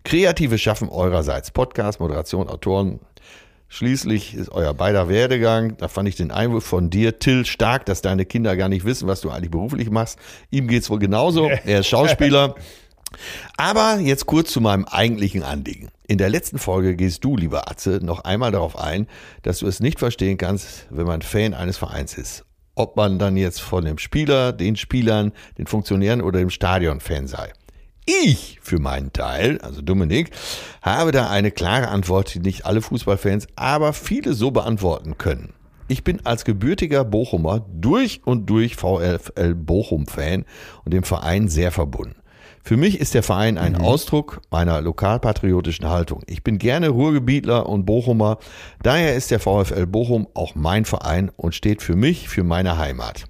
kreative 0.05 0.57
Schaffen 0.57 0.87
eurerseits. 0.87 1.51
Podcast, 1.51 1.99
Moderation, 1.99 2.47
Autoren, 2.47 2.99
Schließlich 3.67 4.35
ist 4.35 4.51
euer 4.51 4.73
beider 4.73 5.09
Werdegang, 5.09 5.75
da 5.77 5.87
fand 5.87 6.07
ich 6.07 6.15
den 6.15 6.31
Einwurf 6.31 6.63
von 6.63 6.91
dir, 6.91 7.19
Till, 7.19 7.45
stark, 7.45 7.85
dass 7.85 8.01
deine 8.01 8.23
Kinder 8.23 8.55
gar 8.55 8.69
nicht 8.69 8.85
wissen, 8.85 9.07
was 9.07 9.21
du 9.21 9.31
eigentlich 9.31 9.51
beruflich 9.51 9.89
machst. 9.89 10.19
Ihm 10.51 10.67
geht's 10.67 10.89
wohl 10.89 10.99
genauso. 10.99 11.49
Er 11.49 11.79
ist 11.79 11.87
Schauspieler. 11.87 12.55
Aber 13.57 13.97
jetzt 13.99 14.27
kurz 14.27 14.51
zu 14.51 14.61
meinem 14.61 14.85
eigentlichen 14.85 15.41
Anliegen. 15.41 15.89
In 16.07 16.19
der 16.19 16.29
letzten 16.29 16.59
Folge 16.59 16.95
gehst 16.95 17.23
du, 17.23 17.35
lieber 17.35 17.69
Atze, 17.69 17.99
noch 18.03 18.23
einmal 18.23 18.51
darauf 18.51 18.77
ein, 18.77 19.07
dass 19.41 19.59
du 19.59 19.67
es 19.67 19.79
nicht 19.79 19.99
verstehen 19.99 20.37
kannst, 20.37 20.85
wenn 20.89 21.07
man 21.07 21.21
Fan 21.21 21.53
eines 21.53 21.77
Vereins 21.77 22.17
ist. 22.17 22.45
ob 22.75 22.97
man 22.97 23.19
dann 23.19 23.37
jetzt 23.37 23.61
von 23.61 23.85
dem 23.85 23.97
Spieler, 23.97 24.51
den 24.51 24.75
Spielern, 24.75 25.31
den 25.57 25.65
Funktionären 25.65 26.21
oder 26.21 26.39
dem 26.39 26.49
Stadion-Fan 26.49 27.27
sei. 27.27 27.53
Ich 28.05 28.59
für 28.61 28.79
meinen 28.79 29.13
Teil, 29.13 29.59
also 29.61 29.81
Dominik, 29.81 30.29
habe 30.81 31.11
da 31.11 31.29
eine 31.29 31.51
klare 31.51 31.87
Antwort, 31.87 32.33
die 32.33 32.39
nicht 32.39 32.65
alle 32.65 32.81
Fußballfans, 32.81 33.47
aber 33.55 33.93
viele 33.93 34.33
so 34.33 34.51
beantworten 34.51 35.17
können. 35.17 35.53
Ich 35.87 36.03
bin 36.03 36.25
als 36.25 36.45
gebürtiger 36.45 37.03
Bochumer 37.03 37.65
durch 37.71 38.21
und 38.25 38.49
durch 38.49 38.75
VfL 38.75 39.55
Bochum-Fan 39.55 40.45
und 40.83 40.93
dem 40.93 41.03
Verein 41.03 41.47
sehr 41.47 41.71
verbunden. 41.71 42.15
Für 42.63 42.77
mich 42.77 42.99
ist 42.99 43.13
der 43.13 43.21
Verein 43.21 43.59
ein 43.59 43.73
mhm. 43.73 43.81
Ausdruck 43.81 44.41
meiner 44.49 44.81
lokalpatriotischen 44.81 45.87
Haltung. 45.87 46.23
Ich 46.25 46.43
bin 46.43 46.57
gerne 46.57 46.89
Ruhrgebietler 46.89 47.69
und 47.69 47.85
Bochumer. 47.85 48.39
Daher 48.81 49.15
ist 49.15 49.29
der 49.29 49.39
VfL 49.39 49.85
Bochum 49.85 50.27
auch 50.33 50.55
mein 50.55 50.85
Verein 50.85 51.31
und 51.35 51.53
steht 51.53 51.83
für 51.83 51.95
mich, 51.95 52.27
für 52.27 52.43
meine 52.43 52.79
Heimat. 52.79 53.25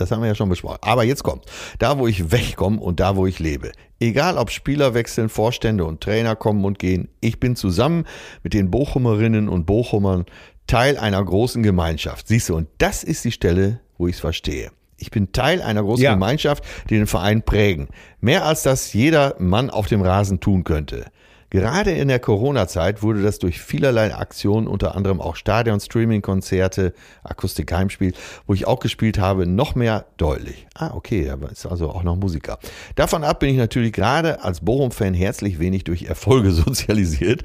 Das 0.00 0.10
haben 0.10 0.22
wir 0.22 0.28
ja 0.28 0.34
schon 0.34 0.48
besprochen. 0.48 0.78
Aber 0.80 1.04
jetzt 1.04 1.22
kommt, 1.22 1.44
da 1.78 1.98
wo 1.98 2.06
ich 2.06 2.32
wegkomme 2.32 2.80
und 2.80 3.00
da 3.00 3.16
wo 3.16 3.26
ich 3.26 3.38
lebe. 3.38 3.72
Egal 3.98 4.38
ob 4.38 4.50
Spieler 4.50 4.94
wechseln, 4.94 5.28
Vorstände 5.28 5.84
und 5.84 6.00
Trainer 6.00 6.36
kommen 6.36 6.64
und 6.64 6.78
gehen, 6.78 7.08
ich 7.20 7.38
bin 7.38 7.54
zusammen 7.54 8.06
mit 8.42 8.54
den 8.54 8.70
Bochumerinnen 8.70 9.48
und 9.48 9.66
Bochumern 9.66 10.24
Teil 10.66 10.96
einer 10.96 11.22
großen 11.22 11.62
Gemeinschaft. 11.62 12.28
Siehst 12.28 12.48
du, 12.48 12.56
und 12.56 12.68
das 12.78 13.04
ist 13.04 13.24
die 13.24 13.32
Stelle, 13.32 13.80
wo 13.98 14.06
ich 14.06 14.14
es 14.14 14.20
verstehe. 14.20 14.70
Ich 14.96 15.10
bin 15.10 15.32
Teil 15.32 15.60
einer 15.60 15.82
großen 15.82 16.04
ja. 16.04 16.12
Gemeinschaft, 16.12 16.64
die 16.88 16.94
den 16.96 17.06
Verein 17.06 17.42
prägen. 17.42 17.88
Mehr 18.20 18.46
als 18.46 18.62
das 18.62 18.92
jeder 18.94 19.34
Mann 19.38 19.68
auf 19.68 19.86
dem 19.86 20.00
Rasen 20.00 20.40
tun 20.40 20.64
könnte. 20.64 21.06
Gerade 21.50 21.90
in 21.90 22.06
der 22.06 22.20
Corona-Zeit 22.20 23.02
wurde 23.02 23.22
das 23.22 23.40
durch 23.40 23.60
vielerlei 23.60 24.14
Aktionen, 24.14 24.68
unter 24.68 24.94
anderem 24.94 25.20
auch 25.20 25.34
Stadion, 25.34 25.80
Streaming-Konzerte, 25.80 26.94
Akustik-Heimspiel, 27.24 28.12
wo 28.46 28.54
ich 28.54 28.68
auch 28.68 28.78
gespielt 28.78 29.18
habe, 29.18 29.46
noch 29.46 29.74
mehr 29.74 30.06
deutlich. 30.16 30.68
Ah, 30.76 30.92
okay, 30.94 31.28
aber 31.28 31.50
ist 31.50 31.66
also 31.66 31.90
auch 31.90 32.04
noch 32.04 32.14
Musiker. 32.14 32.60
Davon 32.94 33.24
ab 33.24 33.40
bin 33.40 33.50
ich 33.50 33.56
natürlich 33.56 33.92
gerade 33.92 34.44
als 34.44 34.60
Bochum-Fan 34.60 35.12
herzlich 35.12 35.58
wenig 35.58 35.82
durch 35.82 36.04
Erfolge 36.04 36.50
sozialisiert. 36.52 37.42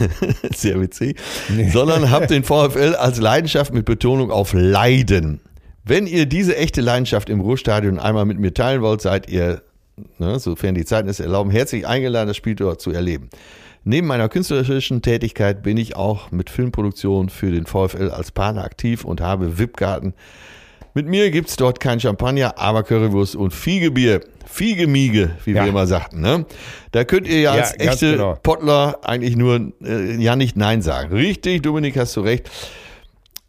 Sehr 0.54 0.80
witzig. 0.80 1.18
Nee. 1.48 1.68
Sondern 1.70 2.10
habe 2.10 2.26
den 2.28 2.44
VfL 2.44 2.94
als 2.94 3.18
Leidenschaft 3.18 3.74
mit 3.74 3.84
Betonung 3.84 4.30
auf 4.30 4.52
Leiden. 4.52 5.40
Wenn 5.84 6.06
ihr 6.06 6.26
diese 6.26 6.56
echte 6.56 6.80
Leidenschaft 6.80 7.28
im 7.28 7.40
Ruhrstadion 7.40 7.98
einmal 7.98 8.26
mit 8.26 8.38
mir 8.38 8.54
teilen 8.54 8.82
wollt, 8.82 9.00
seid 9.00 9.28
ihr 9.30 9.62
ne, 10.18 10.38
sofern 10.38 10.74
die 10.74 10.84
Zeiten 10.84 11.08
es 11.08 11.20
erlauben, 11.20 11.50
herzlich 11.50 11.86
eingeladen, 11.86 12.28
das 12.28 12.36
Spiel 12.36 12.54
dort 12.54 12.80
zu 12.80 12.90
erleben. 12.90 13.30
Neben 13.84 14.06
meiner 14.06 14.28
künstlerischen 14.28 15.02
Tätigkeit 15.02 15.62
bin 15.62 15.76
ich 15.76 15.96
auch 15.96 16.30
mit 16.30 16.50
Filmproduktion 16.50 17.28
für 17.28 17.50
den 17.50 17.66
VfL 17.66 18.10
als 18.10 18.32
Partner 18.32 18.64
aktiv 18.64 19.04
und 19.04 19.20
habe 19.20 19.58
VIP-Karten. 19.58 20.14
Mit 20.94 21.06
mir 21.06 21.30
gibt 21.30 21.48
es 21.48 21.56
dort 21.56 21.80
kein 21.80 22.00
Champagner, 22.00 22.58
aber 22.58 22.82
Currywurst 22.82 23.36
und 23.36 23.54
Fiegebier. 23.54 24.20
Fiegemiege, 24.46 25.30
wie 25.44 25.52
ja. 25.52 25.62
wir 25.62 25.68
immer 25.68 25.86
sagten. 25.86 26.20
Ne? 26.20 26.46
Da 26.90 27.04
könnt 27.04 27.28
ihr 27.28 27.40
ja 27.40 27.52
als 27.52 27.72
ja, 27.78 27.92
echte 27.92 28.12
genau. 28.12 28.34
Pottler 28.42 28.98
eigentlich 29.02 29.36
nur 29.36 29.72
äh, 29.84 30.16
ja 30.16 30.36
nicht 30.36 30.56
Nein 30.56 30.82
sagen. 30.82 31.12
Richtig, 31.12 31.62
Dominik, 31.62 31.96
hast 31.96 32.16
du 32.16 32.22
recht. 32.22 32.50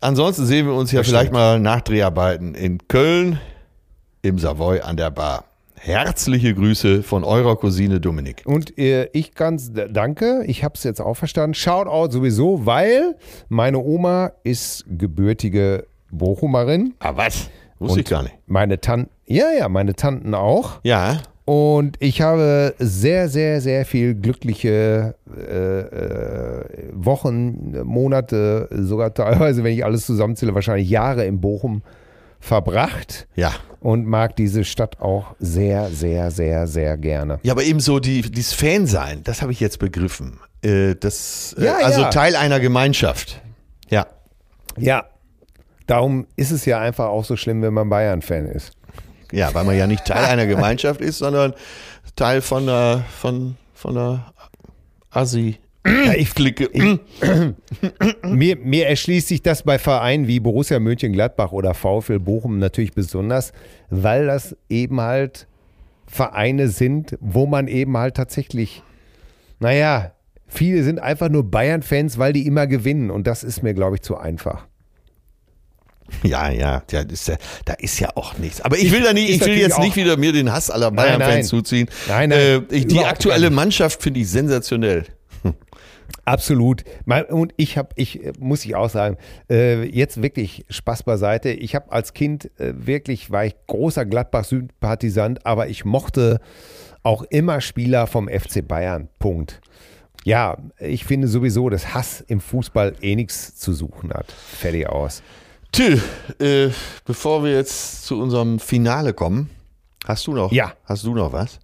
Ansonsten 0.02 0.46
sehen 0.46 0.68
wir 0.68 0.74
uns 0.74 0.92
ja 0.92 1.00
Bestimmt. 1.00 1.18
vielleicht 1.18 1.34
mal 1.34 1.60
nach 1.60 1.82
Dreharbeiten 1.82 2.54
in 2.54 2.80
Köln 2.88 3.40
im 4.22 4.40
Savoy 4.40 4.82
an 4.82 4.98
der 4.98 5.10
Bar. 5.10 5.46
Herzliche 5.82 6.54
Grüße 6.54 7.04
von 7.04 7.24
eurer 7.24 7.56
Cousine 7.56 8.02
Dominik. 8.02 8.44
Und 8.46 8.78
äh, 8.78 9.10
ich 9.14 9.34
ganz 9.34 9.72
danke, 9.72 10.44
ich 10.46 10.66
habe 10.66 10.74
es 10.76 10.84
jetzt 10.84 11.00
auch 11.00 11.16
verstanden. 11.16 11.54
Shoutout 11.54 12.12
sowieso, 12.12 12.66
weil 12.66 13.16
meine 13.48 13.80
Oma 13.80 14.34
ist 14.44 14.84
gebürtige 14.90 15.88
Bochumerin. 16.12 16.96
Ah, 17.00 17.14
was? 17.16 17.50
Wusste 17.80 18.02
ich 18.02 18.08
gar 18.08 18.24
nicht. 18.24 18.36
Meine 18.46 18.82
Tanten, 18.82 19.10
ja, 19.26 19.46
ja, 19.58 19.70
meine 19.70 19.96
Tanten 19.96 20.34
auch. 20.34 20.82
Ja. 20.84 21.22
Und 21.46 21.96
ich 22.00 22.22
habe 22.22 22.76
sehr, 22.78 23.30
sehr, 23.30 23.62
sehr 23.62 23.86
viel 23.86 24.16
glückliche 24.16 25.16
äh, 25.36 25.80
äh, 25.80 26.66
Wochen, 26.94 27.82
Monate, 27.86 28.68
sogar 28.70 29.14
teilweise, 29.14 29.64
wenn 29.64 29.74
ich 29.74 29.86
alles 29.86 30.06
zusammenzähle, 30.06 30.54
wahrscheinlich 30.54 30.90
Jahre 30.90 31.26
in 31.26 31.40
Bochum 31.40 31.84
verbracht. 32.40 33.28
Ja. 33.36 33.54
Und 33.82 34.06
mag 34.06 34.36
diese 34.36 34.66
Stadt 34.66 35.00
auch 35.00 35.36
sehr, 35.40 35.90
sehr, 35.90 36.32
sehr, 36.32 36.68
sehr 36.68 36.98
gerne. 36.98 37.40
Ja, 37.44 37.54
aber 37.54 37.64
eben 37.64 37.80
so 37.80 38.00
die, 38.00 38.22
dieses 38.22 38.54
Fan-Sein, 38.54 39.24
das 39.24 39.42
habe 39.42 39.52
ich 39.52 39.60
jetzt 39.60 39.80
begriffen. 39.80 40.40
Äh, 40.62 40.96
das, 40.96 41.56
äh, 41.58 41.66
ja, 41.66 41.78
also 41.78 42.02
ja. 42.02 42.10
Teil 42.10 42.36
einer 42.36 42.60
Gemeinschaft. 42.60 43.42
Ja. 43.90 44.08
Ja. 44.78 45.06
Darum 45.88 46.28
ist 46.36 46.52
es 46.52 46.66
ja 46.66 46.80
einfach 46.80 47.08
auch 47.08 47.24
so 47.24 47.36
schlimm, 47.36 47.62
wenn 47.62 47.74
man 47.74 47.90
Bayern-Fan 47.90 48.46
ist. 48.48 48.74
Ja, 49.32 49.54
weil 49.54 49.64
man 49.64 49.78
ja 49.78 49.88
nicht 49.88 50.06
Teil 50.06 50.26
einer 50.26 50.46
Gemeinschaft 50.46 51.02
ist, 51.02 51.20
sondern 51.20 51.54
Teil 52.16 52.42
von 52.42 52.66
der, 52.66 53.06
von, 53.20 53.56
von 53.74 53.96
der 53.96 54.34
Assi 55.12 55.58
ja, 56.06 56.14
ich 56.14 56.34
klicke. 56.34 56.70
Ich, 56.72 57.00
mir, 58.24 58.58
mir 58.58 58.88
erschließt 58.88 59.28
sich 59.28 59.42
das 59.42 59.64
bei 59.64 59.80
Vereinen 59.80 60.28
wie 60.28 60.40
Borussia 60.40 60.80
Mönchengladbach 60.80 61.52
oder 61.52 61.74
VfL 61.74 62.20
Bochum 62.20 62.60
natürlich 62.60 62.94
besonders, 62.94 63.54
weil 63.90 64.28
das 64.28 64.56
eben 64.70 65.02
halt 65.02 65.48
Vereine 66.08 66.70
sind, 66.70 67.18
wo 67.20 67.46
man 67.46 67.68
eben 67.68 67.98
halt 67.98 68.16
tatsächlich, 68.16 68.84
naja, 69.60 70.14
viele 70.48 70.84
sind 70.84 71.00
einfach 71.00 71.30
nur 71.30 71.50
Bayern-Fans, 71.50 72.18
weil 72.18 72.34
die 72.34 72.48
immer 72.48 72.68
gewinnen 72.68 73.12
und 73.12 73.28
das 73.28 73.44
ist 73.44 73.64
mir, 73.64 73.74
glaube 73.74 73.98
ich, 73.98 74.02
zu 74.02 74.18
einfach. 74.18 74.66
Ja, 76.24 76.50
ja, 76.50 76.82
ja, 76.92 77.02
ist 77.02 77.28
ja, 77.28 77.36
da 77.66 77.74
ist 77.74 78.00
ja 78.00 78.10
auch 78.16 78.38
nichts. 78.38 78.62
Aber 78.62 78.78
ich 78.78 78.92
will 78.92 79.04
da 79.04 79.14
nicht, 79.14 79.30
ich 79.30 79.42
will 79.46 79.58
jetzt 79.58 79.80
nicht 79.80 79.96
wieder 79.96 80.18
mir 80.18 80.34
den 80.34 80.52
Hass 80.52 80.72
aller 80.72 80.92
Bayern-Fans 80.92 81.48
zuziehen. 81.48 81.88
Nein, 82.08 82.30
nein. 82.30 82.40
Äh, 82.40 82.76
ich, 82.76 82.88
die 82.88 83.06
aktuelle 83.06 83.52
Mannschaft 83.52 84.02
finde 84.02 84.20
ich 84.22 84.30
sensationell. 84.30 85.06
Absolut. 86.26 86.84
Und 87.30 87.54
ich 87.58 87.78
habe, 87.78 87.90
ich 87.96 88.22
muss 88.40 88.66
ich 88.66 88.76
auch 88.76 88.90
sagen, 88.90 89.18
äh, 89.50 89.84
jetzt 89.84 90.22
wirklich 90.22 90.66
Spaß 90.70 91.04
beiseite. 91.04 91.50
Ich 91.50 91.76
habe 91.76 91.92
als 91.92 92.14
Kind 92.14 92.52
äh, 92.60 92.74
wirklich, 92.76 93.32
war 93.32 93.46
ich 93.46 93.56
großer 93.68 94.06
Gladbach-Sympathisant, 94.06 95.46
aber 95.46 95.68
ich 95.68 95.86
mochte 95.86 96.40
auch 97.04 97.24
immer 97.24 97.62
Spieler 97.62 98.08
vom 98.08 98.28
FC 98.28 98.68
Bayern. 98.68 99.10
Punkt. 99.20 99.62
Ja, 100.26 100.58
ich 100.80 101.06
finde 101.06 101.28
sowieso, 101.28 101.70
dass 101.70 101.94
Hass 101.94 102.22
im 102.22 102.42
Fußball 102.42 102.96
eh 103.02 103.16
nichts 103.16 103.56
zu 103.56 103.74
suchen 103.74 104.12
hat. 104.14 104.32
Fertig 104.32 104.88
aus. 104.88 105.24
Till, 105.72 106.02
äh, 106.40 106.70
bevor 107.06 107.44
wir 107.44 107.54
jetzt 107.54 108.06
zu 108.06 108.20
unserem 108.20 108.60
Finale 108.60 109.14
kommen, 109.14 109.50
hast 110.06 110.28
du 110.28 110.34
noch? 110.34 110.52
Ja. 110.52 110.74
Hast 110.84 111.04
du 111.06 111.14
noch 111.14 111.32
was? 111.32 111.60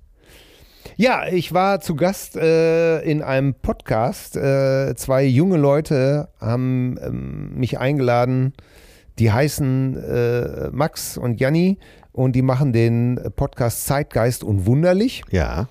Ja, 0.98 1.28
ich 1.30 1.54
war 1.54 1.82
zu 1.82 1.96
Gast 1.96 2.38
äh, 2.38 3.02
in 3.02 3.22
einem 3.22 3.54
Podcast. 3.54 4.38
Äh, 4.38 4.96
zwei 4.96 5.26
junge 5.26 5.58
Leute 5.58 6.30
haben 6.40 6.98
ähm, 7.04 7.54
mich 7.56 7.80
eingeladen. 7.80 8.54
Die 9.20 9.30
heißen 9.30 9.98
äh, 10.02 10.70
Max 10.72 11.18
und 11.18 11.42
Janni 11.42 11.80
und 12.14 12.34
die 12.34 12.42
machen 12.42 12.72
den 12.72 13.20
Podcast 13.36 13.86
Zeitgeist 13.86 14.46
und 14.46 14.66
Wunderlich. 14.66 15.24
Ja. 15.32 15.68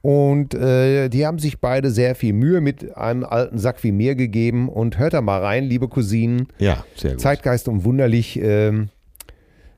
Und 0.00 0.54
äh, 0.54 1.08
die 1.08 1.26
haben 1.26 1.40
sich 1.40 1.60
beide 1.60 1.90
sehr 1.90 2.14
viel 2.14 2.32
Mühe 2.32 2.60
mit 2.60 2.96
einem 2.96 3.24
alten 3.24 3.58
Sack 3.58 3.82
wie 3.82 3.90
mir 3.90 4.14
gegeben. 4.14 4.68
Und 4.68 4.96
hört 4.96 5.12
da 5.12 5.20
mal 5.20 5.40
rein, 5.40 5.64
liebe 5.64 5.88
Cousinen. 5.88 6.46
Ja, 6.58 6.84
sehr 6.94 7.12
gut. 7.12 7.20
Zeitgeist 7.20 7.66
und 7.66 7.84
Wunderlich. 7.84 8.38
Ähm, 8.40 8.90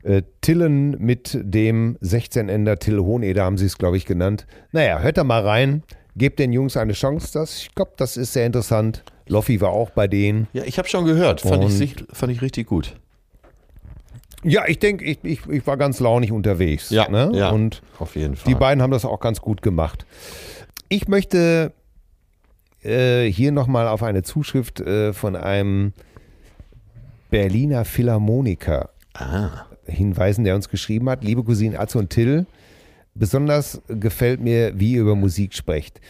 äh, 0.03 0.23
Tillen 0.41 0.97
mit 0.99 1.39
dem 1.41 1.99
16-Ender 2.03 2.79
Till 2.79 3.01
Hohneder 3.01 3.45
haben 3.45 3.59
sie 3.59 3.67
es, 3.67 3.79
glaube 3.79 3.97
ich, 3.97 4.07
genannt. 4.07 4.47
Naja, 4.73 5.01
hört 5.01 5.19
da 5.19 5.25
mal 5.25 5.47
rein. 5.47 5.83
Gebt 6.17 6.39
den 6.39 6.53
Jungs 6.53 6.77
eine 6.77 6.93
Chance. 6.93 7.31
Das, 7.33 7.59
ich 7.59 7.75
glaube, 7.75 7.93
das 7.97 8.17
ist 8.17 8.33
sehr 8.33 8.47
interessant. 8.47 9.05
Loffi 9.27 9.61
war 9.61 9.71
auch 9.71 9.91
bei 9.91 10.09
denen. 10.09 10.49
Ja, 10.53 10.65
ich 10.65 10.79
habe 10.79 10.89
schon 10.89 11.05
gehört. 11.05 11.43
Fand 11.43 11.65
ich, 11.65 11.97
fand 12.13 12.33
ich 12.33 12.43
richtig 12.43 12.67
gut. 12.67 12.97
Ja, 14.43 14.67
ich 14.67 14.79
denke, 14.79 15.05
ich, 15.05 15.19
ich, 15.23 15.47
ich 15.47 15.67
war 15.67 15.77
ganz 15.77 16.01
launig 16.01 16.33
unterwegs. 16.33 16.91
Ja, 16.91 17.09
ne? 17.09 17.31
ja 17.35 17.51
und 17.51 17.83
auf 17.99 18.17
jeden 18.17 18.37
Fall. 18.37 18.53
Die 18.53 18.59
beiden 18.59 18.83
haben 18.83 18.91
das 18.91 19.05
auch 19.05 19.21
ganz 19.21 19.41
gut 19.41 19.61
gemacht. 19.61 20.07
Ich 20.89 21.09
möchte 21.09 21.73
äh, 22.83 23.27
hier 23.27 23.53
nochmal 23.53 23.87
auf 23.87 24.03
eine 24.03 24.23
Zuschrift 24.23 24.81
äh, 24.81 25.13
von 25.13 25.37
einem 25.37 25.93
Berliner 27.29 27.85
Philharmoniker 27.85 28.91
ah 29.15 29.67
hinweisen, 29.91 30.45
der 30.45 30.55
uns 30.55 30.69
geschrieben 30.69 31.09
hat. 31.11 31.25
Liebe 31.25 31.45
Cousine 31.45 31.79
Atze 31.79 31.99
und 31.99 32.11
Till, 32.11 32.47
besonders 33.15 33.83
gefällt 33.89 34.41
mir, 34.41 34.79
wie 34.79 34.93
ihr 34.93 35.03
über 35.03 35.17
Musik 35.17 35.55
sprecht. 35.55 36.01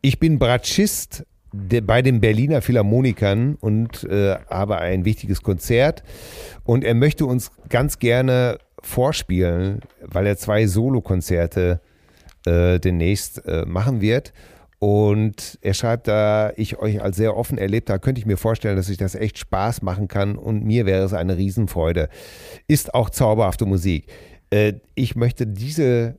Ich 0.00 0.18
bin 0.18 0.38
Bratschist 0.38 1.24
bei 1.52 2.02
den 2.02 2.20
Berliner 2.20 2.62
Philharmonikern 2.62 3.56
und 3.60 4.04
äh, 4.04 4.36
habe 4.48 4.78
ein 4.78 5.04
wichtiges 5.04 5.42
Konzert. 5.42 6.02
Und 6.64 6.82
er 6.82 6.94
möchte 6.94 7.26
uns 7.26 7.50
ganz 7.68 7.98
gerne 7.98 8.58
vorspielen, 8.82 9.80
weil 10.00 10.26
er 10.26 10.36
zwei 10.36 10.66
Solokonzerte 10.66 11.80
äh, 12.46 12.80
demnächst 12.80 13.46
äh, 13.46 13.64
machen 13.66 14.00
wird. 14.00 14.32
Und 14.82 15.60
er 15.60 15.74
schreibt 15.74 16.08
da, 16.08 16.52
ich 16.56 16.80
euch 16.80 17.00
als 17.00 17.16
sehr 17.16 17.36
offen 17.36 17.56
erlebt 17.56 17.88
habe, 17.88 18.00
könnte 18.00 18.18
ich 18.18 18.26
mir 18.26 18.36
vorstellen, 18.36 18.74
dass 18.74 18.88
ich 18.88 18.96
das 18.96 19.14
echt 19.14 19.38
Spaß 19.38 19.82
machen 19.82 20.08
kann 20.08 20.34
und 20.34 20.64
mir 20.64 20.86
wäre 20.86 21.04
es 21.04 21.12
eine 21.12 21.36
Riesenfreude. 21.36 22.08
Ist 22.66 22.92
auch 22.92 23.08
zauberhafte 23.08 23.64
Musik. 23.64 24.08
Äh, 24.50 24.72
ich 24.96 25.14
möchte 25.14 25.46
diese 25.46 26.18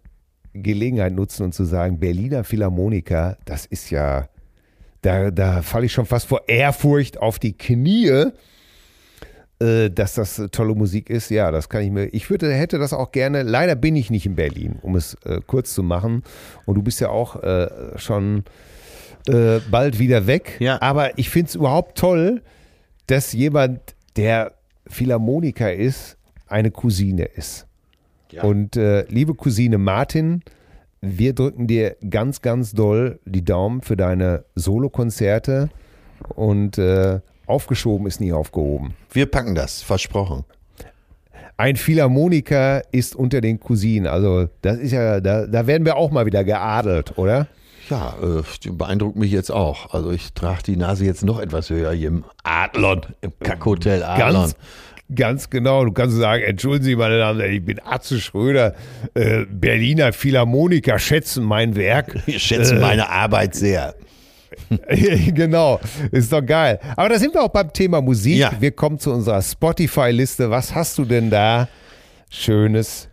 Gelegenheit 0.54 1.12
nutzen 1.12 1.44
und 1.44 1.54
zu 1.54 1.66
sagen, 1.66 2.00
Berliner 2.00 2.46
Philharmoniker, 2.46 3.38
das 3.44 3.66
ist 3.66 3.90
ja, 3.90 4.30
da, 5.02 5.30
da 5.30 5.62
falle 5.62 5.88
ich 5.88 5.92
schon 5.92 6.06
fast 6.06 6.28
vor 6.28 6.48
Ehrfurcht 6.48 7.18
auf 7.18 7.40
die 7.40 7.58
Knie, 7.58 8.28
dass 9.90 10.16
das 10.16 10.42
tolle 10.52 10.76
Musik 10.76 11.10
ist. 11.10 11.30
Ja, 11.30 11.52
das 11.52 11.70
kann 11.70 11.84
ich 11.84 11.92
mir, 11.92 12.06
ich 12.06 12.30
würde, 12.30 12.52
hätte 12.54 12.78
das 12.78 12.94
auch 12.94 13.12
gerne, 13.12 13.44
leider 13.44 13.76
bin 13.76 13.96
ich 13.96 14.10
nicht 14.10 14.26
in 14.26 14.36
Berlin, 14.36 14.78
um 14.82 14.96
es 14.96 15.16
äh, 15.26 15.42
kurz 15.46 15.74
zu 15.74 15.84
machen. 15.84 16.24
Und 16.66 16.76
du 16.76 16.82
bist 16.82 17.00
ja 17.00 17.10
auch 17.10 17.42
äh, 17.44 17.68
schon 17.98 18.44
äh, 19.28 19.60
bald 19.72 20.00
wieder 20.00 20.28
weg. 20.28 20.58
Ja. 20.60 20.82
Aber 20.82 21.18
ich 21.18 21.30
finde 21.30 21.50
es 21.50 21.56
überhaupt 21.56 21.98
toll, 21.98 22.42
dass 23.08 23.34
jemand, 23.34 23.80
der 24.16 24.54
Philharmoniker 24.88 25.74
ist, 25.74 26.18
eine 26.48 26.72
Cousine 26.72 27.26
ist. 27.26 27.68
Und 28.42 28.78
äh, 28.78 29.06
liebe 29.10 29.36
Cousine 29.36 29.78
Martin, 29.78 30.42
wir 31.02 31.34
drücken 31.34 31.68
dir 31.68 31.98
ganz, 32.10 32.42
ganz 32.42 32.72
doll 32.74 33.20
die 33.26 33.44
Daumen 33.44 33.82
für 33.82 33.98
deine 33.98 34.46
Solokonzerte 34.56 35.70
und 36.36 36.78
äh, 36.78 37.20
aufgeschoben 37.46 38.08
ist 38.08 38.20
nie 38.20 38.34
aufgehoben. 38.34 38.94
Wir 39.12 39.26
packen 39.26 39.56
das, 39.56 39.82
versprochen. 39.82 40.44
Ein 41.58 41.76
Philharmoniker 41.76 42.82
ist 42.92 43.16
unter 43.16 43.40
den 43.40 43.60
Cousinen, 43.60 44.08
also 44.08 44.48
das 44.62 44.78
ist 44.78 44.92
ja, 44.92 45.22
da, 45.22 45.46
da 45.46 45.68
werden 45.68 45.86
wir 45.86 45.98
auch 45.98 46.10
mal 46.12 46.26
wieder 46.26 46.44
geadelt, 46.44 47.18
oder? 47.18 47.48
Ja, 47.90 48.16
äh, 48.22 48.72
beeindruckt 48.72 49.18
mich 49.18 49.32
jetzt 49.32 49.52
auch. 49.52 49.94
Also 49.94 50.12
ich 50.12 50.34
trage 50.34 50.64
die 50.64 50.78
Nase 50.78 51.06
jetzt 51.06 51.24
noch 51.24 51.40
etwas 51.40 51.70
höher 51.70 51.92
hier 51.92 52.08
im 52.08 52.24
Adlon, 52.44 53.02
im 53.22 53.34
Kackhotel 53.40 54.04
Adlon. 54.04 54.34
Ganz, 54.34 54.56
ganz 55.14 55.50
genau. 55.50 55.84
Du 55.86 55.92
kannst 55.92 56.18
sagen, 56.18 56.44
entschuldigen 56.44 56.86
Sie, 56.86 56.96
meine 56.96 57.20
Damen 57.20 57.40
und 57.40 57.44
Herren, 57.44 57.56
ich 57.56 57.66
bin 57.66 57.80
Atze 57.84 58.20
Schröder, 58.20 58.74
äh, 59.14 59.46
Berliner 59.50 60.14
Philharmoniker 60.14 60.98
schätzen 60.98 61.44
mein 61.44 61.76
Werk. 61.76 62.16
Ich 62.26 62.42
schätze 62.42 62.78
Äh, 62.78 62.80
meine 62.80 63.10
Arbeit 63.10 63.54
sehr. 63.54 63.96
genau, 65.34 65.80
ist 66.12 66.32
doch 66.32 66.46
geil. 66.46 66.80
Aber 66.96 67.10
da 67.10 67.20
sind 67.20 67.34
wir 67.34 67.42
auch 67.44 67.50
beim 67.50 67.72
Thema 67.74 68.02
Musik. 68.02 68.38
Ja. 68.38 68.52
Wir 68.60 68.72
kommen 68.72 69.00
zu 69.00 69.12
unserer 69.12 69.42
Spotify-Liste. 69.42 70.50
Was 70.50 70.74
hast 70.76 70.98
du 70.98 71.06
denn 71.06 71.30
da 71.30 71.68
Schönes 72.30 73.10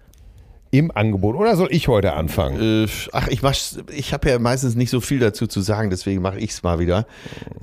im 0.72 0.90
Angebot? 0.94 1.34
Oder 1.34 1.56
soll 1.56 1.68
ich 1.72 1.88
heute 1.88 2.12
anfangen? 2.12 2.84
Äh, 2.84 2.88
ach, 3.12 3.26
ich 3.28 3.42
mach, 3.42 3.54
ich 3.92 4.12
habe 4.12 4.30
ja 4.30 4.38
meistens 4.38 4.76
nicht 4.76 4.90
so 4.90 5.00
viel 5.00 5.18
dazu 5.18 5.46
zu 5.46 5.60
sagen, 5.60 5.90
deswegen 5.90 6.22
mache 6.22 6.38
ich 6.38 6.50
es 6.50 6.62
mal 6.62 6.78
wieder. 6.78 7.06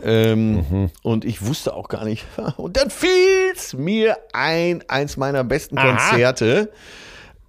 Ähm, 0.04 0.56
Mhm. 0.70 0.90
Und 1.04 1.24
ich 1.24 1.46
wusste 1.46 1.74
auch 1.74 1.88
gar 1.88 2.04
nicht. 2.04 2.26
Und 2.58 2.76
dann 2.78 2.90
fiel's 2.90 3.74
mir 3.74 4.18
ein, 4.34 4.84
eins 4.88 5.16
meiner 5.18 5.44
besten 5.44 5.78
Aha. 5.78 5.88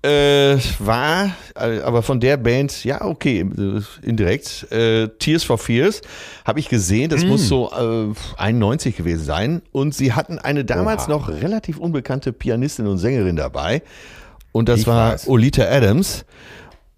Äh, 0.01 0.59
war, 0.79 1.33
äh, 1.57 1.81
aber 1.81 2.03
von 2.03 2.21
der 2.21 2.37
Band, 2.37 2.85
ja, 2.85 3.05
okay, 3.05 3.41
äh, 3.41 3.81
indirekt, 4.07 4.71
äh, 4.71 5.09
Tears 5.19 5.43
for 5.43 5.59
Fears, 5.59 6.03
habe 6.45 6.61
ich 6.61 6.69
gesehen, 6.69 7.11
das 7.11 7.25
Mm. 7.25 7.29
muss 7.29 7.49
so 7.49 7.73
äh, 7.73 8.15
91 8.41 8.97
gewesen 8.97 9.25
sein. 9.25 9.63
Und 9.73 9.95
sie 9.95 10.13
hatten 10.13 10.39
eine 10.39 10.65
damals 10.65 11.05
Oha. 11.05 11.11
noch 11.11 11.29
relativ 11.29 11.79
unbekannte 11.79 12.33
Pianistin 12.33 12.87
und 12.87 12.99
Sängerin 12.99 13.35
dabei. 13.35 13.83
Und 14.53 14.69
das 14.69 14.81
Ich 14.81 14.87
war 14.87 15.15
weiß. 15.15 15.27
Olita 15.29 15.65
Adams. 15.65 16.25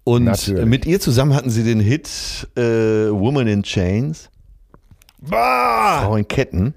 Und 0.03 0.25
Natürlich. 0.25 0.65
mit 0.65 0.85
ihr 0.85 0.99
zusammen 0.99 1.33
hatten 1.33 1.49
sie 1.49 1.63
den 1.63 1.79
Hit 1.79 2.07
äh, 2.55 2.61
Woman 2.61 3.47
in 3.47 3.63
Chains, 3.63 4.29
Bah! 5.19 6.01
Frau 6.03 6.15
in 6.17 6.27
Ketten. 6.27 6.73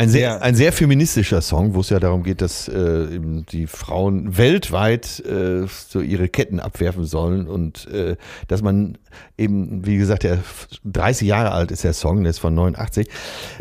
Ein 0.00 0.08
sehr, 0.08 0.20
Ja. 0.20 0.38
ein 0.38 0.54
sehr 0.54 0.72
feministischer 0.72 1.42
Song, 1.42 1.74
wo 1.74 1.80
es 1.80 1.90
ja 1.90 2.00
darum 2.00 2.22
geht, 2.22 2.40
dass 2.40 2.68
äh, 2.68 3.14
eben 3.14 3.44
die 3.46 3.66
Frauen 3.66 4.38
weltweit 4.38 5.20
äh, 5.26 5.66
so 5.88 6.00
ihre 6.00 6.28
Ketten 6.28 6.58
abwerfen 6.58 7.04
sollen 7.04 7.46
und 7.46 7.86
äh, 7.88 8.16
dass 8.48 8.62
man 8.62 8.96
eben, 9.36 9.84
wie 9.84 9.98
gesagt, 9.98 10.22
der 10.22 10.38
30 10.84 11.28
Jahre 11.28 11.50
alt 11.52 11.70
ist 11.70 11.84
der 11.84 11.92
Song, 11.92 12.22
der 12.22 12.30
ist 12.30 12.38
von 12.38 12.54
89, 12.54 13.08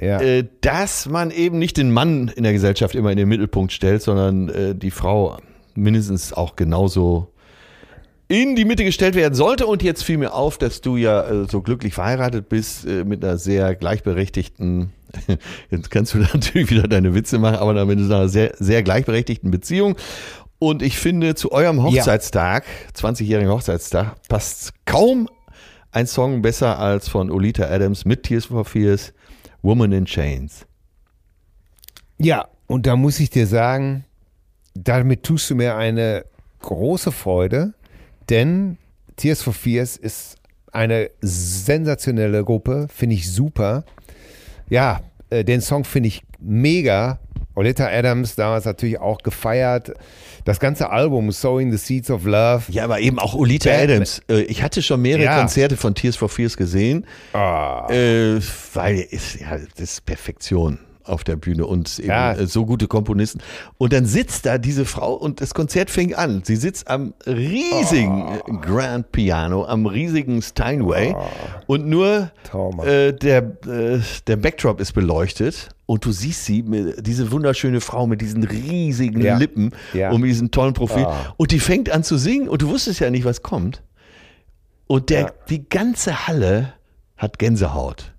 Ja. 0.02 0.22
äh, 0.22 0.46
dass 0.62 1.08
man 1.10 1.32
eben 1.32 1.60
nicht 1.60 1.76
den 1.76 1.92
Mann 1.92 2.30
in 2.34 2.44
der 2.44 2.54
Gesellschaft 2.54 2.96
immer 2.96 3.12
in 3.12 3.18
den 3.18 3.28
Mittelpunkt 3.28 3.74
stellt, 3.74 4.02
sondern 4.02 4.48
äh, 4.50 4.76
die 4.76 4.92
Frau 4.92 5.38
mindestens 5.76 6.32
auch 6.34 6.56
genauso 6.56 7.34
in 8.30 8.56
die 8.56 8.64
Mitte 8.64 8.86
gestellt 8.86 9.16
werden 9.16 9.34
sollte. 9.34 9.68
Und 9.68 9.84
jetzt 9.84 10.04
fiel 10.04 10.18
mir 10.18 10.34
auf, 10.34 10.58
dass 10.58 10.80
du 10.80 10.96
ja 10.96 11.28
äh, 11.28 11.48
so 11.50 11.62
glücklich 11.62 11.94
verheiratet 11.94 12.48
bist 12.48 12.86
äh, 12.86 13.04
mit 13.04 13.26
einer 13.26 13.38
sehr 13.38 13.76
gleichberechtigten, 13.76 14.94
jetzt 15.70 15.92
kannst 15.92 16.14
du 16.14 16.18
natürlich 16.34 16.70
wieder 16.70 16.88
deine 16.88 17.14
Witze 17.14 17.40
machen, 17.40 17.58
aber 17.58 17.74
ist 17.92 18.12
einer 18.12 18.30
sehr, 18.30 18.54
sehr 18.58 18.84
gleichberechtigten 18.84 19.52
Beziehung. 19.52 19.98
Und 20.60 20.82
ich 20.82 20.98
finde, 20.98 21.36
zu 21.36 21.52
eurem 21.52 21.82
Hochzeitstag, 21.84 22.66
20-jährigen 22.96 23.52
Hochzeitstag, 23.52 24.16
passt 24.28 24.74
kaum 24.86 25.30
ein 25.92 26.06
Song 26.06 26.42
besser 26.42 26.78
als 26.78 27.08
von 27.08 27.32
Olita 27.32 27.64
Adams 27.64 28.06
mit 28.06 28.24
Tears 28.24 28.46
for 28.46 28.66
Fears, 28.66 29.14
Woman 29.62 29.92
in 29.92 30.06
Chains. 30.06 30.66
Ja, 32.18 32.50
und 32.68 32.86
da 32.86 32.96
muss 32.96 33.20
ich 33.22 33.30
dir 33.30 33.48
sagen, 33.48 34.06
damit 34.76 35.24
tust 35.24 35.50
du 35.50 35.56
mir 35.56 35.78
eine 35.78 36.26
große 36.60 37.14
Freude, 37.14 37.74
denn 38.30 38.78
Tears 39.16 39.42
for 39.42 39.54
Fears 39.54 39.98
ist 39.98 40.36
eine 40.72 41.10
sensationelle 41.22 42.44
Gruppe, 42.44 42.88
finde 42.94 43.16
ich 43.16 43.32
super. 43.32 43.84
Ja, 44.70 45.02
äh, 45.30 45.44
den 45.44 45.62
Song 45.62 45.84
finde 45.84 46.08
ich 46.08 46.24
mega. 46.40 47.20
Oleta 47.56 47.88
Adams 47.88 48.36
damals 48.36 48.64
natürlich 48.66 49.00
auch 49.00 49.18
gefeiert. 49.18 49.92
Das 50.46 50.60
ganze 50.60 50.90
Album 50.92 51.32
Sowing 51.32 51.72
the 51.72 51.78
Seeds 51.78 52.10
of 52.10 52.24
Love. 52.24 52.64
Ja, 52.70 52.86
aber 52.86 53.00
eben 53.02 53.20
auch 53.20 53.34
Olita. 53.34 53.70
Adams. 53.72 54.22
Äh, 54.30 54.42
Ich 54.44 54.64
hatte 54.64 54.82
schon 54.82 55.02
mehrere 55.02 55.26
Ja. 55.26 55.40
Konzerte 55.40 55.76
von 55.76 55.94
Tears 55.96 56.16
for 56.16 56.30
Fears 56.30 56.56
gesehen. 56.56 57.06
Ah, 57.34 57.88
Äh, 57.90 58.40
weil 58.74 59.00
ist, 59.00 59.40
ja, 59.42 59.58
das 59.76 59.92
ist 59.94 60.06
Perfektion 60.06 60.80
auf 61.10 61.24
der 61.24 61.36
Bühne 61.36 61.66
und 61.66 62.00
eben 62.00 62.10
äh, 62.12 62.46
so 62.48 62.66
gute 62.66 62.88
Komponisten. 62.88 63.42
Und 63.78 63.92
dann 63.94 64.06
sitzt 64.06 64.46
da 64.46 64.58
diese 64.58 64.86
Frau 64.86 65.14
und 65.14 65.42
das 65.42 65.54
Konzert 65.54 65.90
fing 65.90 66.14
an. 66.14 66.42
Sie 66.46 66.56
sitzt 66.56 66.88
am 66.88 67.14
riesigen 67.26 68.40
Oh. 68.48 68.54
Grand 68.62 69.12
Piano, 69.12 69.66
am 69.66 69.86
riesigen 69.86 70.42
Steinway 70.42 71.16
und 71.68 71.88
nur 71.88 72.32
äh, 72.86 73.14
der, 73.14 73.38
äh, 73.68 74.00
der 74.28 74.36
Backdrop 74.38 74.80
ist 74.80 74.94
beleuchtet 74.94 75.70
und 75.86 76.06
du 76.06 76.12
siehst 76.12 76.46
sie, 76.46 76.64
diese 77.00 77.32
wunderschöne 77.32 77.82
Frau 77.82 78.06
mit 78.08 78.22
diesen 78.22 78.44
riesigen 78.44 79.22
Ja. 79.22 79.38
Lippen 79.38 79.72
Ja. 79.94 80.12
und 80.12 80.22
diesem 80.24 80.52
tollen 80.52 80.74
Profil. 80.74 81.06
Ah. 81.06 81.34
Und 81.38 81.52
die 81.52 81.60
fängt 81.60 81.90
an 81.90 82.04
zu 82.04 82.18
singen 82.18 82.48
und 82.48 82.62
du 82.62 82.70
wusstest 82.70 83.00
ja 83.00 83.10
nicht, 83.10 83.26
was 83.26 83.42
kommt. 83.42 83.82
Und 84.88 85.10
der, 85.10 85.34
die 85.50 85.68
ganze 85.68 86.28
Halle 86.28 86.74
hat 87.18 87.40
Gänsehaut. 87.40 88.14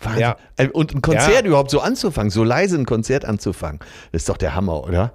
Wahnsinn. 0.00 0.20
Ja. 0.20 0.36
Äh, 0.56 0.68
Und 0.68 0.94
ein 0.94 1.02
Konzert 1.02 1.42
Ja. 1.42 1.46
überhaupt 1.48 1.70
so 1.70 1.80
anzufangen, 1.80 2.30
so 2.30 2.42
leise 2.44 2.76
ein 2.78 2.86
Konzert 2.86 3.24
anzufangen, 3.24 3.80
ist 4.12 4.28
doch 4.28 4.36
der 4.36 4.54
Hammer, 4.54 4.82
oder? 4.84 5.14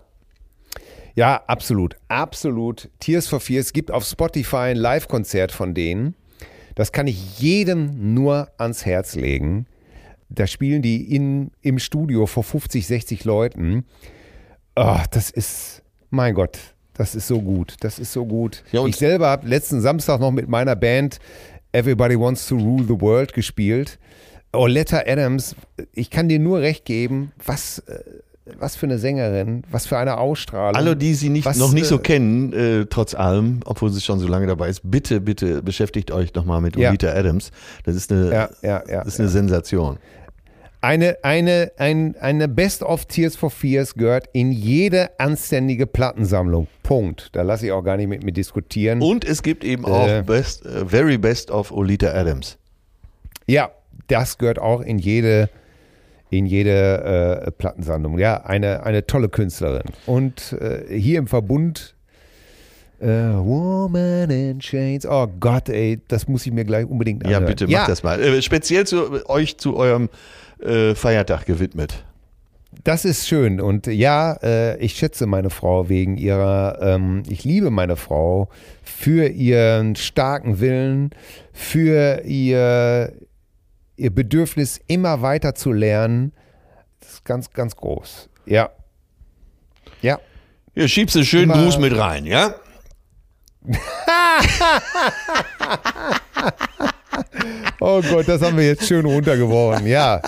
Ja, 1.16 1.41
absolut, 1.48 1.95
absolut. 2.10 2.90
Tears 2.99 3.28
for 3.28 3.40
Fears 3.40 3.72
gibt 3.74 3.90
auf 3.90 4.03
Spotify 4.03 4.57
ein 4.72 4.78
Live-Konzert 4.78 5.52
von 5.52 5.74
denen. 5.74 6.14
Das 6.76 6.91
kann 6.91 7.07
ich 7.07 7.40
jedem 7.40 8.14
nur 8.14 8.49
ans 8.57 8.86
Herz 8.86 9.16
legen. 9.16 9.66
Da 10.28 10.45
spielen 10.45 10.82
die 10.82 11.16
in, 11.16 11.52
im 11.62 11.80
Studio 11.80 12.26
vor 12.26 12.44
50, 12.44 12.86
60 12.86 13.24
Leuten. 13.24 13.86
Ah, 14.76 15.06
das 15.12 15.30
ist, 15.30 15.84
mein 16.10 16.34
Gott, 16.34 16.57
das 16.94 17.16
ist 17.16 17.28
so 17.28 17.41
gut. 17.41 17.76
Das 17.80 17.98
ist 17.98 18.12
so 18.12 18.26
gut. 18.26 18.64
Ja, 18.74 18.86
ich 18.86 18.98
selber 18.98 19.28
habe 19.30 19.48
letzten 19.48 19.80
Samstag 19.80 20.20
noch 20.20 20.32
mit 20.32 20.49
meiner 20.49 20.76
Band 20.76 21.20
Everybody 21.72 22.20
Wants 22.20 22.45
to 22.48 22.56
Rule 22.57 22.84
the 22.84 22.99
World 22.99 23.32
gespielt. 23.32 23.99
Oletta 24.57 25.03
Adams, 25.06 25.56
ich 25.94 26.10
kann 26.10 26.30
dir 26.30 26.40
nur 26.40 26.60
recht 26.60 26.86
geben, 26.86 27.32
was, 27.45 27.80
äh, 27.80 27.99
was 28.60 28.76
für 28.76 28.86
eine 28.86 28.99
Sängerin, 28.99 29.64
was 29.72 29.88
für 29.88 29.98
eine 29.98 30.18
Ausstrahlung. 30.18 30.76
Alle, 30.76 30.95
die 30.95 31.14
sie 31.15 31.30
nicht, 31.30 31.45
Was, 31.45 31.57
noch 31.57 31.73
nicht 31.73 31.88
so 31.88 31.95
äh, 31.95 31.99
kennen, 31.99 32.53
äh, 32.53 32.86
trotz 32.86 33.14
allem, 33.15 33.61
obwohl 33.65 33.91
sie 33.91 34.02
schon 34.02 34.19
so 34.19 34.27
lange 34.27 34.48
dabei 34.48 34.69
ist, 34.69 34.82
bitte, 34.84 35.19
bitte 35.22 35.61
beschäftigt 35.64 36.11
euch 36.11 36.34
nochmal 36.36 36.61
mit 36.61 36.76
Ja. 36.76 36.90
Olita 36.90 37.11
Adams. 37.11 37.52
Das 37.86 37.95
ist 37.95 38.11
eine, 38.11 38.32
Ja, 38.32 38.49
ja, 38.61 38.84
ja. 38.88 38.98
das 39.03 39.14
ist 39.15 39.19
eine 39.19 39.30
Sensation. 39.30 39.98
Eine, 40.82 41.18
eine, 41.23 41.72
ein, 41.77 42.15
eine 42.19 42.48
Best 42.48 42.84
of 42.84 43.06
Tears 43.06 43.36
for 43.36 43.49
Fears 43.49 43.95
gehört 43.95 44.30
in 44.34 44.52
jede 44.52 45.10
anständige 45.19 45.88
Plattensammlung. 45.88 46.68
Punkt. 46.84 47.30
Da 47.32 47.41
lasse 47.41 47.65
ich 47.65 47.72
auch 47.72 47.82
gar 47.82 47.98
nicht 47.98 48.07
mit 48.07 48.23
mir 48.23 48.32
diskutieren. 48.34 49.02
Und 49.02 49.26
es 49.26 49.41
gibt 49.41 49.64
eben 49.64 49.84
auch 49.86 50.07
Äh. 50.07 50.22
best, 50.22 50.64
äh, 50.68 50.86
Very 50.86 51.18
Best 51.18 51.49
of 51.49 51.72
Olita 51.72 52.11
Adams. 52.14 52.60
Ja, 53.48 53.72
das 54.07 54.38
gehört 54.38 54.59
auch 54.59 54.81
in 54.81 54.99
jede, 54.99 55.49
in 56.30 56.45
jede 56.45 57.43
äh, 57.45 57.51
Plattensammlung. 57.51 58.17
Ja, 58.19 58.43
eine, 58.45 58.84
eine 58.84 59.05
tolle 59.05 59.30
Künstlerin. 59.30 59.84
Und 60.05 60.53
äh, 60.59 60.97
hier 60.97 61.19
im 61.19 61.27
Verbund 61.27 61.93
Äh, 63.01 63.07
Woman 63.07 64.30
in 64.30 64.59
Chains. 64.59 65.05
Oh 65.05 65.27
Gott, 65.39 65.67
ey, 65.67 65.99
das 66.07 66.27
muss 66.30 66.45
ich 66.45 66.53
mir 66.53 66.63
gleich 66.63 66.85
unbedingt 66.85 67.23
Ja, 67.23 67.38
anhören. 67.38 67.45
bitte, 67.55 67.67
mach 67.67 67.88
das 67.88 68.03
mal. 68.03 68.22
Äh, 68.22 68.41
speziell 68.41 68.88
zu 68.88 69.27
euch 69.30 69.57
zu 69.57 69.76
eurem 69.76 70.07
äh, 70.63 70.95
Feiertag 70.95 71.45
gewidmet. 71.45 72.05
Das 72.84 73.03
ist 73.05 73.27
schön 73.27 73.59
und 73.61 73.88
ja, 73.88 74.34
äh, 74.43 74.77
ich 74.80 74.93
schätze 74.95 75.26
meine 75.27 75.49
Frau 75.49 75.88
wegen 75.89 76.17
ihrer, 76.17 76.77
ähm, 76.81 77.23
ich 77.30 77.43
liebe 77.45 77.69
meine 77.69 77.95
Frau 77.95 78.49
für 78.84 79.27
ihren 79.27 79.95
starken 79.95 80.59
Willen, 80.59 81.11
für 81.53 82.22
ihr, 82.26 83.11
ihr 83.97 84.13
Bedürfnis 84.13 84.80
immer 84.88 85.22
weiter 85.22 85.55
zu 85.55 85.72
lernen. 85.72 86.34
Das 86.99 87.13
ist 87.13 87.26
ganz, 87.26 87.51
ganz 87.51 87.76
groß. 87.76 88.30
Ja. 88.45 88.69
Ja. 90.01 90.19
Hier 90.73 90.88
schiebst 90.88 91.15
du 91.15 91.19
einen 91.19 91.26
schönen 91.26 91.51
Immer- 91.51 91.63
Gruß 91.63 91.77
mit 91.80 91.97
rein, 91.97 92.26
ja? 92.26 92.55
Oh 97.80 98.02
Gott, 98.02 98.28
das 98.28 98.41
haben 98.41 98.57
wir 98.57 98.66
jetzt 98.66 98.88
schön 98.88 99.06
runtergeworfen. 99.06 99.86
Ja. 99.86 100.22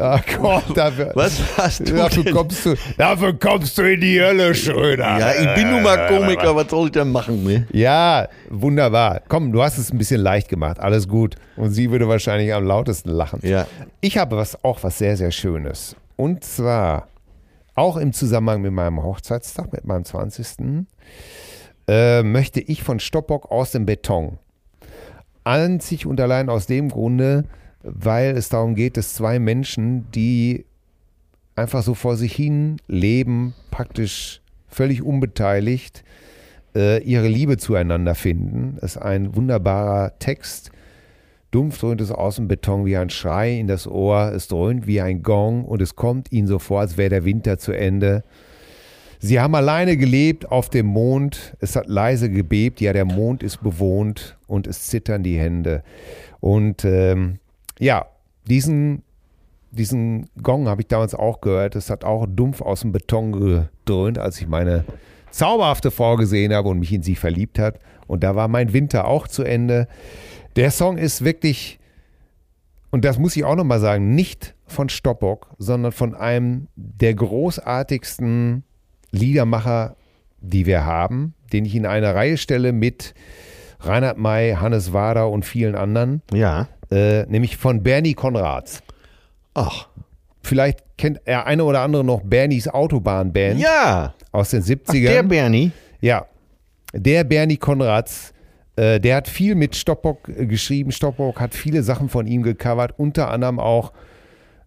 Ach 0.00 0.22
Gott, 0.38 0.64
dafür, 0.74 1.12
Was 1.14 1.38
hast 1.56 1.88
du 1.88 1.94
dafür, 1.94 2.24
denn? 2.24 2.34
kommst 2.34 2.64
du, 2.66 2.74
dafür 2.96 3.38
kommst 3.38 3.76
du 3.78 3.82
in 3.82 4.00
die 4.00 4.20
Hölle, 4.20 4.54
Schröder. 4.54 5.18
Ja, 5.18 5.32
ich 5.32 5.54
bin 5.54 5.70
nun 5.70 5.82
mal 5.82 6.08
Komiker, 6.08 6.56
was 6.56 6.70
soll 6.70 6.86
ich 6.86 6.92
denn 6.92 7.12
machen? 7.12 7.44
Ne? 7.44 7.66
Ja, 7.72 8.28
wunderbar. 8.48 9.20
Komm, 9.28 9.52
du 9.52 9.62
hast 9.62 9.78
es 9.78 9.92
ein 9.92 9.98
bisschen 9.98 10.20
leicht 10.20 10.48
gemacht. 10.48 10.80
Alles 10.80 11.06
gut. 11.06 11.36
Und 11.56 11.70
sie 11.70 11.90
würde 11.90 12.08
wahrscheinlich 12.08 12.52
am 12.54 12.64
lautesten 12.64 13.10
lachen. 13.10 13.40
Ja. 13.42 13.66
Ich 14.00 14.18
habe 14.18 14.36
was, 14.36 14.62
auch 14.64 14.82
was 14.82 14.98
sehr, 14.98 15.16
sehr 15.16 15.30
Schönes. 15.30 15.96
Und 16.16 16.42
zwar 16.44 17.08
auch 17.74 17.96
im 17.96 18.12
Zusammenhang 18.12 18.62
mit 18.62 18.72
meinem 18.72 19.02
Hochzeitstag, 19.02 19.72
mit 19.72 19.84
meinem 19.84 20.04
20. 20.04 20.86
Äh, 21.86 22.22
möchte 22.22 22.60
ich 22.60 22.82
von 22.82 22.98
Stoppock 22.98 23.50
aus 23.50 23.72
dem 23.72 23.84
Beton. 23.84 24.38
Einzig 25.44 26.06
und 26.06 26.20
allein 26.20 26.48
aus 26.48 26.66
dem 26.66 26.88
Grunde, 26.88 27.44
weil 27.82 28.36
es 28.36 28.48
darum 28.48 28.74
geht, 28.74 28.96
dass 28.96 29.14
zwei 29.14 29.38
Menschen, 29.38 30.10
die 30.12 30.64
einfach 31.54 31.82
so 31.82 31.94
vor 31.94 32.16
sich 32.16 32.34
hin 32.34 32.78
leben, 32.88 33.54
praktisch 33.70 34.40
völlig 34.68 35.02
unbeteiligt, 35.02 36.02
äh, 36.74 37.02
ihre 37.02 37.28
Liebe 37.28 37.56
zueinander 37.56 38.14
finden. 38.14 38.78
Das 38.80 38.96
ist 38.96 39.02
ein 39.02 39.36
wunderbarer 39.36 40.18
Text. 40.18 40.70
Dumpf 41.50 41.78
dröhnt 41.78 42.00
es 42.00 42.10
aus 42.10 42.36
dem 42.36 42.48
Beton 42.48 42.84
wie 42.84 42.96
ein 42.96 43.10
Schrei 43.10 43.58
in 43.58 43.68
das 43.68 43.86
Ohr. 43.86 44.32
Es 44.34 44.48
dröhnt 44.48 44.86
wie 44.88 45.00
ein 45.00 45.22
Gong 45.22 45.64
und 45.64 45.80
es 45.80 45.94
kommt 45.94 46.32
ihnen 46.32 46.48
so 46.48 46.58
vor, 46.58 46.80
als 46.80 46.96
wäre 46.96 47.10
der 47.10 47.24
Winter 47.24 47.58
zu 47.58 47.72
Ende. 47.72 48.24
Sie 49.26 49.40
haben 49.40 49.54
alleine 49.54 49.96
gelebt 49.96 50.50
auf 50.50 50.68
dem 50.68 50.84
Mond. 50.84 51.56
Es 51.58 51.76
hat 51.76 51.88
leise 51.88 52.28
gebebt. 52.28 52.82
Ja, 52.82 52.92
der 52.92 53.06
Mond 53.06 53.42
ist 53.42 53.62
bewohnt 53.62 54.36
und 54.46 54.66
es 54.66 54.88
zittern 54.88 55.22
die 55.22 55.38
Hände. 55.38 55.82
Und 56.40 56.84
ähm, 56.84 57.38
ja, 57.78 58.04
diesen, 58.46 59.02
diesen 59.70 60.28
Gong 60.42 60.68
habe 60.68 60.82
ich 60.82 60.88
damals 60.88 61.14
auch 61.14 61.40
gehört. 61.40 61.74
Es 61.74 61.88
hat 61.88 62.04
auch 62.04 62.26
dumpf 62.28 62.60
aus 62.60 62.82
dem 62.82 62.92
Beton 62.92 63.32
gedröhnt, 63.32 64.18
als 64.18 64.42
ich 64.42 64.46
meine 64.46 64.84
zauberhafte 65.30 65.90
Frau 65.90 66.16
gesehen 66.16 66.52
habe 66.52 66.68
und 66.68 66.80
mich 66.80 66.92
in 66.92 67.02
sie 67.02 67.16
verliebt 67.16 67.58
hat. 67.58 67.78
Und 68.06 68.24
da 68.24 68.36
war 68.36 68.48
mein 68.48 68.74
Winter 68.74 69.06
auch 69.06 69.26
zu 69.26 69.42
Ende. 69.42 69.88
Der 70.56 70.70
Song 70.70 70.98
ist 70.98 71.24
wirklich, 71.24 71.78
und 72.90 73.06
das 73.06 73.18
muss 73.18 73.36
ich 73.36 73.44
auch 73.44 73.56
nochmal 73.56 73.80
sagen, 73.80 74.14
nicht 74.14 74.54
von 74.66 74.90
Stoppock, 74.90 75.48
sondern 75.56 75.92
von 75.92 76.14
einem 76.14 76.68
der 76.76 77.14
großartigsten 77.14 78.64
Liedermacher, 79.14 79.96
die 80.40 80.66
wir 80.66 80.84
haben, 80.84 81.34
den 81.52 81.64
ich 81.64 81.74
in 81.74 81.86
eine 81.86 82.14
Reihe 82.14 82.36
stelle 82.36 82.72
mit 82.72 83.14
Reinhard 83.80 84.18
May, 84.18 84.54
Hannes 84.54 84.92
Wader 84.92 85.28
und 85.30 85.44
vielen 85.44 85.74
anderen, 85.74 86.22
Ja. 86.32 86.68
äh, 86.90 87.24
nämlich 87.26 87.56
von 87.56 87.82
Bernie 87.82 88.14
Konrads. 88.14 88.82
Ach. 89.54 89.88
Vielleicht 90.42 90.80
kennt 90.98 91.20
er 91.24 91.46
eine 91.46 91.64
oder 91.64 91.80
andere 91.80 92.04
noch 92.04 92.20
Bernies 92.22 92.68
Autobahnband 92.68 93.58
Ja. 93.60 94.14
aus 94.32 94.50
den 94.50 94.62
Ach, 94.62 94.66
70ern. 94.66 95.12
der 95.12 95.22
Bernie. 95.22 95.70
Ja, 96.00 96.26
der 96.92 97.24
Bernie 97.24 97.56
Konrads, 97.56 98.32
äh, 98.76 99.00
der 99.00 99.16
hat 99.16 99.28
viel 99.28 99.54
mit 99.54 99.74
Stoppock 99.74 100.28
äh, 100.28 100.46
geschrieben. 100.46 100.92
Stoppock 100.92 101.40
hat 101.40 101.54
viele 101.54 101.82
Sachen 101.82 102.08
von 102.10 102.26
ihm 102.26 102.42
gecovert, 102.42 102.92
unter 102.98 103.30
anderem 103.30 103.58
auch 103.58 103.92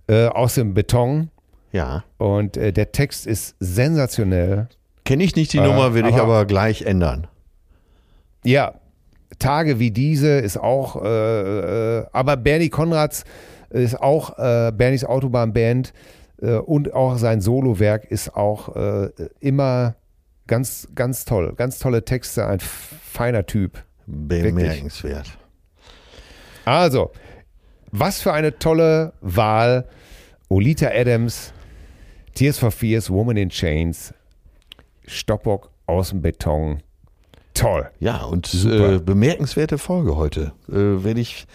äh, 0.10 0.26
aus 0.28 0.56
dem 0.56 0.74
Beton. 0.74 1.30
Ja. 1.78 2.04
Und 2.18 2.58
äh, 2.58 2.74
der 2.74 2.92
Text 2.92 3.28
ist 3.28 3.56
sensationell. 3.60 4.68
Kenne 5.06 5.24
ich 5.24 5.36
nicht 5.36 5.54
die 5.54 5.60
Äh, 5.60 5.64
Nummer, 5.68 5.94
will 5.94 6.06
ich 6.08 6.14
aber- 6.16 6.24
aber 6.24 6.46
gleich 6.46 6.82
ändern. 6.82 7.28
Ja, 8.44 8.74
Tage 9.40 9.78
wie 9.80 9.92
diese 9.92 10.40
ist 10.40 10.58
auch, 10.58 11.02
äh, 11.04 12.00
äh, 12.00 12.06
aber 12.12 12.36
Bernie 12.38 12.70
Konrads 12.70 13.24
ist 13.70 14.02
auch 14.02 14.38
äh, 14.40 14.72
Bernies 14.72 15.04
Autobahnband 15.06 15.94
äh, 16.42 16.56
und 16.56 16.94
auch 16.94 17.18
sein 17.18 17.42
Solowerk 17.42 18.06
ist 18.06 18.36
auch 18.36 18.70
immer 19.40 19.96
ganz, 20.48 20.88
ganz 20.96 21.26
toll. 21.26 21.54
Ganz 21.56 21.78
tolle 21.80 22.04
Texte, 22.06 22.48
ein 22.48 22.60
feiner 22.60 23.46
Typ. 23.46 23.84
Bemerkenswert. 24.08 25.38
Also, 26.66 27.12
was 27.92 28.22
für 28.22 28.34
eine 28.34 28.58
tolle 28.58 29.14
Wahl. 29.22 29.86
Olita 30.50 30.88
Adams, 30.94 31.52
Tears 32.38 32.60
for 32.60 32.70
Fears, 32.70 33.10
Woman 33.10 33.36
in 33.36 33.50
Chains, 33.50 34.14
Stoppock 35.08 35.72
aus 35.88 36.10
dem 36.12 36.22
Beton. 36.22 36.84
Toll. 37.56 37.90
Ja, 38.00 38.26
und 38.26 38.54
äh, 38.64 39.00
bemerkenswerte 39.00 39.80
Folge 39.80 40.16
heute. 40.16 40.52
Äh, 40.70 41.04
Werde 41.04 41.20
ich 41.20 41.48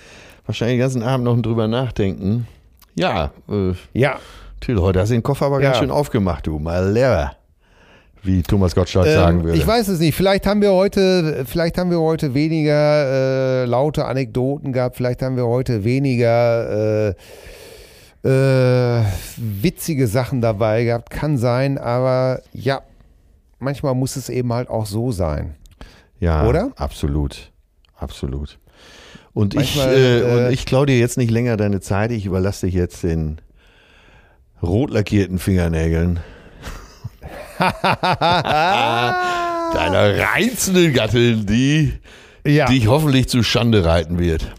wahrscheinlich 0.44 0.74
den 0.78 0.80
ganzen 0.80 1.02
Abend 1.04 1.24
noch 1.24 1.40
drüber 1.40 1.68
nachdenken. 1.68 2.48
Ja, 2.96 3.30
äh, 3.48 3.74
Ja, 3.92 4.18
Till, 4.60 4.80
heute 4.80 4.98
hast 4.98 5.10
du 5.10 5.14
den 5.14 5.22
Koffer 5.22 5.46
aber 5.46 5.60
ganz 5.60 5.76
Ja. 5.76 5.82
schön 5.82 5.92
aufgemacht, 5.92 6.48
du. 6.48 6.59
Mal 6.59 6.90
leer. 6.92 7.36
Wie 8.24 8.42
Thomas 8.42 8.74
Gottschalk 8.74 9.06
sagen 9.06 9.38
ähm, 9.38 9.44
würde. 9.44 9.59
ich 9.59 9.66
weiß 9.66 9.86
es 9.86 10.00
nicht. 10.00 10.16
Vielleicht 10.16 10.46
haben 10.48 10.62
wir 10.62 10.72
heute, 10.72 11.44
vielleicht 11.46 11.78
haben 11.78 11.90
wir 11.92 12.00
heute 12.00 12.34
weniger 12.34 13.62
äh, 13.62 13.64
laute 13.66 14.04
Anekdoten 14.04 14.72
gehabt. 14.72 14.96
Vielleicht 14.96 15.22
haben 15.22 15.36
wir 15.36 15.46
heute 15.46 15.84
weniger 15.84 17.10
äh, 17.10 17.14
äh, 18.24 19.03
witzige 19.36 20.07
Sachen 20.07 20.40
dabei 20.40 20.85
gehabt. 20.85 21.11
Kann 21.11 21.39
sein, 21.39 21.78
aber 21.78 22.40
ja, 22.53 22.82
manchmal 23.59 23.94
muss 23.94 24.16
es 24.16 24.28
eben 24.28 24.53
halt 24.53 24.69
auch 24.69 24.86
so 24.86 25.11
sein. 25.12 25.57
Ja, 26.20 26.47
Oder? 26.47 26.70
Absolut. 26.77 27.51
Absolut. 27.97 28.59
Und 29.35 29.55
ich, 29.55 29.77
Manchmal, 29.77 29.94
äh, 29.94 30.19
äh, 30.20 30.47
und 30.47 30.53
ich 30.53 30.66
klaue 30.66 30.86
dir 30.86 30.99
jetzt 30.99 31.16
nicht 31.19 31.31
länger 31.31 31.57
deine 31.57 31.81
Zeit. 31.81 32.11
Ich 32.12 32.27
überlasse 32.27 32.66
dich 32.66 32.74
jetzt 32.74 33.03
den 33.03 33.40
rot 34.62 34.90
lackierten 34.90 35.39
Fingernägeln. 35.39 36.20
Deiner 39.73 40.19
reizenden 40.35 40.93
Gattin, 40.93 41.47
die 41.47 41.93
Ja. 42.47 42.66
dich 42.66 42.89
hoffentlich 42.89 43.28
zu 43.28 43.43
Schande 43.43 43.85
reiten 43.85 44.19
wird. 44.19 44.53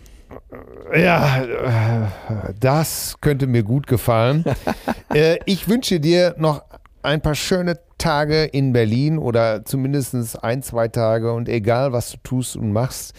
Ja, 0.95 1.43
äh, 1.43 2.53
das 2.59 3.15
könnte 3.21 3.47
mir 3.47 3.63
gut 3.63 3.87
gefallen. 3.87 4.43
äh, 5.13 5.37
ich 5.45 5.67
wünsche 5.67 5.99
dir 5.99 6.35
noch 6.37 6.63
ein 7.01 7.21
paar 7.21 7.35
schöne 7.35 7.79
Tage 7.97 8.43
in 8.43 8.73
Berlin 8.73 9.17
oder 9.17 9.65
zumindest 9.65 10.43
ein, 10.43 10.61
zwei 10.61 10.87
Tage 10.87 11.33
und 11.33 11.49
egal, 11.49 11.93
was 11.93 12.11
du 12.11 12.17
tust 12.23 12.55
und 12.55 12.71
machst. 12.71 13.13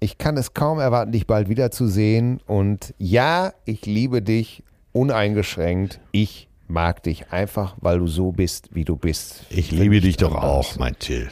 Ich 0.00 0.18
kann 0.18 0.36
es 0.36 0.54
kaum 0.54 0.78
erwarten, 0.78 1.12
dich 1.12 1.26
bald 1.26 1.48
wiederzusehen. 1.48 2.40
Und 2.46 2.94
ja, 2.98 3.52
ich 3.64 3.84
liebe 3.86 4.22
dich 4.22 4.62
uneingeschränkt. 4.92 6.00
Ich 6.12 6.48
mag 6.68 7.02
dich 7.02 7.30
einfach, 7.30 7.76
weil 7.80 7.98
du 7.98 8.06
so 8.06 8.32
bist, 8.32 8.70
wie 8.72 8.84
du 8.84 8.96
bist. 8.96 9.44
Ich 9.50 9.70
liebe 9.70 10.00
dich 10.00 10.16
doch 10.16 10.34
auch, 10.34 10.76
mein 10.78 10.98
Till. 10.98 11.28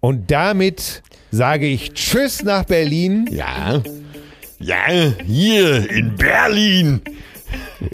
Und 0.00 0.30
damit 0.30 1.02
sage 1.30 1.66
ich 1.66 1.92
Tschüss 1.94 2.42
nach 2.44 2.64
Berlin. 2.64 3.28
Ja. 3.30 3.82
Ja, 4.58 4.86
hier 5.24 5.90
in 5.90 6.16
Berlin. 6.16 7.02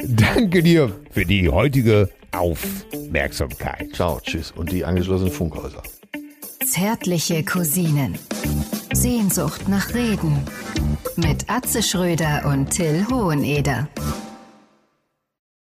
Danke 0.04 0.62
dir 0.62 0.92
für 1.10 1.24
die 1.24 1.48
heutige 1.48 2.08
Aufmerksamkeit. 2.30 3.88
Ciao, 3.94 4.20
tschüss. 4.22 4.52
Und 4.52 4.70
die 4.70 4.84
angeschlossenen 4.84 5.32
Funkhäuser. 5.32 5.82
Zärtliche 6.64 7.42
Cousinen. 7.42 8.16
Sehnsucht 8.92 9.68
nach 9.68 9.92
Reden. 9.92 10.38
Mit 11.16 11.50
Atze 11.50 11.82
Schröder 11.82 12.44
und 12.46 12.70
Till 12.70 13.06
Hoheneder. 13.10 13.88